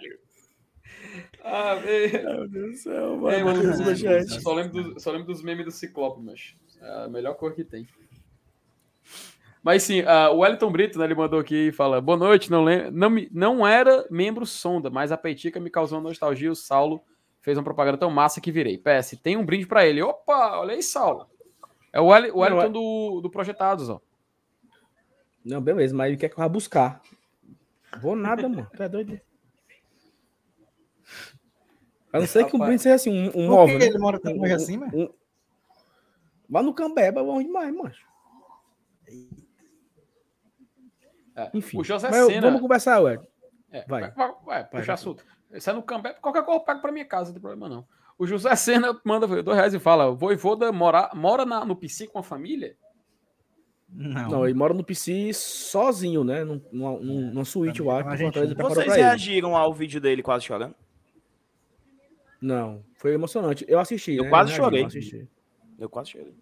Ah, 1.44 1.76
ei. 1.86 2.12
Meu 2.24 2.48
Deus 2.48 2.72
do 2.72 2.78
céu, 2.78 3.30
Ei, 3.32 3.44
mano. 3.44 3.58
mano, 3.64 3.74
Superchat. 3.76 4.42
só, 4.42 4.54
lembro 4.54 4.84
dos, 4.84 5.04
só 5.04 5.12
lembro 5.12 5.28
dos 5.28 5.44
memes 5.44 5.66
do 5.66 5.72
Ciclope, 5.72 6.22
mas 6.22 6.56
é 6.82 7.04
a 7.06 7.08
melhor 7.10 7.34
cor 7.36 7.54
que 7.54 7.64
tem. 7.64 7.88
Mas 9.64 9.84
sim, 9.84 10.02
ah, 10.08 10.32
o 10.32 10.40
Wellington 10.40 10.72
Brito, 10.72 10.98
né, 10.98 11.06
ele 11.06 11.16
mandou 11.16 11.40
aqui 11.40 11.68
e 11.68 11.72
fala: 11.72 12.00
Boa 12.02 12.18
noite, 12.18 12.50
não, 12.50 12.64
lem 12.64 12.90
não, 12.92 13.10
me- 13.10 13.30
não 13.32 13.66
era 13.68 14.06
membro 14.10 14.46
sonda, 14.46 14.90
mas 14.90 15.12
a 15.12 15.18
Peitica 15.18 15.60
me 15.60 15.70
causou 15.70 16.00
uma 16.00 16.10
nostalgia. 16.10 16.52
O 16.52 16.56
Saulo 16.56 17.04
fez 17.42 17.58
uma 17.58 17.64
propaganda 17.64 17.98
tão 17.98 18.10
massa 18.10 18.42
que 18.42 18.52
virei. 18.52 18.78
PS, 18.78 19.18
tem 19.22 19.38
um 19.38 19.46
brinde 19.46 19.66
pra 19.68 19.86
ele. 19.86 20.02
Opa, 20.02 20.58
olha 20.60 20.74
aí, 20.74 20.82
Saulo. 20.82 21.28
É 21.94 22.00
o 22.00 22.06
Wellington 22.06 22.62
é- 22.62 22.70
do, 22.70 23.20
do 23.22 23.30
Projetados, 23.30 23.90
ó. 23.90 24.00
Não, 25.44 25.62
beleza, 25.62 25.96
mas 25.96 26.08
ele 26.10 26.18
quer 26.18 26.30
que 26.30 26.36
eu 26.36 26.39
vá 26.39 26.48
buscar. 26.50 27.02
Vou 28.02 28.16
nada, 28.16 28.48
mano. 28.48 28.70
Tu 28.76 28.84
é 28.84 28.89
doido? 28.89 29.20
A 32.14 32.20
não 32.20 32.28
ser 32.28 32.46
que 32.46 32.56
um 32.56 32.60
Rapaz. 32.60 32.68
brinde 32.70 32.82
seja 32.84 32.96
assim, 32.96 33.10
um, 33.12 33.28
um 33.28 33.32
Por 33.32 33.48
móvel. 33.48 33.80
que 33.80 33.86
né? 33.86 33.89
ele 33.92 33.98
mora 33.98 34.20
tão 34.20 34.34
longe 34.36 34.52
um- 34.52 34.56
assim, 34.56 34.78
mano? 34.78 34.92
um- 34.98 35.14
Lá 36.50 36.62
no 36.62 36.74
Cambeba, 36.74 37.22
é 37.22 37.24
bom 37.24 37.42
demais, 37.42 37.74
macho. 37.74 38.06
É. 41.36 41.50
Enfim. 41.54 41.80
O 41.80 41.84
José 41.84 42.10
Mas 42.10 42.26
Sena. 42.26 42.42
vamos 42.42 42.62
conversar, 42.62 43.00
ué. 43.02 43.18
É, 43.72 43.86
Vai. 43.88 44.02
vai, 44.02 44.12
vai, 44.12 44.36
vai, 44.46 44.64
puxa 44.68 44.84
vai. 44.86 44.94
assunto. 44.96 45.26
Isso 45.52 45.70
é 45.70 45.74
no 45.74 45.82
Cambé, 45.82 46.14
qualquer 46.16 46.44
coisa 46.44 46.60
eu 46.60 46.66
pago 46.66 46.82
pra 46.82 46.92
minha 46.92 47.06
casa, 47.06 47.30
não 47.30 47.34
tem 47.34 47.42
problema 47.42 47.70
não. 47.70 47.88
O 48.18 48.28
José 48.28 48.54
Sena 48.56 49.00
manda 49.06 49.26
dois 49.42 49.58
reais 49.58 49.74
e 49.74 49.80
fala: 49.80 50.12
Voivoda 50.14 50.72
mora, 50.74 51.10
mora 51.16 51.46
na, 51.46 51.64
no 51.66 51.76
PC 51.76 52.08
com 52.08 52.20
a 52.20 52.24
família? 52.24 52.76
Não. 53.94 54.30
Não, 54.30 54.46
ele 54.46 54.54
mora 54.54 54.74
no 54.74 54.84
PC 54.84 55.34
sozinho, 55.34 56.24
né? 56.24 56.44
Num- 56.46 56.62
Numa, 56.72 56.92
num- 57.00 57.32
numa 57.34 57.46
suíte, 57.46 57.82
eu 57.82 57.92
acho. 57.92 58.16
Gente- 58.18 58.54
Vocês 58.56 58.96
reagiram 58.96 59.56
ao 59.56 59.74
vídeo 59.74 60.00
dele 60.00 60.24
quase 60.24 60.46
chorando? 60.46 60.76
Não, 62.42 62.84
foi 62.96 63.14
emocionante. 63.14 63.66
Eu 63.68 63.80
assisti. 63.80 64.14
Eu 64.16 64.24
né? 64.24 64.30
quase 64.30 64.52
reagi, 64.52 64.64
chorei. 64.64 64.82
eu 64.82 64.88
assisti. 64.88 65.30
Eu 65.78 65.89
quase 65.89 66.12
chorei. 66.12 66.34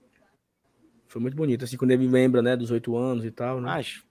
Foi 1.08 1.20
muito 1.22 1.36
bonito, 1.36 1.66
assim, 1.66 1.76
quando 1.76 1.91
ele 1.91 2.08
lembra, 2.08 2.41
né, 2.41 2.56
dos 2.56 2.70
oito 2.70 2.95
anos 2.95 3.26
e 3.26 3.32
tal, 3.32 3.60
né? 3.60 3.70
Acho. 3.72 4.08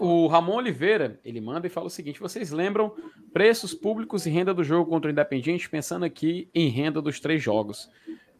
O 0.00 0.26
Ramon 0.26 0.56
Oliveira, 0.56 1.20
ele 1.24 1.40
manda 1.40 1.66
e 1.66 1.70
fala 1.70 1.86
o 1.86 1.90
seguinte: 1.90 2.18
vocês 2.20 2.50
lembram 2.50 2.94
preços 3.32 3.74
públicos 3.74 4.26
e 4.26 4.30
renda 4.30 4.52
do 4.52 4.64
jogo 4.64 4.90
contra 4.90 5.08
o 5.08 5.12
Independiente, 5.12 5.68
pensando 5.70 6.04
aqui 6.04 6.48
em 6.54 6.68
renda 6.68 7.00
dos 7.00 7.20
três 7.20 7.42
jogos. 7.42 7.88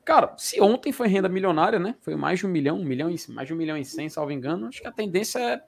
Cara, 0.09 0.33
se 0.39 0.59
ontem 0.59 0.91
foi 0.91 1.07
renda 1.07 1.29
milionária, 1.29 1.79
né? 1.79 1.95
Foi 2.01 2.17
mais 2.17 2.39
de 2.39 2.47
um 2.47 2.49
milhão, 2.49 2.81
um 2.81 2.85
milhão 2.85 3.11
e, 3.11 3.17
mais 3.31 3.47
de 3.47 3.53
um 3.53 3.57
milhão 3.59 3.77
e 3.77 3.85
cem, 3.85 4.09
salvo 4.09 4.33
engano, 4.33 4.67
acho 4.67 4.81
que 4.81 4.89
a 4.89 4.91
tendência 4.91 5.39
é 5.39 5.63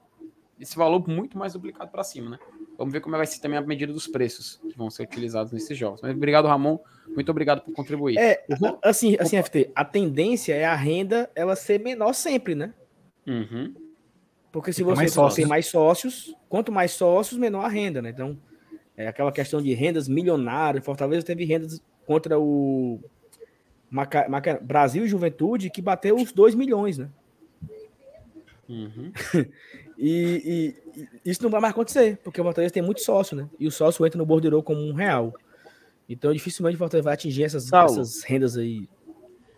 esse 0.58 0.74
valor 0.78 1.06
muito 1.06 1.36
mais 1.36 1.52
duplicado 1.52 1.90
para 1.90 2.02
cima, 2.02 2.30
né? 2.30 2.38
Vamos 2.78 2.90
ver 2.90 3.02
como 3.02 3.18
vai 3.18 3.26
ser 3.26 3.38
também 3.40 3.58
a 3.58 3.60
medida 3.60 3.92
dos 3.92 4.06
preços 4.06 4.58
que 4.66 4.78
vão 4.78 4.88
ser 4.88 5.02
utilizados 5.02 5.52
nesses 5.52 5.76
jogos. 5.76 6.00
Mas 6.00 6.16
obrigado, 6.16 6.48
Ramon. 6.48 6.78
Muito 7.08 7.28
obrigado 7.28 7.60
por 7.60 7.74
contribuir. 7.74 8.16
É, 8.16 8.42
assim, 8.82 9.14
assim, 9.20 9.36
FT, 9.42 9.72
a 9.74 9.84
tendência 9.84 10.54
é 10.54 10.64
a 10.64 10.74
renda 10.74 11.30
ela 11.34 11.54
ser 11.54 11.78
menor 11.78 12.14
sempre, 12.14 12.54
né? 12.54 12.72
Uhum. 13.26 13.74
Porque 14.50 14.72
se 14.72 14.82
Fica 14.82 14.94
você 14.94 15.18
mais 15.20 15.34
tem 15.34 15.44
mais 15.44 15.66
sócios, 15.66 16.34
quanto 16.48 16.72
mais 16.72 16.92
sócios, 16.92 17.38
menor 17.38 17.66
a 17.66 17.68
renda, 17.68 18.00
né? 18.00 18.08
Então, 18.08 18.38
é 18.96 19.06
aquela 19.06 19.32
questão 19.32 19.60
de 19.60 19.74
rendas 19.74 20.08
milionárias. 20.08 20.82
Fortaleza 20.82 21.26
teve 21.26 21.44
rendas 21.44 21.84
contra 22.06 22.40
o 22.40 23.00
Maca- 23.90 24.28
Maca- 24.28 24.60
Brasil 24.62 25.04
e 25.04 25.08
Juventude 25.08 25.68
que 25.70 25.82
bateu 25.82 26.16
os 26.16 26.32
2 26.32 26.54
milhões, 26.54 26.98
né? 26.98 27.08
Uhum. 28.68 29.12
E, 30.02 30.74
e- 30.96 31.00
e 31.24 31.30
isso 31.30 31.42
não 31.42 31.50
vai 31.50 31.60
mais 31.60 31.72
acontecer, 31.74 32.16
porque 32.24 32.40
o 32.40 32.44
Fortaleza 32.44 32.72
tem 32.72 32.82
muito 32.82 33.02
sócio, 33.02 33.36
né? 33.36 33.46
E 33.58 33.66
o 33.66 33.70
sócio 33.70 34.06
entra 34.06 34.16
no 34.16 34.24
borderô 34.24 34.62
como 34.62 34.80
um 34.80 34.94
real. 34.94 35.34
Então, 36.08 36.32
dificilmente 36.32 36.76
o 36.76 36.78
Fortaleza 36.78 37.04
vai 37.04 37.12
atingir 37.12 37.42
essas, 37.42 37.64
Saulo. 37.64 37.92
essas 38.00 38.22
rendas 38.24 38.56
aí. 38.56 38.88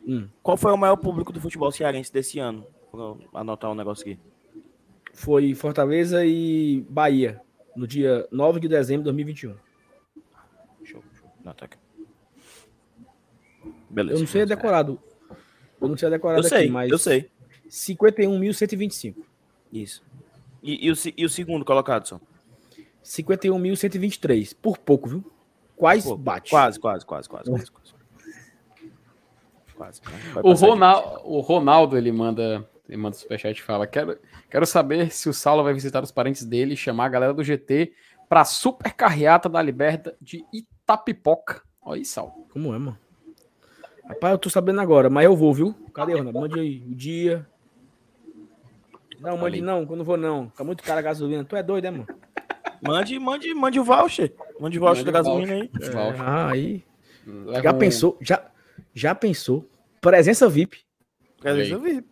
Hum. 0.05 0.27
Qual 0.43 0.57
foi 0.57 0.73
o 0.73 0.77
maior 0.77 0.97
público 0.97 1.33
do 1.33 1.41
futebol 1.41 1.71
cearense 1.71 2.13
desse 2.13 2.41
ano? 2.41 2.67
Vou 2.91 3.21
anotar 3.33 3.71
um 3.71 3.75
negócio 3.77 4.03
aqui. 4.03 4.19
Foi 5.15 5.55
Fortaleza 5.55 6.27
e 6.27 6.85
Bahia, 6.91 7.41
no 7.77 7.87
dia 7.87 8.27
9 8.33 8.59
de 8.59 8.67
dezembro 8.67 9.03
de 9.03 9.05
2021. 9.05 9.55
Deixa 10.81 10.97
eu, 10.97 11.03
deixa 11.09 11.25
eu 11.25 11.31
anotar 11.45 11.67
aqui. 11.67 11.79
Beleza. 13.93 14.17
Eu 14.17 14.21
não 14.21 14.27
sei 14.27 14.47
decorado. 14.47 14.99
Eu 15.81 15.89
não 15.89 15.97
sei 15.97 16.09
decorado 16.09 16.41
Eu 16.41 16.49
sei, 16.49 16.63
aqui, 16.63 16.71
mas 16.71 16.91
eu 16.91 16.99
sei. 16.99 17.31
51.125. 17.69 19.17
Isso. 19.73 20.03
E, 20.63 20.87
e 20.87 20.91
o, 20.91 20.95
e 21.17 21.25
o 21.25 21.29
segundo 21.29 21.65
colocado, 21.65 22.09
só? 22.09 22.21
51.123. 23.05 24.57
Por 24.61 24.79
pouco, 24.79 25.09
viu? 25.09 25.33
Quase 25.77 26.09
Pô, 26.09 26.17
bate. 26.17 26.51
Quase, 26.51 26.81
quase, 26.81 27.05
quase, 27.05 27.29
quase, 27.29 27.51
quase. 27.51 27.71
Quase. 29.77 30.01
O, 30.43 30.53
Ronaldo, 30.53 31.21
o 31.25 31.41
Ronaldo, 31.41 31.99
ele 31.99 32.13
manda, 32.13 32.69
ele 32.89 32.97
manda 32.97 33.17
superchat 33.17 33.59
e 33.59 33.63
fala: 33.63 33.87
quero, 33.87 34.19
quero 34.49 34.65
saber 34.65 35.11
se 35.11 35.29
o 35.29 35.35
Saulo 35.35 35.65
vai 35.65 35.75
visitar 35.75 36.03
os 36.03 36.13
parentes 36.13 36.45
dele 36.45 36.75
e 36.75 36.77
chamar 36.77 37.07
a 37.07 37.09
galera 37.09 37.35
do 37.35 37.43
GT 37.43 37.93
pra 38.29 38.45
super 38.45 38.93
carreata 38.95 39.49
da 39.49 39.61
Liberta 39.61 40.17
de 40.21 40.45
Itapipoca. 40.53 41.63
Olha 41.81 41.99
aí, 41.99 42.05
Saulo. 42.05 42.47
Como 42.53 42.73
é, 42.73 42.79
mano? 42.79 42.99
Rapaz, 44.05 44.33
eu 44.33 44.39
tô 44.39 44.51
sabendo 44.51 44.81
agora, 44.81 45.09
mas 45.09 45.25
eu 45.25 45.37
vou, 45.37 45.53
viu? 45.55 45.75
Cadê, 45.95 46.15
Ronaldo? 46.15 46.41
Mande 46.41 46.61
aí 46.61 46.83
o 46.91 46.95
dia. 46.95 47.47
Não, 49.21 49.37
mande 49.37 49.61
não, 49.61 49.87
quando 49.87 50.03
vou 50.05 50.17
não. 50.17 50.49
Tá 50.49 50.65
muito 50.65 50.83
caro 50.83 50.99
a 50.99 51.03
gasolina. 51.03 51.45
Tu 51.45 51.55
é 51.57 51.63
doido, 51.63 51.85
né, 51.85 51.91
mano? 51.93 52.07
Mande, 52.83 53.17
mande, 53.19 53.55
mande 53.55 53.79
o 53.79 53.85
voucher. 53.85 54.35
Mande 54.59 54.77
o 54.79 54.81
voucher 54.81 55.05
Mande 55.05 55.13
da 55.13 55.19
gasolina 55.23 55.53
aí. 55.55 55.71
Voucher. 55.73 56.21
Ah, 56.21 56.51
aí. 56.51 56.85
Leva 57.25 57.63
Já 57.63 57.73
um- 57.73 57.79
pensou? 57.79 58.19
Já, 58.21 58.51
já 58.93 59.15
pensou? 59.15 59.69
Presença 60.01 60.49
VIP. 60.49 60.81
Quer 61.41 61.55
dizer, 61.57 61.75
Olha 61.77 61.89
eu 61.89 62.01
vi. 62.01 62.05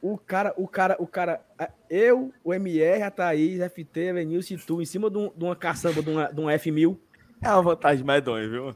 O 0.00 0.16
cara, 0.16 0.54
o 0.56 0.66
cara, 0.66 0.96
o 0.98 1.06
cara, 1.06 1.44
a- 1.58 1.70
eu, 1.90 2.32
o 2.42 2.54
MR, 2.54 3.02
a 3.02 3.10
Thaís, 3.10 3.60
FT, 3.60 4.00
Elenilson 4.00 4.54
e 4.54 4.58
tu, 4.58 4.80
em 4.80 4.86
cima 4.86 5.10
de, 5.10 5.18
um- 5.18 5.30
de 5.36 5.44
uma 5.44 5.54
caçamba 5.56 6.02
de, 6.02 6.08
uma, 6.08 6.32
de 6.32 6.40
um 6.40 6.46
F1000. 6.46 6.96
É 7.42 7.50
uma 7.50 7.62
vantagem 7.62 8.04
medonha, 8.04 8.48
viu? 8.48 8.74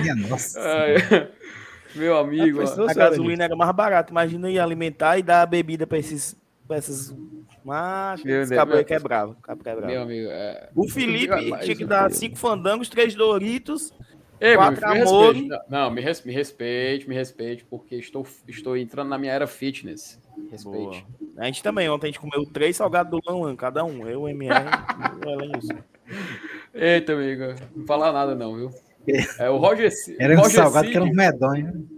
Minha 0.00 0.14
nossa. 0.14 0.58
Ai, 0.62 1.28
meu 1.94 2.16
amigo, 2.16 2.60
A 2.62 2.94
gasolina 2.94 3.44
era 3.44 3.56
mais 3.56 3.72
barata. 3.72 4.10
Imagina 4.10 4.50
ir 4.50 4.58
alimentar 4.58 5.18
e 5.18 5.22
dar 5.22 5.46
bebida 5.46 5.86
pra 5.86 5.98
esses. 5.98 6.36
Pra 6.66 6.76
essas. 6.76 7.14
Mas 7.64 8.22
Meu 8.24 8.40
esse 8.42 8.54
cabo 8.54 8.72
meu- 8.74 8.84
quebrava. 8.84 9.36
Cabo 9.42 9.62
quebrava. 9.62 9.86
meu 9.86 10.02
amigo. 10.02 10.28
É... 10.30 10.70
O 10.74 10.88
Felipe 10.88 11.34
tinha 11.62 11.76
que 11.76 11.84
dar 11.84 12.10
cinco 12.10 12.38
fandangos, 12.38 12.88
três 12.88 13.14
Doritos. 13.14 13.92
Ei, 14.40 14.50
meu 14.52 14.58
Quatro 14.60 14.86
amigo, 14.86 15.04
me 15.04 15.10
amor. 15.10 15.34
respeite. 15.34 15.64
Não, 15.68 15.90
me, 15.90 16.00
res- 16.00 16.24
me 16.24 16.32
respeite, 16.32 17.06
me 17.06 17.14
respeite, 17.14 17.62
porque 17.68 17.96
estou, 17.96 18.26
estou 18.48 18.74
entrando 18.74 19.10
na 19.10 19.18
minha 19.18 19.32
era 19.32 19.46
fitness. 19.46 20.18
Respeite. 20.50 21.04
A 21.36 21.44
gente 21.44 21.62
também, 21.62 21.90
ontem 21.90 22.06
a 22.06 22.10
gente 22.10 22.20
comeu 22.20 22.46
três 22.46 22.74
salgados 22.76 23.10
do 23.10 23.20
Lan 23.30 23.54
cada 23.54 23.84
um. 23.84 24.08
Eu, 24.08 24.26
MR 24.26 24.54
e 25.22 25.26
o 25.26 25.30
Elenilson. 25.30 25.78
Eita, 26.72 27.12
amigo. 27.12 27.42
Não 27.76 27.86
falar 27.86 28.10
nada, 28.12 28.34
não, 28.34 28.56
viu? 28.56 28.70
É 29.38 29.48
o 29.50 29.56
Roger, 29.56 29.90
C- 29.90 30.16
Era 30.20 30.34
um 30.34 30.38
Roger 30.38 30.62
salgado 30.62 30.88
que 30.90 30.96
era 30.96 31.04
um 31.04 31.08
Cid. 31.08 31.16
medonho. 31.16 31.88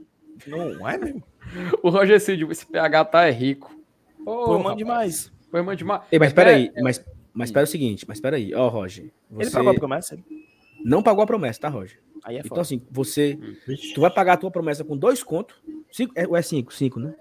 Não 0.46 0.88
é 0.88 0.98
mesmo? 0.98 1.22
O 1.82 1.90
Roger 1.90 2.20
Cid, 2.20 2.44
esse 2.50 2.64
PH 2.66 3.04
tá 3.06 3.26
é 3.26 3.30
rico. 3.30 3.74
Ô, 4.24 4.46
Foi, 4.46 4.58
mano, 4.62 4.76
demais. 4.76 5.30
Foi 5.50 5.60
mano 5.60 5.76
demais. 5.76 6.02
Ei, 6.10 6.18
mas 6.18 6.30
É, 6.30 6.34
peraí, 6.34 6.72
mas, 6.82 7.04
mas 7.34 7.48
espera 7.50 7.64
o 7.64 7.66
seguinte, 7.68 8.04
mas 8.08 8.16
espera 8.18 8.36
aí, 8.36 8.54
ó, 8.54 8.68
Roger. 8.68 9.04
Ele 9.04 9.44
Você 9.44 9.50
pagou 9.50 9.70
a 9.72 9.74
promessa? 9.74 10.18
não 10.84 11.02
pagou 11.02 11.22
a 11.22 11.26
promessa, 11.26 11.60
tá, 11.60 11.68
Roger? 11.68 12.00
Aí 12.24 12.36
é 12.36 12.38
Então, 12.38 12.48
foda. 12.50 12.60
assim, 12.62 12.80
você. 12.90 13.38
Vixe. 13.66 13.92
Tu 13.92 14.00
vai 14.00 14.10
pagar 14.10 14.34
a 14.34 14.36
tua 14.36 14.50
promessa 14.50 14.82
com 14.84 14.96
dois 14.96 15.22
contos. 15.22 15.56
Cinco, 15.90 16.12
é, 16.16 16.26
ou 16.26 16.36
é 16.36 16.40
cinco? 16.42 16.72
Cinco, 16.72 16.98
né? 17.00 17.14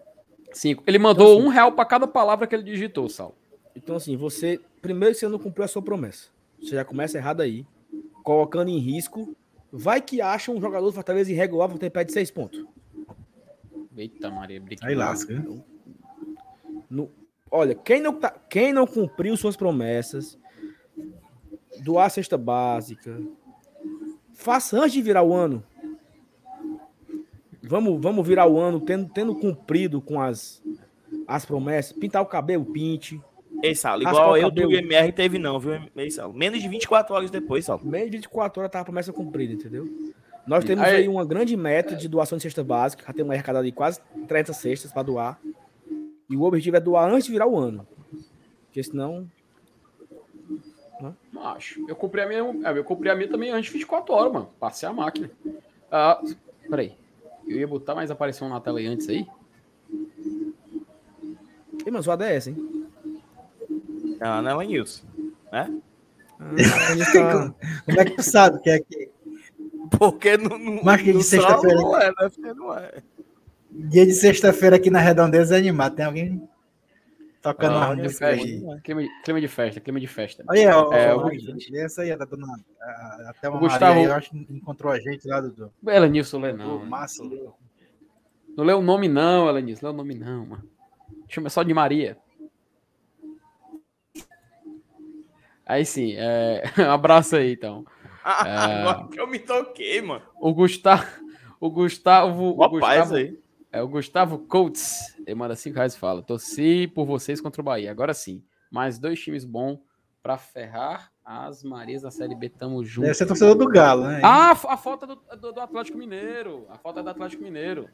Cinco. 0.53 0.83
Ele 0.87 0.99
mandou 0.99 1.25
Então, 1.25 1.37
assim- 1.39 1.47
um 1.47 1.51
real 1.51 1.71
pra 1.71 1.83
cada 1.85 2.07
palavra 2.07 2.45
que 2.47 2.55
ele 2.55 2.63
digitou, 2.63 3.09
Sal. 3.09 3.35
Então, 3.75 3.95
assim, 3.95 4.15
você. 4.15 4.59
Primeiro, 4.81 5.13
você 5.15 5.27
não 5.27 5.39
cumpriu 5.39 5.65
a 5.65 5.67
sua 5.67 5.81
promessa. 5.81 6.29
Você 6.61 6.75
já 6.75 6.85
começa 6.85 7.17
errado 7.17 7.41
aí. 7.41 7.65
Colocando 8.23 8.69
em 8.69 8.77
risco. 8.77 9.35
Vai 9.71 10.01
que 10.01 10.21
acha 10.21 10.51
um 10.51 10.59
jogador 10.59 10.87
do 10.87 10.93
Fortaleza 10.93 11.31
irregular, 11.31 11.67
vou 11.69 11.77
ter 11.77 11.89
pé 11.89 12.03
de 12.03 12.11
seis 12.11 12.29
pontos. 12.29 12.65
Eita, 13.95 14.29
Maria. 14.29 14.59
brinque- 14.59 14.85
Aí 14.85 14.95
lasca. 14.95 15.33
viu? 15.33 15.63
No- 16.89 17.09
olha, 17.49 17.75
quem 17.75 18.01
não, 18.01 18.13
tá, 18.13 18.31
quem 18.49 18.73
não 18.73 18.85
cumpriu 18.85 19.35
suas 19.37 19.55
promessas, 19.55 20.37
doar 21.83 22.07
a 22.07 22.09
cesta 22.09 22.37
básica, 22.37 23.21
faça 24.33 24.77
antes 24.77 24.93
de 24.93 25.01
virar 25.01 25.23
o 25.23 25.33
ano. 25.33 25.63
Vamos, 27.63 28.01
vamos 28.01 28.27
virar 28.27 28.47
o 28.47 28.59
ano 28.59 28.79
tendo, 28.81 29.07
tendo 29.09 29.35
cumprido 29.35 30.01
com 30.01 30.19
as, 30.19 30.61
as 31.27 31.45
promessas. 31.45 31.93
Pintar 31.93 32.21
o 32.21 32.25
cabelo, 32.25 32.65
pinte. 32.65 33.21
Ei, 33.63 33.75
Saulo, 33.75 34.03
Raspar 34.03 34.21
igual 34.23 34.37
eu, 34.37 34.43
tu 34.49 34.55
cabelo. 34.55 34.71
e 34.71 34.75
o 34.75 34.79
MR 34.79 35.11
teve 35.11 35.37
não, 35.37 35.59
viu? 35.59 35.73
Ei, 35.95 36.09
Saulo, 36.11 36.33
menos 36.33 36.61
de 36.61 36.67
24 36.67 37.13
horas 37.13 37.29
depois, 37.29 37.65
Saulo. 37.65 37.85
Meio 37.85 38.05
de 38.09 38.17
24 38.17 38.59
horas 38.59 38.71
tá 38.71 38.79
a 38.79 38.83
promessa 38.83 39.13
cumprida, 39.13 39.53
entendeu? 39.53 39.87
Nós 40.47 40.63
temos 40.65 40.83
Aí- 40.83 40.95
aí 40.97 41.07
uma 41.07 41.23
grande 41.23 41.55
meta 41.55 41.95
de 41.95 42.07
doação 42.07 42.37
de 42.37 42.41
cesta 42.43 42.63
básica. 42.63 43.03
Já 43.05 43.13
temos 43.13 43.31
arrecadado 43.31 43.65
de 43.65 43.71
quase 43.71 43.99
30 44.27 44.51
cestas 44.53 44.91
para 44.91 45.03
doar. 45.03 45.39
E 46.29 46.35
o 46.35 46.41
objetivo 46.43 46.77
é 46.77 46.79
doar 46.79 47.11
antes 47.11 47.25
de 47.25 47.31
virar 47.31 47.45
o 47.47 47.57
ano. 47.57 47.85
Porque 48.65 48.81
senão. 48.83 49.29
Macho, 51.31 51.83
eu 51.87 51.95
comprei 51.95 52.23
a 52.23 52.27
minha. 52.27 52.67
é, 52.69 52.77
Eu 52.77 52.83
comprei 52.83 53.11
a 53.11 53.15
minha 53.15 53.27
também 53.29 53.51
antes 53.51 53.65
de 53.65 53.73
24 53.73 54.13
horas, 54.13 54.33
mano. 54.33 54.49
Passei 54.59 54.87
a 54.87 54.93
máquina. 54.93 55.29
Ah, 55.91 56.21
peraí. 56.69 56.93
Eu 57.47 57.57
ia 57.59 57.67
botar, 57.67 57.93
mas 57.95 58.09
apareceu 58.11 58.45
um 58.47 58.49
na 58.49 58.59
tela 58.61 58.79
aí 58.79 58.87
antes 58.87 59.09
aí. 59.09 59.27
Ei, 61.85 61.91
mas 61.91 62.07
o 62.07 62.11
ADS, 62.11 62.47
hein? 62.47 62.55
Não, 64.21 64.41
não 64.41 64.61
é 64.61 64.65
Nilson. 64.65 65.05
Né? 65.51 65.81
Ah, 66.39 66.51
onde 66.91 67.01
está- 67.01 67.53
Como 67.85 67.99
é 68.01 68.05
que 68.05 68.11
tu 68.15 68.23
sabe 68.23 68.59
que 68.61 68.69
é 68.69 68.79
que 68.79 69.09
Porque 69.97 70.37
no, 70.37 70.57
no, 70.57 70.83
Mas 70.83 71.01
que 71.01 71.11
de 71.13 71.23
sexta-feira- 71.23 71.75
Não 71.81 71.97
é, 71.99 72.07
né? 72.07 72.13
Porque 72.33 72.53
não 72.53 72.77
é. 72.77 72.93
dia 73.69 74.05
de 74.05 74.13
sexta-feira 74.13 74.75
aqui 74.77 74.89
na 74.89 74.99
Redondeza 74.99 75.55
é 75.55 75.59
animado? 75.59 75.95
Tem 75.95 76.05
alguém 76.05 76.47
tocando 77.41 77.75
Ah, 77.75 77.87
uma 77.87 77.95
de 77.95 78.03
música 78.03 78.27
festa. 78.27 78.45
aí? 78.47 78.81
Clima, 78.83 79.01
de- 79.03 79.09
clima 79.23 79.41
de 79.41 79.47
festa, 79.47 79.79
clima 79.81 79.99
de 79.99 80.07
festa. 80.07 80.43
Olha, 80.47 80.77
ó, 80.77 80.93
É, 80.93 81.13
ó, 81.13 81.25
o- 81.27 81.75
essa 81.75 82.01
aí, 82.03 82.11
a 82.11 82.15
da 82.17 82.25
dona, 82.25 82.47
a- 82.81 83.25
até 83.29 83.49
uma 83.49 83.57
O 83.57 83.61
Gustavo- 83.61 83.85
Maria, 83.95 84.07
eu 84.09 84.13
acho 84.13 84.29
que 84.31 84.37
encontrou 84.49 84.91
a 84.93 84.99
gente 84.99 85.27
lá, 85.27 85.41
Dudu. 85.41 85.71
Ela 85.87 86.07
Nilson, 86.07 86.39
lê 86.39 86.51
Ô, 86.53 86.57
não. 86.57 86.79
né? 86.79 86.85
Massa. 86.85 87.23
Não 88.55 88.63
lê 88.63 88.73
o 88.73 88.81
nome, 88.81 89.07
não, 89.07 89.47
ela 89.49 89.59
Nilson. 89.61 89.87
Lê 89.87 89.93
o 89.93 89.95
nome, 89.95 90.13
não, 90.15 90.45
mano. 90.45 90.63
Chama 91.27 91.49
só 91.49 91.63
de 91.63 91.73
Maria. 91.73 92.17
Aí 95.65 95.85
sim, 95.85 96.13
é... 96.17 96.63
um 96.79 96.91
abraço 96.91 97.35
aí, 97.35 97.53
então. 97.53 97.85
Agora 98.23 99.07
que 99.07 99.19
eu 99.19 99.27
me 99.27 99.39
toquei, 99.39 100.01
mano. 100.01 100.23
O 100.39 100.53
Gustavo. 100.53 101.05
O 101.59 101.69
Gustavo. 101.69 102.49
O 102.49 102.69
Gustavo 102.69 103.15
aí. 103.15 103.39
É 103.71 103.81
o 103.81 103.87
Gustavo 103.87 104.39
Coates. 104.39 105.15
Ele 105.25 105.35
manda 105.35 105.55
5 105.55 105.75
reais 105.75 105.95
e 105.95 105.99
fala: 105.99 106.21
Torci 106.21 106.87
por 106.87 107.05
vocês 107.05 107.39
contra 107.39 107.61
o 107.61 107.65
Bahia. 107.65 107.89
Agora 107.89 108.13
sim. 108.13 108.43
Mais 108.69 108.99
dois 108.99 109.19
times 109.19 109.45
bons 109.45 109.79
pra 110.21 110.37
ferrar 110.37 111.11
as 111.23 111.63
Marias 111.63 112.01
da 112.01 112.11
Série 112.11 112.35
B. 112.35 112.49
Tamo 112.49 112.83
junto. 112.83 113.05
Deve 113.05 113.15
ser 113.15 113.25
torcedor 113.25 113.55
do 113.55 113.67
Galo, 113.67 114.07
né? 114.07 114.21
Ah, 114.23 114.51
a 114.51 114.77
falta 114.77 115.07
do, 115.07 115.15
do, 115.15 115.51
do 115.53 115.59
Atlético 115.59 115.97
Mineiro. 115.97 116.65
A 116.69 116.77
falta 116.77 117.01
do 117.01 117.09
Atlético 117.09 117.43
Mineiro. 117.43 117.89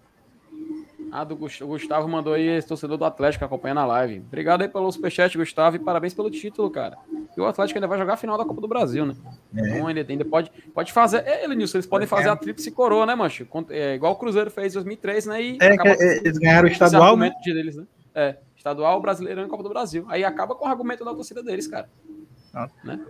Ah, 1.12 1.24
do 1.24 1.38
Gustavo 1.38 2.08
mandou 2.08 2.34
aí 2.34 2.48
esse 2.48 2.68
torcedor 2.68 2.98
do 2.98 3.06
Atlético 3.06 3.46
acompanhando 3.46 3.80
a 3.80 3.86
live. 3.86 4.20
Obrigado 4.20 4.62
aí 4.62 4.68
pelo 4.68 4.92
superchat, 4.92 5.38
Gustavo, 5.38 5.78
e 5.78 5.80
parabéns 5.80 6.14
pelo 6.14 6.30
título, 6.30 6.70
cara. 6.70 6.98
E 7.36 7.40
o 7.40 7.46
Atlético 7.46 7.78
ainda 7.78 7.88
vai 7.88 7.98
jogar 7.98 8.14
a 8.14 8.18
final 8.18 8.38
da 8.38 8.44
Copa 8.44 8.60
do 8.60 8.68
Brasil, 8.68 9.06
né? 9.06 9.16
É. 9.56 9.70
Então 9.70 9.88
ainda, 9.88 10.06
ainda 10.08 10.26
pode, 10.26 10.52
pode 10.74 10.92
fazer. 10.92 11.26
É, 11.26 11.46
Elenilson, 11.46 11.78
eles 11.78 11.88
podem 11.88 12.08
fazer 12.08 12.30
a 12.30 12.36
tríplice 12.36 12.72
coroa, 12.72 13.06
né, 13.06 13.16
mancho? 13.16 13.48
É, 13.70 13.96
igual 13.96 14.14
o 14.14 14.16
Cruzeiro 14.18 14.52
fez 14.52 14.74
em 14.74 14.76
2003, 14.76 15.26
né? 15.28 15.42
E 15.42 15.58
É, 15.62 15.74
acaba 15.74 15.90
é, 15.92 16.18
eles 16.18 16.38
ganharam 16.38 16.68
o 16.68 16.72
estadual, 16.72 17.16
né? 17.16 17.32
de 17.42 17.54
deles, 17.54 17.76
né? 17.76 17.86
É, 18.14 18.38
estadual, 18.56 19.00
brasileirão 19.00 19.46
e 19.46 19.48
Copa 19.48 19.64
do 19.64 19.70
Brasil. 19.70 20.06
Aí 20.10 20.26
acaba 20.26 20.56
com 20.56 20.66
o 20.66 20.68
argumento 20.68 21.06
da 21.06 21.14
torcida 21.14 21.42
deles, 21.42 21.68
cara. 21.68 21.88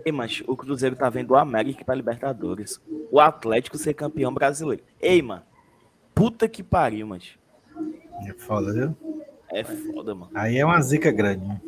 Ei, 0.04 0.12
mas 0.12 0.42
o 0.46 0.54
Cruzeiro 0.54 0.94
tá 0.94 1.08
vendo 1.08 1.30
o 1.30 1.36
América 1.36 1.84
pra 1.84 1.94
Libertadores. 1.94 2.80
O 3.10 3.18
Atlético 3.18 3.78
ser 3.78 3.94
campeão 3.94 4.32
brasileiro. 4.32 4.82
Ei, 5.00 5.22
mano. 5.22 5.42
Puta 6.14 6.46
que 6.46 6.62
pariu, 6.62 7.06
mano. 7.06 7.22
É 8.26 8.32
foda, 8.32 8.72
viu? 8.72 8.96
É 9.50 9.64
foda, 9.64 10.14
mano. 10.14 10.30
Aí 10.34 10.58
é 10.58 10.64
uma 10.64 10.80
zica 10.80 11.10
grande. 11.10 11.46
né? 11.46 11.60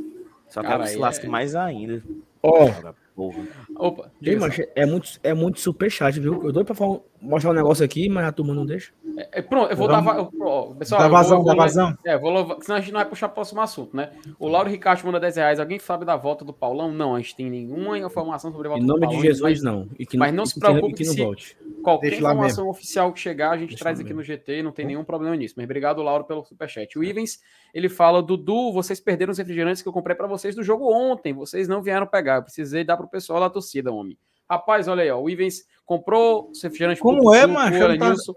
Só 0.48 0.62
que 0.62 0.68
se 0.86 0.94
aí 0.94 1.00
lasque 1.00 1.26
é- 1.26 1.28
mais 1.28 1.54
ainda. 1.54 2.02
Ó, 2.42 2.68
Porra. 3.14 3.42
Opa, 3.76 4.10
ei, 4.22 4.36
é 4.74 4.86
muito, 4.86 5.20
é 5.22 5.34
muito 5.34 5.60
superchat, 5.60 6.18
viu? 6.18 6.42
Eu 6.44 6.52
dou 6.52 6.64
pra 6.64 6.74
falar- 6.74 7.00
mostrar 7.20 7.50
um 7.50 7.54
negócio 7.54 7.84
aqui, 7.84 8.08
mas 8.08 8.24
a 8.26 8.32
turma 8.32 8.54
não 8.54 8.64
deixa. 8.66 8.92
É, 9.32 9.42
pronto, 9.42 9.70
eu 9.70 9.76
vou 9.76 9.86
Vamos- 9.88 10.04
dar. 10.04 10.22
va- 10.22 10.30
ó, 10.42 10.74
pessoal, 10.74 11.00
Dá 11.02 11.06
eu 11.08 11.10
vazão, 11.10 11.38
eu 11.38 11.44
vou 11.44 11.54
dá 11.56 11.62
vazão. 11.62 11.94
É, 12.06 12.16
vou 12.18 12.30
louvar, 12.30 12.56
senão 12.62 12.76
a 12.78 12.80
gente 12.80 12.92
não 12.92 13.00
vai 13.00 13.08
puxar 13.08 13.26
o 13.26 13.30
próximo 13.30 13.60
assunto, 13.60 13.94
né? 13.96 14.12
O 14.38 14.48
Lauro 14.48 14.70
Ricardo 14.70 15.04
manda 15.04 15.20
10 15.20 15.36
reais. 15.36 15.60
Alguém 15.60 15.78
sabe 15.78 16.04
da 16.04 16.16
volta 16.16 16.44
do 16.44 16.52
Paulão? 16.52 16.90
Não, 16.92 17.14
a 17.14 17.18
gente 17.20 17.36
tem 17.36 17.50
nenhuma 17.50 17.98
informação 17.98 18.50
sobre 18.52 18.68
a 18.68 18.70
volta 18.70 18.82
Em 18.82 18.86
do 18.86 18.92
nome 18.92 19.00
Paulão. 19.02 19.20
de 19.20 19.26
Jesus, 19.26 19.42
mas 19.42 19.62
não. 19.62 19.88
E 19.98 20.06
que 20.06 20.16
mas 20.16 20.32
não 20.32 20.46
se 20.46 20.58
preocupe 20.58 20.94
que 20.94 21.04
não 21.04 21.12
se- 21.12 21.22
volte. 21.22 21.56
Qualquer 21.82 22.12
informação 22.12 22.68
oficial 22.68 23.12
que 23.12 23.18
chegar, 23.20 23.50
a 23.52 23.56
gente 23.56 23.70
Deixa 23.70 23.84
traz 23.84 23.98
aqui 23.98 24.08
mesmo. 24.10 24.18
no 24.20 24.24
GT, 24.24 24.62
não 24.62 24.70
tem 24.72 24.84
nenhum 24.86 25.02
problema 25.02 25.34
nisso. 25.34 25.54
Mas 25.56 25.64
obrigado, 25.64 26.02
Lauro, 26.02 26.24
pelo 26.24 26.44
superchat. 26.44 26.98
O 26.98 27.02
Ivens, 27.02 27.38
ele 27.74 27.88
fala: 27.88 28.22
Dudu, 28.22 28.72
vocês 28.72 29.00
perderam 29.00 29.32
os 29.32 29.38
refrigerantes 29.38 29.82
que 29.82 29.88
eu 29.88 29.92
comprei 29.92 30.14
pra 30.14 30.26
vocês 30.26 30.54
do 30.54 30.62
jogo 30.62 30.92
ontem. 30.92 31.32
Vocês 31.32 31.66
não 31.68 31.82
vieram 31.82 32.06
pegar. 32.06 32.36
Eu 32.36 32.42
precisei 32.42 32.84
dar 32.84 32.96
pro 32.98 33.08
pessoal 33.08 33.40
da 33.40 33.48
torcida, 33.50 33.90
homem. 33.90 34.16
Rapaz, 34.48 34.88
olha 34.88 35.02
aí, 35.04 35.10
ó. 35.10 35.18
O 35.20 35.30
Ivens 35.30 35.62
comprou 35.90 36.50
os 36.52 36.62
refrigerantes 36.62 37.02
Como 37.02 37.34
é, 37.34 37.46
macho? 37.48 37.74
Eu 37.74 37.80
tava- 37.80 37.94
Elenilson 37.94 38.34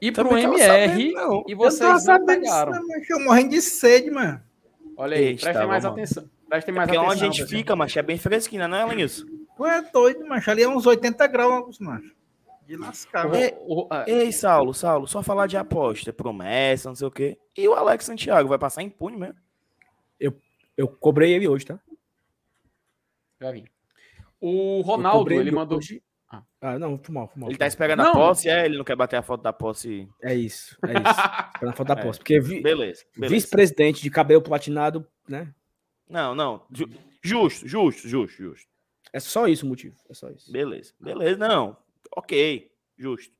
e 0.00 0.10
pro 0.10 0.36
MR. 0.36 0.58
sabendo. 1.12 1.44
E 1.46 1.52
Eu 1.52 1.56
vocês 1.56 1.88
não 1.90 1.98
sabendo 2.00 2.44
eu 3.08 3.20
morrendo 3.24 3.50
de 3.50 3.62
sede, 3.62 4.10
mano. 4.10 4.42
Olha 4.96 5.16
aí, 5.16 5.24
Eita, 5.26 5.42
prestem 5.44 5.66
mais 5.68 5.84
mano. 5.84 5.94
atenção. 5.94 6.30
Prestem 6.48 6.74
mais 6.74 6.88
Porque 6.88 6.98
atenção. 6.98 7.14
onde 7.14 7.24
a 7.24 7.26
gente 7.30 7.46
fica, 7.48 7.76
macho, 7.76 7.98
é 8.00 8.02
bem 8.02 8.18
fresquinha, 8.18 8.66
não 8.66 8.76
é, 8.78 8.84
Lenilson? 8.84 9.26
Tu 9.56 9.64
é 9.64 9.80
doido, 9.92 10.26
macho. 10.26 10.50
Ali 10.50 10.64
é 10.64 10.68
uns 10.68 10.86
80 10.86 11.24
graus, 11.28 11.78
macho. 11.78 12.12
De 12.66 12.76
lascar, 12.76 13.26
O- 13.26 13.30
velho. 13.30 13.56
o- 13.60 13.86
ah, 13.90 14.04
Ei, 14.08 14.32
Saulo, 14.32 14.74
Saulo, 14.74 15.06
só 15.06 15.22
falar 15.22 15.46
de 15.46 15.56
aposta, 15.56 16.12
promessa, 16.12 16.88
não 16.88 16.96
sei 16.96 17.06
o 17.06 17.10
quê. 17.12 17.38
E 17.56 17.68
o 17.68 17.74
Alex 17.74 18.04
Santiago 18.06 18.48
vai 18.48 18.58
passar 18.58 18.82
impune 18.82 19.16
mesmo? 19.16 19.36
Eu 20.76 20.86
cobrei 20.88 21.32
ele 21.32 21.46
hoje, 21.48 21.64
tá? 21.64 21.78
Já 23.40 23.50
vim. 23.52 23.64
O 24.40 24.78
Eu 24.78 24.82
Ronaldo, 24.82 25.32
ele 25.32 25.50
mandou. 25.50 25.78
hoje. 25.78 26.02
Ah. 26.30 26.42
Ah, 26.60 26.78
não, 26.78 26.98
foi 26.98 27.14
mal. 27.14 27.30
Ele 27.46 27.56
tá 27.56 27.66
esperando 27.66 28.00
Não. 28.02 28.10
a 28.10 28.14
posse, 28.14 28.48
é? 28.50 28.66
Ele 28.66 28.76
não 28.76 28.84
quer 28.84 28.94
bater 28.96 29.16
a 29.16 29.22
foto 29.22 29.42
da 29.42 29.52
posse. 29.52 30.06
É 30.22 30.34
isso, 30.34 30.76
é 30.86 30.92
isso. 30.92 31.02
Pra 31.58 31.62
não 31.62 31.72
faltar 31.72 31.96
É. 31.98 32.02
posse. 32.02 32.18
Porque 32.18 32.38
vi- 32.38 32.60
Beleza. 32.60 33.04
beleza. 33.16 33.34
vice-presidente 33.34 34.02
de 34.02 34.10
cabelo 34.10 34.42
platinado, 34.42 35.06
né? 35.28 35.52
Não, 36.08 36.34
não. 36.34 36.66
ju- 36.70 36.88
Justo, 37.22 37.66
justo, 37.66 38.06
justo, 38.08 38.36
justo. 38.42 38.68
É 39.12 39.18
só 39.20 39.48
isso 39.48 39.64
o 39.64 39.68
motivo. 39.68 39.96
É 40.08 40.14
só 40.14 40.28
isso. 40.30 40.52
Beleza. 40.52 40.92
Beleza, 41.00 41.36
não. 41.48 41.76
Ok, 42.16 42.70
justo. 42.96 43.34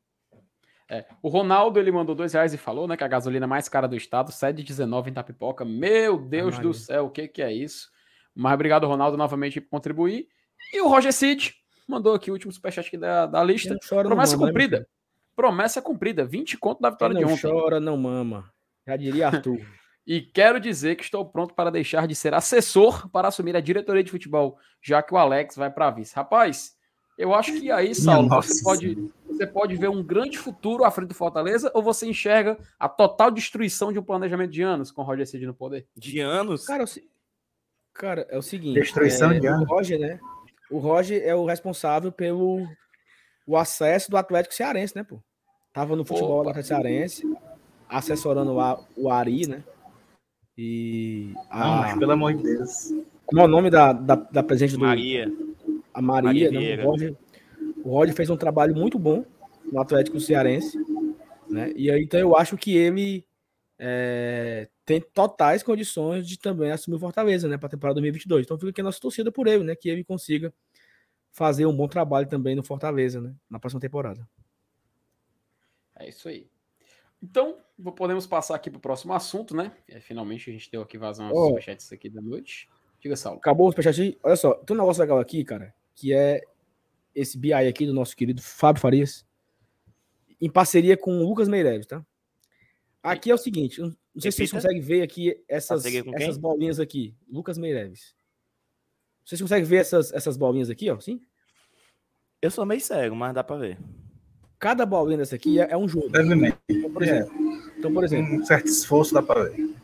É, 0.91 1.05
o 1.23 1.29
Ronaldo 1.29 1.79
ele 1.79 1.93
mandou 1.93 2.15
dois 2.15 2.33
reais 2.33 2.55
e 2.55 2.57
falou, 2.57 2.89
né, 2.89 2.97
que 2.97 3.05
a 3.05 3.09
gasolina 3.09 3.47
mais 3.47 3.69
cara 3.69 3.87
do 3.87 3.95
estado, 3.95 4.33
7,19 4.33 5.09
em 5.09 5.13
Tapipoca. 5.13 5.63
Meu 5.65 6.19
Deus 6.19 6.59
Ah, 6.59 6.63
do 6.63 6.73
céu, 6.73 7.07
o 7.07 7.11
que 7.11 7.29
que 7.29 7.43
é 7.43 7.53
isso? 7.53 7.91
Mas 8.35 8.55
obrigado, 8.55 8.87
Ronaldo, 8.87 9.17
novamente 9.19 9.61
por 9.61 9.69
contribuir. 9.69 10.27
E 10.73 10.81
o 10.81 10.89
Roger 10.89 11.13
Cid 11.13 11.55
mandou 11.89 12.15
aqui 12.15 12.31
o 12.31 12.35
último 12.35 12.53
superchat 12.53 12.87
aqui 12.87 12.97
da, 12.97 13.27
da 13.27 13.43
lista. 13.43 13.71
não 13.71 13.79
chora, 13.89 14.03
não 14.05 14.11
Promessa 14.11 14.37
mama, 14.37 14.47
né, 14.47 14.53
cumprida. 14.53 14.77
meu 14.79 14.87
Promessa 15.35 15.83
cumprida. 15.83 16.25
20 16.25 16.59
conto 16.59 16.81
da 16.81 16.91
vitória 16.91 17.15
de 17.15 17.23
não 17.25 17.33
ontem. 17.33 17.51
chora, 17.51 17.81
não 17.81 17.97
mama. 17.97 18.51
Já 18.87 18.97
diria 18.97 19.27
Arthur. 19.29 19.59
E 20.07 20.21
quero 20.23 20.59
dizer 20.59 20.97
que 20.97 21.03
estou 21.05 21.25
pronto 21.25 21.55
para 21.55 21.71
deixar 21.71 22.07
de 22.09 22.15
ser 22.15 22.33
assessor 22.35 23.09
para 23.11 23.29
assumir 23.29 23.55
a 23.55 23.61
diretoria 23.61 24.03
de 24.03 24.11
futebol, 24.11 24.59
já 24.83 25.03
que 25.03 25.13
o 25.13 25.17
Alex 25.19 25.55
vai 25.57 25.71
para 25.71 25.91
vice. 25.91 26.15
Rapaz, 26.17 26.75
eu 27.19 27.35
acho 27.35 27.53
que 27.61 27.71
aí, 27.71 27.95
Saulo, 27.95 28.27
nossa 28.29 28.49
você 28.55 28.63
pode, 28.65 29.13
você 29.27 29.47
pode 29.47 29.77
ver 29.77 29.91
um 29.91 30.03
grande 30.03 30.39
futuro 30.39 30.83
à 30.85 30.91
frente 30.91 31.09
do 31.09 31.15
Fortaleza 31.15 31.71
ou 31.75 31.83
você 31.83 32.07
enxerga 32.07 32.57
a 32.79 32.89
total 32.89 33.31
destruição 33.31 33.93
de 33.93 33.99
um 33.99 34.03
planejamento 34.03 34.51
de 34.51 34.63
anos 34.63 34.91
com 34.91 35.03
o 35.03 35.05
Roger 35.05 35.27
Cid 35.27 35.45
no 35.47 35.53
poder? 35.55 35.87
De 35.95 36.21
anos? 36.21 36.65
Cara, 36.65 36.83
é 36.83 36.85
o 36.85 36.87
se- 36.87 37.07
cara, 37.93 38.27
é 38.31 38.39
o 38.39 38.43
seguinte. 38.43 38.81
Destruição 38.81 39.31
é, 39.33 39.39
de 39.39 39.47
anos. 39.47 39.69
Roger, 39.69 39.99
né? 40.01 40.19
O 40.71 40.79
Roger 40.79 41.23
é 41.25 41.35
o 41.35 41.45
responsável 41.47 42.13
pelo 42.13 42.67
o 43.47 43.57
acesso 43.57 44.11
do 44.11 44.17
Atlético 44.17 44.55
Cearense, 44.55 44.95
né, 44.95 45.03
pô? 45.03 45.19
Tava 45.73 45.97
no 45.97 46.05
futebol 46.05 46.43
do. 46.45 46.51
Atlético 46.51 46.67
Cearense, 46.75 47.23
assessorando 47.89 48.53
o, 48.55 48.61
A- 48.61 48.85
o 48.97 49.11
Ari, 49.11 49.47
né? 49.47 49.65
E 50.57 51.33
a, 51.51 51.77
mas 51.77 51.99
pelo 51.99 52.13
amor 52.13 52.35
de 52.35 52.43
Deus. 52.43 52.93
como 53.25 53.41
é 53.41 53.45
o 53.45 53.49
nome 53.49 53.71
da, 53.71 53.93
da, 53.93 54.17
da 54.17 54.43
presidente 54.43 54.75
do 54.75 54.81
Maria. 54.81 55.33
a 55.95 56.03
Maria, 56.03 56.27
Maria 56.29 56.51
né? 56.51 56.59
Vieira. 56.59 56.83
o, 56.87 56.91
Roger, 56.91 57.17
o 57.85 57.91
Roger 57.91 58.15
fez 58.15 58.29
um 58.29 58.37
trabalho 58.37 58.75
muito 58.75 58.99
bom 58.99 59.25
no 59.71 59.81
Atlético 59.81 60.19
Cearense, 60.21 60.77
né? 61.49 61.73
E 61.77 61.91
aí, 61.91 62.03
então 62.03 62.19
eu 62.19 62.37
acho 62.37 62.57
que 62.57 62.77
ele 62.77 63.25
é, 63.79 64.69
tem 64.89 65.03
totais 65.03 65.63
condições 65.63 66.27
de 66.27 66.39
também 66.39 66.71
assumir 66.71 66.97
o 66.97 66.99
Fortaleza, 66.99 67.47
né, 67.47 67.59
para 67.59 67.67
a 67.67 67.71
temporada 67.71 68.01
2022. 68.01 68.47
Então 68.47 68.57
fica 68.57 68.71
aqui 68.71 68.81
a 68.81 68.85
nossa 68.85 68.99
torcida 68.99 69.31
por 69.31 69.47
ele, 69.47 69.63
né, 69.63 69.77
que 69.77 69.87
ele 69.87 70.03
consiga 70.03 70.51
fazer 71.31 71.67
um 71.67 71.77
bom 71.77 71.87
trabalho 71.87 72.27
também 72.27 72.57
no 72.57 72.65
Fortaleza, 72.65 73.21
né, 73.21 73.35
na 73.51 73.61
próxima 73.61 73.83
temporada. 73.83 74.27
É 75.95 76.09
isso 76.09 76.27
aí. 76.27 76.49
Então, 77.23 77.59
podemos 77.95 78.27
passar 78.27 78.55
aqui 78.55 78.71
para 78.71 78.79
o 78.79 78.81
próximo 78.81 79.13
assunto, 79.13 79.55
né? 79.55 79.77
É, 79.87 80.01
finalmente 80.01 80.49
a 80.49 80.53
gente 80.55 80.71
deu 80.71 80.81
aqui 80.81 80.97
vazão 80.97 81.27
aos 81.27 81.37
Ó. 81.37 81.49
superchats 81.49 81.93
aqui 81.93 82.09
da 82.09 82.23
noite. 82.23 82.67
Diga, 82.99 83.15
Saulo. 83.15 83.41
Acabou 83.41 83.67
o 83.67 83.71
superchat? 83.71 84.19
Olha 84.23 84.37
só, 84.37 84.55
tem 84.55 84.75
um 84.75 84.81
negócio 84.81 85.03
legal 85.03 85.19
aqui, 85.19 85.45
cara, 85.45 85.75
que 85.95 86.15
é 86.15 86.41
esse 87.15 87.37
BI 87.37 87.53
aqui 87.53 87.85
do 87.85 87.93
nosso 87.93 88.17
querido 88.17 88.41
Fábio 88.41 88.81
Farias, 88.81 89.27
em 90.41 90.49
parceria 90.49 90.97
com 90.97 91.19
o 91.19 91.29
Lucas 91.29 91.47
Meireles, 91.47 91.87
tá? 91.87 92.03
Aqui 93.03 93.31
é 93.31 93.35
o 93.35 93.39
seguinte, 93.39 93.83
não 94.19 94.23
sei 94.23 94.33
se 94.33 94.37
vocês 94.39 94.51
Repita. 94.51 94.57
conseguem 94.69 94.81
ver 94.83 95.03
aqui 95.03 95.45
essas, 95.49 95.85
essas 95.87 96.37
bolinhas 96.37 96.81
aqui. 96.81 97.15
Lucas 97.31 97.57
Meireles. 97.57 98.15
Vocês 99.25 99.41
conseguem 99.41 99.65
ver 99.65 99.77
essas, 99.77 100.13
essas 100.13 100.37
bolinhas 100.37 100.71
aqui, 100.71 100.91
ó? 100.91 100.99
Sim? 100.99 101.21
Eu 102.43 102.51
sou 102.51 102.65
meio 102.67 102.81
cego, 102.81 103.15
mas 103.15 103.35
dá 103.35 103.45
pra 103.45 103.57
ver. 103.57 103.79
Cada 104.59 104.85
bolinha 104.85 105.19
dessa 105.19 105.37
aqui 105.37 105.61
é, 105.61 105.69
é 105.71 105.77
um 105.77 105.87
jogo. 105.89 106.09
Então, 106.09 106.93
por 106.93 107.03
exemplo, 107.03 107.33
então, 107.79 107.93
por 107.95 108.05
exemplo 108.05 108.35
Um 108.35 108.45
certo 108.45 108.67
esforço 108.67 109.15
dá 109.15 109.23
para 109.23 109.45
ver. 109.45 109.75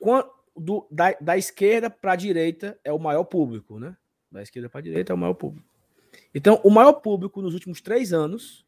quan- 0.00 0.24
do- 0.56 0.86
da, 0.90 1.12
da 1.20 1.36
esquerda 1.36 1.88
para 1.90 2.12
a 2.12 2.16
direita 2.16 2.78
é 2.84 2.92
o 2.92 2.98
maior 2.98 3.24
público, 3.24 3.78
né? 3.78 3.96
Da 4.30 4.42
esquerda 4.42 4.68
para 4.68 4.80
a 4.80 4.82
direita 4.82 5.12
é 5.12 5.14
o 5.14 5.18
maior 5.18 5.34
público. 5.34 5.66
Então, 6.34 6.60
o 6.64 6.70
maior 6.70 6.94
público 6.94 7.40
nos 7.42 7.54
últimos 7.54 7.80
três 7.80 8.12
anos, 8.12 8.64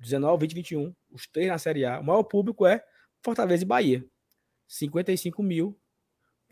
19, 0.00 0.40
20, 0.46 0.54
21, 0.54 0.94
os 1.10 1.26
três 1.26 1.48
na 1.48 1.58
Série 1.58 1.84
A, 1.84 1.98
o 2.00 2.04
maior 2.04 2.22
público 2.24 2.66
é 2.66 2.84
Fortaleza 3.24 3.62
e 3.62 3.66
Bahia. 3.66 4.04
55 4.68 5.42
mil. 5.42 5.74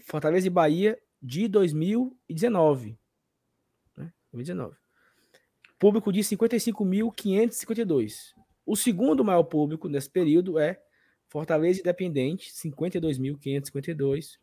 Fortaleza 0.07 0.47
e 0.47 0.51
Bahia 0.51 0.99
de 1.21 1.47
2019. 1.47 2.99
Né? 3.97 4.11
2019. 4.33 4.75
Público 5.79 6.11
de 6.11 6.21
55.552. 6.21 8.33
O 8.65 8.75
segundo 8.75 9.23
maior 9.23 9.45
público 9.45 9.87
nesse 9.89 10.09
período 10.09 10.59
é 10.59 10.81
Fortaleza 11.29 11.81
Independente, 11.81 12.51
52.552. 12.53 14.39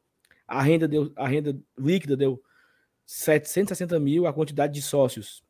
A 0.48 0.62
renda, 0.62 0.88
deu, 0.88 1.12
a 1.16 1.28
renda 1.28 1.60
líquida 1.78 2.16
deu 2.16 2.44
760 3.06 4.00
mil, 4.00 4.28
a 4.28 4.34
quantidade 4.34 4.74
de 4.74 4.82
sócios, 4.82 5.44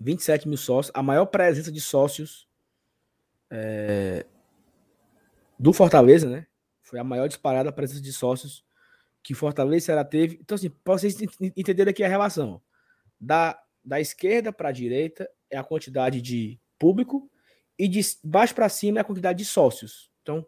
27 0.00 0.48
mil 0.48 0.56
sócios. 0.56 0.90
A 0.94 1.02
maior 1.02 1.26
presença 1.26 1.70
de 1.70 1.80
sócios 1.80 2.48
é, 3.50 4.24
do 5.60 5.72
Fortaleza, 5.72 6.28
né? 6.28 6.46
Foi 6.82 6.98
a 6.98 7.04
maior 7.04 7.28
disparada 7.28 7.68
a 7.68 7.72
presença 7.72 8.00
de 8.00 8.12
sócios 8.12 8.64
que 9.22 9.34
Fortaleza 9.34 9.92
e 9.92 10.04
teve. 10.06 10.38
Então, 10.40 10.54
assim, 10.54 10.70
para 10.70 10.94
vocês 10.94 11.20
ent- 11.20 11.52
entenderem 11.56 11.90
aqui 11.90 12.02
a 12.02 12.08
relação. 12.08 12.62
Da, 13.20 13.62
da 13.84 14.00
esquerda 14.00 14.50
para 14.50 14.70
a 14.70 14.72
direita 14.72 15.30
é 15.50 15.58
a 15.58 15.62
quantidade 15.62 16.22
de 16.22 16.58
público 16.78 17.30
e 17.78 17.86
de 17.86 18.00
baixo 18.24 18.54
para 18.54 18.70
cima 18.70 18.98
é 18.98 19.02
a 19.02 19.04
quantidade 19.04 19.38
de 19.38 19.44
sócios. 19.44 20.10
Então, 20.22 20.46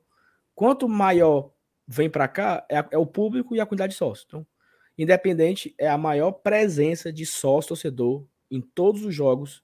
quanto 0.55 0.89
maior 0.89 1.53
vem 1.87 2.09
para 2.09 2.27
cá, 2.27 2.67
é, 2.71 2.77
é 2.93 2.97
o 2.97 3.05
público 3.05 3.55
e 3.55 3.61
a 3.61 3.67
quantidade 3.67 3.93
de 3.93 3.99
sócios. 3.99 4.25
Então, 4.27 4.47
Independente 4.97 5.75
é 5.79 5.89
a 5.89 5.97
maior 5.97 6.33
presença 6.33 7.13
de 7.13 7.25
sócio 7.25 7.69
torcedor 7.69 8.27
em 8.51 8.61
todos 8.61 9.05
os 9.05 9.15
jogos 9.15 9.63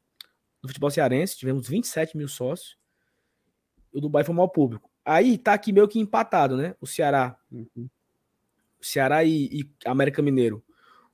do 0.63 0.69
futebol 0.69 0.91
cearense. 0.91 1.37
Tivemos 1.37 1.69
27 1.69 2.17
mil 2.17 2.29
sócios. 2.29 2.79
O 3.93 4.01
Dubai 4.01 4.25
foi 4.25 4.33
o 4.33 4.37
maior 4.37 4.49
público. 4.49 4.88
Aí 5.09 5.39
tá 5.39 5.55
aqui 5.55 5.73
meio 5.73 5.89
que 5.89 5.99
empatado, 5.99 6.57
né? 6.57 6.75
O 6.81 6.87
Ceará, 6.87 7.39
Uhum. 7.51 7.89
Ceará 8.81 9.25
e, 9.25 9.45
e 9.61 9.71
América 9.87 10.21
Mineiro, 10.23 10.63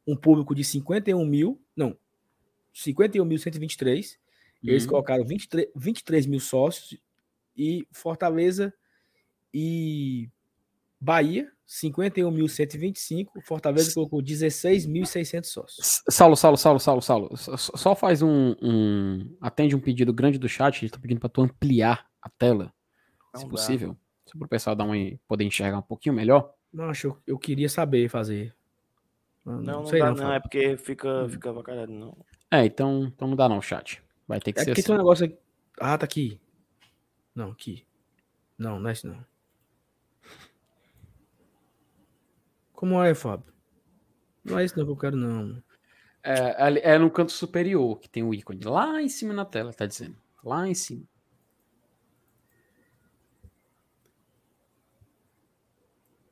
um 0.07 0.17
público 0.17 0.55
de 0.55 0.65
51 0.65 1.25
mil, 1.25 1.61
não, 1.77 1.97
51.123. 2.75 4.19
Eles 4.63 4.85
Uhum. 4.85 4.91
colocaram 4.91 5.25
23, 5.25 5.69
23 5.77 6.27
mil 6.27 6.41
sócios 6.41 6.99
e 7.57 7.87
Fortaleza 7.93 8.75
e 9.53 10.29
Bahia, 11.01 11.51
51.125. 11.67 13.41
Fortaleza 13.43 13.93
colocou 13.95 14.21
16.600 14.23 15.45
sócios. 15.45 16.03
Saulo, 16.09 16.37
Saulo, 16.37 16.57
Saulo, 16.57 16.81
Saulo, 16.81 17.01
Saulo. 17.03 17.37
Só- 17.37 17.95
faz 17.95 18.23
um, 18.23 18.55
um- 18.61 19.37
Atende 19.41 19.77
um 19.77 19.81
pedido 19.81 20.13
grande 20.13 20.39
do 20.39 20.49
chat. 20.49 20.77
A 20.77 20.81
gente 20.81 20.91
tá 20.93 20.99
pedindo 20.99 21.21
para 21.21 21.29
tu 21.29 21.43
ampliar 21.43 22.07
a 22.21 22.29
tela, 22.31 22.73
Não 23.35 23.41
se 23.41 23.47
dá. 23.47 23.51
possível. 23.51 23.97
Só 24.25 24.39
para 24.39 24.47
o 24.47 24.49
pessoal 24.49 24.75
dar 24.77 24.85
uma, 24.85 24.95
poder 25.29 25.45
enxergar 25.45 25.79
um 25.79 25.83
pouquinho 25.83 26.15
melhor. 26.15 26.55
Não, 26.73 26.91
acho 26.91 27.09
eu, 27.09 27.23
eu 27.27 27.39
queria 27.39 27.69
saber 27.69 28.09
fazer. 28.09 28.55
Não, 29.45 29.61
Não, 29.61 29.73
não 29.81 29.87
sei 29.87 30.01
dá, 30.01 30.11
não, 30.11 30.17
não, 30.17 30.33
é 30.33 30.41
porque 30.41 30.77
fica, 30.77 31.29
fica 31.29 31.51
avacalhado, 31.51 31.93
não. 31.93 32.17
É, 32.51 32.65
então, 32.65 33.05
então 33.05 33.29
não 33.29 33.37
dá 33.37 33.49
não, 33.49 33.61
chat. 33.61 34.03
Vai 34.27 34.41
ter 34.41 34.53
que 34.53 34.61
É 34.61 34.65
ser 34.65 34.71
porque 34.71 34.81
assim. 34.81 34.87
tem 34.87 34.95
um 34.95 34.99
negócio 34.99 35.27
aqui. 35.27 35.39
Ah, 35.79 35.99
tá 35.99 36.05
aqui. 36.05 36.41
Não, 37.35 37.51
aqui. 37.51 37.87
Não, 38.57 38.81
não 38.81 38.89
é 38.89 38.93
isso 38.93 39.07
não. 39.07 39.25
Como 42.73 43.03
é, 43.03 43.15
Fábio? 43.15 43.53
Não 44.45 44.59
é 44.59 44.65
isso 44.65 44.79
não 44.79 44.85
que 44.85 44.93
eu 44.93 44.97
quero, 44.97 45.17
não. 45.17 45.63
É, 46.23 46.93
é 46.95 46.99
no 46.99 47.11
canto 47.11 47.33
superior 47.33 47.99
que 47.99 48.09
tem 48.09 48.23
o 48.23 48.33
ícone. 48.33 48.65
Lá 48.65 49.01
em 49.03 49.09
cima 49.09 49.35
na 49.35 49.45
tela, 49.45 49.73
tá 49.73 49.85
dizendo. 49.87 50.17
Lá 50.43 50.67
em 50.67 50.75
cima. 50.75 51.05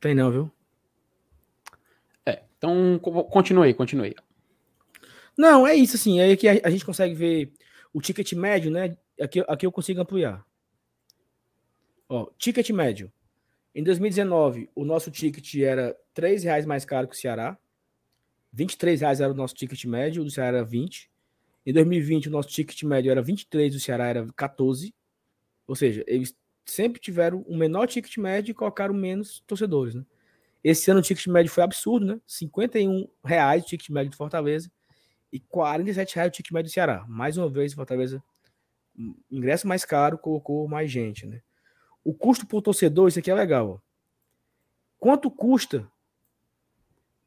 Tem 0.02 0.16
não, 0.16 0.32
viu? 0.32 0.50
É, 2.26 2.42
então 2.58 2.98
co- 3.00 3.22
continue 3.24 3.68
aí, 3.68 3.72
continue 3.72 4.08
aí. 4.08 4.14
Não, 5.38 5.64
é 5.64 5.76
isso, 5.76 5.94
assim. 5.94 6.20
Aí 6.20 6.36
que 6.36 6.48
a, 6.48 6.60
a 6.64 6.70
gente 6.70 6.84
consegue 6.84 7.14
ver 7.14 7.52
o 7.94 8.00
ticket 8.02 8.32
médio, 8.32 8.68
né? 8.68 8.96
Aqui, 9.20 9.44
aqui 9.46 9.64
eu 9.64 9.70
consigo 9.70 10.00
ampliar. 10.00 10.44
Ó, 12.08 12.28
ticket 12.36 12.68
médio. 12.70 13.12
Em 13.72 13.84
2019, 13.84 14.68
o 14.74 14.84
nosso 14.84 15.08
ticket 15.08 15.54
era 15.62 15.96
3 16.12 16.42
reais 16.42 16.66
mais 16.66 16.84
caro 16.84 17.06
que 17.06 17.14
o 17.14 17.18
Ceará. 17.18 17.56
23 18.52 19.00
reais 19.02 19.20
era 19.20 19.32
o 19.32 19.36
nosso 19.36 19.54
ticket 19.54 19.84
médio, 19.84 20.22
o 20.22 20.24
do 20.24 20.30
Ceará 20.32 20.58
era 20.58 20.64
20. 20.66 21.08
Em 21.64 21.72
2020, 21.72 22.26
o 22.28 22.32
nosso 22.32 22.48
ticket 22.48 22.82
médio 22.82 23.12
era 23.12 23.22
23, 23.22 23.76
o 23.76 23.78
Ceará 23.80 24.08
era 24.08 24.26
14. 24.34 24.92
Ou 25.68 25.76
seja, 25.76 26.02
eles 26.08 26.36
sempre 26.72 27.00
tiveram 27.00 27.44
um 27.48 27.56
menor 27.56 27.86
ticket 27.86 28.16
médio 28.16 28.52
e 28.52 28.54
colocaram 28.54 28.94
menos 28.94 29.40
torcedores, 29.46 29.94
né? 29.94 30.04
Esse 30.64 30.90
ano 30.90 31.00
o 31.00 31.02
ticket 31.02 31.26
médio 31.26 31.50
foi 31.50 31.62
absurdo, 31.64 32.06
né? 32.06 32.20
51 32.26 33.08
reais 33.24 33.64
o 33.64 33.66
ticket 33.66 33.90
médio 33.90 34.10
do 34.10 34.16
Fortaleza 34.16 34.70
e 35.32 35.40
47 35.40 36.14
reais 36.14 36.28
o 36.28 36.32
ticket 36.32 36.52
médio 36.52 36.70
do 36.70 36.72
Ceará. 36.72 37.04
Mais 37.08 37.36
uma 37.36 37.48
vez, 37.48 37.74
Fortaleza, 37.74 38.22
hum, 38.96 39.14
ingresso 39.30 39.66
mais 39.66 39.84
caro, 39.84 40.16
colocou 40.16 40.68
mais 40.68 40.90
gente, 40.90 41.26
né? 41.26 41.42
O 42.04 42.14
custo 42.14 42.46
por 42.46 42.62
torcedor, 42.62 43.08
isso 43.08 43.18
aqui 43.18 43.30
é 43.30 43.34
legal. 43.34 43.70
Ó. 43.70 43.78
Quanto 44.98 45.30
custa 45.30 45.90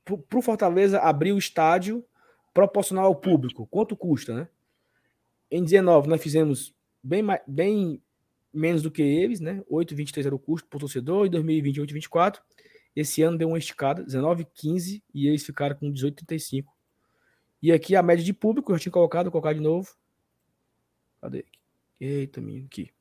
para 0.06 0.40
o 0.40 0.42
Fortaleza 0.42 1.00
abrir 1.00 1.34
o 1.34 1.38
estádio 1.38 2.06
proporcional 2.54 3.06
ao 3.06 3.16
público? 3.16 3.68
Quanto 3.68 3.98
custa, 3.98 4.34
né? 4.34 4.48
Em 5.52 5.64
19, 5.64 6.08
nós 6.08 6.22
fizemos 6.22 6.74
bem, 7.04 7.24
bem 7.46 8.02
menos 8.56 8.82
do 8.82 8.90
que 8.90 9.02
eles, 9.02 9.40
né? 9.40 9.62
8,23 9.70 10.26
era 10.26 10.36
o 10.36 10.40
custo 10.40 10.68
por 10.70 10.80
torcedor, 10.80 11.28
em 11.28 11.30
2020, 11.30 11.82
8,24. 11.82 12.40
Esse 12.96 13.22
ano 13.22 13.38
deu 13.38 13.50
uma 13.50 13.58
esticada, 13.58 14.04
19,15, 14.06 15.04
e 15.14 15.28
eles 15.28 15.46
ficaram 15.46 15.76
com 15.76 15.92
18,35. 15.92 16.66
E 17.62 17.72
aqui 17.72 17.96
a 17.96 18.04
média 18.04 18.24
de 18.24 18.34
público, 18.34 18.72
eu 18.72 18.78
já 18.78 18.84
tinha 18.84 18.92
colocado, 18.92 19.26
vou 19.26 19.32
colocar 19.32 19.54
de 19.54 19.60
novo. 19.60 19.90
Cadê? 21.22 21.46
Eita, 22.00 22.40
minha, 22.40 22.64
aqui. 22.64 22.92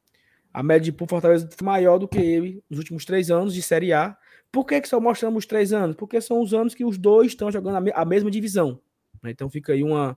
A 0.52 0.62
média 0.62 0.84
de 0.84 0.92
público 0.92 1.10
Fortaleza 1.10 1.48
foi 1.50 1.64
maior 1.64 1.98
do 1.98 2.08
que 2.08 2.18
ele 2.18 2.62
nos 2.70 2.78
últimos 2.78 3.04
três 3.04 3.30
anos 3.30 3.54
de 3.54 3.60
Série 3.60 3.92
A. 3.92 4.16
Por 4.50 4.64
que, 4.64 4.80
que 4.80 4.88
só 4.88 5.00
mostramos 5.00 5.46
três 5.46 5.72
anos? 5.72 5.96
Porque 5.96 6.20
são 6.20 6.40
os 6.40 6.54
anos 6.54 6.74
que 6.74 6.84
os 6.84 6.96
dois 6.96 7.32
estão 7.32 7.50
jogando 7.50 7.76
a, 7.76 7.80
me 7.80 7.92
a 7.92 8.04
mesma 8.04 8.30
divisão. 8.30 8.80
Né? 9.22 9.30
Então 9.30 9.50
fica 9.50 9.72
aí 9.72 9.82
uma. 9.82 10.16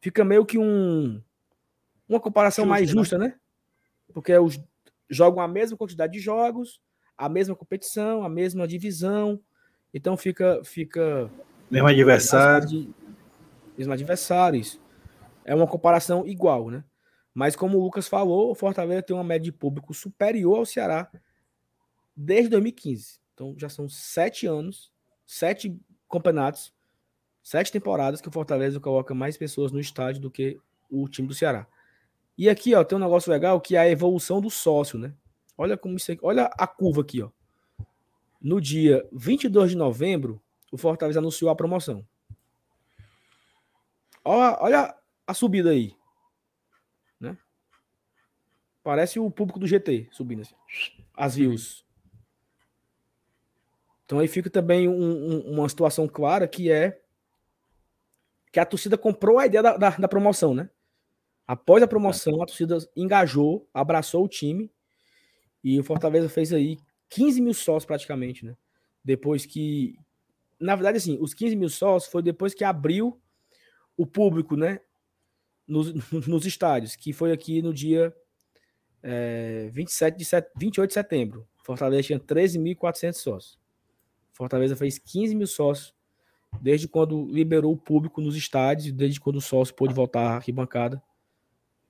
Fica 0.00 0.24
meio 0.24 0.44
que 0.44 0.58
um. 0.58 1.22
Uma 2.08 2.20
comparação 2.20 2.64
Justo, 2.64 2.70
mais 2.70 2.88
né? 2.88 2.92
justa, 2.92 3.18
né? 3.18 3.34
Porque 4.16 4.34
os 4.38 4.58
jogam 5.10 5.42
a 5.42 5.46
mesma 5.46 5.76
quantidade 5.76 6.14
de 6.14 6.18
jogos, 6.18 6.80
a 7.18 7.28
mesma 7.28 7.54
competição, 7.54 8.24
a 8.24 8.30
mesma 8.30 8.66
divisão. 8.66 9.38
Então 9.92 10.16
fica. 10.16 10.62
fica 10.64 11.30
mesmo 11.70 11.86
adversário. 11.86 12.66
De, 12.66 12.94
mesmo 13.76 13.92
adversário, 13.92 14.58
isso. 14.58 14.80
É 15.44 15.54
uma 15.54 15.66
comparação 15.66 16.26
igual, 16.26 16.70
né? 16.70 16.82
Mas 17.34 17.54
como 17.54 17.76
o 17.76 17.82
Lucas 17.82 18.08
falou, 18.08 18.50
o 18.50 18.54
Fortaleza 18.54 19.02
tem 19.02 19.14
uma 19.14 19.22
média 19.22 19.44
de 19.44 19.52
público 19.52 19.92
superior 19.92 20.56
ao 20.56 20.64
Ceará 20.64 21.10
desde 22.16 22.48
2015. 22.48 23.20
Então 23.34 23.54
já 23.58 23.68
são 23.68 23.86
sete 23.86 24.46
anos, 24.46 24.90
sete 25.26 25.78
campeonatos, 26.10 26.72
sete 27.42 27.70
temporadas 27.70 28.22
que 28.22 28.28
o 28.28 28.32
Fortaleza 28.32 28.80
coloca 28.80 29.12
mais 29.12 29.36
pessoas 29.36 29.72
no 29.72 29.78
estádio 29.78 30.22
do 30.22 30.30
que 30.30 30.58
o 30.90 31.06
time 31.06 31.28
do 31.28 31.34
Ceará. 31.34 31.66
E 32.36 32.48
aqui, 32.48 32.74
ó, 32.74 32.84
tem 32.84 32.96
um 32.96 33.00
negócio 33.00 33.32
legal 33.32 33.60
que 33.60 33.76
é 33.76 33.78
a 33.78 33.88
evolução 33.88 34.40
do 34.40 34.50
sócio, 34.50 34.98
né? 34.98 35.14
Olha 35.56 35.76
como 35.76 35.96
isso 35.96 36.12
aqui, 36.12 36.20
olha 36.22 36.44
a 36.58 36.66
curva 36.66 37.00
aqui, 37.00 37.22
ó. 37.22 37.30
No 38.40 38.60
dia 38.60 39.06
22 39.12 39.70
de 39.70 39.76
novembro, 39.76 40.40
o 40.70 40.76
Fortaleza 40.76 41.18
anunciou 41.18 41.50
a 41.50 41.56
promoção. 41.56 42.06
Olha, 44.22 44.58
olha 44.60 44.96
a 45.26 45.34
subida 45.34 45.70
aí. 45.70 45.96
Né? 47.18 47.36
Parece 48.82 49.18
o 49.18 49.30
público 49.30 49.58
do 49.58 49.66
GT 49.66 50.08
subindo 50.12 50.42
assim. 50.42 50.54
As 51.14 51.36
views. 51.36 51.84
Então 54.04 54.18
aí 54.18 54.28
fica 54.28 54.50
também 54.50 54.88
um, 54.88 54.92
um, 54.92 55.52
uma 55.52 55.68
situação 55.68 56.06
clara 56.06 56.46
que 56.46 56.70
é 56.70 57.00
que 58.52 58.60
a 58.60 58.66
torcida 58.66 58.96
comprou 58.96 59.38
a 59.38 59.46
ideia 59.46 59.62
da, 59.62 59.76
da, 59.76 59.90
da 59.90 60.08
promoção, 60.08 60.54
né? 60.54 60.70
Após 61.46 61.82
a 61.82 61.86
promoção, 61.86 62.42
a 62.42 62.46
torcida 62.46 62.76
engajou, 62.96 63.68
abraçou 63.72 64.24
o 64.24 64.28
time 64.28 64.70
e 65.62 65.78
o 65.78 65.84
Fortaleza 65.84 66.28
fez 66.28 66.52
aí 66.52 66.78
15 67.08 67.40
mil 67.40 67.54
sócios 67.54 67.84
praticamente, 67.84 68.44
né? 68.44 68.56
Depois 69.04 69.46
que. 69.46 69.98
Na 70.58 70.74
verdade, 70.74 70.96
assim, 70.96 71.18
os 71.20 71.34
15 71.34 71.54
mil 71.54 71.68
sócios 71.68 72.10
foi 72.10 72.22
depois 72.22 72.54
que 72.54 72.64
abriu 72.64 73.20
o 73.96 74.06
público, 74.06 74.56
né? 74.56 74.80
Nos, 75.66 75.92
nos 76.26 76.46
estádios, 76.46 76.96
que 76.96 77.12
foi 77.12 77.30
aqui 77.32 77.62
no 77.62 77.72
dia 77.72 78.14
é, 79.02 79.68
27 79.72 80.16
de 80.16 80.24
set, 80.24 80.48
28 80.56 80.88
de 80.88 80.94
setembro. 80.94 81.46
Fortaleza 81.62 82.02
tinha 82.02 82.20
13.400 82.20 83.12
sócios. 83.14 83.58
Fortaleza 84.32 84.76
fez 84.76 84.98
15 84.98 85.34
mil 85.34 85.46
sócios 85.46 85.94
desde 86.60 86.88
quando 86.88 87.26
liberou 87.26 87.72
o 87.72 87.76
público 87.76 88.20
nos 88.20 88.36
estádios, 88.36 88.92
desde 88.92 89.20
quando 89.20 89.36
o 89.36 89.40
sócio 89.40 89.74
pôde 89.74 89.94
voltar 89.94 90.22
à 90.22 90.36
arquibancada. 90.36 91.02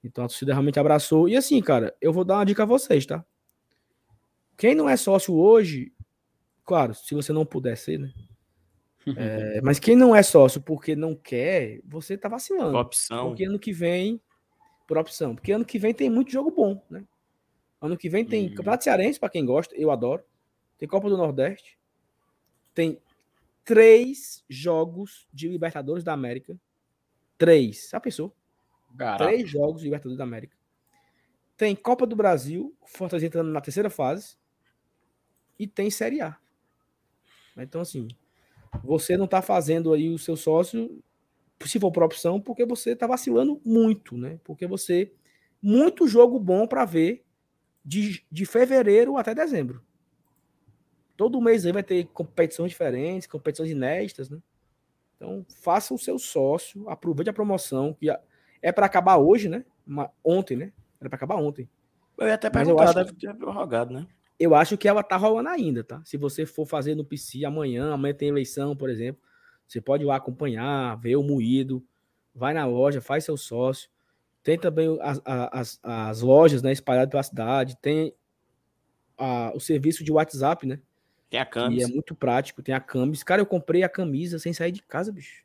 Então 0.03 0.25
a 0.25 0.29
torcida 0.29 0.53
realmente 0.53 0.79
abraçou. 0.79 1.29
E 1.29 1.37
assim, 1.37 1.61
cara, 1.61 1.95
eu 2.01 2.13
vou 2.13 2.25
dar 2.25 2.37
uma 2.37 2.47
dica 2.47 2.63
a 2.63 2.67
vocês, 2.67 3.05
tá? 3.05 3.25
Quem 4.57 4.75
não 4.75 4.89
é 4.89 4.97
sócio 4.97 5.35
hoje, 5.35 5.93
claro, 6.65 6.95
se 6.95 7.15
você 7.15 7.33
não 7.33 7.45
puder 7.45 7.77
ser, 7.77 7.99
né? 7.99 8.13
É, 9.17 9.61
mas 9.61 9.79
quem 9.79 9.95
não 9.95 10.17
é 10.17 10.21
sócio 10.21 10.61
porque 10.61 10.97
não 10.97 11.15
quer, 11.15 11.81
você 11.85 12.19
tá 12.19 12.29
vacilando. 12.29 12.73
Por 12.73 12.81
opção. 12.81 13.29
Porque 13.29 13.45
ano 13.45 13.57
que 13.57 13.73
vem, 13.73 14.21
por 14.85 14.99
opção. 14.99 15.37
Porque 15.37 15.53
ano 15.53 15.65
que 15.65 15.79
vem 15.79 15.95
tem 15.95 16.11
muito 16.11 16.33
jogo 16.33 16.51
bom, 16.51 16.83
né? 16.91 17.05
Ano 17.81 17.97
que 17.97 18.09
vem 18.09 18.25
tem 18.25 18.47
hum. 18.47 18.55
Campeonato 18.57 18.83
Cearense, 18.83 19.21
para 19.21 19.29
quem 19.29 19.47
gosta, 19.47 19.77
eu 19.77 19.93
adoro. 19.93 20.25
Tem 20.77 20.89
Copa 20.89 21.09
do 21.09 21.17
Nordeste. 21.17 21.79
Tem 22.75 23.01
três 23.65 24.45
jogos 24.49 25.29
de 25.33 25.49
Libertadores 25.49 26.03
da 26.03 26.13
América. 26.13 26.59
Três. 27.39 27.89
Já 27.91 28.01
pensou? 28.01 28.35
Caraca. 28.97 29.25
Três 29.25 29.49
jogos 29.49 29.81
de 29.81 29.87
Libertadores 29.87 30.19
da 30.19 30.25
América. 30.25 30.57
Tem 31.57 31.75
Copa 31.75 32.07
do 32.07 32.15
Brasil, 32.15 32.75
Fortaleza 32.85 33.27
entrando 33.27 33.51
na 33.51 33.61
terceira 33.61 33.89
fase. 33.89 34.37
E 35.59 35.67
tem 35.67 35.91
Série 35.91 36.21
A. 36.21 36.37
Então, 37.57 37.81
assim, 37.81 38.09
você 38.85 39.17
não 39.17 39.25
está 39.25 39.41
fazendo 39.41 39.93
aí 39.93 40.11
o 40.11 40.19
seu 40.19 40.37
sócio, 40.37 41.03
se 41.65 41.81
for 41.81 41.91
por 41.91 42.03
opção, 42.03 42.41
porque 42.41 42.67
você 42.67 42.91
está 42.91 43.07
vacilando 43.07 43.61
muito, 43.65 44.17
né? 44.17 44.39
Porque 44.45 44.67
você. 44.67 45.13
Muito 45.63 46.07
jogo 46.07 46.39
bom 46.39 46.67
para 46.67 46.85
ver 46.85 47.25
de, 47.83 48.25
de 48.31 48.45
fevereiro 48.45 49.17
até 49.17 49.35
dezembro. 49.35 49.83
Todo 51.17 51.41
mês 51.41 51.65
aí 51.65 51.73
vai 51.73 51.83
ter 51.83 52.07
competições 52.09 52.71
diferentes, 52.71 53.27
competições 53.27 53.71
inéditas, 53.71 54.29
né? 54.29 54.39
Então, 55.17 55.47
faça 55.63 55.95
o 55.95 55.99
seu 55.99 56.19
sócio, 56.19 56.89
aproveite 56.91 57.31
a 57.31 57.33
promoção, 57.33 57.95
que 57.95 58.11
é 58.63 58.73
para 58.73 58.87
acabar 58.87 59.17
hoje, 59.17 59.49
né? 59.49 59.65
Uma, 59.87 60.11
ontem, 60.25 60.57
né? 60.57 60.73
Era 61.01 61.09
para 61.09 61.17
acabar 61.17 61.37
ontem. 61.37 61.69
Eu 62.19 62.27
ia 62.27 62.35
até 62.35 62.49
perguntar, 62.49 62.93
deve 62.93 63.13
ter 63.13 63.35
prorrogado, 63.35 63.93
né? 63.93 64.07
Eu 64.39 64.55
acho 64.55 64.77
que 64.77 64.89
ela 64.89 65.03
tá 65.03 65.17
rolando 65.17 65.49
ainda, 65.49 65.83
tá? 65.83 66.03
Se 66.05 66.17
você 66.17 66.45
for 66.45 66.67
fazer 66.67 66.95
no 66.95 67.05
PC 67.05 67.45
amanhã, 67.45 67.93
amanhã 67.93 68.15
tem 68.15 68.29
eleição, 68.29 68.77
por 68.77 68.91
exemplo, 68.91 69.23
você 69.67 69.81
pode 69.81 70.05
ir 70.05 70.07
lá 70.07 70.17
acompanhar, 70.17 70.99
ver 70.99 71.17
o 71.17 71.23
moído, 71.23 71.85
vai 72.35 72.53
na 72.53 72.67
loja, 72.67 73.01
faz 73.01 73.25
seu 73.25 73.37
sócio. 73.37 73.89
Tem 74.43 74.59
também 74.59 74.99
as, 75.01 75.21
as, 75.25 75.81
as 75.83 76.21
lojas, 76.21 76.63
né, 76.63 76.71
espalhadas 76.71 77.11
pela 77.11 77.23
cidade, 77.23 77.77
tem 77.79 78.15
a, 79.19 79.53
o 79.55 79.61
serviço 79.61 80.05
de 80.05 80.13
WhatsApp, 80.13 80.67
né? 80.67 80.79
Tem 81.29 81.41
a 81.41 81.47
Camis. 81.47 81.81
E 81.81 81.85
é 81.85 81.89
muito 81.89 82.15
prático, 82.15 82.63
tem 82.63 82.75
a 82.75 82.81
Camis. 82.81 83.23
Cara, 83.23 83.41
eu 83.43 83.47
comprei 83.47 83.83
a 83.83 83.89
camisa 83.89 84.39
sem 84.39 84.53
sair 84.53 84.71
de 84.71 84.83
casa, 84.83 85.11
bicho. 85.11 85.45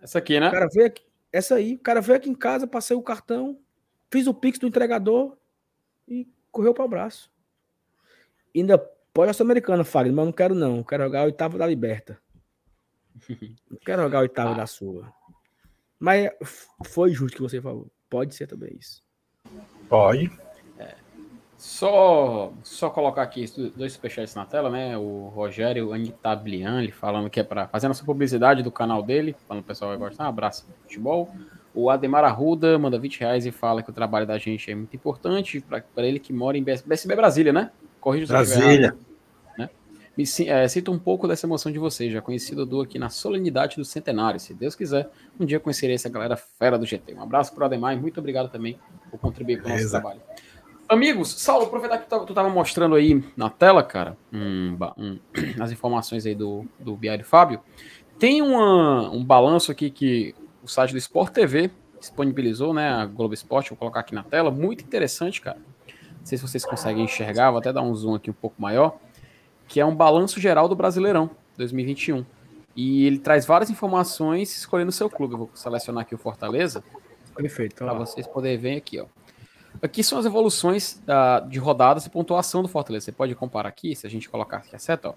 Essa 0.00 0.18
aqui, 0.18 0.38
né? 0.38 0.48
O 0.48 0.50
cara 0.50 0.68
veio 0.72 0.86
aqui, 0.86 1.02
essa 1.32 1.56
aí, 1.56 1.74
o 1.74 1.78
cara 1.78 2.00
veio 2.00 2.16
aqui 2.16 2.28
em 2.28 2.34
casa, 2.34 2.66
passei 2.66 2.96
o 2.96 3.02
cartão, 3.02 3.58
fiz 4.10 4.26
o 4.26 4.34
Pix 4.34 4.58
do 4.58 4.66
entregador 4.66 5.36
e 6.08 6.28
correu 6.50 6.74
para 6.74 6.84
o 6.84 6.88
braço. 6.88 7.30
Ainda 8.54 8.78
pode 9.12 9.30
a 9.30 9.32
Sul-Americana, 9.32 9.84
Fagner, 9.84 10.14
mas 10.14 10.24
não 10.24 10.32
quero 10.32 10.54
não. 10.54 10.78
Eu 10.78 10.84
quero 10.84 11.04
jogar 11.04 11.22
o 11.22 11.26
oitavo 11.26 11.58
da 11.58 11.66
Liberta. 11.66 12.20
Não 13.70 13.78
quero 13.84 14.02
jogar 14.02 14.18
o 14.18 14.22
oitavo 14.22 14.52
ah. 14.52 14.56
da 14.56 14.66
sua. 14.66 15.12
Mas 15.98 16.30
foi 16.86 17.12
justo 17.12 17.36
que 17.36 17.42
você 17.42 17.60
falou. 17.60 17.90
Pode 18.08 18.34
ser 18.34 18.46
também 18.46 18.74
isso. 18.78 19.04
Pode. 19.88 20.30
Só, 21.60 22.54
só 22.62 22.88
colocar 22.88 23.20
aqui 23.20 23.44
dois 23.76 23.92
superchats 23.92 24.34
na 24.34 24.46
tela, 24.46 24.70
né? 24.70 24.96
O 24.96 25.28
Rogério 25.28 25.92
Anitablian, 25.92 26.82
ele 26.82 26.90
falando 26.90 27.28
que 27.28 27.38
é 27.38 27.42
para 27.42 27.68
fazer 27.68 27.84
a 27.84 27.90
nossa 27.90 28.02
publicidade 28.02 28.62
do 28.62 28.72
canal 28.72 29.02
dele, 29.02 29.36
falando 29.46 29.62
o 29.62 29.66
pessoal 29.66 29.90
vai 29.90 29.98
gostar. 30.08 30.24
Um 30.24 30.28
abraço, 30.28 30.66
futebol. 30.80 31.28
O 31.74 31.90
Ademar 31.90 32.24
Arruda 32.24 32.78
manda 32.78 32.98
20 32.98 33.20
reais 33.20 33.44
e 33.44 33.50
fala 33.50 33.82
que 33.82 33.90
o 33.90 33.92
trabalho 33.92 34.26
da 34.26 34.38
gente 34.38 34.70
é 34.70 34.74
muito 34.74 34.96
importante 34.96 35.60
para 35.60 36.06
ele 36.06 36.18
que 36.18 36.32
mora 36.32 36.56
em 36.56 36.62
BSB 36.62 37.14
Brasília, 37.14 37.52
né? 37.52 37.70
Corrija 38.00 38.26
Brasília. 38.26 38.96
Né? 39.58 39.68
Me 40.16 40.24
é, 40.46 40.66
sinto 40.66 40.90
um 40.90 40.98
pouco 40.98 41.28
dessa 41.28 41.46
emoção 41.46 41.70
de 41.70 41.78
vocês. 41.78 42.10
Já 42.10 42.22
conheci 42.22 42.54
Dudu 42.54 42.80
aqui 42.80 42.98
na 42.98 43.10
solenidade 43.10 43.76
do 43.76 43.84
centenário. 43.84 44.40
Se 44.40 44.54
Deus 44.54 44.74
quiser, 44.74 45.10
um 45.38 45.44
dia 45.44 45.60
conhecerei 45.60 45.96
essa 45.96 46.08
galera 46.08 46.38
fera 46.38 46.78
do 46.78 46.86
GT. 46.86 47.12
Um 47.12 47.22
abraço 47.22 47.54
para 47.54 47.64
o 47.64 47.64
Ademar 47.66 47.94
e 47.94 48.00
muito 48.00 48.18
obrigado 48.18 48.50
também 48.50 48.78
por 49.10 49.20
contribuir 49.20 49.60
com 49.60 49.68
o 49.68 49.72
nosso 49.72 49.90
trabalho. 49.90 50.22
Amigos, 50.90 51.40
Saulo, 51.40 51.66
aproveitar 51.66 51.98
que 51.98 52.08
tu 52.08 52.24
estava 52.30 52.48
mostrando 52.48 52.96
aí 52.96 53.22
na 53.36 53.48
tela, 53.48 53.80
cara, 53.80 54.18
um, 54.32 54.76
um, 54.98 55.18
as 55.62 55.70
informações 55.70 56.26
aí 56.26 56.34
do, 56.34 56.66
do 56.80 56.96
Biário 56.96 57.24
Fábio. 57.24 57.60
Tem 58.18 58.42
uma, 58.42 59.08
um 59.08 59.24
balanço 59.24 59.70
aqui 59.70 59.88
que 59.88 60.34
o 60.60 60.66
site 60.66 60.90
do 60.90 60.98
Sport 60.98 61.32
TV 61.32 61.70
disponibilizou, 62.00 62.74
né? 62.74 62.90
A 62.90 63.06
Globo 63.06 63.32
Esporte, 63.32 63.70
vou 63.70 63.78
colocar 63.78 64.00
aqui 64.00 64.16
na 64.16 64.24
tela. 64.24 64.50
Muito 64.50 64.82
interessante, 64.82 65.40
cara. 65.40 65.58
Não 66.18 66.26
sei 66.26 66.36
se 66.36 66.42
vocês 66.42 66.64
conseguem 66.64 67.04
enxergar, 67.04 67.52
vou 67.52 67.60
até 67.60 67.72
dar 67.72 67.82
um 67.82 67.94
zoom 67.94 68.16
aqui 68.16 68.28
um 68.28 68.34
pouco 68.34 68.60
maior. 68.60 68.98
Que 69.68 69.78
é 69.78 69.86
um 69.86 69.94
balanço 69.94 70.40
geral 70.40 70.68
do 70.68 70.74
Brasileirão 70.74 71.30
2021. 71.56 72.26
E 72.74 73.06
ele 73.06 73.20
traz 73.20 73.46
várias 73.46 73.70
informações 73.70 74.56
escolhendo 74.56 74.88
o 74.88 74.92
seu 74.92 75.08
clube. 75.08 75.34
Eu 75.34 75.38
vou 75.38 75.50
selecionar 75.54 76.02
aqui 76.02 76.16
o 76.16 76.18
Fortaleza. 76.18 76.82
Perfeito. 77.36 77.76
Para 77.76 77.94
vocês 77.94 78.26
poderem 78.26 78.58
ver 78.58 78.76
aqui, 78.76 78.98
ó. 78.98 79.06
Aqui 79.82 80.04
são 80.04 80.18
as 80.18 80.26
evoluções 80.26 81.02
uh, 81.04 81.48
de 81.48 81.58
rodadas 81.58 82.04
e 82.04 82.10
pontuação 82.10 82.60
do 82.60 82.68
Fortaleza. 82.68 83.06
Você 83.06 83.12
pode 83.12 83.34
comparar 83.34 83.68
aqui, 83.68 83.96
se 83.96 84.06
a 84.06 84.10
gente 84.10 84.28
colocar 84.28 84.58
aqui 84.58 84.76
a 84.76 84.78
seta, 84.78 85.10
ó, 85.10 85.14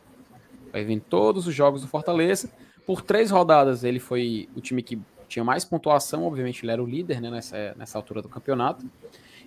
vai 0.71 0.85
vir 0.85 1.01
todos 1.01 1.47
os 1.47 1.53
jogos 1.53 1.81
do 1.81 1.87
Fortaleza. 1.87 2.49
Por 2.85 3.01
três 3.01 3.29
rodadas, 3.29 3.83
ele 3.83 3.99
foi 3.99 4.47
o 4.55 4.61
time 4.61 4.81
que 4.81 4.99
tinha 5.27 5.43
mais 5.43 5.65
pontuação, 5.65 6.25
obviamente 6.25 6.63
ele 6.63 6.71
era 6.71 6.81
o 6.81 6.85
líder 6.85 7.19
né, 7.19 7.29
nessa, 7.29 7.73
nessa 7.77 7.97
altura 7.97 8.21
do 8.21 8.29
campeonato. 8.29 8.85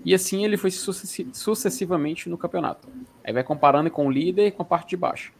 E 0.05 0.13
assim 0.13 0.45
ele 0.45 0.57
foi 0.57 0.71
sucessivamente 0.71 2.29
no 2.29 2.37
campeonato. 2.37 2.87
Aí 3.25 3.33
vai 3.33 3.43
comparando 3.43 3.91
com 3.91 4.07
o 4.07 4.11
líder 4.11 4.49
e 4.49 4.51
com 4.51 4.63
a 4.63 4.65
parte 4.65 4.91
de 4.91 4.97
baixo. 4.97 5.33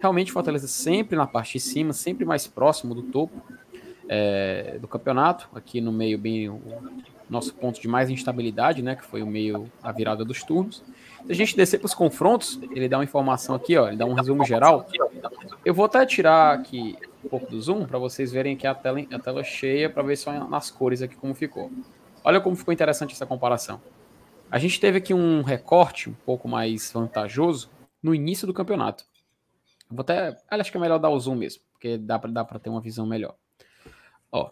Realmente 0.00 0.32
Fortaleza 0.32 0.66
sempre 0.66 1.16
na 1.16 1.26
parte 1.26 1.54
de 1.54 1.60
cima, 1.60 1.92
sempre 1.92 2.24
mais 2.24 2.46
próximo 2.46 2.94
do 2.94 3.02
topo 3.02 3.42
é, 4.08 4.78
do 4.80 4.88
campeonato. 4.88 5.48
Aqui 5.54 5.80
no 5.80 5.92
meio 5.92 6.18
bem 6.18 6.48
o 6.48 6.62
nosso 7.28 7.54
ponto 7.54 7.80
de 7.80 7.88
mais 7.88 8.10
instabilidade, 8.10 8.82
né? 8.82 8.96
Que 8.96 9.04
foi 9.04 9.22
o 9.22 9.26
meio 9.26 9.70
a 9.82 9.92
virada 9.92 10.24
dos 10.24 10.42
turnos. 10.42 10.82
Se 11.26 11.32
a 11.32 11.34
gente 11.34 11.56
descer 11.56 11.78
para 11.78 11.86
os 11.86 11.94
confrontos, 11.94 12.58
ele 12.70 12.88
dá 12.88 12.98
uma 12.98 13.04
informação 13.04 13.54
aqui, 13.54 13.76
ó, 13.76 13.88
ele 13.88 13.96
dá 13.96 14.06
um 14.06 14.14
resumo 14.14 14.44
geral. 14.44 14.86
Eu 15.64 15.74
vou 15.74 15.84
até 15.84 16.06
tirar 16.06 16.54
aqui 16.54 16.96
um 17.24 17.28
pouco 17.28 17.50
do 17.50 17.60
zoom 17.60 17.84
para 17.84 17.98
vocês 17.98 18.32
verem 18.32 18.54
aqui 18.54 18.66
a 18.66 18.74
tela, 18.74 19.00
a 19.12 19.18
tela 19.18 19.44
cheia 19.44 19.90
para 19.90 20.02
ver 20.02 20.16
só 20.16 20.32
nas 20.48 20.70
cores 20.70 21.02
aqui 21.02 21.16
como 21.16 21.34
ficou. 21.34 21.70
Olha 22.24 22.40
como 22.40 22.56
ficou 22.56 22.72
interessante 22.72 23.14
essa 23.14 23.26
comparação. 23.26 23.80
A 24.50 24.58
gente 24.58 24.80
teve 24.80 24.98
aqui 24.98 25.12
um 25.12 25.42
recorte 25.42 26.08
um 26.08 26.14
pouco 26.14 26.48
mais 26.48 26.90
vantajoso 26.90 27.68
no 28.02 28.14
início 28.14 28.46
do 28.46 28.54
campeonato. 28.54 29.04
vou 29.90 30.00
até, 30.00 30.36
acho 30.48 30.70
que 30.70 30.78
é 30.78 30.80
melhor 30.80 30.98
dar 30.98 31.10
o 31.10 31.20
zoom 31.20 31.34
mesmo, 31.36 31.62
porque 31.72 31.98
dá 31.98 32.18
para 32.18 32.58
ter 32.58 32.70
uma 32.70 32.80
visão 32.80 33.04
melhor. 33.06 33.34
Ó, 34.32 34.50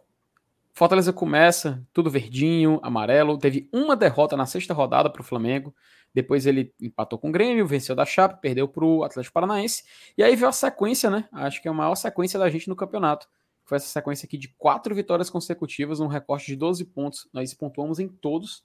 Fortaleza 0.76 1.10
começa 1.10 1.82
tudo 1.90 2.10
verdinho, 2.10 2.78
amarelo. 2.82 3.38
Teve 3.38 3.66
uma 3.72 3.96
derrota 3.96 4.36
na 4.36 4.44
sexta 4.44 4.74
rodada 4.74 5.08
para 5.08 5.22
o 5.22 5.24
Flamengo. 5.24 5.74
Depois 6.12 6.44
ele 6.44 6.70
empatou 6.78 7.18
com 7.18 7.30
o 7.30 7.32
Grêmio, 7.32 7.66
venceu 7.66 7.96
da 7.96 8.04
Chapa, 8.04 8.36
perdeu 8.36 8.68
para 8.68 8.84
o 8.84 9.02
Atlético 9.02 9.32
Paranaense. 9.32 9.84
E 10.18 10.22
aí 10.22 10.36
veio 10.36 10.50
a 10.50 10.52
sequência, 10.52 11.08
né? 11.08 11.26
Acho 11.32 11.62
que 11.62 11.68
é 11.68 11.70
a 11.70 11.74
maior 11.74 11.94
sequência 11.94 12.38
da 12.38 12.50
gente 12.50 12.68
no 12.68 12.76
campeonato. 12.76 13.26
Foi 13.64 13.76
essa 13.76 13.86
sequência 13.86 14.26
aqui 14.26 14.36
de 14.36 14.48
quatro 14.58 14.94
vitórias 14.94 15.30
consecutivas, 15.30 15.98
um 15.98 16.08
recorte 16.08 16.44
de 16.44 16.56
12 16.56 16.84
pontos. 16.84 17.26
Nós 17.32 17.54
pontuamos 17.54 17.98
em 17.98 18.06
todos, 18.06 18.62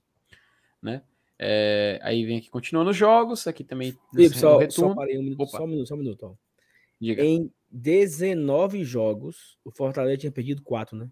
né? 0.82 1.04
É, 1.40 1.98
aí 2.04 2.26
vem 2.26 2.40
aqui 2.40 2.50
continuando 2.50 2.92
os 2.92 2.98
jogos. 2.98 3.48
Aqui 3.48 3.64
também. 3.64 3.98
Felipe, 4.14 4.38
só, 4.38 4.60
só, 4.70 4.94
parei 4.94 5.18
um 5.18 5.24
minuto, 5.24 5.48
só 5.48 5.64
um 5.64 5.68
minuto, 5.68 5.88
só 5.88 5.96
um 5.96 6.00
minuto. 6.00 6.26
Ó. 6.26 6.34
Diga. 7.00 7.24
Em 7.24 7.50
19 7.72 8.84
jogos, 8.84 9.58
o 9.64 9.72
Fortaleza 9.72 10.18
tinha 10.18 10.32
perdido 10.32 10.62
4, 10.62 10.98
né? 10.98 11.10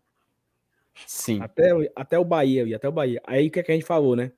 Sim. 1.05 1.41
Até, 1.41 1.71
até 1.95 2.19
o 2.19 2.25
Bahia, 2.25 2.63
e 2.63 2.73
até 2.73 2.87
o 2.87 2.91
Bahia. 2.91 3.21
Aí 3.25 3.47
o 3.47 3.51
que, 3.51 3.59
é 3.59 3.63
que 3.63 3.71
a 3.71 3.75
gente 3.75 3.85
falou, 3.85 4.15
né? 4.15 4.31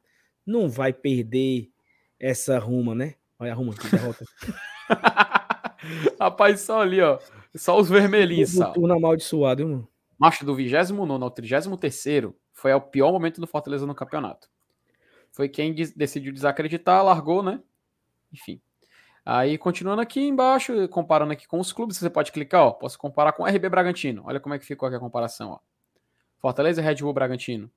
Não 0.45 0.69
vai 0.69 0.93
perder 0.93 1.69
essa 2.19 2.57
ruma, 2.59 2.95
né? 2.95 3.15
Olha 3.39 3.51
a 3.51 3.55
ruma 3.55 3.73
que 3.73 3.89
derrota. 3.89 4.25
Rapaz, 6.19 6.61
só 6.61 6.81
ali, 6.81 7.01
ó. 7.01 7.19
Só 7.55 7.79
os 7.79 7.89
vermelhinhos. 7.89 8.55
O 8.57 8.73
turno 8.73 8.93
amaldiçoado, 8.93 9.63
irmão. 9.63 9.87
Macho, 10.17 10.45
do 10.45 10.53
29 10.53 11.23
ao 11.23 11.31
33 11.31 12.31
foi 12.53 12.71
o 12.73 12.81
pior 12.81 13.11
momento 13.11 13.41
do 13.41 13.47
Fortaleza 13.47 13.87
no 13.87 13.95
campeonato. 13.95 14.47
Foi 15.31 15.49
quem 15.49 15.73
decidiu 15.73 16.31
desacreditar, 16.31 17.03
largou, 17.03 17.41
né? 17.41 17.59
Enfim. 18.31 18.61
Aí, 19.25 19.57
continuando 19.57 20.01
aqui 20.01 20.21
embaixo, 20.21 20.87
comparando 20.89 21.33
aqui 21.33 21.47
com 21.47 21.59
os 21.59 21.71
clubes, 21.71 21.97
você 21.97 22.09
pode 22.09 22.31
clicar, 22.31 22.63
ó. 22.63 22.71
Posso 22.71 22.97
comparar 22.99 23.33
com 23.33 23.43
o 23.43 23.45
RB 23.47 23.69
Bragantino. 23.69 24.23
Olha 24.25 24.39
como 24.39 24.53
é 24.53 24.59
que 24.59 24.65
ficou 24.65 24.87
aqui 24.87 24.95
a 24.95 24.99
comparação, 24.99 25.51
ó. 25.51 25.59
Fortaleza 26.41 26.81
e 26.81 26.83
Red 26.83 26.95
Bull 26.95 27.13
Bragantino. 27.13 27.71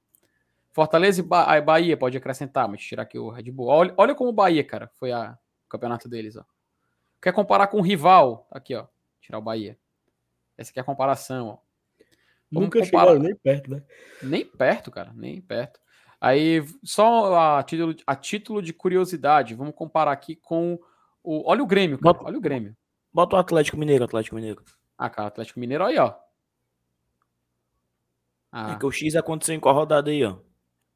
Fortaleza 0.73 1.21
e 1.21 1.23
ba 1.23 1.61
Bahia, 1.61 1.97
pode 1.97 2.17
acrescentar, 2.17 2.67
mas 2.67 2.81
tirar 2.81 3.05
aqui 3.05 3.19
o 3.19 3.29
Red 3.29 3.51
Bull. 3.51 3.69
Olha, 3.69 3.95
olha 3.97 4.15
como 4.15 4.31
o 4.31 4.33
Bahia, 4.33 4.65
cara, 4.65 4.91
foi 4.95 5.13
a, 5.13 5.39
o 5.67 5.69
campeonato 5.69 6.09
deles, 6.09 6.37
ó. 6.37 6.45
Quer 7.23 7.33
comparar 7.33 7.69
com 7.69 7.79
o 7.79 7.83
rival? 7.83 8.49
Aqui, 8.51 8.75
ó. 8.75 8.87
Tirar 9.21 9.39
o 9.39 9.43
Bahia. 9.43 9.79
Essa 10.59 10.71
aqui 10.71 10.81
é 10.81 10.83
a 10.83 10.85
comparação, 10.85 11.47
ó. 11.47 11.59
Vamos 12.51 12.67
Nunca 12.67 12.81
comparar... 12.81 13.07
chegaram 13.07 13.23
nem 13.23 13.37
perto, 13.37 13.71
né? 13.71 13.83
Nem 14.23 14.45
perto, 14.45 14.91
cara, 14.91 15.13
nem 15.15 15.41
perto. 15.41 15.81
Aí, 16.21 16.65
só 16.83 17.59
a 17.59 17.63
título, 17.63 17.95
a 18.07 18.17
título 18.17 18.63
de 18.63 18.73
curiosidade, 18.73 19.55
vamos 19.55 19.75
comparar 19.75 20.13
aqui 20.13 20.35
com 20.37 20.79
o. 21.23 21.49
Olha 21.49 21.63
o 21.63 21.67
Grêmio, 21.67 21.99
cara. 21.99 22.15
Bota, 22.15 22.25
olha 22.27 22.39
o 22.39 22.41
Grêmio. 22.41 22.77
Bota 23.13 23.37
o 23.37 23.39
Atlético 23.39 23.77
Mineiro, 23.77 24.05
Atlético 24.05 24.37
Mineiro. 24.37 24.63
Ah, 24.97 25.11
cara, 25.11 25.29
Atlético 25.29 25.61
Mineiro 25.61 25.85
aí, 25.85 25.99
ó. 25.99 26.15
Ah. 28.57 28.75
É 28.75 28.79
que 28.79 28.87
o 28.87 28.93
X 28.93 29.17
aconteceu 29.17 29.53
em 29.53 29.59
qual 29.59 29.75
rodada 29.75 30.13
aí, 30.13 30.25
ó? 30.25 30.37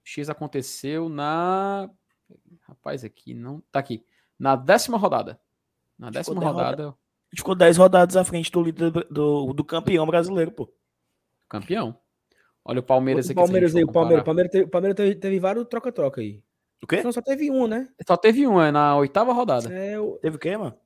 X 0.05 0.31
aconteceu 0.31 1.09
na. 1.09 1.91
Rapaz, 2.61 3.03
aqui 3.03 3.35
não. 3.35 3.61
Tá 3.73 3.81
aqui. 3.81 4.05
Na 4.39 4.55
décima 4.55 4.97
rodada. 4.97 5.41
Na 5.99 6.09
décima 6.09 6.41
rodada. 6.41 6.85
Roda... 6.85 6.99
Ficou 7.35 7.57
10 7.57 7.77
rodadas 7.77 8.17
à 8.17 8.25
frente 8.25 8.51
do 8.53 8.63
líder 8.63 8.93
do, 9.11 9.53
do 9.53 9.65
campeão 9.65 10.07
brasileiro, 10.07 10.53
pô. 10.53 10.73
Campeão. 11.49 11.99
Olha 12.65 12.79
o 12.79 12.83
Palmeiras 12.83 13.27
o 13.27 13.33
aqui. 13.33 13.41
Palmeiras 13.41 13.75
aí, 13.75 13.83
o 13.83 13.91
Palmeiras, 13.91 14.25
Palmeiras, 14.25 14.53
teve, 14.53 14.67
Palmeiras 14.69 14.97
teve, 14.97 15.15
teve 15.17 15.41
vários 15.41 15.67
troca-troca 15.67 16.21
aí. 16.21 16.41
O 16.81 16.87
quê? 16.87 17.03
Não, 17.03 17.11
só 17.11 17.21
teve 17.21 17.51
um, 17.51 17.67
né? 17.67 17.89
Só 18.07 18.17
teve 18.17 18.47
um, 18.47 18.63
é 18.63 18.71
na 18.71 18.97
oitava 18.97 19.33
rodada. 19.33 19.69
É, 19.75 19.99
o... 19.99 20.17
Teve 20.19 20.37
o 20.37 20.39
quê, 20.39 20.57
mano? 20.57 20.79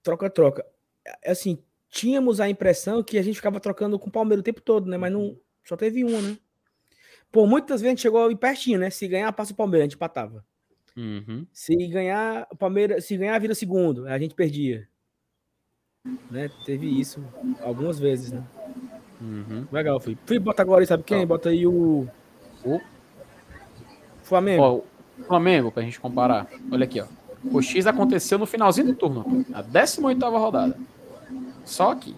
Troca-troca. 0.00 0.64
É, 1.04 1.32
assim, 1.32 1.60
tínhamos 1.90 2.40
a 2.40 2.48
impressão 2.48 3.02
que 3.02 3.18
a 3.18 3.22
gente 3.22 3.34
ficava 3.34 3.58
trocando 3.58 3.98
com 3.98 4.08
o 4.08 4.12
Palmeiras 4.12 4.42
o 4.42 4.44
tempo 4.44 4.60
todo, 4.60 4.88
né? 4.88 4.96
Mas 4.96 5.12
não, 5.12 5.36
só 5.68 5.76
teve 5.76 6.02
uma, 6.02 6.20
né? 6.22 6.38
Pô, 7.30 7.46
muitas 7.46 7.82
vezes 7.82 7.86
a 7.86 7.90
gente 7.90 8.00
chegou 8.00 8.34
pertinho, 8.36 8.78
né? 8.78 8.88
Se 8.88 9.06
ganhar, 9.06 9.30
passa 9.32 9.52
o 9.52 9.56
Palmeiras, 9.56 9.82
a 9.82 9.86
gente 9.86 9.96
empatava. 9.96 10.42
Uhum. 10.96 11.46
Se 11.52 11.76
ganhar, 11.88 12.48
o 12.50 12.56
Palmeiras, 12.56 13.04
se 13.04 13.16
ganhar, 13.18 13.38
vira 13.38 13.54
segundo, 13.54 14.06
a 14.06 14.18
gente 14.18 14.34
perdia. 14.34 14.88
Né? 16.30 16.50
Teve 16.64 16.86
isso 16.88 17.22
algumas 17.60 17.98
vezes, 17.98 18.32
né? 18.32 18.42
Uhum. 19.20 19.66
Legal, 19.70 20.00
fui. 20.00 20.16
Fui 20.24 20.38
bota 20.38 20.62
agora 20.62 20.80
aí, 20.80 20.86
sabe 20.86 21.02
quem? 21.02 21.26
Bota 21.26 21.50
aí 21.50 21.66
o. 21.66 22.08
O 22.64 22.80
Flamengo. 24.22 24.62
Ó, 24.62 24.76
o 25.20 25.24
Flamengo, 25.24 25.70
pra 25.70 25.82
gente 25.82 26.00
comparar. 26.00 26.48
Olha 26.72 26.84
aqui, 26.84 27.00
ó. 27.00 27.06
O 27.44 27.60
X 27.60 27.86
aconteceu 27.86 28.38
no 28.38 28.46
finalzinho 28.46 28.88
do 28.88 28.94
turno, 28.94 29.44
a 29.52 29.60
18 29.60 30.30
rodada. 30.30 30.76
Só 31.64 31.94
que 31.94 32.16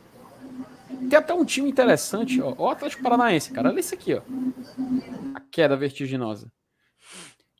tem 1.09 1.19
até 1.19 1.35
um 1.35 1.45
time 1.45 1.71
interessante, 1.71 2.41
ó. 2.41 2.55
O 2.57 2.69
Atlético 2.69 3.03
Paranaense, 3.03 3.53
cara. 3.53 3.69
Olha 3.69 3.81
isso 3.81 3.95
aqui, 3.95 4.15
ó. 4.15 4.23
A 5.35 5.41
queda 5.41 5.77
vertiginosa. 5.77 6.53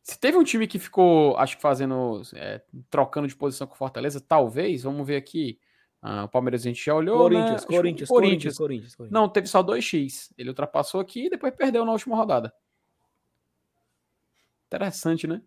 Se 0.03 0.19
teve 0.19 0.37
um 0.37 0.45
time 0.45 0.67
que 0.67 0.79
ficou, 0.79 1.37
acho 1.37 1.57
que 1.57 1.63
fazendo, 1.63 2.23
é, 2.35 2.61
trocando 2.89 3.29
de 3.29 3.37
posição 3.37 3.67
com 3.67 3.75
o 3.75 3.79
Fortaleza, 3.79 4.21
talvez, 4.21 4.83
vamos 4.83 5.07
ver 5.07 5.17
aqui. 5.17 5.59
Ah, 6.03 6.25
o 6.25 6.29
Palmeiras 6.29 6.63
a 6.63 6.65
gente 6.65 6.85
já 6.85 6.95
olhou. 6.95 7.19
Corinthians, 7.19 7.63
né? 7.63 7.77
Corinthians, 7.77 8.09
Corinthians, 8.09 8.57
Corinthians, 8.57 8.95
Corinthians, 8.97 9.13
Não, 9.13 9.29
teve 9.29 9.47
só 9.47 9.63
2x. 9.63 10.33
Ele 10.37 10.49
ultrapassou 10.49 11.01
aqui 11.01 11.27
e 11.27 11.31
depois 11.31 11.55
perdeu 11.55 11.85
na 11.85 11.93
última 11.93 12.17
rodada. 12.17 12.53
Interessante, 14.67 15.27
né? 15.27 15.43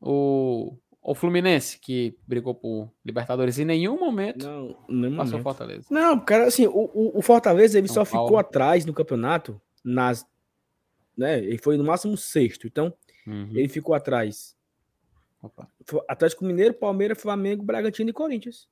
O, 0.00 0.78
o 1.10 1.14
Fluminense, 1.14 1.78
que 1.78 2.18
brigou 2.26 2.54
por 2.54 2.92
Libertadores 3.02 3.58
em 3.58 3.64
nenhum 3.64 3.98
momento 3.98 4.46
não, 4.46 4.76
nenhum 4.86 5.16
passou 5.16 5.40
o 5.40 5.42
Fortaleza. 5.42 5.86
Não, 5.90 6.20
cara, 6.20 6.46
assim, 6.46 6.66
o, 6.66 6.90
o 7.18 7.22
Fortaleza 7.22 7.78
ele 7.78 7.88
São 7.88 8.04
só 8.04 8.12
Paulo. 8.12 8.28
ficou 8.28 8.38
atrás 8.38 8.84
no 8.84 8.92
campeonato 8.92 9.58
nas. 9.82 10.26
Né, 11.16 11.38
ele 11.38 11.56
foi 11.56 11.78
no 11.78 11.84
máximo 11.84 12.14
sexto, 12.14 12.66
então 12.66 12.92
uhum. 13.26 13.50
ele 13.54 13.68
ficou 13.68 13.94
atrás. 13.94 14.54
Opa. 15.42 15.66
Atlético 16.06 16.44
Mineiro, 16.44 16.74
Palmeiras, 16.74 17.20
Flamengo, 17.20 17.64
Bragantino 17.64 18.10
e 18.10 18.12
Corinthians. 18.12 18.68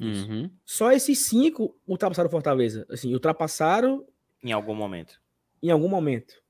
Uhum. 0.00 0.50
Só 0.64 0.92
esses 0.92 1.26
cinco 1.26 1.76
ultrapassaram 1.86 2.28
o 2.28 2.30
Fortaleza. 2.30 2.86
Assim, 2.88 3.12
ultrapassaram. 3.12 4.06
Em 4.42 4.52
algum 4.52 4.74
momento. 4.74 5.20
Em 5.62 5.70
algum 5.70 5.88
momento. 5.88 6.42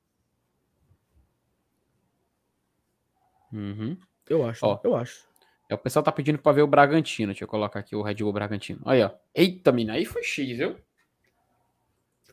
Uhum. 3.53 3.97
Eu 4.29 4.45
acho, 4.45 4.65
ó, 4.67 4.81
eu 4.83 4.97
acho. 4.97 5.27
É, 5.69 5.75
o 5.75 5.79
pessoal 5.79 6.03
tá 6.03 6.13
pedindo 6.13 6.39
pra 6.39 6.53
ver 6.53 6.63
o 6.63 6.67
Bragantino. 6.67 7.33
Deixa 7.33 7.45
eu 7.45 7.49
colocar 7.49 7.81
aqui 7.81 7.97
o 7.97 8.03
Red 8.03 8.15
Bull 8.17 8.33
Bragantino. 8.33 8.81
Aí, 8.85 9.03
ó. 9.03 9.11
Eita, 9.35 9.73
mina, 9.73 9.95
aí 9.95 10.05
foi 10.05 10.23
X, 10.23 10.57
viu? 10.57 10.77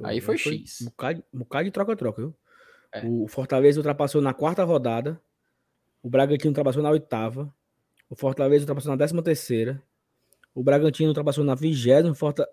Aí 0.04 0.22
foi, 0.22 0.38
foi 0.38 0.54
X. 0.60 0.82
Um 0.82 0.86
bocado, 0.86 1.24
um 1.34 1.40
bocado 1.40 1.66
de 1.66 1.72
troca-troca, 1.72 2.22
viu? 2.22 2.36
É. 2.92 3.06
O 3.06 3.28
Fortaleza 3.28 3.80
ultrapassou 3.80 4.22
na 4.22 4.34
quarta 4.34 4.64
rodada. 4.64 5.20
O 6.02 6.10
Bragantino 6.10 6.50
ultrapassou 6.50 6.84
na 6.84 6.92
oitava. 6.92 7.54
O 8.10 8.16
Fortaleza 8.16 8.64
ultrapassou 8.64 8.92
na 8.92 8.98
décima 8.98 9.24
terceira. 9.24 9.82
O 10.54 10.64
Bragantino 10.64 11.10
ultrapassou 11.10 11.44
na 11.44 11.56
vigésima. 11.56 12.14
Forta... 12.14 12.48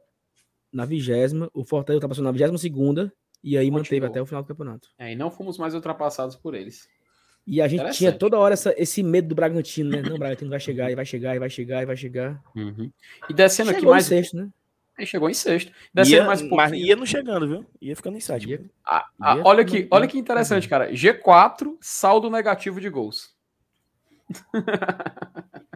Na 0.73 0.87
vigésima. 0.87 1.51
O 1.53 1.65
Fortaleza 1.65 1.99
ultrapassou 1.99 2.25
na 2.25 2.33
vigésima 2.33 2.57
segunda. 2.59 3.13
E 3.43 3.57
aí 3.57 3.67
Continuou. 3.67 3.83
manteve 3.83 4.07
até 4.07 4.23
o 4.23 4.27
final 4.27 4.43
do 4.43 4.47
campeonato. 4.47 4.89
É, 4.99 5.13
e 5.13 5.17
não 5.17 5.31
fomos 5.31 5.59
mais 5.59 5.75
ultrapassados 5.75 6.37
por 6.37 6.55
eles. 6.55 6.89
E 7.47 7.61
a 7.61 7.67
gente 7.67 7.91
tinha 7.93 8.13
toda 8.13 8.39
hora 8.39 8.55
essa, 8.55 8.75
esse 8.77 9.03
medo 9.03 9.29
do 9.29 9.35
Bragantino, 9.35 9.91
né? 9.91 10.03
Não, 10.03 10.15
o 10.15 10.19
Bragantino 10.19 10.51
vai 10.51 10.61
chegar, 10.61 10.91
e 10.91 10.95
vai 10.95 11.05
chegar, 11.05 11.35
e 11.35 11.39
vai 11.39 11.51
chegar, 11.51 11.83
e 11.83 11.87
vai 11.87 11.97
chegar. 11.97 12.41
Uhum. 12.55 12.91
E 13.29 13.35
descendo 13.35 13.71
chegou 13.71 13.79
aqui 13.79 13.91
mais. 13.91 14.07
Em 14.07 14.09
sexto, 14.09 14.37
né? 14.37 14.49
Aí 14.99 15.07
chegou 15.07 15.31
em 15.31 15.35
sexto. 15.35 15.73
Descendo 15.93 16.17
ia, 16.17 16.25
mais 16.25 16.43
Mas 16.43 16.73
ia 16.73 16.95
não 16.95 17.07
chegando, 17.07 17.49
viu? 17.49 17.67
Ia 17.81 17.97
ficando 17.97 18.17
em 18.19 18.21
sétimo. 18.21 18.53
Ia, 18.53 18.65
ah, 18.87 19.07
ah, 19.21 19.37
ia 19.37 19.43
olha, 19.45 19.65
que, 19.65 19.89
olha 19.91 20.07
que 20.07 20.19
interessante, 20.19 20.69
cara. 20.69 20.93
G4, 20.93 21.77
saldo 21.81 22.29
negativo 22.29 22.81
de 22.81 22.89
gols. 22.91 23.35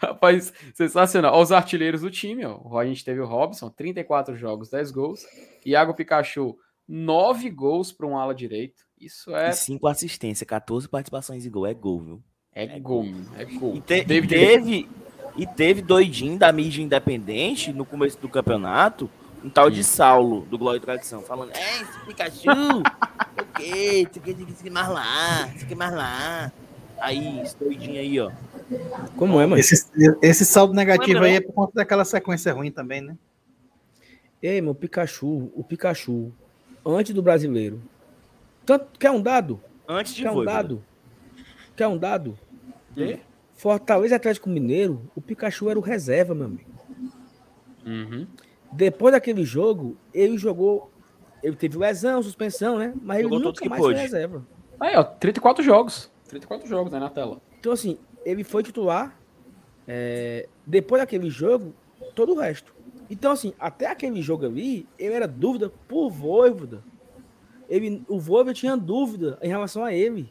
Rapaz, 0.00 0.52
sensacional. 0.74 1.32
Olha 1.32 1.42
os 1.42 1.52
artilheiros 1.52 2.00
do 2.00 2.10
time, 2.10 2.44
ó. 2.44 2.78
A 2.78 2.84
gente 2.84 3.04
teve 3.04 3.20
o 3.20 3.26
Robson, 3.26 3.70
34 3.70 4.34
jogos, 4.36 4.70
10 4.70 4.90
gols. 4.90 5.24
Iago 5.64 5.94
Pikachu, 5.94 6.58
nove 6.88 7.50
gols 7.50 7.92
para 7.92 8.06
um 8.06 8.16
ala 8.16 8.34
direito. 8.34 8.82
Isso 9.00 9.34
é, 9.36 9.50
E 9.50 9.52
cinco 9.54 9.86
assistências, 9.86 10.46
14 10.48 10.88
participações 10.88 11.44
em 11.46 11.50
gol. 11.50 11.66
É 11.66 11.74
gol, 11.74 12.00
viu? 12.00 12.22
é, 12.52 12.64
é 12.64 12.80
gol, 12.80 13.04
é 13.36 13.44
gol. 13.44 13.76
E, 13.76 13.80
te- 13.80 13.94
e 14.00 14.04
David- 14.04 14.28
teve, 14.28 14.88
e 15.36 15.46
teve 15.46 15.82
doidinho 15.82 16.38
da 16.38 16.50
mídia 16.52 16.82
independente 16.82 17.72
no 17.72 17.84
começo 17.84 18.18
do 18.20 18.28
campeonato, 18.28 19.08
um 19.44 19.50
tal 19.50 19.70
de 19.70 19.80
Hum. 19.80 19.84
Saulo, 19.84 20.40
do 20.46 20.58
Glória 20.58 20.78
e 20.78 20.80
Tradição, 20.82 21.22
falando: 21.22 21.52
É, 21.52 21.82
esse 21.82 22.06
Pikachu, 22.06 22.80
o 22.80 23.46
quê? 23.54 24.08
Isso 24.10 24.18
aqui, 24.18 24.30
isso 24.32 24.60
aqui 24.60 24.70
mais 24.70 24.88
lá, 24.88 25.46
isso 25.54 25.64
aqui 25.64 25.74
mais 25.74 25.92
lá. 25.94 26.52
Aí, 27.00 27.40
esse 27.42 27.56
doidinho 27.56 28.00
aí, 28.00 28.18
ó. 28.18 28.30
Como 29.16 29.40
é, 29.40 29.46
mano? 29.46 29.60
Esse, 29.60 29.88
esse 30.22 30.44
saldo 30.44 30.74
negativo 30.74 31.12
Lembra, 31.14 31.28
aí 31.28 31.36
é 31.36 31.40
por 31.40 31.52
conta 31.52 31.72
daquela 31.74 32.04
sequência 32.04 32.52
ruim 32.52 32.72
também, 32.72 33.00
né? 33.00 33.16
Ei, 34.42 34.60
meu 34.60 34.74
Pikachu, 34.74 35.50
o 35.54 35.64
Pikachu, 35.64 36.32
antes 36.84 37.14
do 37.14 37.22
brasileiro. 37.22 37.80
Tanto, 38.66 38.98
quer 38.98 39.10
um 39.10 39.20
dado? 39.22 39.60
Antes 39.86 40.14
de 40.14 40.22
Quer 40.22 40.30
um 40.30 40.44
dado? 40.44 40.84
Quer 41.76 41.86
um 41.86 41.96
dado? 41.98 42.38
Hum. 42.96 43.16
Fortaleza 43.54 44.16
Atlético 44.16 44.48
Mineiro, 44.48 45.02
o 45.14 45.20
Pikachu 45.20 45.68
era 45.70 45.78
o 45.78 45.82
reserva, 45.82 46.34
meu 46.34 46.46
amigo. 46.46 46.70
Uhum. 47.86 48.26
Depois 48.72 49.12
daquele 49.12 49.44
jogo, 49.44 49.96
ele 50.12 50.36
jogou. 50.36 50.90
Ele 51.42 51.56
teve 51.56 51.78
lesão, 51.78 52.22
suspensão, 52.22 52.78
né? 52.78 52.92
Mas 53.00 53.22
Jogou 53.22 53.38
ele 53.38 53.46
nunca 53.46 53.62
que 53.62 53.68
mais 53.68 53.80
foi 53.80 53.92
pôde. 53.92 54.02
reserva. 54.02 54.44
Aí, 54.80 54.96
ó, 54.96 55.04
34 55.04 55.62
jogos. 55.64 56.10
34 56.28 56.68
jogos 56.68 56.92
aí 56.92 57.00
na 57.00 57.08
tela. 57.08 57.40
Então, 57.58 57.72
assim, 57.72 57.96
ele 58.24 58.44
foi 58.44 58.62
titular. 58.62 59.16
é, 59.86 60.48
depois 60.66 61.00
daquele 61.00 61.30
jogo, 61.30 61.72
todo 62.14 62.32
o 62.34 62.38
resto. 62.38 62.74
Então, 63.10 63.32
assim, 63.32 63.54
até 63.58 63.86
aquele 63.86 64.20
jogo 64.20 64.44
ali, 64.44 64.86
ele 64.98 65.14
era 65.14 65.26
dúvida 65.26 65.72
por 65.88 66.10
Voivoda. 66.10 66.82
Ele, 67.68 68.02
o 68.08 68.18
Voivoda 68.18 68.52
tinha 68.54 68.76
dúvida 68.76 69.38
em 69.42 69.48
relação 69.48 69.84
a 69.84 69.92
ele. 69.92 70.30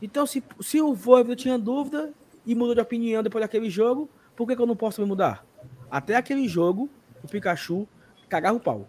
Então, 0.00 0.26
se, 0.26 0.42
se 0.60 0.80
o 0.80 0.94
Voivoda 0.94 1.36
tinha 1.36 1.58
dúvida 1.58 2.12
e 2.46 2.54
mudou 2.54 2.74
de 2.74 2.80
opinião 2.80 3.22
depois 3.22 3.42
daquele 3.42 3.68
jogo, 3.68 4.08
por 4.36 4.46
que, 4.46 4.56
que 4.56 4.62
eu 4.62 4.66
não 4.66 4.76
posso 4.76 5.00
me 5.02 5.06
mudar? 5.06 5.44
Até 5.90 6.16
aquele 6.16 6.48
jogo, 6.48 6.88
o 7.22 7.28
Pikachu 7.28 7.86
cagava 8.28 8.56
o 8.56 8.60
pau. 8.60 8.86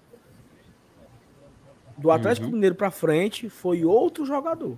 Do 1.98 2.12
Atlético 2.12 2.48
Uhum. 2.48 2.54
Mineiro 2.54 2.76
pra 2.76 2.92
frente, 2.92 3.50
foi 3.50 3.86
outro 3.86 4.26
jogador. 4.26 4.78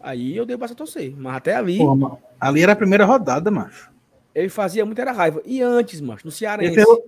Aí 0.00 0.36
eu 0.36 0.44
dei 0.44 0.56
bastante 0.56 0.76
a 0.82 0.84
torcer. 0.84 1.14
Mas 1.16 1.36
até 1.36 1.54
ali, 1.54 1.78
Pô, 1.78 1.94
mano, 1.94 2.18
ali 2.40 2.62
era 2.62 2.72
a 2.72 2.76
primeira 2.76 3.04
rodada, 3.04 3.50
macho. 3.50 3.90
ele 4.34 4.48
fazia 4.48 4.84
muita 4.84 5.02
era 5.02 5.12
raiva. 5.12 5.40
E 5.44 5.62
antes, 5.62 6.00
mano, 6.00 6.18
no 6.24 6.28
Ele 6.28 6.34
Cearense. 6.36 6.74
fez 6.74 6.86
o- 6.88 7.04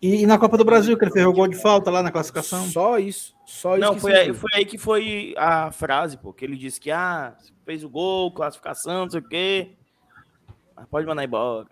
E, 0.00 0.22
e 0.22 0.26
na 0.26 0.38
Copa 0.38 0.58
do 0.58 0.64
Brasil, 0.64 0.96
que 0.96 1.04
ele 1.04 1.12
fez 1.12 1.24
o 1.24 1.32
gol 1.32 1.48
de 1.48 1.56
falta 1.56 1.90
lá 1.90 2.02
na 2.02 2.12
classificação. 2.12 2.66
Só 2.66 2.98
isso. 2.98 3.34
Só 3.46 3.76
isso. 3.76 3.80
Não, 3.80 3.94
que 3.94 4.00
foi 4.00 4.14
aí, 4.14 4.34
foi 4.34 4.50
aí 4.54 4.64
que 4.64 4.78
foi 4.78 5.34
a 5.38 5.70
frase, 5.72 6.18
pô, 6.18 6.32
que 6.32 6.44
ele 6.44 6.56
disse 6.56 6.80
que, 6.80 6.90
ah, 6.90 7.34
fez 7.64 7.82
o 7.82 7.88
gol, 7.88 8.30
classificação, 8.32 9.04
não 9.04 9.10
sei 9.10 9.20
o 9.20 9.28
quê. 9.28 9.70
Mas 10.74 10.86
pode 10.86 11.06
mandar 11.06 11.24
embora. 11.24 11.66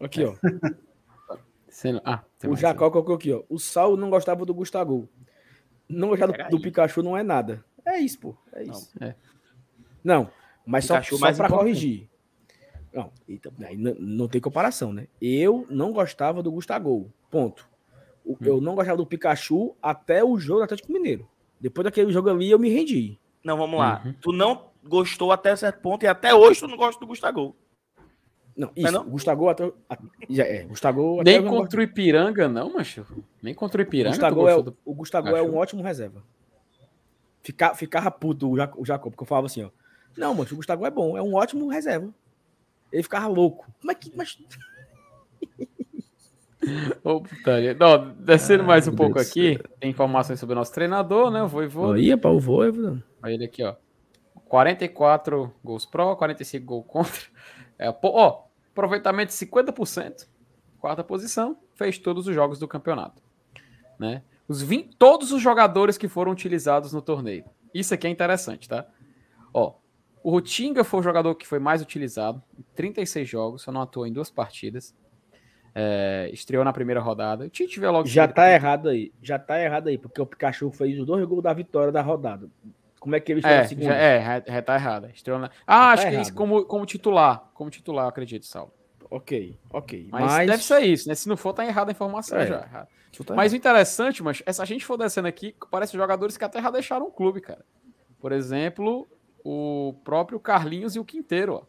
Aqui, 0.00 0.24
ó. 0.24 0.34
Ah, 2.04 2.22
tem 2.38 2.50
o 2.50 2.56
Jacó 2.56 2.90
colocou 2.90 3.14
aqui, 3.14 3.32
ó. 3.32 3.42
O 3.48 3.58
Saulo 3.58 3.96
não 3.96 4.10
gostava 4.10 4.44
do 4.44 4.52
Gustavo. 4.52 5.08
Não 5.88 6.08
gostava 6.08 6.32
do, 6.32 6.58
do 6.58 6.60
Pikachu 6.60 7.02
não 7.02 7.16
é 7.16 7.22
nada. 7.22 7.64
É 7.86 7.98
isso, 7.98 8.18
pô. 8.18 8.36
É 8.52 8.64
Não, 8.64 8.72
isso. 8.74 8.90
é. 9.00 9.14
Não, 10.04 10.30
mas 10.66 10.84
só, 10.84 10.96
Pikachu 10.96 11.16
só 11.16 11.20
pra 11.20 11.30
importante. 11.32 11.58
corrigir. 11.58 12.09
Não, 12.92 13.10
eita, 13.28 13.52
aí 13.64 13.76
não, 13.76 13.94
não 13.98 14.28
tem 14.28 14.40
comparação, 14.40 14.92
né? 14.92 15.06
Eu 15.20 15.66
não 15.70 15.92
gostava 15.92 16.42
do 16.42 16.50
Gustavo. 16.50 17.12
Ponto. 17.30 17.68
O- 18.24 18.36
Eu 18.40 18.60
não 18.60 18.74
gostava 18.74 18.96
do 18.96 19.06
Pikachu 19.06 19.74
até 19.80 20.22
o 20.24 20.38
jogo 20.38 20.60
do 20.60 20.64
Atlético 20.64 20.92
Mineiro. 20.92 21.28
Depois 21.60 21.84
daquele 21.84 22.10
jogo 22.12 22.28
ali, 22.30 22.50
eu 22.50 22.58
me 22.58 22.68
rendi. 22.68 23.18
Não, 23.44 23.56
vamos 23.56 23.78
lá. 23.78 24.02
Uhum. 24.04 24.14
Tu 24.20 24.32
não 24.32 24.66
gostou 24.84 25.30
até 25.32 25.54
certo 25.56 25.80
ponto 25.80 26.02
e 26.02 26.06
até 26.08 26.34
hoje 26.34 26.60
tu 26.60 26.68
não 26.68 26.76
gosta 26.76 26.98
do 27.00 27.06
Gustavo. 27.06 27.54
Não, 28.56 28.68
Mas 28.76 28.84
isso. 28.84 28.92
não? 28.92 29.08
Gustavo 29.08 29.48
até. 29.48 29.72
a- 29.88 29.98
já 30.28 30.44
é, 30.44 30.64
Gustavo 30.64 31.20
até 31.20 31.38
Nem 31.40 31.48
contra 31.48 31.80
o 31.80 31.82
Ipiranga, 31.82 32.48
não, 32.48 32.72
macho. 32.74 33.06
Nem 33.42 33.54
contra 33.54 33.80
o 33.80 33.82
Ipiranga. 33.82 34.16
Gustavo, 34.16 34.48
é, 34.48 34.62
do- 34.62 34.76
o 34.84 34.94
Gustavo 34.94 35.28
é 35.28 35.42
um 35.42 35.56
ótimo 35.56 35.82
reserva. 35.82 36.22
Fica, 37.42 37.74
ficava 37.74 38.10
puto 38.10 38.50
o 38.50 38.56
Jac- 38.56 38.78
o 38.78 38.84
Jacob, 38.84 39.10
porque 39.12 39.22
eu 39.22 39.26
falava 39.26 39.46
assim, 39.46 39.62
ó. 39.62 39.70
Não, 40.16 40.34
mas 40.34 40.50
o 40.52 40.56
Gustavo 40.56 40.84
é 40.84 40.90
bom, 40.90 41.16
é 41.16 41.22
um 41.22 41.34
ótimo 41.34 41.68
reserva. 41.68 42.12
Ele 42.92 43.02
ficava 43.02 43.26
louco. 43.26 43.66
Como 43.80 43.92
é 43.92 43.94
que. 43.94 44.12
Mas... 44.16 44.38
Ô, 47.02 47.20
putaria. 47.20 47.74
Não, 47.74 48.12
descendo 48.14 48.64
mais 48.64 48.86
um 48.86 48.94
pouco 48.94 49.14
Deus 49.14 49.30
aqui, 49.30 49.58
tem 49.78 49.90
informações 49.90 50.38
sobre 50.38 50.54
o 50.54 50.58
nosso 50.58 50.72
treinador, 50.72 51.30
né? 51.30 51.42
O 51.42 51.48
Voivoda. 51.48 51.98
Ia 51.98 52.18
para 52.18 52.30
o 52.30 52.38
Voivoda. 52.38 53.02
Olha 53.22 53.32
ele 53.32 53.44
aqui, 53.44 53.62
ó. 53.62 53.76
44 54.46 55.54
gols 55.62 55.86
pró, 55.86 56.14
45 56.16 56.66
gols 56.66 56.84
contra. 56.86 57.22
É, 57.78 57.88
ó, 58.02 58.44
aproveitamento 58.72 59.32
de 59.32 59.38
50%. 59.46 60.26
Quarta 60.78 61.04
posição. 61.04 61.56
Fez 61.74 61.98
todos 61.98 62.26
os 62.26 62.34
jogos 62.34 62.58
do 62.58 62.68
campeonato. 62.68 63.22
Né? 63.98 64.22
Os 64.48 64.60
20, 64.60 64.96
todos 64.96 65.32
os 65.32 65.40
jogadores 65.40 65.96
que 65.96 66.08
foram 66.08 66.32
utilizados 66.32 66.92
no 66.92 67.00
torneio. 67.00 67.44
Isso 67.72 67.94
aqui 67.94 68.06
é 68.06 68.10
interessante, 68.10 68.68
tá? 68.68 68.86
Ó, 69.54 69.74
o 70.22 70.30
Rutinga 70.30 70.84
foi 70.84 71.00
o 71.00 71.02
jogador 71.02 71.34
que 71.34 71.46
foi 71.46 71.58
mais 71.58 71.80
utilizado. 71.82 72.42
em 72.58 72.62
36 72.74 73.28
jogos, 73.28 73.62
só 73.62 73.72
não 73.72 73.80
atuou 73.82 74.06
em 74.06 74.12
duas 74.12 74.30
partidas. 74.30 74.94
É, 75.74 76.28
estreou 76.32 76.64
na 76.64 76.72
primeira 76.72 77.00
rodada. 77.00 77.44
O 77.44 77.48
Tite 77.48 77.78
veio 77.78 77.92
logo 77.92 78.06
Já 78.08 78.26
tá 78.26 78.50
errado 78.52 78.88
aí. 78.88 79.12
Já 79.22 79.38
tá 79.38 79.60
errado 79.62 79.88
aí, 79.88 79.96
porque 79.96 80.20
o 80.20 80.26
Pikachu 80.26 80.70
fez 80.72 80.98
os 80.98 81.06
dois 81.06 81.24
gols 81.24 81.42
da 81.42 81.52
vitória 81.52 81.92
da 81.92 82.02
rodada. 82.02 82.48
Como 82.98 83.14
é 83.14 83.20
que 83.20 83.32
ele 83.32 83.40
fez 83.40 83.54
É, 83.54 83.60
a 83.60 83.64
segunda? 83.68 83.86
já, 83.88 83.94
é, 83.96 84.22
já- 84.46 84.52
já 84.54 84.62
tá 84.62 84.74
errada. 84.74 85.10
Estreou 85.14 85.38
na... 85.38 85.50
Ah, 85.66 85.92
acho 85.92 86.02
tá 86.02 86.10
que 86.10 86.16
é 86.16 86.20
isso 86.20 86.30
errado. 86.30 86.36
como, 86.38 86.64
como 86.64 86.84
titular. 86.84 87.50
Como 87.54 87.70
titular, 87.70 88.06
acredito, 88.08 88.44
Saulo. 88.46 88.72
Ok, 89.08 89.58
ok. 89.72 90.08
Mas, 90.10 90.24
Mas, 90.24 90.46
deve 90.50 90.62
ser 90.62 90.80
isso, 90.80 91.08
né? 91.08 91.14
Se 91.14 91.28
não 91.28 91.36
for, 91.36 91.52
tá 91.52 91.64
errada 91.64 91.90
a 91.90 91.92
informação 91.92 92.38
É. 92.38 92.46
já. 92.46 92.58
Tá 92.60 92.86
Mas 93.34 93.52
o 93.52 93.56
interessante, 93.56 94.22
mas 94.22 94.42
se 94.46 94.62
a 94.62 94.64
gente 94.64 94.84
for 94.84 94.96
descendo 94.96 95.26
aqui, 95.26 95.54
parece 95.70 95.96
jogadores 95.96 96.36
que 96.36 96.44
até 96.44 96.60
já 96.62 96.70
deixaram 96.70 97.06
o 97.06 97.10
clube, 97.10 97.40
cara. 97.40 97.64
Por 98.20 98.30
exemplo, 98.32 99.08
o 99.44 99.94
próprio 100.04 100.38
Carlinhos 100.40 100.94
e 100.96 100.98
o 100.98 101.04
Quinteiro, 101.04 101.54
ó. 101.54 101.62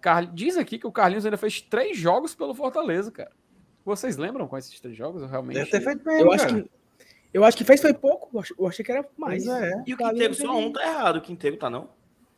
Car... 0.00 0.26
Diz 0.32 0.56
aqui 0.56 0.78
que 0.78 0.86
o 0.86 0.92
Carlinhos 0.92 1.24
ainda 1.24 1.36
fez 1.36 1.60
três 1.62 1.96
jogos 1.96 2.34
pelo 2.34 2.54
Fortaleza, 2.54 3.10
cara. 3.10 3.32
Vocês 3.84 4.16
lembram 4.16 4.46
com 4.48 4.56
esses 4.56 4.78
três 4.80 4.96
jogos? 4.96 5.22
Eu 5.22 5.28
realmente. 5.28 5.56
Deve 5.56 5.70
ter 5.70 5.80
feito 5.80 6.04
mesmo, 6.04 6.22
Eu 6.26 6.32
acho 6.32 6.46
que. 6.46 6.70
Eu 7.32 7.44
acho 7.44 7.56
que 7.56 7.64
fez 7.64 7.80
foi 7.80 7.92
pouco. 7.92 8.28
Eu 8.32 8.40
ach- 8.40 8.54
Eu 8.58 8.66
achei 8.66 8.84
que 8.84 8.92
era 8.92 9.04
mais. 9.16 9.46
É. 9.46 9.82
E 9.86 9.92
o 9.92 9.96
Quinteiro 9.96 10.34
só 10.34 10.56
um 10.56 10.72
tá 10.72 10.82
errado. 10.86 11.16
O 11.16 11.20
Quinteiro 11.20 11.56
tá 11.56 11.68
não? 11.68 11.88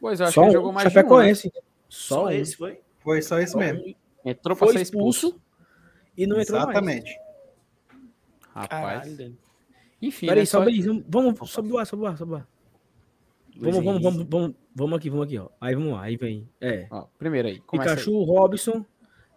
Pois 0.01 0.21
eu 0.21 0.27
acho 0.27 0.35
Só 0.35 0.41
que 0.43 0.47
ele 0.49 0.57
um, 0.57 0.61
jogou 0.61 0.73
mais 0.73 0.89
de 0.91 0.93
um, 0.93 0.97
né? 0.97 1.03
Chapecoense. 1.03 1.53
Só, 1.89 2.15
Só 2.15 2.25
um. 2.27 2.31
esse 2.31 2.57
foi? 2.57 2.81
Foi 3.01 3.23
só 3.23 3.39
isso 3.41 3.53
Só 3.53 3.59
mesmo. 3.59 3.83
um. 3.83 3.95
Entrou 4.25 4.57
pra 4.57 4.67
Foi 4.67 4.77
ser 4.77 4.83
expulso. 4.83 5.27
expulso 5.29 5.43
e 6.17 6.27
não 6.27 6.41
entrou 6.41 6.59
mais. 6.61 6.71
Exatamente. 6.71 7.19
Rapaz. 8.55 9.03
Caralho. 9.05 9.37
Enfim, 10.01 10.27
Peraí, 10.27 10.41
né, 10.43 10.47
só- 10.47 10.59
sobe 10.59 10.71
aí. 10.73 10.81
Vamos, 10.81 11.05
vamos 11.09 11.51
sobe 11.51 11.73
o 11.73 11.79
ar, 11.79 11.87
sobe 11.87 12.03
o 12.03 12.07
ar, 12.07 12.17
sobe 12.17 12.33
o 12.33 12.37
ar. 12.37 12.49
Vamos, 13.59 13.85
vamos, 13.85 14.03
vamos, 14.03 14.27
vamos, 14.29 14.55
vamos 14.75 14.99
aqui, 14.99 15.11
vamos 15.11 15.27
aqui, 15.27 15.39
ó. 15.39 15.49
Aí 15.61 15.75
vamos 15.75 15.93
lá, 15.93 16.03
aí 16.03 16.17
vem. 16.17 16.49
É. 16.61 16.87
Ó, 16.91 17.07
primeiro 17.19 17.49
aí. 17.49 17.61
começa 17.61 17.91
aí. 17.91 17.97
Pikachu, 17.97 18.23
Robson. 18.25 18.85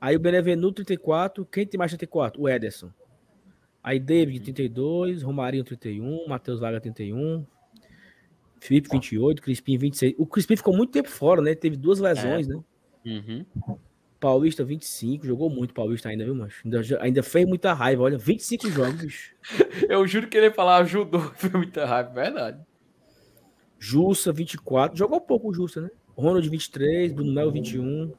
Aí 0.01 0.15
o 0.15 0.19
Benevenuto, 0.19 0.83
34. 0.83 1.45
Quem 1.45 1.65
tem 1.65 1.77
mais 1.77 1.91
34? 1.91 2.41
O 2.41 2.47
Ederson. 2.47 2.89
Aí 3.83 3.99
David, 3.99 4.41
32. 4.41 5.23
Romarinho, 5.23 5.63
31. 5.63 6.27
Matheus 6.27 6.59
Vaga, 6.59 6.79
31. 6.79 7.45
Felipe, 8.59 8.89
28. 8.91 9.41
Crispim, 9.41 9.77
26. 9.77 10.15
O 10.17 10.25
Crispim 10.25 10.55
ficou 10.55 10.75
muito 10.75 10.91
tempo 10.91 11.09
fora, 11.09 11.41
né? 11.41 11.55
Teve 11.55 11.77
duas 11.77 11.99
lesões, 11.99 12.47
né? 12.47 12.59
Uhum. 13.05 13.45
Paulista, 14.19 14.63
25. 14.63 15.25
Jogou 15.25 15.49
muito 15.49 15.73
Paulista 15.73 16.09
ainda, 16.09 16.25
viu, 16.25 16.35
macho? 16.35 16.61
Ainda, 16.65 16.81
ainda 17.01 17.23
fez 17.23 17.47
muita 17.47 17.73
raiva. 17.73 18.03
Olha, 18.03 18.17
25 18.17 18.69
jogos, 18.69 19.01
bicho. 19.01 19.35
Eu 19.87 20.05
juro 20.05 20.27
que 20.27 20.37
ele 20.37 20.47
ia 20.47 20.53
falar 20.53 20.77
ajudou, 20.77 21.21
foi 21.35 21.49
muita 21.51 21.85
raiva, 21.85 22.09
verdade. 22.09 22.59
Jussa, 23.79 24.31
24. 24.33 24.97
Jogou 24.97 25.21
pouco 25.21 25.49
o 25.49 25.53
Jussa, 25.53 25.79
né? 25.81 25.89
Ronald, 26.15 26.47
23. 26.49 27.13
Bruno 27.13 27.33
Melo, 27.33 27.51
21. 27.51 28.13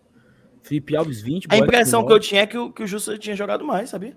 Felipe 0.62 0.96
Alves, 0.96 1.20
20. 1.20 1.46
A 1.50 1.56
impressão 1.58 2.00
que 2.04 2.12
eu 2.12 2.18
19. 2.18 2.28
tinha 2.28 2.42
é 2.42 2.46
que 2.46 2.56
o, 2.58 2.72
que 2.72 2.82
o 2.82 2.86
Justa 2.86 3.16
tinha 3.18 3.36
jogado 3.36 3.64
mais, 3.64 3.90
sabia? 3.90 4.16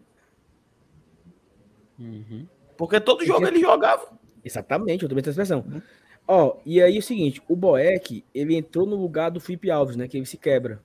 Uhum. 1.99 2.47
Porque 2.77 2.99
todo 2.99 3.25
jogo 3.25 3.39
tinha- 3.39 3.49
ele 3.51 3.59
jogava. 3.61 4.17
Exatamente, 4.43 5.03
eu 5.03 5.09
também 5.09 5.23
tenho 5.23 5.31
essa 5.31 5.41
expressão. 5.41 5.81
Ó, 6.27 6.57
e 6.65 6.81
aí 6.81 6.95
é 6.95 6.99
o 6.99 7.03
seguinte, 7.03 7.41
o 7.47 7.55
Boeck, 7.55 8.25
ele 8.33 8.55
entrou 8.55 8.85
no 8.85 8.95
lugar 8.95 9.29
do 9.29 9.39
Felipe 9.39 9.69
Alves, 9.69 9.95
né? 9.95 10.07
Que 10.07 10.17
ele 10.17 10.25
se 10.25 10.37
quebra. 10.37 10.81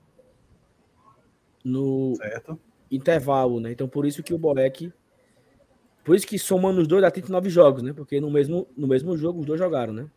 No 1.63 2.15
Certo. 2.15 2.59
intervalo, 2.89 3.59
né? 3.59 3.71
Então 3.71 3.87
por 3.87 4.05
isso 4.05 4.23
que 4.23 4.33
o 4.33 4.37
Boeck. 4.37 4.91
Por 6.03 6.15
isso 6.15 6.25
que 6.25 6.39
somando 6.39 6.81
os 6.81 6.87
dois 6.87 7.01
dá 7.01 7.11
39 7.11 7.49
jogos, 7.49 7.83
né? 7.83 7.93
Porque 7.93 8.19
no 8.21 8.31
mesmo, 8.31 8.67
no 8.75 8.87
mesmo 8.87 9.17
jogo 9.17 9.41
os 9.41 9.45
dois 9.45 9.59
jogaram, 9.59 9.93
né? 9.93 10.09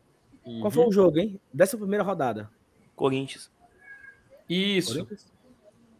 Qual 0.45 0.71
foi 0.71 0.87
o 0.87 0.93
jogo, 0.93 1.19
hein? 1.19 1.41
Dessa 1.53 1.77
primeira 1.77 2.03
rodada. 2.05 2.51
Corinthians. 2.97 3.51
Isso, 4.49 4.93
Corinthians? 4.95 5.33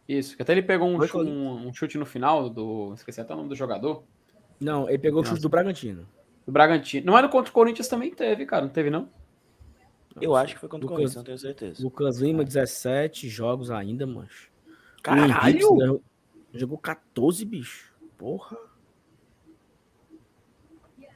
isso. 0.07 0.35
Que 0.35 0.41
até 0.41 0.51
ele 0.51 0.61
pegou 0.63 0.87
um, 0.87 0.97
Foi 0.97 1.07
chu- 1.07 1.19
um- 1.23 1.67
um 1.67 1.73
chute 1.73 1.97
no 1.97 2.05
final 2.05 2.49
do. 2.49 2.93
Esqueci 2.93 3.21
até 3.21 3.33
o 3.33 3.37
nome 3.37 3.49
do 3.49 3.55
jogador. 3.55 4.03
Não, 4.59 4.87
ele 4.89 4.97
pegou 4.99 5.19
o 5.19 5.21
Nossa. 5.21 5.31
chute 5.33 5.41
do 5.41 5.49
Bragantino. 5.49 6.07
Do 6.45 6.51
Bragantino. 6.51 7.05
Não 7.05 7.17
era 7.17 7.27
contra 7.29 7.49
o 7.49 7.53
Corinthians 7.53 7.87
também 7.87 8.13
teve, 8.13 8.45
cara. 8.45 8.63
Não 8.65 8.69
teve, 8.71 8.89
não? 8.89 9.09
Eu 10.21 10.35
acho 10.35 10.53
que 10.53 10.59
foi 10.59 10.69
contra 10.69 10.85
o 10.85 10.89
Corinthians, 10.89 11.15
não 11.15 11.23
tenho 11.23 11.37
certeza. 11.39 11.81
Lucas 11.83 12.19
Lima, 12.19 12.43
17 12.43 13.27
jogos 13.29 13.71
ainda, 13.71 14.05
mancho. 14.05 14.51
O 14.99 15.01
Caralho! 15.01 15.31
Henrique 15.33 15.61
jogou- 15.61 16.03
Jogou 16.53 16.77
14, 16.77 17.43
bicho. 17.45 17.91
Porra. 18.15 18.55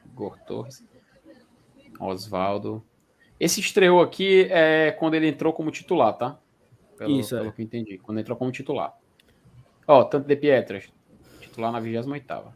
Igor 0.06 0.36
Torres. 0.46 0.84
Osvaldo. 2.00 2.82
Esse 3.38 3.60
estreou 3.60 4.02
aqui 4.02 4.48
é 4.50 4.90
quando 4.92 5.14
ele 5.14 5.28
entrou 5.28 5.52
como 5.52 5.70
titular, 5.70 6.16
tá? 6.16 6.38
Pelo, 6.96 7.12
Isso, 7.12 7.36
é. 7.36 7.40
pelo 7.40 7.52
que 7.52 7.62
eu 7.62 7.64
entendi. 7.64 7.98
Quando 7.98 8.18
entrou 8.18 8.36
como 8.36 8.50
titular. 8.50 8.96
Ó, 9.86 10.04
tanto 10.04 10.26
de 10.26 10.36
Pietras. 10.36 10.92
Titular 11.40 11.70
na 11.70 11.80
28ª. 11.80 12.52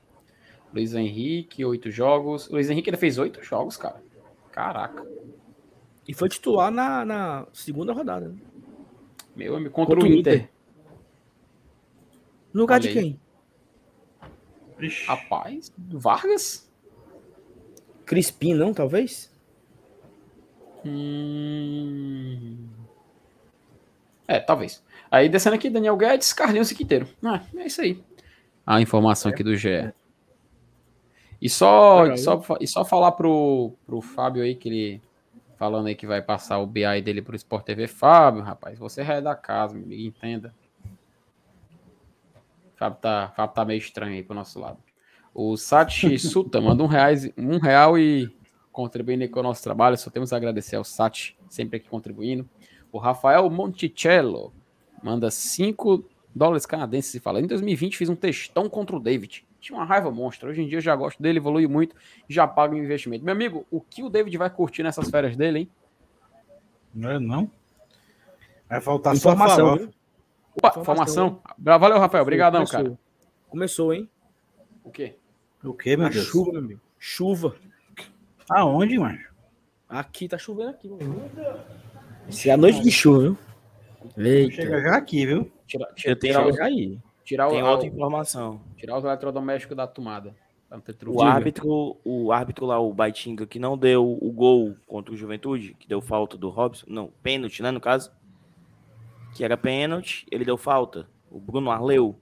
Luiz 0.73 0.95
Henrique, 0.95 1.65
oito 1.65 1.91
jogos. 1.91 2.49
Luiz 2.49 2.69
Henrique 2.69 2.91
ele 2.91 2.97
fez 2.97 3.19
oito 3.19 3.43
jogos, 3.43 3.77
cara. 3.77 4.03
Caraca. 4.51 5.07
E 6.07 6.13
foi 6.13 6.29
titular 6.29 6.71
na, 6.71 7.05
na 7.05 7.47
segunda 7.53 7.93
rodada. 7.93 8.29
Né? 8.29 8.39
Meu 9.37 9.57
amigo, 9.57 9.71
contra, 9.71 9.95
Contra 9.95 10.11
o 10.11 10.13
Inter. 10.13 10.35
Inter. 10.35 10.51
No 12.53 12.63
lugar 12.63 12.81
Olha 12.81 12.83
de 12.83 12.89
aí. 12.89 12.95
quem? 12.95 13.21
Ixi, 14.81 15.07
Rapaz, 15.07 15.73
Vargas? 15.79 16.71
Crispim, 18.05 18.55
não, 18.55 18.75
talvez? 18.75 19.32
Hum... 20.85 22.69
É, 24.27 24.41
talvez. 24.41 24.83
Aí 25.11 25.29
descendo 25.29 25.57
aqui, 25.57 25.69
Daniel 25.69 25.97
Guedes, 25.97 26.33
Carlinhos 26.33 26.71
e 26.71 26.75
Quinteiro. 26.75 27.07
Ah, 27.23 27.43
é 27.57 27.67
isso 27.67 27.83
aí. 27.83 28.03
A 28.67 28.81
informação 28.81 29.31
aqui 29.31 29.43
do 29.43 29.57
GE. 29.57 29.93
E 31.41 31.51
só, 31.51 32.07
e 32.07 32.17
só, 32.17 32.41
e 32.61 32.67
só 32.67 32.85
falar 32.85 33.13
pro, 33.13 33.73
pro 33.85 34.01
Fábio 34.01 34.43
aí 34.43 34.55
que 34.55 34.69
ele 34.69 35.03
falando 35.59 35.87
aí 35.87 35.95
que 35.95 36.07
vai 36.07 36.23
passar 36.23 36.59
o 36.59 36.67
BI 36.67 37.03
dele 37.03 37.21
pro 37.21 37.37
Sport 37.37 37.65
TV. 37.65 37.87
Fábio, 37.87 38.43
rapaz, 38.43 38.79
você 38.79 39.05
já 39.05 39.15
é 39.15 39.21
da 39.21 39.35
casa, 39.35 39.75
meu 39.75 39.85
amigo, 39.85 40.03
entenda. 40.03 40.55
Fábio 42.77 42.99
tá, 43.01 43.33
Fábio 43.37 43.55
tá 43.55 43.65
meio 43.65 43.79
estranho 43.79 44.15
aí 44.15 44.23
pro 44.23 44.35
nosso 44.35 44.59
lado. 44.59 44.79
O 45.35 45.57
Sati 45.57 46.19
Suta 46.19 46.61
manda 46.61 46.83
um, 46.83 46.87
reais, 46.87 47.31
um 47.37 47.59
real 47.59 47.99
e 47.99 48.35
contribuindo 48.73 49.23
aí 49.23 49.29
com 49.29 49.41
o 49.41 49.43
nosso 49.43 49.63
trabalho. 49.63 49.97
Só 49.97 50.11
temos 50.11 50.33
a 50.33 50.37
agradecer 50.37 50.77
ao 50.77 50.85
Sati, 50.85 51.37
sempre 51.49 51.77
aqui 51.77 51.89
contribuindo. 51.89 52.49
O 52.91 52.99
Rafael 52.99 53.49
Monticello 53.51 54.53
manda 55.03 55.31
5 55.31 56.05
dólares 56.35 56.67
canadenses 56.67 57.15
e 57.15 57.21
fala: 57.21 57.41
Em 57.41 57.47
2020 57.47 57.97
fiz 57.97 58.09
um 58.09 58.17
textão 58.17 58.69
contra 58.69 58.97
o 58.97 59.01
David. 59.01 59.47
Tinha 59.61 59.79
uma 59.79 59.85
raiva 59.85 60.11
monstra. 60.11 60.51
Hoje 60.51 60.63
em 60.63 60.67
dia 60.67 60.79
eu 60.79 60.83
já 60.83 60.97
gosto 60.97 61.23
dele, 61.23 61.39
evolui 61.39 61.67
muito 61.69 61.95
e 62.29 62.35
já 62.35 62.49
paga 62.49 62.75
o 62.75 62.79
investimento. 62.79 63.25
Meu 63.25 63.33
amigo, 63.33 63.65
o 63.71 63.81
que 63.81 64.03
o 64.03 64.11
David 64.11 64.37
vai 64.37 64.51
curtir 64.51 64.83
nessas 64.83 65.09
férias 65.09 65.37
dele, 65.37 65.61
hein? 65.61 65.71
Não 66.93 67.11
é 67.11 67.19
não? 67.21 67.51
Vai 68.69 68.81
faltar 68.81 69.17
só 69.17 69.33
Informação, 69.33 69.77
viu? 69.77 69.91
Opa, 70.57 70.81
Informação, 70.81 71.27
informação. 71.27 71.43
Valeu, 71.59 71.99
Rafael. 71.99 72.23
Obrigadão, 72.23 72.65
cara. 72.67 72.99
Começou, 73.49 73.93
hein? 73.95 74.09
O 74.83 74.91
quê? 74.91 75.17
O 75.63 75.73
que, 75.73 75.97
meu 75.97 76.07
A 76.07 76.11
Deus? 76.11 76.27
chuva, 76.27 76.53
meu 76.53 76.61
amigo. 76.61 76.81
Chuva. 76.99 77.55
Aonde, 78.51 78.99
mano? 78.99 79.19
Aqui 79.89 80.29
tá 80.29 80.39
chovendo 80.39 80.71
aqui, 80.71 80.89
mano. 80.89 81.23
Isso 82.29 82.49
é 82.49 82.53
a 82.53 82.57
noite 82.57 82.81
de 82.83 82.91
chuva, 82.91 83.21
viu? 83.21 83.39
Eita. 84.17 84.55
Chega 84.57 84.81
já 84.81 84.97
aqui, 84.97 85.27
viu? 85.27 85.53
Tira, 85.67 85.85
Eu 85.89 85.95
tira, 85.95 86.17
tenho, 86.17 86.33
tirar, 86.35 86.51
Chega 86.53 86.65
aí. 86.65 86.99
tirar, 87.25 87.49
tem 87.51 87.63
o, 87.63 87.67
outra 87.67 87.87
informação. 87.87 88.61
tirar 88.77 88.99
os 88.99 89.05
eletrodomésticos 89.05 89.77
da 89.77 89.87
tomada. 89.87 90.35
O 91.07 91.23
árbitro, 91.23 91.99
o 92.03 92.33
árbitro 92.33 92.65
lá, 92.65 92.81
o 92.81 92.95
Baitinga, 92.95 93.47
que 93.47 93.59
não 93.59 93.77
deu 93.77 94.11
o 94.11 94.33
gol 94.33 94.75
contra 94.87 95.13
o 95.13 95.17
Juventude, 95.17 95.77
que 95.79 95.87
deu 95.87 96.01
falta 96.01 96.39
do 96.39 96.49
Robson, 96.49 96.87
não, 96.89 97.09
pênalti, 97.23 97.63
né, 97.63 97.71
no 97.71 97.79
caso, 97.79 98.11
que 99.35 99.45
era 99.45 99.55
pênalti, 99.55 100.25
ele 100.31 100.47
deu 100.47 100.57
falta. 100.57 101.07
O 101.31 101.39
Bruno 101.39 101.71
Arleu. 101.71 102.19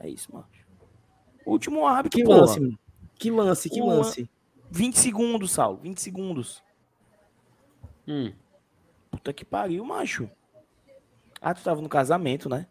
É 0.00 0.08
isso, 0.08 0.32
mano. 0.32 0.46
Último 1.46 1.86
árbitro, 1.86 2.18
Que 2.18 2.24
porra. 2.24 2.40
lance, 2.40 2.58
mano. 2.60 2.78
Que 3.16 3.30
lance, 3.30 3.70
que 3.70 3.80
O 3.80 3.86
lance. 3.86 4.28
20 4.74 4.98
segundos, 4.98 5.52
Saulo, 5.52 5.78
20 5.78 6.00
segundos. 6.00 6.60
Hum. 8.08 8.32
Puta 9.08 9.32
que 9.32 9.44
pariu, 9.44 9.84
macho. 9.84 10.28
Ah, 11.40 11.54
tu 11.54 11.62
tava 11.62 11.80
no 11.80 11.88
casamento, 11.88 12.48
né? 12.48 12.66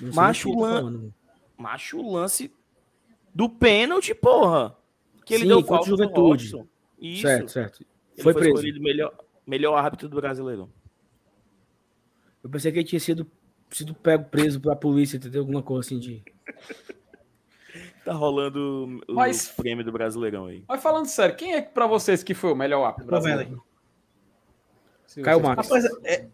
Macho 0.00 0.52
tá 0.52 0.60
lan- 0.60 0.70
falando, 0.78 0.98
mano. 0.98 1.14
Macho, 1.56 2.00
lance 2.10 2.54
do 3.34 3.48
pênalti, 3.48 4.14
porra. 4.14 4.76
Que 5.24 5.34
ele 5.34 5.42
Sim, 5.42 5.48
deu 5.48 5.62
falta 5.64 5.86
Juventude. 5.88 6.46
Isso. 6.98 7.22
Certo, 7.22 7.48
certo. 7.50 7.80
Ele 8.14 8.22
Foi 8.22 8.32
foi, 8.32 8.42
preso. 8.42 8.54
escolhido 8.56 8.80
melhor, 8.80 9.16
melhor 9.46 9.74
árbitro 9.76 10.08
do 10.08 10.16
brasileiro. 10.20 10.72
Eu 12.44 12.50
pensei 12.50 12.70
que 12.72 12.78
ele 12.78 12.86
tinha 12.88 13.00
sido, 13.00 13.28
sido 13.70 13.92
pego 13.94 14.24
preso 14.24 14.60
pela 14.60 14.76
polícia, 14.76 15.16
entendeu? 15.16 15.42
Alguma 15.42 15.62
coisa 15.62 15.80
assim 15.86 15.98
de. 15.98 16.22
Tá 18.04 18.12
rolando 18.12 19.00
o 19.08 19.14
Mas- 19.14 19.48
prêmio 19.48 19.84
do 19.84 19.92
Brasileirão 19.92 20.46
aí. 20.46 20.64
Mas 20.68 20.82
falando 20.82 21.06
sério, 21.06 21.36
quem 21.36 21.54
é 21.54 21.62
pra 21.62 21.86
vocês 21.86 22.22
que 22.22 22.34
foi 22.34 22.50
o 22.52 22.56
melhor 22.56 22.94
vendo 22.98 23.06
brasileiro? 23.06 23.62
Caio 25.22 25.40
Marques. 25.42 25.68
Rapaz, 25.68 25.84
é, 26.04 26.26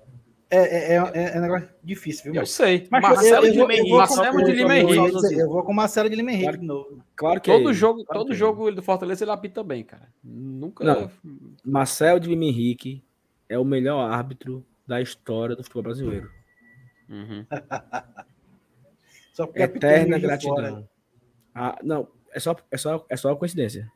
é, 0.51 0.95
é, 0.95 0.95
é, 0.95 1.35
é 1.35 1.39
um 1.39 1.43
negócio 1.43 1.69
difícil, 1.83 2.33
viu? 2.33 2.41
Eu 2.41 2.47
sei. 2.47 2.87
Mas 2.91 3.03
Marcelo 3.03 3.45
eu- 3.45 3.49
eu 3.49 3.53
de 3.53 3.59
Lima 3.59 3.73
eu 3.73 3.79
Henrique. 3.79 3.97
Marcelo 3.97 4.25
eu 4.27 4.33
vou- 4.33 4.41
Henrique. 4.41 4.97
eu 4.97 5.13
vou- 5.13 5.33
Eu 5.33 5.49
vou 5.51 5.63
com 5.65 5.73
o 5.73 5.75
Marcelo 5.75 6.09
de 6.09 6.17
Lima 6.17 6.31
Henrique 6.31 6.45
Claro. 6.47 6.61
de 6.61 6.67
novo. 6.67 7.05
Claro 7.17 7.41
que 7.41 7.51
Todo 7.51 7.71
é. 7.71 7.75
jogo, 7.75 8.05
Claro 8.05 8.21
todo 8.21 8.29
que 8.29 8.35
é. 8.35 8.37
jogo 8.39 8.71
do 8.73 8.83
Fortaleza 8.83 9.25
ele 9.25 9.31
apita 9.33 9.63
bem, 9.65 9.83
cara. 9.85 10.09
Nunca. 10.25 10.85
Não. 10.85 11.11
Marcel 11.65 12.19
de 12.19 12.29
Lima 12.29 12.45
Henrique 12.45 13.03
é 13.49 13.59
o 13.59 13.65
melhor 13.65 14.11
árbitro 14.11 14.65
da 14.87 15.03
história 15.03 15.55
do 15.57 15.63
futebol 15.63 15.83
brasileiro. 15.83 16.31
Uhum. 17.11 17.45
Só 19.35 19.47
porque 19.47 19.63
apitou 19.63 19.91
Eterna 19.91 20.19
gratidão. 20.19 20.89
Ah, 21.55 21.79
não, 21.83 22.09
é 22.33 22.39
só, 22.41 22.55
é, 22.71 22.77
só, 22.77 23.05
é 23.09 23.17
só 23.17 23.35
coincidência. 23.37 23.91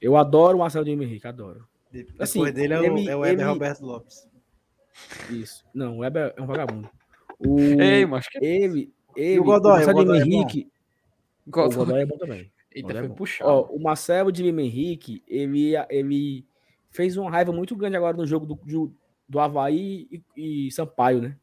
Eu 0.00 0.16
adoro 0.16 0.56
o 0.56 0.60
Marcelo 0.60 0.84
de 0.84 0.90
Henrique, 0.92 1.26
adoro. 1.26 1.66
Depois 1.90 2.20
Assim, 2.20 2.44
dele 2.52 2.74
é 2.74 2.78
o, 2.80 2.84
ele- 2.84 3.08
é 3.10 3.16
o 3.16 3.24
ele- 3.24 3.42
Roberto 3.42 3.80
Lopes. 3.84 4.28
Isso. 5.30 5.64
Não, 5.74 5.96
o 5.96 5.98
Weber 6.00 6.34
é 6.36 6.42
um 6.42 6.46
vagabundo. 6.46 6.90
O, 7.38 7.58
Ei, 7.60 8.04
mas 8.06 8.28
que. 8.28 8.38
ele, 8.44 8.92
ele, 9.14 9.38
o 9.40 9.44
Godoy? 9.44 9.72
o 9.72 9.74
Marcelo 9.86 9.98
O 9.98 10.00
de 10.02 10.06
Godoy 10.06 10.20
é 10.20 10.24
bom? 10.24 10.30
Henrique. 10.32 10.72
O 11.46 11.50
Godoy 11.50 12.00
é 12.02 12.06
bom 12.06 12.18
também. 12.18 12.52
Eita, 12.72 12.86
Godoy 12.88 12.96
é 12.96 13.00
foi 13.00 13.08
bom. 13.08 13.14
puxado. 13.14 13.50
Ó, 13.50 13.62
o 13.66 13.82
Marcelo 13.82 14.32
de 14.32 14.42
Lima 14.42 14.62
Henrique, 14.62 15.22
ele, 15.26 15.72
ele 15.90 16.46
fez 16.90 17.16
uma 17.16 17.30
raiva 17.30 17.52
muito 17.52 17.74
grande 17.76 17.96
agora 17.96 18.16
no 18.16 18.26
jogo 18.26 18.46
do, 18.46 18.54
do, 18.54 18.94
do 19.28 19.38
Havaí 19.40 20.08
e, 20.36 20.66
e 20.66 20.70
Sampaio, 20.72 21.20
né? 21.22 21.36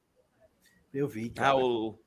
Eu 0.93 1.07
vi. 1.07 1.31
Ah, 1.37 1.41
cara. 1.41 1.57
o, 1.57 1.99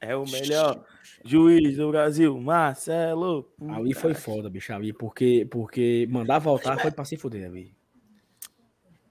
é 0.00 0.16
o 0.16 0.24
melhor 0.24 0.84
juiz 1.24 1.76
do 1.76 1.90
Brasil, 1.90 2.38
Marcelo. 2.40 3.50
Ali 3.68 3.94
foi 3.94 4.14
foda, 4.14 4.48
bicho, 4.48 4.72
ali, 4.72 4.92
porque, 4.92 5.46
porque 5.50 6.06
mandar 6.10 6.38
voltar 6.38 6.78
foi 6.78 6.90
pra 6.90 7.04
se 7.04 7.16
fuder 7.16 7.46
ali. 7.48 7.74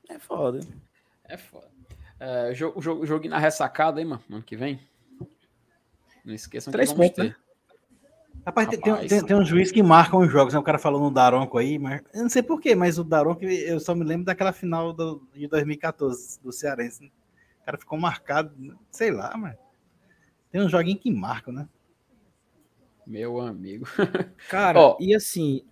É 0.09 0.17
foda. 0.17 0.59
É 1.25 1.37
foda. 1.37 1.67
É, 2.19 2.53
jogo, 2.53 2.79
o 2.79 3.05
joguinho 3.05 3.31
na 3.31 3.39
ressacada, 3.39 3.99
hein, 4.01 4.07
mano? 4.07 4.23
Ano 4.29 4.43
que 4.43 4.55
vem. 4.57 4.79
Não 6.25 6.33
esqueçam 6.33 6.71
Três 6.71 6.91
que 6.91 6.97
vamos 6.97 7.11
pontos, 7.13 7.29
né? 7.29 7.35
ter. 7.35 7.49
Rapaz, 8.45 8.67
tem- 8.69 8.79
tem, 8.81 8.93
Rapaz. 8.93 9.23
tem, 9.23 9.35
uns 9.37 9.47
juízes 9.47 9.71
que 9.71 9.83
marcam 9.83 10.19
os 10.19 10.31
jogos, 10.31 10.53
né? 10.53 10.59
O 10.59 10.63
cara 10.63 10.77
falou 10.79 10.99
no 10.99 11.11
Daronco 11.11 11.57
aí, 11.57 11.77
mas 11.77 12.01
eu 12.13 12.23
não 12.23 12.29
sei 12.29 12.41
porquê, 12.41 12.73
mas 12.73 12.97
o 12.97 13.03
Daronco, 13.03 13.43
eu 13.45 13.79
só 13.79 13.93
me 13.93 14.03
lembro 14.03 14.25
daquela 14.25 14.51
final 14.51 14.91
do, 14.91 15.27
de 15.33 15.47
2014, 15.47 16.41
do 16.41 16.51
Cearense. 16.51 17.03
né? 17.03 17.09
O 17.61 17.65
cara 17.65 17.77
ficou 17.77 17.99
marcado, 17.99 18.51
sei 18.91 19.11
lá, 19.11 19.35
mano. 19.37 19.55
Tem 20.51 20.61
uns 20.61 20.71
joguinhos 20.71 21.01
que 21.01 21.11
marcam, 21.11 21.53
né? 21.53 21.67
Meu 23.05 23.39
amigo. 23.39 23.87
Cara, 24.49 24.79
Ó. 24.79 24.97
e 24.99 25.15
assim. 25.15 25.63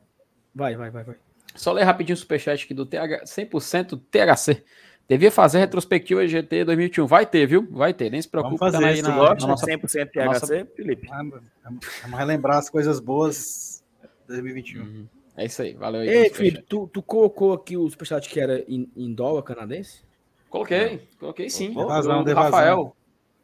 Vai, 0.53 0.75
vai, 0.75 0.89
vai, 0.89 1.03
vai. 1.03 1.15
Só 1.55 1.71
ler 1.71 1.83
rapidinho 1.83 2.15
o 2.15 2.17
superchat 2.19 2.65
aqui 2.65 2.73
do 2.73 2.85
TH, 2.85 3.23
100% 3.25 3.99
THC. 4.11 4.63
Devia 5.07 5.31
fazer 5.31 5.59
retrospectiva 5.59 6.23
EGT 6.23 6.65
2021. 6.65 7.07
Vai 7.07 7.25
ter, 7.25 7.47
viu? 7.47 7.65
Vai 7.71 7.93
ter. 7.93 8.09
Nem 8.09 8.21
se 8.21 8.27
preocupe. 8.27 8.57
Vamos 8.57 8.73
fazer 8.73 8.83
tá 8.83 8.89
aí 8.89 8.99
isso, 8.99 9.09
na, 9.09 9.35
na 9.35 9.47
nossa... 9.47 9.65
100% 9.65 10.09
THC, 10.09 10.25
nossa- 10.25 10.67
Felipe? 10.75 11.07
Ah, 11.09 11.23
Vamos 11.63 11.87
vamos 12.01 12.19
relembrar 12.19 12.57
as 12.57 12.69
coisas 12.69 12.99
boas 12.99 13.83
de 14.01 14.27
2021. 14.27 14.83
Uhum. 14.83 15.07
É 15.37 15.45
isso 15.45 15.61
aí. 15.61 15.73
Valeu 15.75 16.01
aí. 16.01 16.09
Ei. 16.09 16.29
Felipe, 16.29 16.61
tu, 16.63 16.89
tu 16.91 17.01
colocou 17.01 17.53
aqui 17.53 17.77
o 17.77 17.89
superchat 17.89 18.27
que 18.27 18.39
era 18.39 18.65
em, 18.67 18.91
em 18.97 19.13
dólar 19.13 19.43
canadense? 19.43 20.01
Coloquei. 20.49 21.07
Coloquei 21.19 21.49
sim. 21.49 21.73
Deu 21.73 21.87
vazão, 21.87 22.23
do, 22.23 22.29
do. 22.31 22.35
Rafael. 22.35 22.95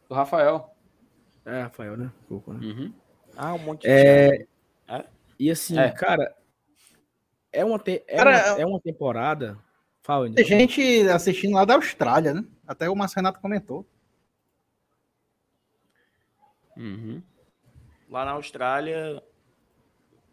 Do 0.10 0.15
Rafael. 0.15 0.72
É, 1.45 1.61
Rafael, 1.63 1.97
né? 1.97 2.11
Colocou, 2.27 2.53
né? 2.53 2.65
Uhum. 2.65 2.93
Ah, 3.35 3.53
um 3.53 3.59
monte 3.59 3.81
de 3.81 3.87
É, 3.89 4.45
É? 4.87 5.05
E 5.39 5.49
assim, 5.51 5.77
É. 5.77 5.89
cara, 5.91 6.35
é 7.51 7.65
uma, 7.65 7.79
te- 7.79 8.03
é, 8.07 8.17
Cara, 8.17 8.53
uma, 8.53 8.61
é 8.61 8.65
uma 8.65 8.79
temporada. 8.79 9.57
Fala, 10.01 10.31
Tem 10.33 10.45
gente 10.45 10.81
assistindo 11.09 11.53
lá 11.53 11.65
da 11.65 11.75
Austrália, 11.75 12.33
né? 12.33 12.45
Até 12.67 12.89
o 12.89 12.95
Márcio 12.95 13.15
Renato 13.17 13.39
comentou. 13.39 13.85
Uhum. 16.77 17.21
Lá 18.09 18.25
na 18.25 18.31
Austrália, 18.31 19.21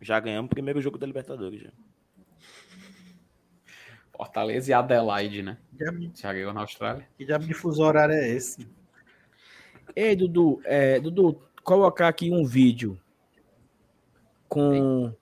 já 0.01 0.19
ganhamos 0.21 0.47
o 0.51 0.55
primeiro 0.55 0.81
jogo 0.81 0.99
da 0.99 1.07
Libertadores. 1.07 1.63
Já. 1.63 1.71
Fortaleza 4.17 4.71
e 4.71 4.75
Adelaide, 4.75 5.43
né? 5.43 5.59
Diabo- 5.73 6.11
Já 6.15 6.33
ganhou 6.33 6.53
na 6.53 6.61
Austrália. 6.61 7.09
Que 7.17 7.25
diabo 7.25 7.47
de 7.47 7.55
fuso 7.55 7.83
horário 7.83 8.15
é 8.15 8.29
esse? 8.29 8.69
Ei, 9.95 10.17
Dudu, 10.17 10.61
é, 10.65 11.01
Dudu, 11.01 11.41
colocar 11.63 12.09
aqui 12.09 12.31
um 12.31 12.45
vídeo 12.45 12.99
com 14.49 15.15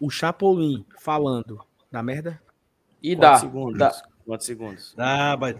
o 0.00 0.10
Chapolin 0.10 0.84
falando 0.98 1.60
da 1.90 2.02
merda. 2.02 2.40
E 3.02 3.14
dá, 3.14 3.36
segundos? 3.36 3.78
dá, 3.78 3.92
Quantos 4.26 4.46
segundos? 4.46 4.94
Dá, 4.96 5.36
vai. 5.36 5.54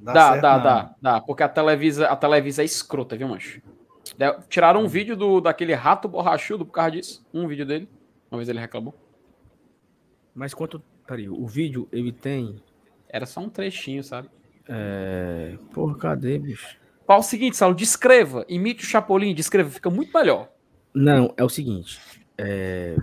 Dá, 0.00 0.12
dá, 0.12 0.28
certo, 0.30 0.42
dá, 0.42 0.58
dá, 0.58 0.94
dá, 1.00 1.20
porque 1.20 1.42
a 1.42 1.48
Televisa, 1.48 2.06
a 2.06 2.16
Televisa 2.16 2.62
é 2.62 2.64
escrota, 2.64 3.16
viu, 3.16 3.28
mancho? 3.28 3.60
Tiraram 4.48 4.82
um 4.82 4.88
vídeo 4.88 5.16
do, 5.16 5.40
daquele 5.40 5.74
rato 5.74 6.08
borrachudo 6.08 6.64
por 6.64 6.72
causa 6.72 6.92
disso. 6.92 7.26
Um 7.32 7.46
vídeo 7.46 7.66
dele. 7.66 7.88
Uma 8.30 8.38
vez 8.38 8.48
ele 8.48 8.60
reclamou. 8.60 8.94
Mas 10.34 10.54
quanto. 10.54 10.82
Peraí, 11.06 11.28
o 11.28 11.46
vídeo 11.46 11.88
ele 11.92 12.12
tem. 12.12 12.62
Era 13.08 13.26
só 13.26 13.40
um 13.40 13.48
trechinho, 13.48 14.02
sabe? 14.04 14.28
É... 14.68 15.56
Porra, 15.72 15.96
cadê, 15.96 16.38
bicho? 16.38 16.78
Qual 17.08 17.16
é 17.16 17.20
o 17.20 17.24
seguinte, 17.24 17.56
Saulo? 17.56 17.74
Descreva. 17.74 18.44
Imite 18.50 18.84
o 18.84 18.86
Chapolin, 18.86 19.34
descreva. 19.34 19.70
Fica 19.70 19.88
muito 19.88 20.12
melhor. 20.12 20.52
Não, 20.92 21.32
é 21.38 21.42
o 21.42 21.48
seguinte. 21.48 21.98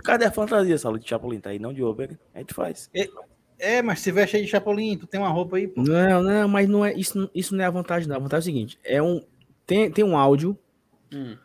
Cadê 0.04 0.26
a 0.26 0.30
fantasia, 0.30 0.78
Saulo, 0.78 0.96
de 0.96 1.08
Chapolin? 1.08 1.40
Tá 1.40 1.50
aí, 1.50 1.58
não 1.58 1.74
de 1.74 1.82
Uber. 1.82 2.16
A 2.32 2.38
gente 2.38 2.54
faz. 2.54 2.88
É, 3.58 3.82
mas 3.82 3.98
se 3.98 4.12
veste 4.12 4.36
aí 4.36 4.44
de 4.44 4.48
Chapolin, 4.48 4.96
tu 4.96 5.08
tem 5.08 5.18
uma 5.18 5.28
roupa 5.28 5.56
aí, 5.56 5.66
pô. 5.66 5.82
Não, 5.82 6.22
não, 6.22 6.46
mas 6.46 6.68
não 6.68 6.84
é 6.84 6.94
isso, 6.94 7.18
não- 7.18 7.28
isso 7.34 7.56
não 7.56 7.64
é 7.64 7.66
a 7.66 7.70
vantagem, 7.70 8.08
não. 8.08 8.14
A 8.14 8.20
vantagem 8.20 8.48
é 8.48 8.54
o 8.54 8.54
seguinte: 8.54 8.78
é 8.84 9.02
um. 9.02 9.20
Tem, 9.66 9.90
tem 9.90 10.04
um 10.04 10.16
áudio. 10.16 10.56
Hum. 11.12 11.36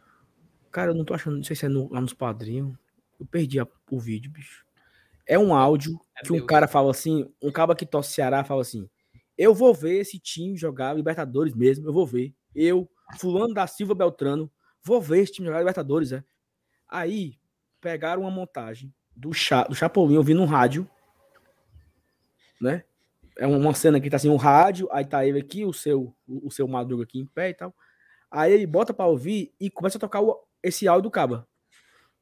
Cara, 0.72 0.92
eu 0.92 0.96
não 0.96 1.04
tô 1.04 1.16
achando, 1.16 1.38
não 1.38 1.44
sei 1.44 1.56
se 1.56 1.66
é 1.66 1.68
no- 1.68 1.92
lá 1.92 2.00
nos 2.00 2.14
padrinhos. 2.14 2.78
Eu 3.20 3.26
perdi 3.26 3.60
a- 3.60 3.68
o 3.90 4.00
vídeo, 4.00 4.30
bicho. 4.30 4.64
É 5.28 5.40
um 5.40 5.52
áudio 5.56 6.00
É 6.16 6.22
que 6.24 6.32
um 6.32 6.36
Deus. 6.36 6.48
cara 6.48 6.68
fala 6.68 6.92
assim, 6.92 7.28
um 7.42 7.52
cara 7.52 7.74
que 7.74 7.88
torce 7.88 8.14
Ceará 8.14 8.44
fala 8.44 8.62
assim: 8.62 8.88
Eu 9.36 9.56
vou 9.56 9.74
ver 9.74 9.98
esse 10.02 10.20
time 10.20 10.56
jogar 10.56 10.94
Libertadores 10.94 11.56
mesmo, 11.56 11.88
eu 11.88 11.94
vou 11.94 12.06
ver. 12.06 12.32
Eu, 12.56 12.90
Fulano 13.20 13.54
da 13.54 13.66
Silva 13.68 13.94
Beltrano, 13.96 14.52
vou 14.84 15.02
ver 15.02 15.20
esse 15.20 15.34
time 15.34 15.48
jogar 15.48 15.60
Libertadores, 15.60 16.12
é. 16.12 16.24
Aí, 16.88 17.40
pegaram 17.80 18.22
uma 18.24 18.32
montagem 18.32 18.94
do, 19.16 19.34
Cha, 19.34 19.64
do 19.64 19.76
Chapolin 19.76 20.18
ouvindo 20.18 20.42
um 20.42 20.46
rádio, 20.46 20.90
né? 22.60 22.84
É 23.38 23.48
uma 23.48 23.74
cena 23.74 24.00
que 24.00 24.10
tá 24.10 24.18
assim, 24.18 24.30
um 24.30 24.36
rádio, 24.36 24.88
aí 24.92 25.06
tá 25.06 25.26
ele 25.26 25.40
aqui, 25.40 25.66
o 25.66 25.74
seu, 25.74 26.16
o, 26.28 26.52
seu 26.52 26.68
Madruga 26.68 27.04
aqui 27.04 27.20
em 27.20 27.26
pé 27.26 27.50
e 27.50 27.54
tal. 27.54 27.74
Aí 28.30 28.52
ele 28.52 28.68
bota 28.68 28.94
pra 28.94 29.06
ouvir 29.08 29.54
e 29.60 29.70
começa 29.70 29.98
a 29.98 30.02
tocar 30.02 30.22
o- 30.22 30.44
esse 30.62 30.88
áudio 30.88 31.04
do 31.04 31.12
Caba. 31.12 31.48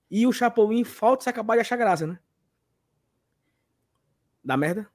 E 0.09 0.25
o 0.25 0.31
Chapolin 0.31 0.83
falta 0.83 1.23
se 1.23 1.29
acabar 1.29 1.55
de 1.55 1.61
achar 1.61 1.75
graça, 1.77 2.07
né? 2.07 2.19
Dá 4.43 4.55
merda? 4.55 4.87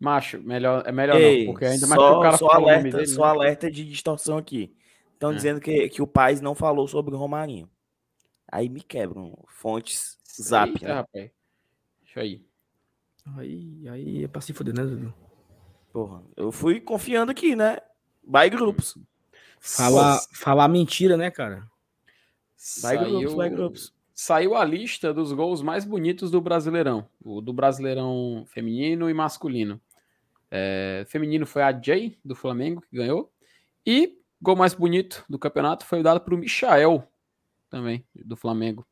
Macho, 0.00 0.40
melhor, 0.42 0.82
é 0.86 0.90
melhor 0.90 1.20
Ei, 1.20 1.44
não, 1.44 1.52
porque 1.52 1.66
ainda 1.66 1.86
mais 1.86 2.00
só, 2.00 2.10
que 2.12 2.16
o 2.18 2.22
cara 2.22 2.36
só 2.38 2.46
nome 2.54 2.70
alerta, 2.70 2.96
dele. 2.96 3.06
só 3.06 3.22
né? 3.24 3.28
alerta 3.28 3.70
de 3.70 3.84
distorção 3.84 4.38
aqui. 4.38 4.74
Estão 5.12 5.28
Ah. 5.30 5.34
dizendo 5.34 5.60
que, 5.60 5.88
que 5.90 6.00
o 6.00 6.06
Paz 6.06 6.40
não 6.40 6.54
falou 6.54 6.88
sobre 6.88 7.14
o 7.14 7.18
Romarinho. 7.18 7.68
Aí 8.50 8.68
me 8.70 8.80
quebram. 8.80 9.36
Fontes 9.46 10.18
zap. 10.40 10.72
Eita, 10.72 10.88
né? 10.88 10.94
rapaz. 10.94 11.30
Deixa 12.02 12.20
aí. 12.20 12.42
Aí, 13.36 13.88
aí 13.88 14.24
é 14.24 14.28
pra 14.28 14.40
se 14.40 14.54
fuder, 14.54 14.74
né, 14.74 14.82
Dudu? 14.84 15.14
Porra, 15.92 16.22
eu 16.34 16.50
fui 16.50 16.80
confiando 16.80 17.30
aqui, 17.30 17.54
né? 17.54 17.76
By 18.24 18.48
grupos. 18.48 18.96
Falar, 19.60 20.18
falar 20.32 20.66
mentira, 20.68 21.16
né, 21.18 21.30
cara? 21.30 21.68
By 22.82 22.96
grupos, 22.96 23.34
by 23.34 23.48
grupos. 23.50 23.94
saiu 24.14 24.54
a 24.54 24.64
lista 24.64 25.12
dos 25.12 25.32
gols 25.32 25.60
mais 25.60 25.84
bonitos 25.84 26.30
do 26.30 26.40
Brasileirão. 26.40 27.06
O 27.22 27.40
do 27.42 27.52
Brasileirão 27.52 28.44
feminino 28.48 29.10
e 29.10 29.14
masculino. 29.14 29.78
É, 30.50 31.04
feminino 31.06 31.46
foi 31.46 31.62
a 31.62 31.72
Jay, 31.80 32.18
do 32.24 32.34
Flamengo, 32.34 32.80
que 32.82 32.96
ganhou. 32.96 33.32
E 33.86 34.18
gol 34.42 34.56
mais 34.56 34.74
bonito 34.74 35.24
do 35.28 35.38
campeonato 35.38 35.84
foi 35.84 36.02
dado 36.02 36.20
para 36.20 36.34
o 36.34 36.38
Michael, 36.38 37.06
também, 37.68 38.04
do 38.14 38.36
Flamengo. 38.36 38.86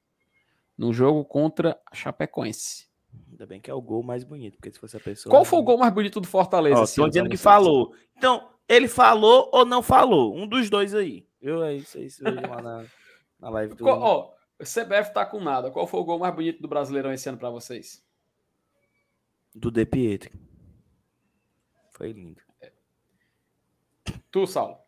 No 0.77 0.93
jogo 0.93 1.25
contra 1.25 1.79
a 1.91 1.95
Chapecoense. 1.95 2.87
Ainda 3.31 3.47
bem 3.47 3.61
que 3.61 3.71
é 3.71 3.75
o 3.75 3.81
gol 3.81 4.03
mais 4.03 4.23
bonito, 4.23 4.57
porque 4.57 4.71
se 4.71 4.79
fosse 4.79 4.97
a 4.97 5.01
pessoa. 5.01 5.31
Qual 5.33 5.45
foi 5.45 5.59
o 5.59 5.63
gol 5.63 5.79
mais 5.79 5.93
bonito 5.93 6.21
do 6.21 6.27
Fortaleza? 6.29 6.83
Estão 6.85 7.05
ano, 7.05 7.11
dizendo 7.11 7.31
que 7.31 7.37
falou. 7.37 7.95
Então, 8.17 8.51
ele 8.69 8.87
falou 8.87 9.51
ou 9.53 9.65
não 9.65 9.83
falou? 9.83 10.37
Um 10.37 10.47
dos 10.47 10.71
dois 10.71 10.95
aí. 10.95 11.27
Eu 11.41 11.63
aí, 11.63 11.81
vocês 11.81 12.19
vejam 12.19 12.43
lá 12.49 12.63
na, 12.63 12.85
na 13.41 13.49
live 13.51 13.75
do. 13.75 13.83
Qual- 13.83 14.01
ó, 14.01 14.35
o 14.61 14.65
CBF 14.65 15.13
tá 15.13 15.25
com 15.27 15.41
nada. 15.41 15.71
Qual 15.71 15.87
foi 15.87 15.99
o 16.01 16.05
gol 16.05 16.19
mais 16.19 16.35
bonito 16.35 16.61
do 16.63 16.69
Brasileirão 16.69 17.13
esse 17.13 17.29
ano 17.29 17.39
para 17.39 17.51
vocês? 17.51 18.05
Do 19.55 19.71
De 19.71 19.85
Pietri. 19.87 20.31
Foi 21.99 22.13
lindo. 22.13 22.41
Tu, 24.31 24.47
Saulo. 24.47 24.79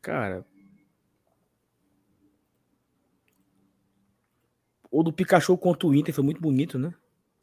Cara. 0.00 0.46
O 4.90 5.02
do 5.02 5.12
Pikachu 5.12 5.58
contra 5.58 5.88
o 5.88 5.94
Inter 5.94 6.14
foi 6.14 6.22
muito 6.22 6.40
bonito, 6.40 6.78
né? 6.78 6.94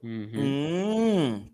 Uhum. 0.01 0.29
Hum, 0.33 1.49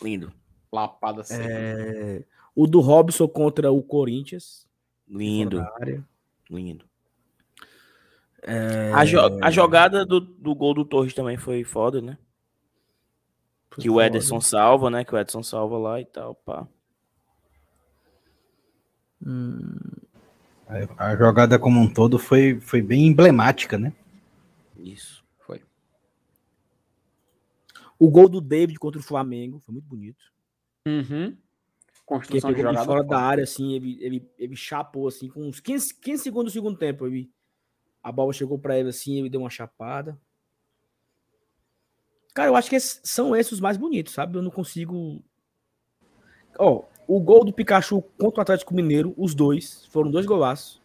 lindo. 0.00 0.32
Lapada. 0.72 1.22
É, 1.30 2.24
o 2.54 2.66
do 2.66 2.80
Robson 2.80 3.26
contra 3.28 3.70
o 3.72 3.82
Corinthians. 3.82 4.68
Lindo. 5.08 5.60
Lindo. 6.48 6.84
É, 8.42 8.92
A, 8.94 9.04
jo- 9.04 9.40
a 9.42 9.50
jogada 9.50 10.06
do, 10.06 10.20
do 10.20 10.54
gol 10.54 10.72
do 10.74 10.84
Torres 10.84 11.12
também 11.12 11.36
foi 11.36 11.64
foda, 11.64 12.00
né? 12.00 12.16
Foi 13.70 13.82
Que 13.82 13.90
o 13.90 13.94
foda. 13.94 14.06
Ederson 14.06 14.40
salva, 14.40 14.90
né? 14.90 15.04
Que 15.04 15.14
o 15.14 15.18
Ederson 15.18 15.42
salva 15.42 15.78
lá 15.78 16.00
e 16.00 16.04
tal, 16.06 16.34
pá. 16.34 16.66
Hum, 19.24 19.76
A 20.98 21.10
a 21.10 21.16
jogada 21.16 21.58
como 21.58 21.80
um 21.80 21.92
todo 21.92 22.18
foi, 22.18 22.60
foi 22.60 22.82
bem 22.82 23.06
emblemática, 23.06 23.78
né? 23.78 23.92
Isso. 24.76 25.24
Foi. 25.38 25.62
o 27.98 28.10
gol 28.10 28.28
do 28.28 28.40
David 28.40 28.78
contra 28.78 29.00
o 29.00 29.04
Flamengo 29.04 29.58
foi 29.60 29.72
muito 29.72 29.86
bonito. 29.88 30.22
Uhum. 30.86 31.36
Que 32.26 32.36
ele 32.36 32.44
Construção 32.44 32.50
de 32.52 32.56
pegou 32.56 32.72
de 32.72 32.78
jogada. 32.78 32.84
fora 32.86 33.02
da 33.04 33.18
área, 33.20 33.44
assim, 33.44 33.72
ele, 33.74 33.98
ele, 34.00 34.30
ele 34.38 34.54
chapou, 34.56 35.08
assim, 35.08 35.28
com 35.28 35.48
uns 35.48 35.58
15, 35.60 35.94
15 36.00 36.22
segundos 36.22 36.52
do 36.52 36.54
segundo 36.54 36.78
tempo. 36.78 37.06
Ele, 37.06 37.30
a 38.02 38.12
bola 38.12 38.32
chegou 38.32 38.58
pra 38.58 38.78
ele, 38.78 38.90
assim, 38.90 39.18
ele 39.18 39.30
deu 39.30 39.40
uma 39.40 39.50
chapada. 39.50 40.16
Cara, 42.36 42.50
eu 42.50 42.56
acho 42.56 42.68
que 42.68 42.76
esses- 42.76 43.00
são 43.02 43.34
esses 43.34 43.52
os 43.52 43.60
mais 43.60 43.78
bonitos, 43.78 44.12
sabe? 44.12 44.36
Eu 44.36 44.42
não 44.42 44.50
consigo... 44.50 45.24
Ó, 46.58 46.84
o 47.08 47.18
gol 47.18 47.42
do 47.46 47.52
Pikachu 47.52 48.02
contra 48.18 48.40
o 48.40 48.42
Atlético 48.42 48.74
Mineiro, 48.74 49.14
os 49.16 49.34
dois, 49.34 49.86
foram 49.86 50.10
dois 50.10 50.26
golaços. 50.26 50.82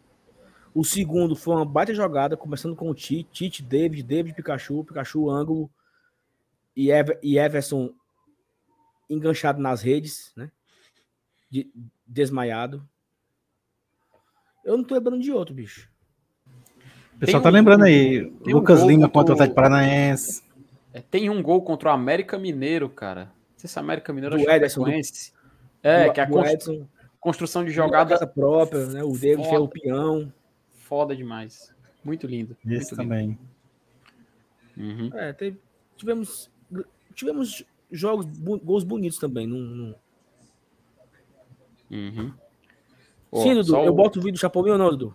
O 0.74 0.82
segundo 0.82 1.36
foi 1.36 1.54
uma 1.54 1.66
baita 1.66 1.92
jogada, 1.92 2.38
começando 2.38 2.74
com 2.74 2.88
o 2.88 2.94
Tite, 2.94 3.28
Tite, 3.30 3.62
David, 3.62 4.02
David, 4.02 4.34
Pikachu, 4.34 4.82
Pikachu, 4.82 5.28
ângulo 5.28 5.70
e, 6.74 6.90
Ever, 6.90 7.18
e 7.22 7.36
Everson 7.38 7.92
enganchado 9.10 9.60
nas 9.60 9.82
redes, 9.82 10.32
né? 10.34 10.50
De- 11.50 11.70
desmaiado. 12.06 12.88
Eu 14.64 14.78
não 14.78 14.84
tô 14.84 14.94
lembrando 14.94 15.20
de 15.20 15.30
outro, 15.30 15.54
bicho. 15.54 15.90
O 17.14 17.18
pessoal 17.18 17.42
Tem 17.42 17.42
tá 17.42 17.48
um- 17.50 17.52
lembrando 17.52 17.84
aí. 17.84 18.24
um 18.24 18.52
Lucas 18.54 18.82
Lima 18.82 19.06
contra 19.10 19.32
o- 19.32 19.34
Atlético 19.34 19.54
Paranaense. 19.56 20.42
É, 20.92 21.00
tem 21.00 21.30
um 21.30 21.42
gol 21.42 21.62
contra 21.62 21.90
o 21.90 21.92
América 21.92 22.38
Mineiro, 22.38 22.88
cara. 22.88 23.24
Não 23.24 23.58
sei 23.58 23.68
se 23.68 23.78
é 23.78 23.80
América 23.82 24.12
Mineiro 24.12 24.36
Do 24.36 24.42
Ederson, 24.50 24.80
do- 24.80 24.86
Chapecoense. 24.86 25.32
É, 25.82 26.06
Do- 26.06 26.12
que 26.12 26.20
a 26.20 26.24
do 26.24 26.32
constru- 26.32 26.88
construção 27.20 27.64
de 27.64 27.70
jogada 27.70 28.26
própria, 28.26 28.86
né? 28.86 29.02
O 29.02 29.12
David 29.12 29.36
Foda. 29.44 29.48
foi 29.48 29.58
o 29.58 29.68
peão. 29.68 30.32
foda 30.76 31.16
demais. 31.16 31.74
Muito 32.04 32.26
lindo. 32.26 32.54
Esse 32.66 32.94
muito 32.94 32.96
também. 32.96 33.38
lindo. 34.76 35.08
Uhum. 35.12 35.18
É, 35.18 35.32
teve- 35.32 35.58
tivemos 35.96 36.50
tivemos 37.14 37.64
jogos 37.90 38.26
gols 38.62 38.84
bonitos 38.84 39.18
também, 39.18 39.46
não, 39.46 39.58
não... 39.58 39.94
Uhum. 41.90 42.32
Ó, 43.30 43.42
Sim, 43.42 43.54
Dudu, 43.54 43.70
só 43.70 43.84
eu 43.84 43.92
o- 43.92 43.94
boto 43.94 44.18
o 44.18 44.22
vídeo 44.22 44.34
do 44.36 44.40
Chapolin 44.40 44.70
ou 44.72 44.78
não, 44.78 44.90
Dudu? 44.90 45.14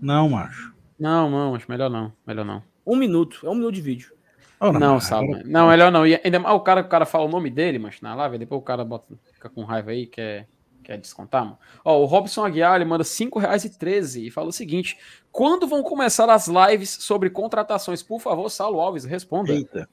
Não, 0.00 0.28
macho. 0.28 0.74
Não, 0.98 1.30
não, 1.30 1.54
acho 1.54 1.70
melhor 1.70 1.90
não. 1.90 2.12
Melhor 2.26 2.44
não. 2.44 2.62
Um 2.86 2.96
minuto, 2.96 3.46
é 3.46 3.50
um 3.50 3.54
minuto 3.54 3.74
de 3.74 3.80
vídeo. 3.82 4.12
Oh, 4.60 4.72
Não, 4.72 5.00
sabe. 5.00 5.24
agora- 5.28 5.42
Não, 5.46 5.68
melhor 5.68 5.90
não. 5.90 6.06
E 6.06 6.20
ainda 6.22 6.38
mais 6.38 6.54
o 6.54 6.60
cara, 6.60 6.82
o 6.82 6.88
cara 6.88 7.06
fala 7.06 7.24
o 7.24 7.28
nome 7.28 7.48
dele, 7.50 7.78
mas 7.78 8.00
na 8.02 8.14
live, 8.14 8.36
depois 8.38 8.60
o 8.60 8.64
cara 8.64 8.84
bota, 8.84 9.14
fica 9.32 9.48
com 9.48 9.64
raiva 9.64 9.90
aí, 9.90 10.06
quer, 10.06 10.46
quer 10.84 10.98
descontar, 10.98 11.44
mano. 11.44 11.58
Ó, 11.84 11.98
o 12.00 12.04
Robson 12.04 12.44
Aguiar, 12.44 12.76
ele 12.76 12.84
manda 12.84 13.02
R$ 13.02 13.08
5,13 13.08 14.26
e 14.26 14.30
fala 14.30 14.48
o 14.48 14.52
seguinte: 14.52 14.98
quando 15.32 15.66
vão 15.66 15.82
começar 15.82 16.28
as 16.28 16.46
lives 16.46 16.90
sobre 16.90 17.30
contratações? 17.30 18.02
Por 18.02 18.20
favor, 18.20 18.50
Saulo 18.50 18.80
Alves, 18.80 19.04
responda. 19.06 19.52
Eita. 19.52 19.88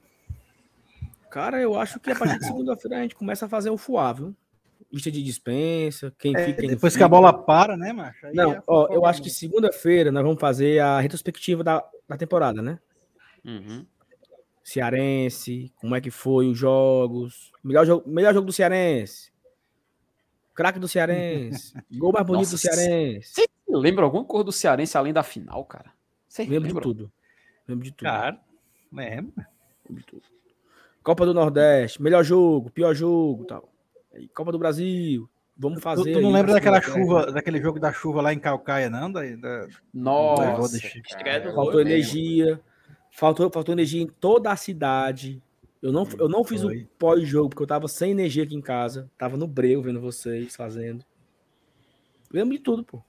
Cara, 1.29 1.61
eu 1.61 1.79
acho 1.79 1.99
que 1.99 2.11
a 2.11 2.15
partir 2.15 2.39
de 2.39 2.45
segunda-feira 2.47 2.97
a 2.97 3.01
gente 3.01 3.15
começa 3.15 3.45
a 3.45 3.49
fazer 3.49 3.69
o 3.69 3.77
fuá, 3.77 4.11
viu? 4.13 4.35
lista 4.89 5.11
de 5.11 5.21
dispensa, 5.21 6.13
quem 6.17 6.33
É, 6.33 6.45
fica. 6.45 6.61
quem 6.61 6.69
depois 6.69 6.93
não 6.93 6.97
que 6.97 7.03
a 7.03 7.07
fica. 7.07 7.09
bola 7.09 7.33
para, 7.33 7.75
né, 7.75 7.91
macho? 7.91 8.25
Aí 8.25 8.33
Não, 8.33 8.53
é 8.53 8.61
ó, 8.65 8.87
eu 8.89 9.05
acho 9.05 9.21
que 9.21 9.29
segunda-feira 9.29 10.13
nós 10.13 10.23
vamos 10.23 10.39
fazer 10.39 10.79
a 10.79 10.99
retrospectiva 11.01 11.61
da, 11.61 11.83
da 12.07 12.15
temporada, 12.15 12.61
né? 12.61 12.79
Uhum. 13.43 13.85
Cearense, 14.67 15.71
como 15.77 15.95
é 15.95 16.01
que 16.01 16.11
foi 16.11 16.49
os 16.49 16.57
jogos. 16.57 17.53
Melhor 17.63 17.85
jogo, 17.85 18.09
melhor 18.09 18.33
jogo 18.33 18.47
do 18.47 18.51
Cearense. 18.51 19.31
Craque 20.53 20.77
do 20.77 20.89
Cearense. 20.89 21.73
Gol 21.89 22.11
mais 22.11 22.25
bonito 22.25 22.47
do 22.49 22.51
Nossa, 22.51 22.57
Cearense. 22.57 23.31
Você 23.33 23.47
lembra 23.69 24.03
alguma 24.03 24.25
cor 24.25 24.43
do 24.43 24.51
Cearense 24.51 24.97
além 24.97 25.13
da 25.13 25.23
final, 25.23 25.63
cara? 25.63 25.93
Você 26.27 26.41
Lembro 26.43 26.59
de 26.61 26.67
lembra? 26.67 26.81
tudo. 26.83 27.11
Lembro 27.65 27.85
de 27.85 27.91
tudo. 27.93 28.07
Cara, 28.09 28.41
lembra? 28.91 29.47
Lembro 29.87 30.01
de 30.01 30.05
tudo. 30.05 30.23
Copa 31.01 31.25
do 31.25 31.33
Nordeste, 31.33 32.01
melhor 32.01 32.21
jogo, 32.25 32.69
pior 32.69 32.93
jogo, 32.93 33.45
tal. 33.45 33.69
Copa 34.33 34.51
do 34.51 34.59
Brasil, 34.59 35.29
vamos 35.55 35.79
Tu, 35.79 35.81
fazer. 35.81 36.11
tu 36.11 36.19
não 36.19 36.27
aí 36.29 36.35
lembra 36.35 36.51
daquela 36.51 36.81
chuva, 36.81 37.31
daquele 37.31 37.61
jogo 37.61 37.79
da 37.79 37.93
chuva 37.93 38.21
lá 38.21 38.33
em 38.33 38.39
Calcaia, 38.39 38.89
não? 38.89 39.09
Da, 39.09 39.21
da- 39.37 39.67
Nossa, 39.93 40.77
do 40.77 40.77
eu 41.47 41.53
Faltou 41.55 41.75
lembro. 41.75 41.79
energia. 41.81 42.59
Faltou, 43.17 43.49
faltou 43.49 43.73
energia 43.73 43.99
em 43.99 44.05
toda 44.05 44.51
a 44.51 44.55
cidade. 44.55 45.41
Eu 45.81 45.91
não, 45.91 46.07
eu 46.19 46.29
não 46.29 46.43
fiz 46.43 46.61
Foi. 46.61 46.83
o 46.83 46.87
pós-jogo, 46.99 47.49
porque 47.49 47.63
eu 47.63 47.67
tava 47.67 47.87
sem 47.87 48.11
energia 48.11 48.43
aqui 48.43 48.53
em 48.53 48.61
casa. 48.61 49.09
Tava 49.17 49.35
no 49.35 49.47
breu 49.47 49.81
vendo 49.81 49.99
vocês 49.99 50.55
fazendo. 50.55 51.03
Lembro 52.31 52.55
de 52.55 52.59
tudo, 52.59 52.83
pô. 52.83 53.01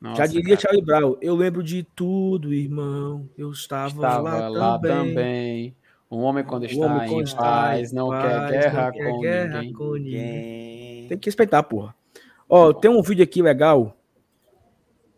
Nossa, 0.00 0.14
Já 0.14 0.26
diria 0.26 0.56
cara, 0.56 0.60
Charlie 0.60 0.84
Brown, 0.84 1.16
eu 1.20 1.34
lembro 1.34 1.60
de 1.60 1.82
tudo, 1.82 2.54
irmão. 2.54 3.28
Eu 3.36 3.50
estava, 3.50 3.88
estava 3.88 4.48
lá, 4.48 4.78
também. 4.78 5.74
Um 6.08 6.18
homem 6.18 6.44
quando 6.44 6.62
O 6.62 6.66
está 6.66 6.86
homem 6.86 7.04
em 7.04 7.08
quando 7.08 7.26
está 7.26 7.38
paz, 7.38 7.92
em 7.92 7.96
não 7.96 8.10
paz, 8.10 8.22
quer 8.22 8.60
guerra 8.60 8.84
não 8.84 8.92
quer 8.92 9.10
com 9.10 9.20
guerra 9.20 9.58
ninguém. 9.58 9.72
com 9.72 9.94
ninguém. 9.94 10.12
Ninguém. 10.12 11.08
Tem 11.08 11.18
que 11.18 11.26
respeitar, 11.26 11.64
porra. 11.64 11.96
Ó, 12.48 12.72
tem 12.72 12.88
um 12.88 13.02
vídeo 13.02 13.24
aqui 13.24 13.42
legal. 13.42 13.96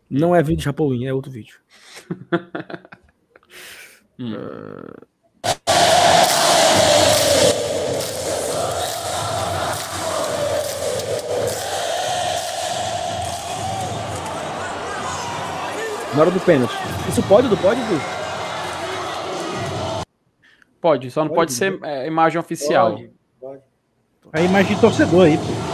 Não 0.09 0.35
é 0.35 0.41
vídeo 0.41 0.57
de 0.57 0.63
Chapolin, 0.63 1.05
é 1.05 1.13
outro 1.13 1.31
vídeo. 1.31 1.59
Hum. 4.23 4.37
Na 16.13 16.21
hora 16.21 16.31
do 16.31 16.39
pênalti. 16.39 16.73
Isso 17.09 17.21
pode, 17.23 17.49
não 17.49 17.57
pode? 17.57 17.81
Pode, 20.79 21.11
só 21.11 21.21
não 21.21 21.29
Pode, 21.29 21.37
pode, 21.39 21.53
ser 21.53 21.79
é, 21.83 22.07
imagem 22.07 22.39
oficial. 22.39 22.97
Pode. 23.41 23.61
A 24.31 24.41
imagem 24.41 24.75
de 24.75 24.81
torcedor 24.81 25.25
aí, 25.25 25.37
pô. 25.37 25.72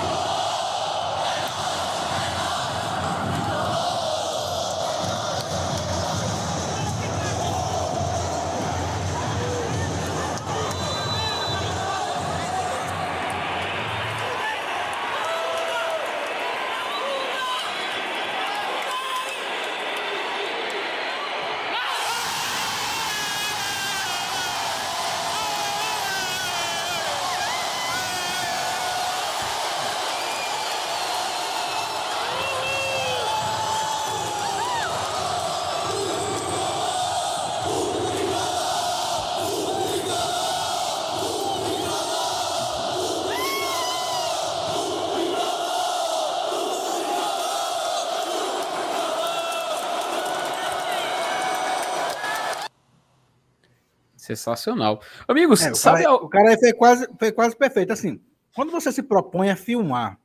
Sensacional. 54.36 55.02
Amigos, 55.28 55.62
É, 55.62 55.72
o, 55.72 55.76
sabe 55.76 56.04
cara, 56.04 56.10
al- 56.10 56.24
o 56.24 56.30
cara 56.30 56.50
aí 56.52 56.60
foi 56.60 56.74
quase, 56.74 57.08
foi 57.18 57.32
quase 57.32 57.56
perfeito. 57.56 57.92
Assim, 57.94 58.22
quando 58.56 58.72
você 58.72 58.92
se 58.92 59.02
propõe 59.04 59.50
a 59.50 59.56
filmar 59.56 60.20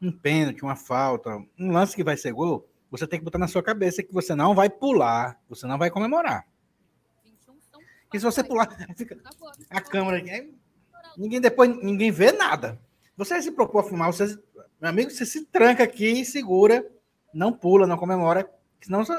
um 0.00 0.10
pênalti, 0.10 0.62
uma 0.62 0.76
falta, 0.76 1.36
um 1.58 1.70
lance 1.72 1.94
que 1.94 2.02
vai 2.04 2.16
ser 2.16 2.32
gol, 2.32 2.66
você 2.90 3.06
tem 3.06 3.18
que 3.18 3.24
botar 3.24 3.38
na 3.38 3.46
sua 3.48 3.62
cabeça 3.62 4.02
que 4.02 4.12
você 4.12 4.34
não 4.34 4.54
vai 4.54 4.68
pular, 4.68 5.38
você 5.48 5.66
não 5.66 5.78
vai 5.78 5.90
comemorar. 5.90 6.46
Porque 8.04 8.18
se 8.18 8.24
você 8.24 8.42
pular, 8.42 8.66
fica 8.96 9.16
a 9.70 9.80
câmera 9.80 10.20
ninguém 11.16 11.40
depois 11.40 11.70
ninguém 11.82 12.10
vê 12.10 12.32
nada. 12.32 12.80
Você 13.16 13.40
se 13.42 13.50
propõe 13.52 13.82
a 13.82 13.84
filmar, 13.84 14.12
você, 14.12 14.26
meu 14.80 14.90
amigo, 14.90 15.10
você 15.10 15.24
se 15.26 15.44
tranca 15.44 15.84
aqui, 15.84 16.24
segura, 16.24 16.84
não 17.32 17.52
pula, 17.52 17.86
não 17.86 17.96
comemora, 17.98 18.50
senão 18.80 19.04
seu, 19.04 19.16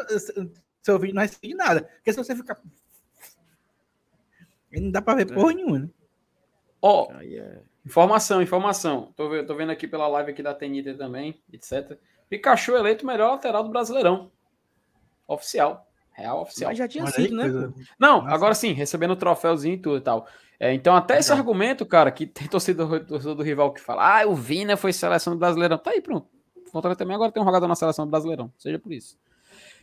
seu 0.81 0.99
vídeo 0.99 1.13
não 1.15 1.21
recebe 1.21 1.53
nada. 1.53 1.83
Porque 1.83 2.11
se 2.11 2.17
você 2.17 2.35
ficar. 2.35 2.59
Não 4.73 4.91
dá 4.91 5.01
pra 5.01 5.15
ver 5.15 5.33
porra 5.33 5.53
nenhuma, 5.53 5.79
né? 5.79 5.89
Ó, 6.81 7.11
Aí 7.13 7.37
é- 7.37 7.61
informação, 7.85 8.41
informação. 8.41 9.13
Tô, 9.15 9.43
tô 9.45 9.55
vendo 9.55 9.71
aqui 9.71 9.87
pela 9.87 10.07
live 10.07 10.31
aqui 10.31 10.41
da 10.41 10.53
TNT 10.53 10.93
também, 10.95 11.41
etc. 11.51 11.97
Pikachu 12.29 12.75
eleito 12.75 13.05
melhor 13.05 13.31
lateral 13.31 13.63
do 13.63 13.69
Brasileirão. 13.69 14.31
Oficial. 15.27 15.87
Real 16.13 16.41
oficial. 16.41 16.69
Mas 16.69 16.77
já 16.77 16.87
tinha 16.87 17.05
aí, 17.05 17.11
sido, 17.11 17.35
né? 17.35 17.43
coisa-? 17.43 17.73
Não, 17.99 18.21
Nossa. 18.21 18.35
agora 18.35 18.53
sim, 18.53 18.73
recebendo 18.73 19.11
o 19.11 19.15
troféuzinho 19.15 19.75
e 19.75 19.77
tudo 19.77 19.97
e 19.97 20.01
tal. 20.01 20.27
É, 20.59 20.73
então, 20.73 20.95
até 20.95 21.17
esse 21.17 21.31
Legal. 21.31 21.39
argumento, 21.41 21.85
cara, 21.85 22.11
que 22.11 22.27
tem 22.27 22.47
torcedor, 22.47 23.03
torcedor 23.05 23.35
do 23.35 23.43
rival 23.43 23.73
que 23.73 23.81
fala, 23.81 24.21
ah, 24.21 24.27
o 24.27 24.35
Vina 24.35 24.77
foi 24.77 24.93
seleção 24.93 25.33
do 25.33 25.39
Brasileirão. 25.39 25.77
Tá 25.77 25.91
aí, 25.91 26.01
pronto. 26.01 26.27
Fortaleza 26.71 26.99
também 26.99 27.15
agora 27.15 27.31
tem 27.31 27.41
um 27.41 27.45
jogador 27.45 27.67
na 27.67 27.75
seleção 27.75 28.05
do 28.05 28.11
Brasileirão. 28.11 28.51
Seja 28.57 28.77
por 28.77 28.93
isso. 28.93 29.17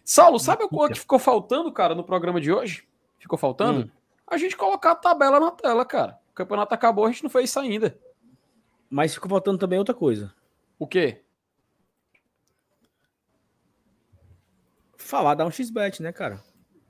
Saulo, 0.04 0.38
sabe 0.38 0.64
o 0.64 0.88
que 0.88 0.94
ficou 0.94 1.18
faltando, 1.18 1.72
cara, 1.72 1.94
no 1.94 2.04
programa 2.04 2.40
de 2.40 2.52
hoje? 2.52 2.86
Ficou 3.18 3.36
faltando? 3.36 3.80
Hum. 3.80 3.90
A 4.30 4.36
gente 4.36 4.56
colocar 4.56 4.92
a 4.92 4.96
tabela 4.96 5.40
na 5.40 5.50
tela, 5.50 5.84
cara. 5.84 6.18
O 6.30 6.34
campeonato 6.34 6.74
acabou, 6.74 7.06
a 7.06 7.10
gente 7.10 7.22
não 7.22 7.30
fez 7.30 7.50
isso 7.50 7.58
ainda. 7.58 7.98
Mas 8.90 9.14
ficou 9.14 9.28
faltando 9.28 9.58
também 9.58 9.78
outra 9.78 9.94
coisa. 9.94 10.32
O 10.78 10.86
quê? 10.86 11.22
Falar, 14.96 15.34
dar 15.34 15.46
um 15.46 15.50
XBet, 15.50 16.02
né, 16.02 16.12
cara? 16.12 16.42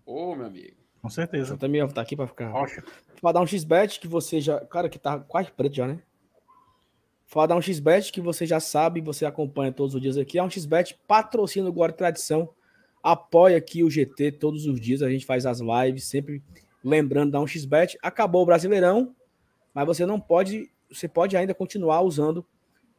Ô, 0.04 0.34
meu 0.34 0.46
amigo. 0.46 0.76
Com 1.00 1.08
certeza. 1.08 1.54
Eu 1.54 1.58
também 1.58 1.86
tá 1.88 2.00
aqui 2.00 2.16
pra 2.16 2.26
ficar. 2.26 2.48
Rocha. 2.48 2.82
Falar 3.20 3.32
dar 3.32 3.40
um 3.40 3.46
XBet 3.46 4.00
que 4.00 4.08
você 4.08 4.40
já. 4.40 4.60
Cara, 4.66 4.88
que 4.88 4.98
tá 4.98 5.18
quase 5.20 5.50
preto 5.50 5.76
já, 5.76 5.86
né? 5.86 6.02
Falar 7.26 7.46
dar 7.46 7.56
um 7.56 7.62
XBet 7.62 8.10
que 8.10 8.20
você 8.20 8.46
já 8.46 8.58
sabe, 8.58 9.00
você 9.00 9.24
acompanha 9.24 9.72
todos 9.72 9.94
os 9.94 10.00
dias 10.00 10.16
aqui. 10.16 10.38
É 10.38 10.42
um 10.42 10.50
XBet 10.50 10.98
patrocina 11.06 11.68
o 11.68 11.72
Guarda 11.72 11.96
Tradição. 11.96 12.48
Apoia 13.02 13.56
aqui 13.56 13.84
o 13.84 13.90
GT 13.90 14.32
todos 14.32 14.66
os 14.66 14.80
dias. 14.80 15.02
A 15.02 15.10
gente 15.10 15.26
faz 15.26 15.46
as 15.46 15.60
lives, 15.60 16.08
sempre 16.08 16.42
lembrando 16.82 17.32
dar 17.32 17.40
um 17.40 17.46
XBet. 17.46 17.98
Acabou 18.02 18.42
o 18.42 18.46
Brasileirão, 18.46 19.14
mas 19.74 19.86
você 19.86 20.06
não 20.06 20.20
pode. 20.20 20.70
Você 20.90 21.06
pode 21.06 21.36
ainda 21.36 21.54
continuar 21.54 22.00
usando, 22.02 22.46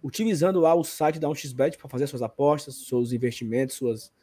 utilizando 0.03 0.59
lá 0.59 0.75
o 0.75 0.83
site 0.83 1.19
da 1.19 1.27
1xBet 1.27 1.77
para 1.77 1.89
fazer 1.89 2.07
suas 2.07 2.21
apostas, 2.21 2.87
seus 2.87 3.11
investimentos, 3.11 3.75
suas, 3.75 4.13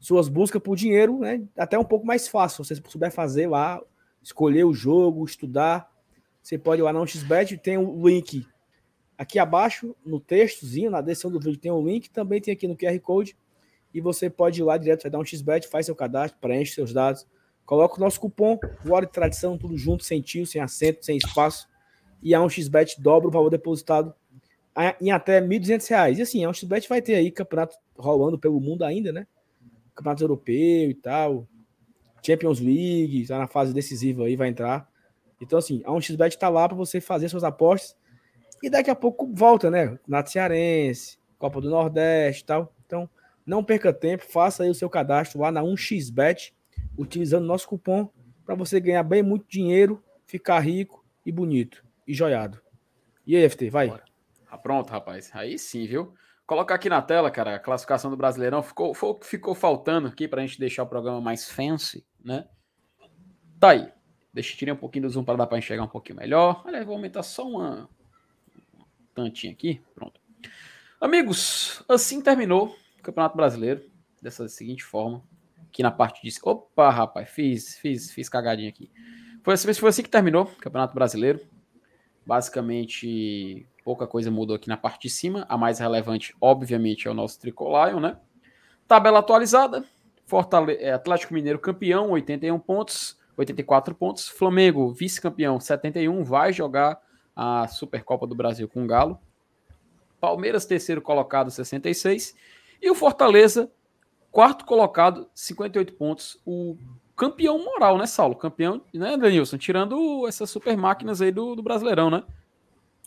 suas 0.00 0.28
buscas 0.28 0.60
por 0.60 0.76
dinheiro, 0.76 1.18
né? 1.20 1.42
Até 1.56 1.78
um 1.78 1.84
pouco 1.84 2.04
mais 2.04 2.26
fácil. 2.26 2.64
Se 2.64 2.74
você 2.74 2.82
souber 2.88 3.12
fazer 3.12 3.46
lá, 3.46 3.80
escolher 4.22 4.64
o 4.64 4.74
jogo, 4.74 5.24
estudar, 5.24 5.88
você 6.42 6.58
pode 6.58 6.82
ir 6.82 6.84
lá 6.84 6.92
na 6.92 7.00
1xBet, 7.00 7.58
tem 7.60 7.78
o 7.78 8.06
link 8.06 8.46
aqui 9.16 9.38
abaixo, 9.38 9.94
no 10.04 10.20
textozinho, 10.20 10.90
na 10.90 11.00
descrição 11.00 11.30
do 11.30 11.40
vídeo 11.40 11.58
tem 11.58 11.70
o 11.70 11.82
link, 11.82 12.10
também 12.10 12.40
tem 12.40 12.52
aqui 12.52 12.66
no 12.66 12.76
QR 12.76 12.98
Code, 13.00 13.36
e 13.92 14.00
você 14.00 14.28
pode 14.28 14.60
ir 14.60 14.64
lá 14.64 14.76
direto, 14.76 15.02
vai 15.02 15.10
dar 15.10 15.18
um 15.18 15.24
xbet, 15.24 15.68
faz 15.68 15.86
seu 15.86 15.94
cadastro, 15.94 16.38
preenche 16.40 16.74
seus 16.74 16.92
dados, 16.92 17.26
coloca 17.64 17.96
o 17.96 18.00
nosso 18.00 18.20
cupom, 18.20 18.58
Glória 18.84 19.06
de 19.06 19.12
Tradição, 19.12 19.58
tudo 19.58 19.76
junto, 19.76 20.04
sem 20.04 20.20
tio, 20.20 20.46
sem 20.46 20.60
acento, 20.60 21.04
sem 21.04 21.16
espaço, 21.16 21.68
e 22.22 22.34
a 22.34 22.40
1xBet 22.40 23.00
dobra 23.00 23.28
o 23.28 23.30
valor 23.30 23.50
depositado 23.50 24.14
em 25.00 25.10
até 25.10 25.38
R$ 25.38 25.46
1.200. 25.46 26.18
E 26.18 26.22
assim, 26.22 26.44
a 26.44 26.50
1xBet 26.50 26.88
vai 26.88 27.00
ter 27.00 27.14
aí 27.14 27.30
campeonato 27.30 27.76
rolando 27.96 28.38
pelo 28.38 28.60
mundo 28.60 28.82
ainda, 28.82 29.12
né? 29.12 29.26
Campeonato 29.94 30.24
europeu 30.24 30.90
e 30.90 30.94
tal, 30.94 31.46
Champions 32.24 32.58
League, 32.58 33.26
tá 33.26 33.38
na 33.38 33.46
fase 33.46 33.72
decisiva 33.72 34.24
aí, 34.24 34.34
vai 34.34 34.48
entrar. 34.48 34.88
Então, 35.40 35.58
assim, 35.58 35.82
a 35.84 35.90
1xBet 35.90 36.36
tá 36.36 36.48
lá 36.48 36.66
para 36.66 36.76
você 36.76 37.00
fazer 37.00 37.28
suas 37.28 37.44
apostas 37.44 37.96
e 38.62 38.70
daqui 38.70 38.90
a 38.90 38.94
pouco 38.94 39.30
volta, 39.32 39.70
né? 39.70 39.98
Nato 40.08 40.30
Cearense, 40.30 41.18
Copa 41.38 41.60
do 41.60 41.68
Nordeste 41.68 42.42
e 42.42 42.46
tal. 42.46 42.72
Então, 42.86 43.08
não 43.44 43.62
perca 43.62 43.92
tempo, 43.92 44.24
faça 44.24 44.62
aí 44.62 44.70
o 44.70 44.74
seu 44.74 44.88
cadastro 44.88 45.40
lá 45.40 45.52
na 45.52 45.62
1xBet, 45.62 46.52
utilizando 46.96 47.46
nosso 47.46 47.68
cupom 47.68 48.08
para 48.44 48.54
você 48.54 48.78
ganhar 48.78 49.02
bem 49.02 49.22
muito 49.22 49.46
dinheiro, 49.48 50.02
ficar 50.26 50.60
rico 50.60 51.04
e 51.24 51.32
bonito 51.32 51.84
e 52.06 52.14
joiado. 52.14 52.60
E 53.26 53.36
aí, 53.36 53.48
FT, 53.48 53.70
vai. 53.70 53.92
Ah, 54.50 54.58
pronto, 54.58 54.90
rapaz. 54.90 55.30
Aí 55.32 55.58
sim, 55.58 55.86
viu? 55.86 56.14
Colocar 56.46 56.74
aqui 56.74 56.90
na 56.90 57.00
tela, 57.00 57.30
cara, 57.30 57.56
a 57.56 57.58
classificação 57.58 58.10
do 58.10 58.16
Brasileirão 58.16 58.62
ficou, 58.62 58.92
foi 58.92 59.08
o 59.10 59.14
que 59.14 59.26
ficou 59.26 59.54
faltando 59.54 60.08
aqui 60.08 60.28
pra 60.28 60.42
gente 60.42 60.60
deixar 60.60 60.82
o 60.82 60.86
programa 60.86 61.20
mais 61.20 61.50
fancy, 61.50 62.06
né? 62.22 62.46
Tá 63.58 63.70
aí. 63.70 63.90
Deixa 64.32 64.52
eu 64.52 64.58
tirar 64.58 64.74
um 64.74 64.76
pouquinho 64.76 65.06
do 65.06 65.10
zoom 65.10 65.24
para 65.24 65.38
dar 65.38 65.46
para 65.46 65.56
enxergar 65.56 65.84
um 65.84 65.88
pouquinho 65.88 66.18
melhor. 66.18 66.62
Olha, 66.66 66.84
vou 66.84 66.96
aumentar 66.96 67.22
só 67.22 67.48
uma 67.48 67.88
um 68.78 68.84
tantinha 69.14 69.52
aqui. 69.52 69.80
Pronto. 69.94 70.20
Amigos, 71.00 71.82
assim 71.88 72.20
terminou 72.20 72.76
o 72.98 73.02
Campeonato 73.02 73.36
Brasileiro 73.36 73.82
dessa 74.20 74.46
seguinte 74.48 74.84
forma. 74.84 75.22
Aqui 75.74 75.82
na 75.82 75.90
parte 75.90 76.22
de. 76.22 76.32
Opa, 76.44 76.88
rapaz, 76.88 77.28
fiz, 77.28 77.76
fiz, 77.78 78.12
fiz 78.12 78.28
cagadinha 78.28 78.68
aqui. 78.68 78.88
Foi 79.42 79.54
assim, 79.54 79.74
foi 79.74 79.88
assim 79.88 80.04
que 80.04 80.08
terminou 80.08 80.44
o 80.44 80.46
Campeonato 80.46 80.94
Brasileiro. 80.94 81.40
Basicamente, 82.24 83.66
pouca 83.84 84.06
coisa 84.06 84.30
mudou 84.30 84.54
aqui 84.54 84.68
na 84.68 84.76
parte 84.76 85.08
de 85.08 85.10
cima. 85.10 85.44
A 85.48 85.58
mais 85.58 85.80
relevante, 85.80 86.32
obviamente, 86.40 87.08
é 87.08 87.10
o 87.10 87.14
nosso 87.14 87.40
Tricolion, 87.40 87.98
né? 87.98 88.16
Tabela 88.86 89.18
atualizada. 89.18 89.84
Fortale 90.24 90.76
é, 90.76 90.92
Atlético 90.92 91.34
Mineiro 91.34 91.58
campeão, 91.58 92.12
81 92.12 92.56
pontos, 92.60 93.18
84 93.36 93.96
pontos. 93.96 94.28
Flamengo, 94.28 94.92
vice-campeão, 94.92 95.58
71, 95.58 96.22
vai 96.22 96.52
jogar 96.52 97.00
a 97.34 97.66
Supercopa 97.66 98.28
do 98.28 98.36
Brasil 98.36 98.68
com 98.68 98.84
o 98.84 98.86
Galo. 98.86 99.18
Palmeiras, 100.20 100.66
terceiro 100.66 101.02
colocado, 101.02 101.50
66. 101.50 102.32
E 102.80 102.88
o 102.88 102.94
Fortaleza, 102.94 103.72
quarto 104.34 104.64
colocado, 104.64 105.30
58 105.32 105.92
pontos. 105.92 106.40
O 106.44 106.76
campeão 107.16 107.64
moral, 107.64 107.96
né, 107.96 108.04
Saulo? 108.04 108.34
Campeão, 108.34 108.82
né, 108.92 109.16
Danilson? 109.16 109.56
Tirando 109.56 110.26
essas 110.26 110.50
super 110.50 110.76
máquinas 110.76 111.22
aí 111.22 111.30
do, 111.30 111.54
do 111.54 111.62
Brasileirão, 111.62 112.10
né? 112.10 112.24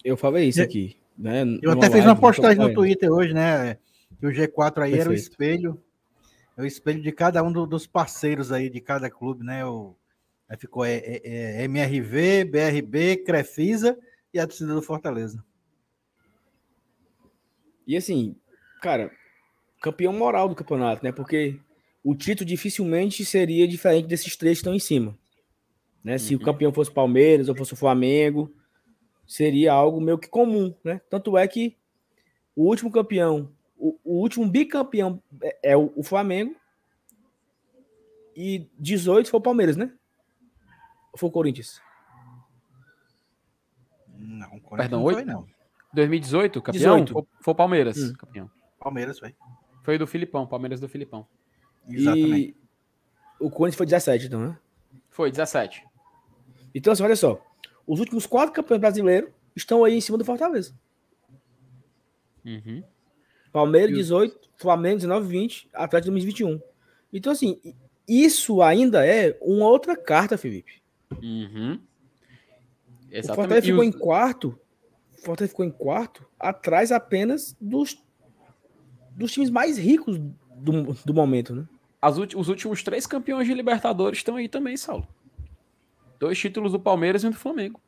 Eu 0.06 0.16
falei 0.16 0.48
isso 0.48 0.64
aqui. 0.64 0.96
Né, 1.18 1.44
eu 1.62 1.72
até 1.72 1.90
fiz 1.90 2.06
uma 2.06 2.16
postagem 2.16 2.58
no 2.58 2.74
Twitter 2.74 3.12
hoje, 3.12 3.34
né? 3.34 3.78
Que 4.20 4.26
o 4.26 4.30
G4 4.30 4.84
aí 4.84 4.92
Perfeito. 4.92 5.02
era 5.02 5.10
o 5.10 5.14
espelho. 5.14 5.84
É 6.56 6.62
o 6.62 6.66
espelho 6.66 7.02
de 7.02 7.12
cada 7.12 7.44
um 7.44 7.52
do, 7.52 7.68
dos 7.68 7.86
parceiros 7.86 8.52
aí 8.52 8.70
de 8.70 8.80
cada 8.80 9.10
clube, 9.10 9.44
né? 9.44 9.66
O, 9.66 9.96
aí 10.48 10.58
ficou 10.58 10.86
é, 10.86 10.96
é, 10.96 11.62
é 11.62 11.64
MRV, 11.66 12.46
BRB, 12.46 13.18
Crefisa 13.18 13.98
e 14.34 14.40
a 14.40 14.48
torcida 14.48 14.74
do 14.74 14.82
Fortaleza. 14.82 15.44
E 17.86 17.98
assim, 17.98 18.36
cara, 18.82 19.12
campeão 19.82 20.14
moral 20.14 20.50
do 20.50 20.56
campeonato, 20.56 21.04
né? 21.04 21.12
Porque 21.12 21.60
o 22.04 22.16
título 22.16 22.48
dificilmente 22.48 23.26
seria 23.26 23.68
diferente 23.68 24.08
desses 24.08 24.36
três 24.36 24.58
que 24.58 24.62
estão 24.62 24.74
em 24.74 24.80
cima. 24.80 25.18
Né? 26.04 26.14
Uhum. 26.14 26.20
Se 26.20 26.36
o 26.36 26.40
uhum. 26.40 26.46
campeão 26.46 26.74
fosse 26.74 26.92
Palmeiras 26.92 27.50
ou 27.50 27.56
fosse 27.56 27.74
o 27.74 27.78
Flamengo, 27.78 28.50
seria 29.28 29.74
algo 29.74 30.00
meio 30.00 30.18
que 30.18 30.30
comum, 30.30 30.74
né? 30.84 31.02
Tanto 31.10 31.38
é 31.38 31.48
que 31.48 31.76
o 32.56 32.64
último 32.64 32.92
campeão, 32.92 33.52
o, 33.78 34.00
o 34.04 34.22
último 34.22 34.48
bicampeão 34.48 35.22
é, 35.44 35.72
é 35.72 35.78
o, 35.78 35.92
o, 35.96 36.04
Flamengo 36.04 36.56
e 38.36 38.70
18 38.80 39.30
foi 39.30 39.40
o 39.40 39.44
Palmeiras, 39.44 39.76
né? 39.76 39.92
Ou 41.12 41.20
foi 41.20 41.30
o 41.30 41.32
Corinthians? 41.32 41.82
Não, 44.18 44.48
o 44.48 44.62
Corinthians 44.62 44.78
Perdão, 44.78 45.04
não 45.04 45.12
foi, 45.12 45.26
não. 45.26 45.48
2018, 45.94 46.62
campeão? 46.62 46.96
18. 47.04 47.14
Foi, 47.14 47.24
foi 47.42 47.52
o 47.52 47.56
Palmeiras, 47.56 47.98
hum. 47.98 48.14
campeão. 48.14 48.50
Palmeiras, 48.80 49.20
foi. 49.20 49.36
Foi 49.88 49.98
do 49.98 50.06
Filipão, 50.06 50.46
Palmeiras 50.46 50.82
do 50.82 50.90
Filipão. 50.90 51.26
Exatamente. 51.90 52.50
E 52.50 52.56
o 53.40 53.50
Corinthians 53.50 53.78
foi 53.78 53.86
17, 53.86 54.26
então, 54.26 54.42
né? 54.42 54.60
Foi, 55.10 55.32
17. 55.32 55.82
Então, 56.76 56.92
assim, 56.92 57.04
olha 57.04 57.16
só. 57.16 57.42
Os 57.88 58.02
últimos 58.02 58.26
quatro 58.26 58.54
campeões 58.54 58.82
brasileiros 58.82 59.30
estão 59.56 59.86
aí 59.86 59.96
em 59.96 60.02
cima 60.02 60.18
do 60.18 60.26
Fortaleza. 60.26 60.78
Uhum. 62.46 62.84
Palmeiras, 63.50 63.96
18, 63.96 64.50
Flamengo, 64.58 64.98
19, 64.98 65.26
20, 65.26 65.70
Atlético 65.74 66.12
2021. 66.12 66.62
Então, 67.14 67.32
assim, 67.32 67.58
isso 68.06 68.62
ainda 68.62 69.08
é 69.08 69.38
uma 69.42 69.68
outra 69.68 69.96
carta, 69.96 70.38
Felipe. 70.38 70.82
Uhum. 71.24 71.80
Exatamente. 73.10 73.32
O 73.32 73.36
Fortaleza 73.36 73.66
ficou 73.66 73.80
os... 73.80 73.88
em 73.88 73.92
quarto 73.94 74.60
Fortaleza 75.28 75.50
ficou 75.50 75.66
em 75.66 75.72
quarto, 75.72 76.26
atrás 76.40 76.92
apenas 76.92 77.56
dos, 77.60 78.02
dos 79.18 79.32
times 79.32 79.50
mais 79.50 79.78
ricos 79.78 80.20
do, 80.56 80.94
do 80.94 81.14
momento, 81.14 81.56
né? 81.56 81.66
As, 82.00 82.18
os 82.18 82.48
últimos 82.48 82.84
três 82.84 83.08
campeões 83.08 83.48
de 83.48 83.54
Libertadores 83.54 84.20
estão 84.20 84.36
aí 84.36 84.48
também, 84.48 84.78
Saulo. 84.78 85.08
Dois 86.20 86.38
títulos 86.38 86.72
do 86.72 86.80
Palmeiras 86.80 87.24
e 87.24 87.28
um 87.28 87.32
do 87.32 87.38
Flamengo. 87.38 87.82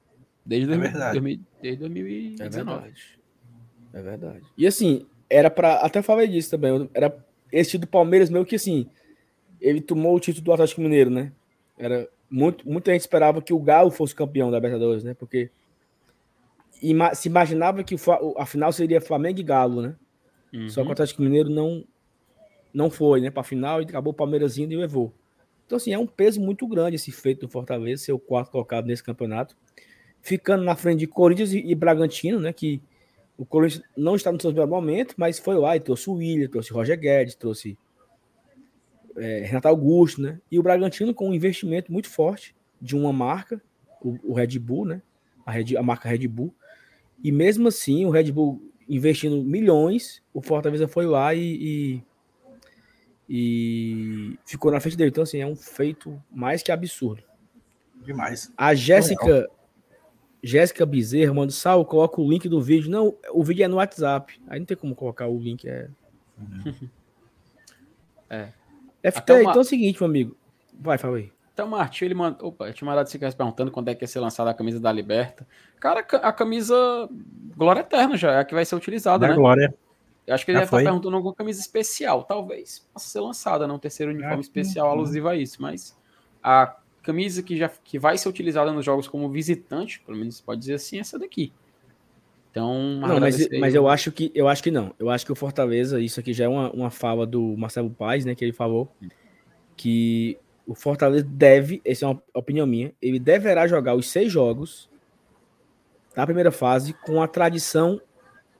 Desde, 0.43 0.71
é 0.73 0.77
2000, 0.77 1.39
desde 1.61 1.79
2019. 1.79 2.41
É 2.43 2.49
verdade. 2.49 3.19
é 3.93 4.01
verdade. 4.01 4.45
E 4.57 4.65
assim, 4.65 5.05
era 5.29 5.49
para 5.51 5.75
Até 5.75 6.01
falei 6.01 6.27
disso 6.27 6.49
também. 6.49 6.89
Era 6.93 7.15
esse 7.51 7.71
título 7.71 7.87
do 7.87 7.91
Palmeiras, 7.91 8.29
meio 8.29 8.45
que 8.45 8.55
assim. 8.55 8.87
Ele 9.61 9.81
tomou 9.81 10.15
o 10.15 10.19
título 10.19 10.45
do 10.45 10.53
Atlético 10.53 10.81
Mineiro, 10.81 11.11
né? 11.11 11.31
Era 11.77 12.09
muito, 12.29 12.67
muita 12.67 12.91
gente 12.91 13.01
esperava 13.01 13.41
que 13.41 13.53
o 13.53 13.59
Galo 13.59 13.91
fosse 13.91 14.15
campeão 14.15 14.49
da 14.49 14.57
Libertadores, 14.57 15.03
né? 15.03 15.13
Porque 15.13 15.51
se 16.71 17.27
imaginava 17.27 17.83
que 17.83 17.95
a 18.37 18.45
final 18.45 18.71
seria 18.71 19.01
Flamengo 19.01 19.39
e 19.39 19.43
Galo, 19.43 19.81
né? 19.81 19.95
Uhum. 20.53 20.69
Só 20.69 20.83
que 20.83 20.89
o 20.89 20.91
Atlético 20.91 21.21
Mineiro 21.21 21.49
não, 21.49 21.83
não 22.73 22.89
foi, 22.89 23.21
né? 23.21 23.29
Para 23.29 23.41
a 23.41 23.45
final 23.45 23.81
e 23.81 23.85
acabou 23.85 24.11
o 24.11 24.15
Palmeiras 24.15 24.57
indo 24.57 24.73
e 24.73 24.77
levou. 24.77 25.13
Então, 25.65 25.77
assim, 25.77 25.93
é 25.93 25.99
um 25.99 26.07
peso 26.07 26.41
muito 26.41 26.67
grande 26.67 26.95
esse 26.95 27.11
feito 27.11 27.41
do 27.41 27.49
Fortaleza, 27.49 28.03
ser 28.03 28.11
o 28.11 28.19
quarto 28.19 28.51
colocado 28.51 28.85
nesse 28.85 29.03
campeonato. 29.03 29.55
Ficando 30.21 30.63
na 30.63 30.75
frente 30.75 30.99
de 30.99 31.07
Corinthians 31.07 31.53
e, 31.53 31.59
e 31.59 31.75
Bragantino, 31.75 32.39
né? 32.39 32.51
Que 32.51 32.81
o 33.37 33.45
Corinthians 33.45 33.83
não 33.95 34.15
está 34.15 34.31
no 34.31 34.41
seu 34.41 34.51
melhor 34.51 34.67
momento, 34.67 35.13
mas 35.17 35.39
foi 35.39 35.55
lá 35.55 35.75
e 35.75 35.79
trouxe 35.79 36.09
o 36.09 36.13
William, 36.13 36.47
trouxe 36.49 36.73
o 36.73 36.75
Roger 36.75 36.99
Guedes, 36.99 37.35
trouxe 37.35 37.77
é, 39.15 39.45
Renato 39.45 39.67
Augusto, 39.67 40.21
né? 40.21 40.41
E 40.51 40.57
o 40.59 40.63
Bragantino 40.63 41.13
com 41.13 41.29
um 41.29 41.33
investimento 41.33 41.91
muito 41.91 42.09
forte 42.09 42.55
de 42.81 42.95
uma 42.95 43.13
marca, 43.13 43.61
o, 44.01 44.17
o 44.23 44.33
Red 44.33 44.57
Bull, 44.59 44.85
né? 44.85 45.01
A, 45.45 45.51
Red, 45.51 45.77
a 45.77 45.83
marca 45.83 46.09
Red 46.09 46.27
Bull, 46.27 46.53
e 47.23 47.31
mesmo 47.31 47.67
assim, 47.67 48.05
o 48.05 48.09
Red 48.09 48.31
Bull 48.31 48.61
investindo 48.89 49.43
milhões, 49.43 50.21
o 50.33 50.41
Fortaleza 50.41 50.87
foi 50.87 51.05
lá 51.05 51.33
e, 51.35 52.01
e, 53.29 54.33
e 54.33 54.39
ficou 54.43 54.71
na 54.71 54.79
frente 54.79 54.97
dele. 54.97 55.11
Então, 55.11 55.23
assim, 55.23 55.39
é 55.39 55.45
um 55.45 55.55
feito 55.55 56.21
mais 56.31 56.63
que 56.63 56.71
absurdo. 56.71 57.23
Demais. 58.03 58.51
A 58.57 58.73
Jéssica. 58.73 59.47
Jéssica 60.41 60.85
Bezerra 60.85 61.33
manda 61.33 61.51
sal, 61.51 61.85
coloca 61.85 62.21
o 62.21 62.29
link 62.29 62.47
do 62.47 62.61
vídeo. 62.61 62.89
Não, 62.89 63.13
o 63.33 63.43
vídeo 63.43 63.65
é 63.65 63.67
no 63.67 63.75
WhatsApp. 63.75 64.41
Aí 64.47 64.57
não 64.57 64.65
tem 64.65 64.77
como 64.77 64.95
colocar 64.95 65.27
o 65.27 65.37
link. 65.37 65.67
É. 65.67 65.89
Uhum. 66.37 66.89
é. 68.29 68.53
FT, 69.11 69.33
uma... 69.33 69.41
então 69.41 69.55
é 69.55 69.59
o 69.59 69.63
seguinte, 69.65 69.99
meu 69.99 70.09
amigo. 70.09 70.37
Vai, 70.79 70.97
fala 70.97 71.17
aí. 71.17 71.31
Então, 71.59 71.67
Martinho, 71.67 72.07
ele 72.07 72.13
mandou. 72.13 72.47
Opa, 72.47 72.67
eu 72.67 72.73
tinha 72.73 72.89
mandado 72.89 73.07
se 73.07 73.19
perguntando 73.19 73.69
quando 73.69 73.89
é 73.89 73.95
que 73.95 74.01
ia 74.01 74.07
ser 74.07 74.21
lançada 74.21 74.49
a 74.49 74.53
camisa 74.53 74.79
da 74.79 74.89
Liberta. 74.93 75.45
Cara, 75.77 75.99
a 75.99 76.31
camisa 76.31 76.73
Glória 77.53 77.81
Eterna 77.81 78.15
já 78.15 78.31
é 78.31 78.39
a 78.39 78.45
que 78.45 78.53
vai 78.53 78.63
ser 78.63 78.77
utilizada, 78.77 79.27
da 79.27 79.27
né? 79.27 79.35
Glória. 79.35 79.73
Eu 80.25 80.35
acho 80.35 80.45
que 80.45 80.51
ele 80.51 80.59
já 80.59 80.63
deve 80.63 80.73
estar 80.77 80.89
perguntando 80.89 81.17
alguma 81.17 81.35
camisa 81.35 81.59
especial. 81.59 82.23
Talvez 82.23 82.87
possa 82.93 83.09
ser 83.09 83.19
lançada, 83.19 83.67
não 83.67 83.77
terceiro 83.77 84.13
uniforme 84.13 84.39
especial 84.39 84.89
alusivo 84.89 85.27
a 85.27 85.35
isso. 85.35 85.61
Mas 85.61 85.97
a 86.41 86.77
camisa 87.03 87.43
que, 87.43 87.57
já, 87.57 87.67
que 87.67 87.99
vai 87.99 88.17
ser 88.17 88.29
utilizada 88.29 88.71
nos 88.71 88.85
jogos 88.85 89.09
como 89.09 89.27
visitante, 89.27 89.99
pelo 89.99 90.17
menos 90.17 90.39
pode 90.39 90.61
dizer 90.61 90.75
assim, 90.75 90.95
é 90.95 91.01
essa 91.01 91.19
daqui. 91.19 91.51
Então, 92.51 93.01
não, 93.01 93.19
mas, 93.19 93.49
mas 93.59 93.75
eu 93.75 93.85
acho 93.89 94.13
que 94.13 94.31
eu 94.33 94.47
acho 94.47 94.63
que 94.63 94.71
não. 94.71 94.95
Eu 94.97 95.09
acho 95.09 95.25
que 95.25 95.31
o 95.33 95.35
Fortaleza, 95.35 95.99
isso 95.99 96.21
aqui 96.21 96.31
já 96.31 96.45
é 96.45 96.47
uma, 96.47 96.71
uma 96.71 96.89
fala 96.89 97.27
do 97.27 97.57
Marcelo 97.57 97.89
Paz, 97.89 98.23
né? 98.23 98.33
Que 98.33 98.45
ele 98.45 98.53
falou 98.53 98.89
hum. 99.03 99.09
que 99.75 100.37
o 100.69 100.75
Fortaleza 100.75 101.25
deve, 101.27 101.81
essa 101.83 102.05
é 102.05 102.07
uma 102.07 102.21
opinião 102.31 102.67
minha, 102.67 102.93
ele 103.01 103.17
deverá 103.17 103.67
jogar 103.67 103.95
os 103.95 104.07
seis 104.07 104.31
jogos 104.31 104.87
da 106.15 106.23
primeira 106.27 106.51
fase 106.51 106.93
com 106.93 107.23
a 107.23 107.27
tradição 107.27 107.99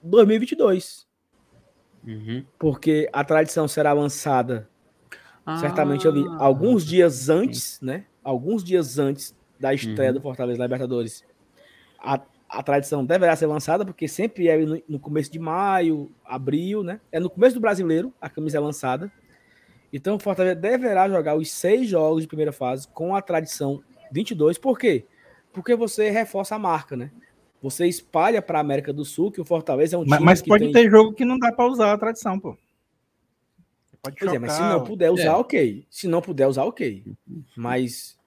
2022. 0.01 1.07
Uhum. 2.03 2.43
Porque 2.57 3.07
a 3.13 3.23
tradição 3.23 3.67
será 3.67 3.93
lançada 3.93 4.67
ah, 5.45 5.57
certamente 5.57 6.07
ali 6.07 6.25
alguns 6.39 6.83
dias 6.83 7.29
antes, 7.29 7.79
né? 7.79 8.05
Alguns 8.23 8.63
dias 8.63 8.97
antes 8.97 9.35
da 9.59 9.71
estreia 9.71 10.09
uhum. 10.09 10.15
do 10.15 10.21
Fortaleza 10.21 10.57
na 10.57 10.65
Libertadores. 10.65 11.23
A, 11.99 12.19
a 12.49 12.63
tradição 12.63 13.05
deverá 13.05 13.35
ser 13.35 13.45
lançada, 13.45 13.85
porque 13.85 14.07
sempre 14.07 14.47
é 14.47 14.57
no, 14.57 14.81
no, 14.89 14.99
começo 14.99 15.31
de 15.31 15.37
maio, 15.37 16.11
abril, 16.25 16.83
né? 16.83 16.99
É 17.11 17.19
no 17.19 17.29
começo 17.29 17.53
do 17.53 17.61
brasileiro, 17.61 18.11
a 18.19 18.27
camisa 18.27 18.57
é 18.57 18.59
lançada. 18.59 19.11
Então 19.91 20.15
o 20.15 20.19
Fortaleza 20.19 20.55
deverá 20.55 21.09
jogar 21.09 21.35
os 21.35 21.51
seis 21.51 21.87
jogos 21.87 22.21
de 22.21 22.27
primeira 22.27 22.51
fase 22.51 22.87
com 22.87 23.15
a 23.15 23.21
tradição 23.21 23.83
22. 24.11 24.57
Por 24.57 24.77
quê? 24.77 25.05
Porque 25.51 25.75
você 25.75 26.09
reforça 26.09 26.55
a 26.55 26.59
marca, 26.59 26.95
né? 26.95 27.11
Você 27.61 27.87
espalha 27.87 28.41
para 28.41 28.59
a 28.59 28.61
América 28.61 28.93
do 28.93 29.03
Sul 29.03 29.31
que 29.31 29.41
o 29.41 29.45
Fortaleza 29.45 29.95
é 29.95 29.99
um 29.99 30.03
time. 30.03 30.11
Mas, 30.11 30.23
mas 30.23 30.41
pode 30.41 30.65
tem... 30.65 30.73
ter 30.73 30.89
jogo 30.89 31.13
que 31.13 31.25
não 31.25 31.37
dá 31.37 31.51
para 31.51 31.69
usar 31.69 31.91
a 31.91 31.97
tradição, 31.97 32.39
pô. 32.39 32.57
Pode 34.01 34.15
pois 34.17 34.31
chocar, 34.31 34.35
é, 34.35 34.39
mas 34.39 34.53
se 34.53 34.61
não 34.61 34.83
puder 34.83 35.11
usar, 35.11 35.23
é. 35.23 35.31
ok. 35.31 35.85
Se 35.89 36.07
não 36.07 36.21
puder 36.21 36.47
usar, 36.47 36.63
ok. 36.63 37.03
Mas 37.55 38.17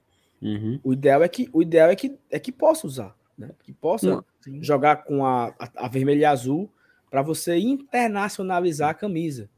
uhum. 0.41 0.79
o 0.85 0.93
ideal 0.93 1.23
é 1.23 1.29
que 1.29 1.49
o 1.53 1.63
ideal 1.63 1.89
é 1.89 1.97
que 1.97 2.19
é 2.31 2.39
que 2.39 2.53
possa 2.53 2.87
usar. 2.87 3.17
né? 3.39 3.51
Que 3.63 3.73
possa 3.73 4.23
Sim. 4.41 4.63
jogar 4.63 4.97
com 5.05 5.25
a, 5.25 5.47
a, 5.59 5.87
a 5.87 5.89
vermelha 5.89 6.21
e 6.21 6.25
azul 6.27 6.71
para 7.11 7.23
você 7.23 7.57
internacionalizar 7.57 8.91
a 8.91 8.95
camisa. 8.95 9.49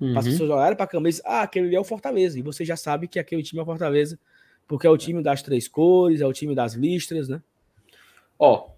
Uhum. 0.00 0.18
As 0.18 0.24
pessoas 0.24 0.50
olharem 0.50 0.76
para 0.76 0.84
a 0.84 0.88
camisa, 0.88 1.22
ah, 1.24 1.42
aquele 1.42 1.74
é 1.74 1.80
o 1.80 1.84
Fortaleza. 1.84 2.38
E 2.38 2.42
você 2.42 2.64
já 2.64 2.76
sabe 2.76 3.08
que 3.08 3.18
aquele 3.18 3.42
time 3.42 3.60
é 3.60 3.62
o 3.62 3.66
Fortaleza, 3.66 4.18
porque 4.66 4.86
é 4.86 4.90
o 4.90 4.96
time 4.96 5.22
das 5.22 5.42
três 5.42 5.68
cores, 5.68 6.20
é 6.20 6.26
o 6.26 6.32
time 6.32 6.54
das 6.54 6.74
listras, 6.74 7.28
né? 7.28 7.40
Ó, 8.38 8.70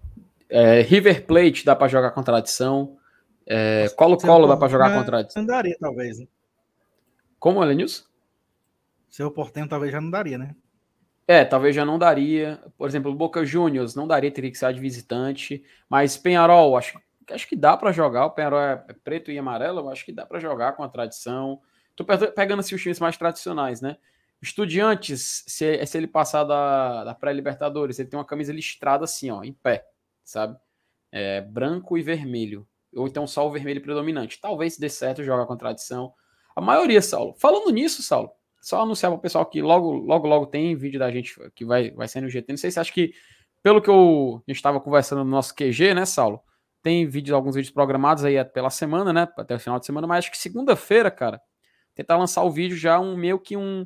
é, 0.49 0.81
River 0.81 1.25
Plate 1.25 1.65
dá 1.65 1.75
para 1.75 1.87
jogar 1.87 2.11
com 2.11 2.23
tradição. 2.23 2.97
É, 3.45 3.87
Colo-Colo 3.95 4.47
dá 4.47 4.57
para 4.57 4.67
jogar 4.67 4.93
com 4.93 5.03
tradição. 5.03 5.41
Não 5.41 5.47
daria, 5.47 5.75
talvez. 5.79 6.19
Né? 6.19 6.27
Como, 7.39 7.63
Elenilson? 7.63 8.03
Seu 9.09 9.31
Portenho 9.31 9.67
talvez 9.67 9.91
já 9.91 10.01
não 10.01 10.09
daria, 10.09 10.37
né? 10.37 10.55
É, 11.27 11.43
talvez 11.43 11.75
já 11.75 11.85
não 11.85 11.99
daria. 11.99 12.61
Por 12.77 12.87
exemplo, 12.87 13.13
Boca 13.13 13.43
Juniors 13.43 13.95
não 13.95 14.07
daria, 14.07 14.31
teria 14.31 14.51
que 14.51 14.57
ser 14.57 14.73
de 14.73 14.79
visitante. 14.79 15.63
Mas 15.89 16.17
Penharol, 16.17 16.77
acho, 16.77 16.99
acho 17.31 17.47
que 17.47 17.55
dá 17.55 17.75
para 17.75 17.91
jogar. 17.91 18.25
O 18.25 18.31
Penharol 18.31 18.59
é, 18.59 18.85
é 18.87 18.93
preto 18.93 19.31
e 19.31 19.37
amarelo, 19.37 19.89
acho 19.89 20.05
que 20.05 20.11
dá 20.11 20.25
para 20.25 20.39
jogar 20.39 20.73
com 20.73 20.83
a 20.83 20.89
tradição. 20.89 21.61
Tô 21.95 22.05
pegando 22.05 22.59
assim, 22.59 22.75
os 22.75 22.81
times 22.81 22.99
mais 22.99 23.17
tradicionais, 23.17 23.81
né? 23.81 23.97
Estudiantes, 24.41 25.43
se, 25.47 25.83
se 25.85 25.97
ele 25.97 26.07
passar 26.07 26.43
da, 26.43 27.03
da 27.03 27.15
pré-Libertadores, 27.15 27.97
ele 27.97 28.07
tem 28.07 28.19
uma 28.19 28.25
camisa 28.25 28.53
listrada 28.53 29.03
assim, 29.03 29.31
ó, 29.31 29.43
em 29.43 29.51
pé, 29.51 29.85
sabe? 30.23 30.57
É, 31.11 31.41
branco 31.41 31.97
e 31.97 32.03
vermelho. 32.03 32.67
Ou 32.95 33.07
então 33.07 33.25
só 33.25 33.47
o 33.47 33.51
vermelho 33.51 33.81
predominante. 33.81 34.39
Talvez 34.39 34.77
dê 34.77 34.89
certo 34.89 35.23
jogar 35.23 35.45
com 35.45 35.53
a 35.53 35.57
tradição. 35.57 36.13
A 36.55 36.61
maioria, 36.61 37.01
Saulo. 37.01 37.35
Falando 37.39 37.69
nisso, 37.71 38.03
Saulo, 38.03 38.31
só 38.61 38.81
anunciar 38.81 39.11
para 39.11 39.17
o 39.17 39.21
pessoal 39.21 39.45
que 39.45 39.61
logo, 39.61 39.91
logo, 39.93 40.27
logo 40.27 40.45
tem 40.45 40.75
vídeo 40.75 40.99
da 40.99 41.11
gente 41.11 41.35
que 41.55 41.65
vai, 41.65 41.91
vai 41.91 42.07
ser 42.07 42.21
no 42.21 42.29
GT. 42.29 42.51
Não 42.53 42.57
sei 42.57 42.69
se 42.69 42.79
acha 42.79 42.91
que, 42.91 43.13
pelo 43.63 43.81
que 43.81 43.89
eu, 43.89 44.43
a 44.45 44.51
gente 44.51 44.57
estava 44.57 44.79
conversando 44.79 45.23
no 45.23 45.29
nosso 45.31 45.55
QG, 45.55 45.93
né, 45.93 46.05
Saulo? 46.05 46.41
Tem 46.81 47.05
vídeos, 47.07 47.35
alguns 47.35 47.55
vídeos 47.55 47.73
programados 47.73 48.23
aí 48.23 48.43
pela 48.45 48.69
semana, 48.69 49.11
né? 49.11 49.27
Até 49.37 49.55
o 49.55 49.59
final 49.59 49.79
de 49.79 49.85
semana, 49.85 50.07
mas 50.07 50.19
acho 50.19 50.31
que 50.31 50.37
segunda-feira, 50.37 51.11
cara, 51.11 51.41
tentar 51.93 52.17
lançar 52.17 52.43
o 52.43 52.51
vídeo 52.51 52.77
já 52.77 52.99
um 52.99 53.17
meio 53.17 53.39
que 53.39 53.57
um 53.57 53.85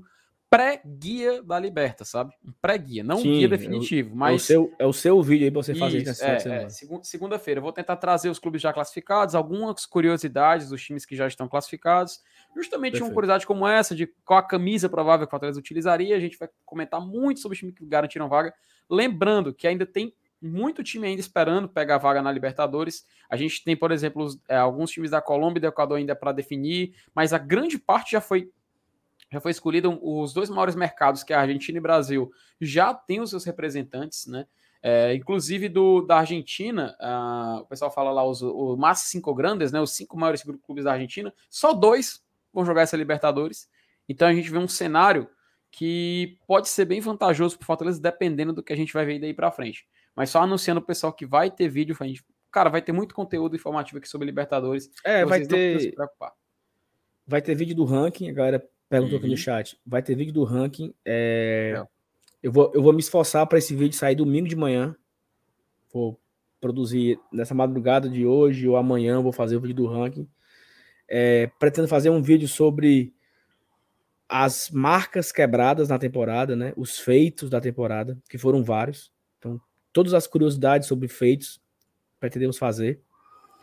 pré-guia 0.52 1.42
da 1.42 1.58
Liberta, 1.58 2.04
sabe? 2.04 2.34
Um 2.46 2.52
pré-guia, 2.62 3.06
não 3.06 3.20
Sim, 3.20 3.30
um 3.30 3.38
guia 3.38 3.48
definitivo, 3.48 4.14
mas... 4.14 4.34
É 4.34 4.36
o, 4.36 4.40
seu, 4.40 4.76
é 4.80 4.86
o 4.86 4.92
seu 4.92 5.24
vídeo 5.24 5.46
aí 5.46 5.52
pra 5.52 5.64
você 5.64 5.74
fazer 5.74 6.00
isso. 6.00 6.26
É, 6.26 6.66
é, 6.66 6.68
segunda-feira. 7.04 7.60
Eu 7.60 7.64
vou 7.64 7.72
tentar 7.72 7.96
trazer 7.96 8.30
os 8.30 8.38
clubes 8.38 8.62
já 8.62 8.74
classificados, 8.74 9.34
algumas 9.34 9.86
curiosidades 9.86 10.68
dos 10.68 10.84
times 10.84 11.06
que 11.06 11.16
já 11.16 11.26
estão 11.26 11.48
classificados, 11.48 12.20
justamente 12.54 12.92
Perfeito. 12.92 13.10
uma 13.10 13.14
curiosidade 13.14 13.48
como 13.48 13.66
essa, 13.66 13.96
de 13.96 14.08
qual 14.26 14.40
a 14.40 14.44
camisa 14.44 14.90
provável 14.90 15.26
que 15.26 15.30
o 15.30 15.32
Fortaleza 15.32 15.58
utilizaria, 15.58 16.18
a 16.18 16.20
gente 16.20 16.38
vai 16.38 16.50
comentar 16.66 17.00
muito 17.00 17.40
sobre 17.40 17.54
os 17.54 17.60
times 17.60 17.74
que 17.74 17.86
garantiram 17.86 18.28
vaga, 18.28 18.54
lembrando 18.90 19.54
que 19.54 19.66
ainda 19.66 19.86
tem 19.86 20.14
muito 20.42 20.84
time 20.84 21.08
ainda 21.08 21.20
esperando 21.20 21.70
pegar 21.70 21.98
vaga 21.98 22.22
na 22.22 22.32
Libertadores. 22.32 23.06
A 23.30 23.38
gente 23.38 23.64
tem, 23.64 23.76
por 23.76 23.92
exemplo, 23.92 24.24
os, 24.24 24.40
é, 24.50 24.58
alguns 24.58 24.90
times 24.92 25.12
da 25.12 25.22
Colômbia 25.22 25.60
e 25.60 25.62
do 25.62 25.68
Equador 25.68 25.98
ainda 25.98 26.16
para 26.16 26.32
definir, 26.32 26.96
mas 27.14 27.34
a 27.34 27.38
grande 27.38 27.78
parte 27.78 28.12
já 28.14 28.22
foi 28.22 28.52
já 29.32 29.40
foi 29.40 29.52
escolhido 29.52 29.98
os 30.02 30.34
dois 30.34 30.50
maiores 30.50 30.76
mercados, 30.76 31.24
que 31.24 31.32
é 31.32 31.38
a 31.38 31.40
Argentina 31.40 31.78
e 31.78 31.82
Brasil, 31.82 32.30
já 32.60 32.94
tem 32.94 33.22
os 33.22 33.30
seus 33.30 33.46
representantes, 33.46 34.28
né? 34.28 34.46
É, 34.84 35.14
inclusive 35.14 35.70
do, 35.70 36.02
da 36.02 36.18
Argentina, 36.18 36.98
o 37.62 37.66
pessoal 37.66 37.92
fala 37.92 38.12
lá 38.12 38.26
os, 38.26 38.42
os 38.42 38.78
cinco 39.00 39.34
grandes, 39.34 39.72
né? 39.72 39.80
Os 39.80 39.92
cinco 39.92 40.18
maiores 40.18 40.44
clubes 40.44 40.84
da 40.84 40.92
Argentina, 40.94 41.34
só 41.50 41.72
dois 41.72 42.22
vão 42.52 42.66
jogar 42.66 42.82
essa 42.82 42.98
Libertadores. 42.98 43.70
Então 44.10 44.28
a 44.28 44.34
gente 44.34 44.50
vê 44.50 44.58
um 44.58 44.68
cenário 44.68 45.30
que 45.72 46.38
pode 46.46 46.68
ser 46.68 46.84
bem 46.84 47.00
vantajoso 47.00 47.58
para 47.58 47.64
o 47.64 47.68
Fortaleza, 47.68 48.02
dependendo 48.02 48.52
do 48.52 48.62
que 48.62 48.74
a 48.74 48.76
gente 48.76 48.92
vai 48.92 49.06
ver 49.06 49.20
daí 49.20 49.34
para 49.34 49.52
frente. 49.52 49.88
Mas 50.16 50.30
só 50.30 50.42
anunciando 50.42 50.80
o 50.80 50.86
pessoal 50.86 51.14
que 51.14 51.26
vai 51.26 51.50
ter 51.50 51.70
vídeo, 51.70 51.96
a 52.00 52.06
gente, 52.06 52.24
cara, 52.52 52.70
vai 52.70 52.82
ter 52.82 52.92
muito 52.92 53.16
conteúdo 53.16 53.56
informativo 53.56 53.98
aqui 53.98 54.08
sobre 54.08 54.26
Libertadores. 54.26 54.90
É, 55.06 55.26
vai 55.26 55.46
ter. 55.46 55.94
Vai 57.26 57.42
ter 57.42 57.56
vídeo 57.56 57.76
do 57.76 57.86
ranking, 57.86 58.30
a 58.30 58.34
galera 58.34 58.70
Perguntou 58.92 59.14
uhum. 59.14 59.20
aqui 59.20 59.28
no 59.28 59.32
uhum. 59.32 59.38
chat. 59.38 59.80
Vai 59.86 60.04
ter 60.04 60.16
vídeo 60.16 60.34
do 60.34 60.44
ranking. 60.44 60.94
É... 61.06 61.82
Eu, 62.44 62.52
vou, 62.52 62.70
eu 62.76 62.84
vou 62.84 62.92
me 62.92 63.00
esforçar 63.00 63.48
para 63.48 63.58
esse 63.58 63.74
vídeo 63.74 63.96
sair 63.96 64.16
domingo 64.16 64.50
de 64.50 64.56
manhã. 64.56 64.94
Vou 65.94 66.20
produzir 66.60 67.18
nessa 67.32 67.56
madrugada 67.56 68.10
de 68.10 68.26
hoje 68.26 68.68
ou 68.68 68.76
amanhã. 68.76 69.22
Vou 69.22 69.32
fazer 69.32 69.56
o 69.56 69.62
vídeo 69.62 69.76
do 69.76 69.88
ranking. 69.88 70.28
É, 71.10 71.48
pretendo 71.58 71.88
fazer 71.88 72.10
um 72.10 72.22
vídeo 72.22 72.50
sobre 72.50 73.14
as 74.28 74.70
marcas 74.70 75.32
quebradas 75.32 75.88
na 75.88 75.98
temporada, 75.98 76.54
né? 76.54 76.74
Os 76.76 77.00
feitos 77.00 77.50
da 77.50 77.62
temporada, 77.62 78.18
que 78.30 78.38
foram 78.38 78.62
vários. 78.62 79.10
Todas 79.94 80.14
as 80.14 80.28
curiosidades 80.28 80.88
sobre 80.88 81.08
feitos 81.08 81.60
pretendemos 82.20 82.58
fazer. 82.58 83.02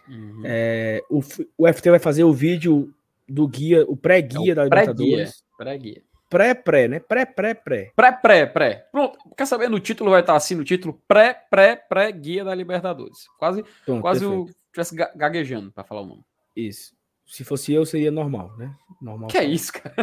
Uhum. 0.08 0.42
É, 0.44 1.02
o, 1.10 1.20
o 1.56 1.72
FT 1.72 1.90
vai 1.90 1.98
fazer 1.98 2.24
o 2.24 2.32
vídeo 2.32 2.92
do 3.28 3.46
guia, 3.46 3.84
o 3.86 3.96
pré-guia 3.96 4.52
é 4.52 4.54
da 4.54 4.64
Libertadores. 4.64 5.44
Pré-guia. 5.56 6.02
Pré-pré, 6.30 6.88
né? 6.88 7.00
Pré-pré-pré. 7.00 7.92
Pré-pré-pré. 7.96 8.88
Pronto. 8.92 9.18
Quer 9.36 9.46
saber? 9.46 9.70
No 9.70 9.80
título 9.80 10.10
vai 10.10 10.20
estar 10.20 10.36
assim, 10.36 10.54
no 10.54 10.64
título 10.64 11.00
pré-pré-pré-guia 11.08 12.44
da 12.44 12.54
Libertadores. 12.54 13.26
Quase, 13.38 13.64
Pronto, 13.84 14.02
quase 14.02 14.26
o 14.26 14.46
tivesse 14.72 14.94
gaguejando 14.94 15.72
para 15.72 15.84
falar 15.84 16.02
o 16.02 16.06
nome. 16.06 16.22
Isso. 16.54 16.96
Se 17.26 17.44
fosse 17.44 17.72
eu, 17.72 17.84
seria 17.84 18.10
normal, 18.10 18.56
né? 18.56 18.74
Normal. 19.00 19.28
Que 19.28 19.38
é 19.38 19.44
isso, 19.44 19.72
cara? 19.72 19.94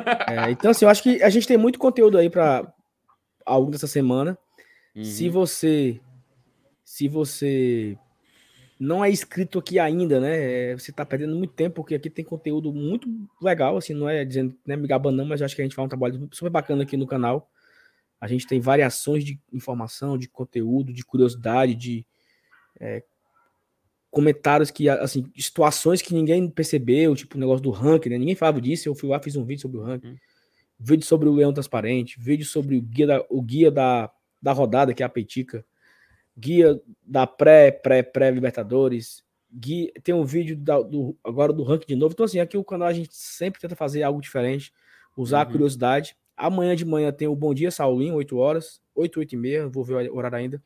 É, 0.48 0.52
então, 0.52 0.72
assim, 0.72 0.86
eu 0.86 0.90
acho 0.90 1.02
que 1.02 1.24
a 1.24 1.30
gente 1.30 1.48
tem 1.48 1.58
muito 1.58 1.80
conteúdo 1.80 2.18
aí 2.18 2.30
para 2.30 2.72
algo 3.46 3.72
dessa 3.72 3.88
semana. 3.88 4.38
Uhum. 4.96 5.04
Se 5.04 5.30
você 5.30 6.00
se 6.86 7.08
você 7.08 7.98
não 8.80 9.04
é 9.04 9.10
inscrito 9.10 9.58
aqui 9.58 9.80
ainda, 9.80 10.20
né? 10.20 10.72
É, 10.72 10.78
você 10.78 10.92
tá 10.92 11.04
perdendo 11.04 11.36
muito 11.36 11.54
tempo, 11.54 11.78
porque 11.78 11.96
aqui 11.96 12.10
tem 12.10 12.24
conteúdo 12.24 12.72
muito 12.72 13.10
legal, 13.42 13.76
assim, 13.76 13.94
não 13.94 14.08
é 14.08 14.24
dizendo, 14.24 14.56
né, 14.66 14.76
me 14.76 14.88
gabando 14.88 15.18
não, 15.18 15.26
mas 15.26 15.42
acho 15.42 15.56
que 15.56 15.62
a 15.62 15.66
gente 15.66 15.76
faz 15.76 15.86
um 15.86 15.90
trabalho 15.90 16.30
super 16.32 16.52
bacana 16.52 16.84
aqui 16.84 16.96
no 16.96 17.08
canal. 17.08 17.50
A 18.22 18.28
gente 18.28 18.46
tem 18.46 18.60
variações 18.60 19.26
de 19.26 19.40
informação, 19.52 20.18
de 20.18 20.30
conteúdo, 20.30 20.94
de 20.94 21.04
curiosidade, 21.04 21.74
de 21.74 22.06
é, 22.80 23.04
comentários 24.12 24.70
que, 24.70 24.88
assim, 24.88 25.26
situações 25.36 26.02
que 26.02 26.14
ninguém 26.14 26.50
percebeu, 26.50 27.16
tipo 27.16 27.36
o 27.36 27.40
negócio 27.40 27.64
do 27.64 27.72
ranking, 27.72 28.10
né? 28.10 28.18
Ninguém 28.18 28.36
falava 28.36 28.62
disso, 28.62 28.88
eu 28.88 28.96
fui 28.96 29.10
lá, 29.10 29.20
fiz 29.20 29.36
um 29.36 29.44
vídeo 29.44 29.62
sobre 29.62 29.78
o 29.78 29.84
ranking. 29.84 30.10
Hum. 30.10 30.18
Vídeo 30.80 31.06
sobre 31.06 31.28
o 31.28 31.34
Leão 31.34 31.54
Transparente, 31.54 32.20
vídeo 32.20 32.46
sobre 32.46 32.78
o 32.78 32.82
guia 32.82 33.08
da, 33.08 33.26
o 33.30 33.42
guia 33.42 33.72
da, 33.72 34.12
da 34.42 34.52
rodada, 34.52 34.94
que 34.94 35.02
é 35.02 35.06
a 35.06 35.10
Petica 35.10 35.66
guia 36.38 36.80
da 37.04 37.26
pré, 37.26 37.72
pré, 37.72 38.04
pré 38.04 38.30
Libertadores, 38.30 39.24
guia, 39.52 39.92
tem 40.04 40.14
um 40.14 40.26
vídeo 40.26 40.56
da, 40.56 40.82
do, 40.82 41.16
agora 41.24 41.54
do 41.54 41.64
ranking 41.64 41.88
de 41.88 41.96
novo. 41.96 42.14
Então, 42.14 42.26
assim, 42.26 42.40
aqui 42.40 42.58
o 42.58 42.64
canal 42.64 42.88
a 42.88 42.94
gente 42.94 43.16
sempre 43.16 43.62
tenta 43.62 43.76
fazer 43.76 44.04
algo 44.04 44.22
diferente, 44.22 44.74
usar 45.16 45.38
uhum. 45.38 45.44
a 45.44 45.52
curiosidade. 45.52 46.16
Amanhã 46.36 46.76
de 46.76 46.84
manhã 46.84 47.12
tem 47.12 47.28
o 47.28 47.36
Bom 47.36 47.54
Dia 47.54 47.72
Saulinho, 47.72 48.16
8 48.16 48.38
horas, 48.38 48.82
8, 48.94 49.20
8 49.20 49.34
e 49.34 49.38
meia, 49.38 49.68
vou 49.68 49.84
ver 49.84 50.10
o 50.12 50.18
horário 50.18 50.38
ainda. 50.38 50.62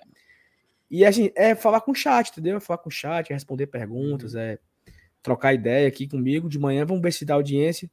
E 0.89 1.05
a 1.05 1.11
gente, 1.11 1.31
é 1.35 1.53
falar 1.53 1.81
com 1.81 1.91
o 1.91 1.95
chat, 1.95 2.31
entendeu? 2.31 2.57
É 2.57 2.59
falar 2.59 2.79
com 2.79 2.89
o 2.89 2.91
chat, 2.91 3.29
é 3.29 3.33
responder 3.33 3.67
perguntas, 3.67 4.33
uhum. 4.33 4.39
é 4.39 4.57
trocar 5.21 5.53
ideia 5.53 5.87
aqui 5.87 6.07
comigo. 6.07 6.49
De 6.49 6.57
manhã, 6.57 6.83
vamos 6.85 7.03
ver 7.03 7.13
se 7.13 7.23
dá 7.23 7.35
audiência. 7.35 7.89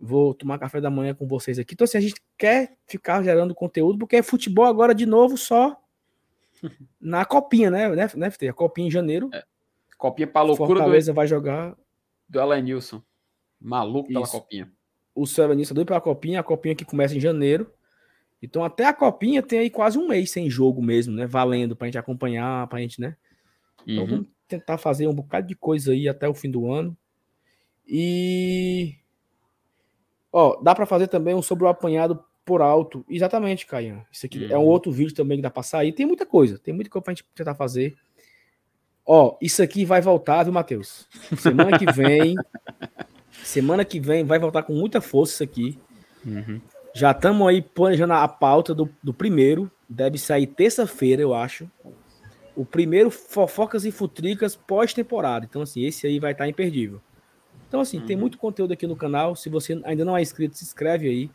Vou 0.00 0.32
tomar 0.32 0.60
café 0.60 0.80
da 0.80 0.88
manhã 0.88 1.12
com 1.12 1.26
vocês 1.26 1.58
aqui. 1.58 1.74
Então, 1.74 1.84
assim, 1.84 1.98
a 1.98 2.00
gente 2.00 2.22
quer 2.36 2.76
ficar 2.86 3.20
gerando 3.24 3.52
conteúdo, 3.52 3.98
porque 3.98 4.14
é 4.14 4.22
futebol 4.22 4.64
agora 4.64 4.94
de 4.94 5.04
novo 5.04 5.36
só 5.36 5.76
na 7.00 7.24
copinha, 7.24 7.70
né? 7.70 7.88
né, 7.88 8.08
né 8.14 8.30
A 8.48 8.52
copinha 8.52 8.88
em 8.88 8.90
janeiro. 8.90 9.30
É. 9.32 9.44
Copinha 9.96 10.26
pra 10.26 10.42
loucura 10.42 10.68
Fortaleza 10.68 11.12
do... 11.12 11.16
vai 11.16 11.26
jogar. 11.26 11.76
Do 12.28 12.40
Elenilson. 12.40 13.02
Maluco 13.60 14.08
pela 14.08 14.26
copinha. 14.26 14.70
O 15.14 15.26
seu 15.26 15.44
Elenilson 15.44 15.74
doido 15.74 15.88
pela 15.88 16.00
copinha, 16.00 16.40
a 16.40 16.44
copinha 16.44 16.74
que 16.74 16.84
começa 16.84 17.16
em 17.16 17.20
janeiro. 17.20 17.72
Então 18.40 18.62
até 18.64 18.84
a 18.84 18.92
copinha 18.92 19.42
tem 19.42 19.58
aí 19.58 19.70
quase 19.70 19.98
um 19.98 20.06
mês 20.06 20.30
sem 20.30 20.48
jogo 20.48 20.80
mesmo, 20.80 21.14
né? 21.14 21.26
Valendo 21.26 21.74
pra 21.74 21.88
gente 21.88 21.98
acompanhar, 21.98 22.66
pra 22.68 22.78
gente, 22.78 23.00
né? 23.00 23.16
Então 23.82 24.04
uhum. 24.04 24.10
vamos 24.10 24.26
tentar 24.46 24.78
fazer 24.78 25.08
um 25.08 25.14
bocado 25.14 25.46
de 25.46 25.56
coisa 25.56 25.92
aí 25.92 26.08
até 26.08 26.28
o 26.28 26.34
fim 26.34 26.50
do 26.50 26.70
ano. 26.70 26.96
E 27.86 28.94
ó, 30.32 30.60
dá 30.62 30.74
para 30.74 30.86
fazer 30.86 31.08
também 31.08 31.34
um 31.34 31.42
sobre 31.42 31.64
o 31.64 31.68
apanhado 31.68 32.22
por 32.48 32.62
alto. 32.62 33.04
Exatamente, 33.10 33.66
Caian. 33.66 34.00
Isso 34.10 34.24
aqui 34.24 34.46
uhum. 34.46 34.50
é 34.50 34.56
um 34.56 34.62
uhum. 34.62 34.68
outro 34.68 34.90
vídeo 34.90 35.14
também 35.14 35.36
que 35.36 35.42
dá 35.42 35.50
pra 35.50 35.62
sair. 35.62 35.92
Tem 35.92 36.06
muita 36.06 36.24
coisa, 36.24 36.58
tem 36.58 36.72
muita 36.72 36.88
coisa 36.88 37.04
pra 37.04 37.12
gente 37.12 37.26
tentar 37.34 37.54
fazer. 37.54 37.94
Ó, 39.04 39.36
isso 39.38 39.62
aqui 39.62 39.84
vai 39.84 40.00
voltar, 40.00 40.44
viu, 40.44 40.52
Matheus? 40.52 41.06
Semana 41.36 41.78
que 41.78 41.84
vem. 41.92 42.34
semana 43.44 43.84
que 43.84 44.00
vem 44.00 44.24
vai 44.24 44.38
voltar 44.38 44.62
com 44.62 44.72
muita 44.72 45.02
força 45.02 45.34
isso 45.34 45.44
aqui. 45.44 45.78
Uhum. 46.24 46.58
Já 46.94 47.10
estamos 47.10 47.46
aí 47.46 47.60
planejando 47.60 48.14
a 48.14 48.26
pauta 48.26 48.74
do, 48.74 48.88
do 49.02 49.12
primeiro. 49.12 49.70
Deve 49.86 50.16
sair 50.16 50.46
terça-feira, 50.46 51.20
eu 51.20 51.34
acho. 51.34 51.70
O 52.56 52.64
primeiro 52.64 53.10
Fofocas 53.10 53.84
e 53.84 53.90
Futricas 53.90 54.56
pós-temporada. 54.56 55.46
Então, 55.48 55.60
assim, 55.60 55.84
esse 55.84 56.06
aí 56.06 56.18
vai 56.18 56.32
estar 56.32 56.48
imperdível. 56.48 56.98
Então, 57.68 57.80
assim, 57.80 57.98
uhum. 57.98 58.06
tem 58.06 58.16
muito 58.16 58.38
conteúdo 58.38 58.72
aqui 58.72 58.86
no 58.86 58.96
canal. 58.96 59.36
Se 59.36 59.50
você 59.50 59.78
ainda 59.84 60.02
não 60.02 60.16
é 60.16 60.22
inscrito, 60.22 60.56
se 60.56 60.64
inscreve 60.64 61.08
aí. 61.08 61.30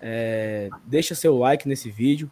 É, 0.00 0.68
deixa 0.86 1.14
seu 1.14 1.36
like 1.36 1.68
nesse 1.68 1.90
vídeo. 1.90 2.30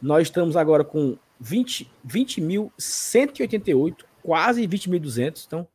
Nós 0.00 0.28
estamos 0.28 0.56
agora 0.56 0.84
com 0.84 1.16
20 1.40 1.90
20.188, 2.06 3.96
quase 4.22 4.66
20.200. 4.66 5.44
Então, 5.46 5.66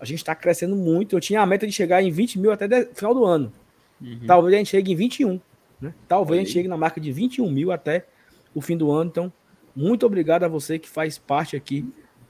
a 0.00 0.04
gente 0.04 0.18
está 0.18 0.34
crescendo 0.34 0.74
muito. 0.74 1.14
Eu 1.14 1.20
tinha 1.20 1.40
a 1.40 1.46
meta 1.46 1.66
de 1.66 1.72
chegar 1.72 2.02
em 2.02 2.10
20 2.10 2.38
mil 2.38 2.50
até 2.50 2.66
o 2.66 2.94
final 2.94 3.14
do 3.14 3.24
ano. 3.24 3.52
Uhum. 4.00 4.26
Talvez 4.26 4.54
a 4.54 4.58
gente 4.58 4.70
chegue 4.70 4.92
em 4.92 4.96
21. 4.96 5.40
Né? 5.80 5.94
Talvez 6.08 6.40
a 6.40 6.42
gente 6.44 6.52
chegue 6.52 6.68
na 6.68 6.76
marca 6.76 7.00
de 7.00 7.12
21 7.12 7.50
mil 7.50 7.70
até 7.70 8.06
o 8.54 8.60
fim 8.60 8.76
do 8.76 8.90
ano. 8.90 9.10
Então, 9.10 9.32
muito 9.74 10.04
obrigado 10.04 10.44
a 10.44 10.48
você 10.48 10.78
que 10.78 10.88
faz 10.88 11.18
parte 11.18 11.56
aqui 11.56 11.88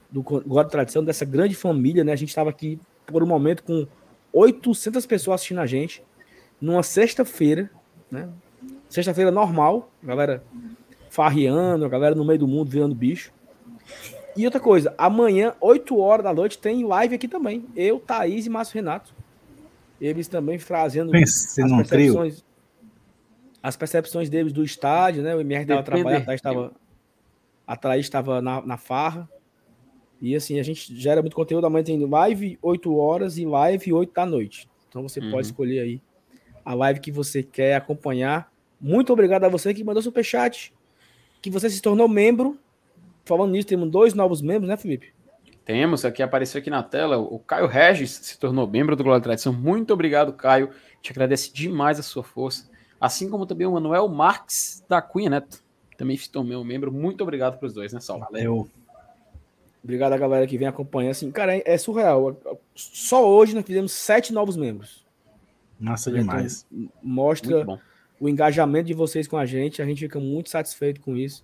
do 0.09 0.21
Guarda 0.21 0.69
Tradição, 0.69 1.03
dessa 1.03 1.25
grande 1.25 1.55
família. 1.55 2.03
Né? 2.03 2.11
A 2.11 2.15
gente 2.15 2.29
estava 2.29 2.49
aqui 2.49 2.79
por 3.07 3.23
um 3.23 3.27
momento 3.27 3.63
com 3.63 3.87
800 4.31 5.05
pessoas 5.05 5.35
assistindo 5.35 5.59
a 5.59 5.65
gente, 5.65 6.03
numa 6.61 6.83
sexta-feira, 6.83 7.69
né? 8.13 8.29
Sexta-feira 8.87 9.31
normal, 9.31 9.91
galera 10.01 10.43
farreando, 11.09 11.85
a 11.85 11.89
galera 11.89 12.15
no 12.15 12.23
meio 12.23 12.39
do 12.39 12.47
mundo 12.47 12.69
virando 12.69 12.95
bicho. 12.95 13.33
E 14.35 14.45
outra 14.45 14.59
coisa, 14.59 14.93
amanhã, 14.97 15.53
8 15.59 15.97
horas 15.97 16.23
da 16.23 16.33
noite, 16.33 16.57
tem 16.57 16.85
live 16.85 17.15
aqui 17.15 17.27
também. 17.27 17.65
Eu, 17.75 17.99
Thaís 17.99 18.45
e 18.45 18.49
Márcio 18.49 18.75
Renato. 18.75 19.13
Eles 20.01 20.27
também 20.27 20.57
trazendo 20.57 21.11
Pense 21.11 21.61
as 21.61 21.69
percepções, 21.69 22.35
trio. 22.35 22.45
as 23.61 23.75
percepções 23.75 24.29
deles 24.29 24.51
do 24.51 24.63
estádio, 24.63 25.21
né? 25.21 25.35
O 25.35 25.41
MR 25.41 25.63
estava 25.63 25.83
trabalhando, 25.83 26.21
a 26.21 26.25
Thaís 26.25 26.39
estava, 26.39 26.71
a 27.67 27.75
Thaís 27.75 28.05
estava 28.05 28.41
na, 28.41 28.61
na 28.61 28.77
farra. 28.77 29.29
E 30.19 30.35
assim, 30.35 30.59
a 30.59 30.63
gente 30.63 30.95
gera 30.95 31.21
muito 31.21 31.35
conteúdo. 31.35 31.65
Amanhã 31.67 31.83
tem 31.83 32.05
live 32.05 32.57
8 32.61 32.95
horas 32.95 33.37
e 33.37 33.45
live 33.45 33.93
8 33.93 34.13
da 34.13 34.25
noite. 34.25 34.69
Então 34.89 35.03
você 35.03 35.19
uhum. 35.19 35.31
pode 35.31 35.47
escolher 35.47 35.79
aí 35.79 36.01
a 36.63 36.73
live 36.73 36.99
que 36.99 37.11
você 37.11 37.43
quer 37.43 37.75
acompanhar. 37.75 38.51
Muito 38.79 39.13
obrigado 39.13 39.45
a 39.45 39.49
você 39.49 39.73
que 39.73 39.83
mandou 39.83 40.01
superchat, 40.01 40.73
que 41.41 41.49
você 41.49 41.69
se 41.69 41.81
tornou 41.81 42.07
membro 42.07 42.59
Falando 43.25 43.51
nisso, 43.51 43.67
temos 43.67 43.89
dois 43.89 44.13
novos 44.13 44.41
membros, 44.41 44.67
né, 44.67 44.75
Felipe? 44.75 45.13
Temos, 45.63 46.03
aqui 46.03 46.21
apareceu 46.21 46.59
aqui 46.59 46.69
na 46.69 46.83
tela, 46.83 47.17
o 47.17 47.39
Caio 47.39 47.67
Regis 47.67 48.11
se 48.11 48.37
tornou 48.37 48.67
membro 48.67 48.97
do 48.97 49.03
Glória 49.03 49.21
e 49.21 49.23
Tradição. 49.23 49.53
Muito 49.53 49.93
obrigado, 49.93 50.33
Caio. 50.33 50.71
Te 51.01 51.11
agradece 51.11 51.53
demais 51.53 51.97
a 51.99 52.03
sua 52.03 52.21
força. 52.21 52.69
Assim 52.99 53.29
como 53.29 53.45
também 53.45 53.65
o 53.65 53.71
Manuel 53.71 54.09
Marques 54.09 54.83
da 54.89 55.01
Cunha 55.01 55.29
Neto. 55.29 55.63
Também 55.97 56.17
se 56.17 56.29
tornou 56.29 56.65
membro. 56.65 56.91
Muito 56.91 57.21
obrigado 57.21 57.57
para 57.57 57.65
os 57.65 57.73
dois, 57.73 57.93
né, 57.93 58.01
Sal? 58.01 58.19
Valeu. 58.19 58.67
Obrigado 59.81 60.13
a 60.13 60.17
galera 60.17 60.47
que 60.47 60.57
vem 60.57 60.67
acompanhando. 60.67 61.11
Assim, 61.11 61.31
cara, 61.31 61.55
é, 61.55 61.63
é 61.65 61.77
surreal. 61.77 62.37
Só 62.75 63.25
hoje 63.25 63.55
nós 63.55 63.65
fizemos 63.65 63.93
sete 63.93 64.33
novos 64.33 64.57
membros. 64.57 65.02
Massa 65.79 66.09
então, 66.09 66.21
demais. 66.21 66.67
Mostra 67.01 67.65
o 68.19 68.29
engajamento 68.29 68.87
de 68.87 68.93
vocês 68.93 69.27
com 69.27 69.37
a 69.37 69.45
gente. 69.45 69.81
A 69.81 69.85
gente 69.85 69.99
fica 69.99 70.19
muito 70.19 70.49
satisfeito 70.49 71.01
com 71.01 71.15
isso. 71.15 71.43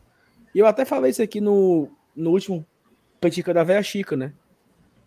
E 0.54 0.60
eu 0.60 0.66
até 0.66 0.86
falei 0.86 1.12
isso 1.12 1.22
aqui 1.22 1.42
no, 1.42 1.90
no 2.16 2.32
último 2.32 2.66
Petica 3.20 3.54
da 3.54 3.64
Velha 3.64 3.84
Chica, 3.84 4.16
né? 4.16 4.34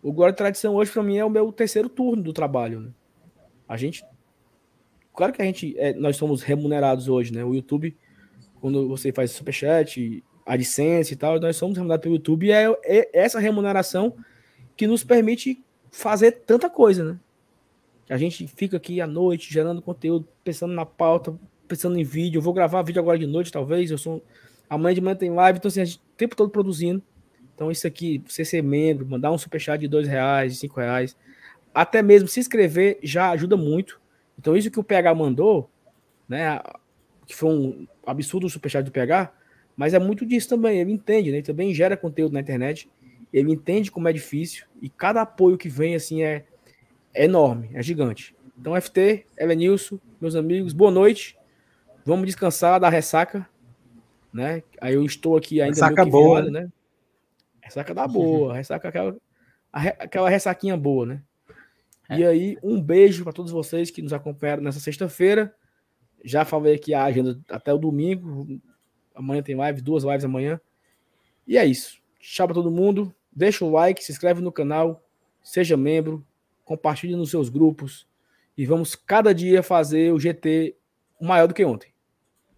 O 0.01 0.11
Glória 0.11 0.33
e 0.33 0.35
Tradição 0.35 0.75
hoje, 0.75 0.91
para 0.91 1.01
mim, 1.01 1.17
é 1.17 1.25
o 1.25 1.29
meu 1.29 1.51
terceiro 1.51 1.89
turno 1.89 2.21
do 2.21 2.33
trabalho, 2.33 2.79
né? 2.79 2.89
A 3.67 3.77
gente. 3.77 4.05
Claro 5.13 5.33
que 5.33 5.41
a 5.41 5.45
gente. 5.45 5.73
É, 5.77 5.93
nós 5.93 6.17
somos 6.17 6.43
remunerados 6.43 7.07
hoje, 7.07 7.33
né? 7.33 7.43
O 7.43 7.55
YouTube, 7.55 7.95
quando 8.59 8.87
você 8.87 9.11
faz 9.11 9.31
superchat, 9.31 10.23
a 10.45 10.55
licença 10.55 11.13
e 11.13 11.15
tal, 11.15 11.39
nós 11.39 11.55
somos 11.55 11.77
remunerados 11.77 12.03
pelo 12.03 12.15
YouTube 12.15 12.47
e 12.47 12.51
é, 12.51 12.65
é 12.83 13.09
essa 13.13 13.39
remuneração 13.39 14.15
que 14.75 14.85
nos 14.85 15.03
permite 15.03 15.63
fazer 15.91 16.31
tanta 16.45 16.69
coisa, 16.69 17.03
né? 17.03 17.19
A 18.09 18.17
gente 18.17 18.47
fica 18.47 18.77
aqui 18.77 18.99
à 18.99 19.07
noite 19.07 19.51
gerando 19.51 19.81
conteúdo, 19.81 20.27
pensando 20.43 20.73
na 20.73 20.85
pauta, 20.85 21.33
pensando 21.67 21.97
em 21.97 22.03
vídeo. 22.03 22.39
Eu 22.39 22.41
vou 22.41 22.53
gravar 22.53 22.81
vídeo 22.81 23.01
agora 23.01 23.17
de 23.17 23.25
noite, 23.25 23.51
talvez. 23.51 23.89
Eu 23.89 23.97
sou 23.97 24.21
Amanhã 24.73 24.95
de 24.95 25.01
manhã 25.01 25.15
tem 25.15 25.31
live, 25.31 25.59
então 25.59 25.69
assim, 25.69 25.81
a 25.81 25.85
gente 25.85 25.97
o 25.97 26.17
tempo 26.17 26.35
todo 26.35 26.49
produzindo. 26.49 27.01
Então, 27.53 27.69
isso 27.69 27.85
aqui, 27.85 28.23
você 28.27 28.43
ser 28.43 28.63
membro, 28.63 29.05
mandar 29.05 29.31
um 29.31 29.37
superchat 29.37 29.79
de 29.79 29.87
dois 29.87 30.07
reais, 30.07 30.53
de 30.53 30.59
cinco 30.59 30.79
reais, 30.79 31.15
até 31.71 32.01
mesmo 32.01 32.27
se 32.27 32.39
inscrever 32.39 32.97
já 33.03 33.29
ajuda 33.29 33.55
muito. 33.55 34.01
Então, 34.39 34.57
isso 34.57 34.71
que 34.71 34.79
o 34.79 34.83
PH 34.83 35.13
mandou, 35.13 35.69
né? 36.27 36.59
Que 37.27 37.35
foi 37.35 37.51
um 37.51 37.87
absurdo 38.05 38.47
o 38.47 38.49
superchat 38.49 38.83
do 38.83 38.91
PH, 38.91 39.31
mas 39.77 39.93
é 39.93 39.99
muito 39.99 40.25
disso 40.25 40.49
também. 40.49 40.79
Ele 40.79 40.91
entende, 40.91 41.29
né? 41.29 41.37
Ele 41.37 41.45
também 41.45 41.71
gera 41.73 41.95
conteúdo 41.95 42.33
na 42.33 42.39
internet. 42.39 42.89
Ele 43.31 43.51
entende 43.51 43.91
como 43.91 44.07
é 44.07 44.13
difícil 44.13 44.65
e 44.81 44.89
cada 44.89 45.21
apoio 45.21 45.57
que 45.57 45.69
vem, 45.69 45.93
assim, 45.93 46.23
é, 46.23 46.45
é 47.13 47.25
enorme, 47.25 47.69
é 47.73 47.83
gigante. 47.83 48.35
Então, 48.57 48.79
FT, 48.79 49.25
Elenilson, 49.37 49.99
meus 50.19 50.35
amigos, 50.35 50.73
boa 50.73 50.91
noite. 50.91 51.37
Vamos 52.05 52.25
descansar 52.25 52.79
da 52.79 52.89
ressaca 52.89 53.47
né? 54.33 54.63
Aí 54.81 54.95
eu 54.95 55.05
estou 55.05 55.37
aqui 55.37 55.61
ainda 55.61 55.75
ressaca 55.75 56.03
boa, 56.03 56.41
virado, 56.41 56.51
né? 56.51 56.71
Ressaca 57.61 57.93
da 57.93 58.07
boa, 58.07 58.55
ressaca 58.57 58.89
aquela, 58.89 59.15
aquela 59.71 60.29
ressaquinha 60.29 60.75
boa, 60.75 61.05
né? 61.05 61.21
É. 62.09 62.17
E 62.17 62.25
aí, 62.25 62.57
um 62.63 62.81
beijo 62.81 63.23
para 63.23 63.31
todos 63.31 63.51
vocês 63.51 63.91
que 63.91 64.01
nos 64.01 64.11
acompanharam 64.11 64.63
nessa 64.63 64.79
sexta-feira. 64.79 65.53
Já 66.25 66.43
falei 66.43 66.75
aqui 66.75 66.93
a 66.93 67.03
agenda 67.03 67.39
até 67.47 67.71
o 67.71 67.77
domingo. 67.77 68.59
Amanhã 69.13 69.43
tem 69.43 69.55
live, 69.55 69.81
duas 69.81 70.03
lives 70.03 70.25
amanhã. 70.25 70.59
E 71.47 71.57
é 71.57 71.65
isso. 71.65 72.01
Tchau 72.19 72.47
para 72.47 72.55
todo 72.55 72.71
mundo. 72.71 73.13
Deixa 73.31 73.63
o 73.63 73.71
like, 73.71 74.03
se 74.03 74.11
inscreve 74.11 74.41
no 74.41 74.51
canal, 74.51 75.03
seja 75.41 75.77
membro, 75.77 76.25
compartilhe 76.63 77.15
nos 77.15 77.29
seus 77.29 77.49
grupos 77.49 78.07
e 78.57 78.65
vamos 78.65 78.95
cada 78.95 79.33
dia 79.33 79.63
fazer 79.63 80.13
o 80.13 80.19
GT 80.19 80.75
maior 81.19 81.47
do 81.47 81.53
que 81.53 81.65
ontem. 81.65 81.91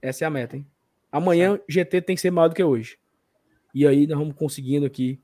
Essa 0.02 0.26
é 0.26 0.28
a 0.28 0.30
meta, 0.30 0.58
hein? 0.58 0.66
Amanhã 1.12 1.60
GT 1.68 2.02
tem 2.02 2.16
que 2.16 2.22
ser 2.22 2.32
maior 2.32 2.50
do 2.50 2.56
que 2.56 2.64
hoje. 2.64 2.98
E 3.74 3.88
aí 3.88 4.08
nós 4.08 4.18
vamos 4.18 4.36
conseguindo 4.36 4.86
aqui 4.86 5.20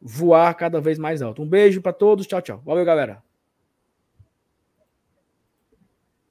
voar 0.00 0.52
cada 0.54 0.80
vez 0.80 0.98
mais 0.98 1.22
alto. 1.22 1.42
Um 1.42 1.48
beijo 1.48 1.80
para 1.80 1.92
todos. 1.92 2.26
Tchau, 2.26 2.40
tchau. 2.40 2.62
Valeu, 2.64 2.84
galera. 2.84 3.25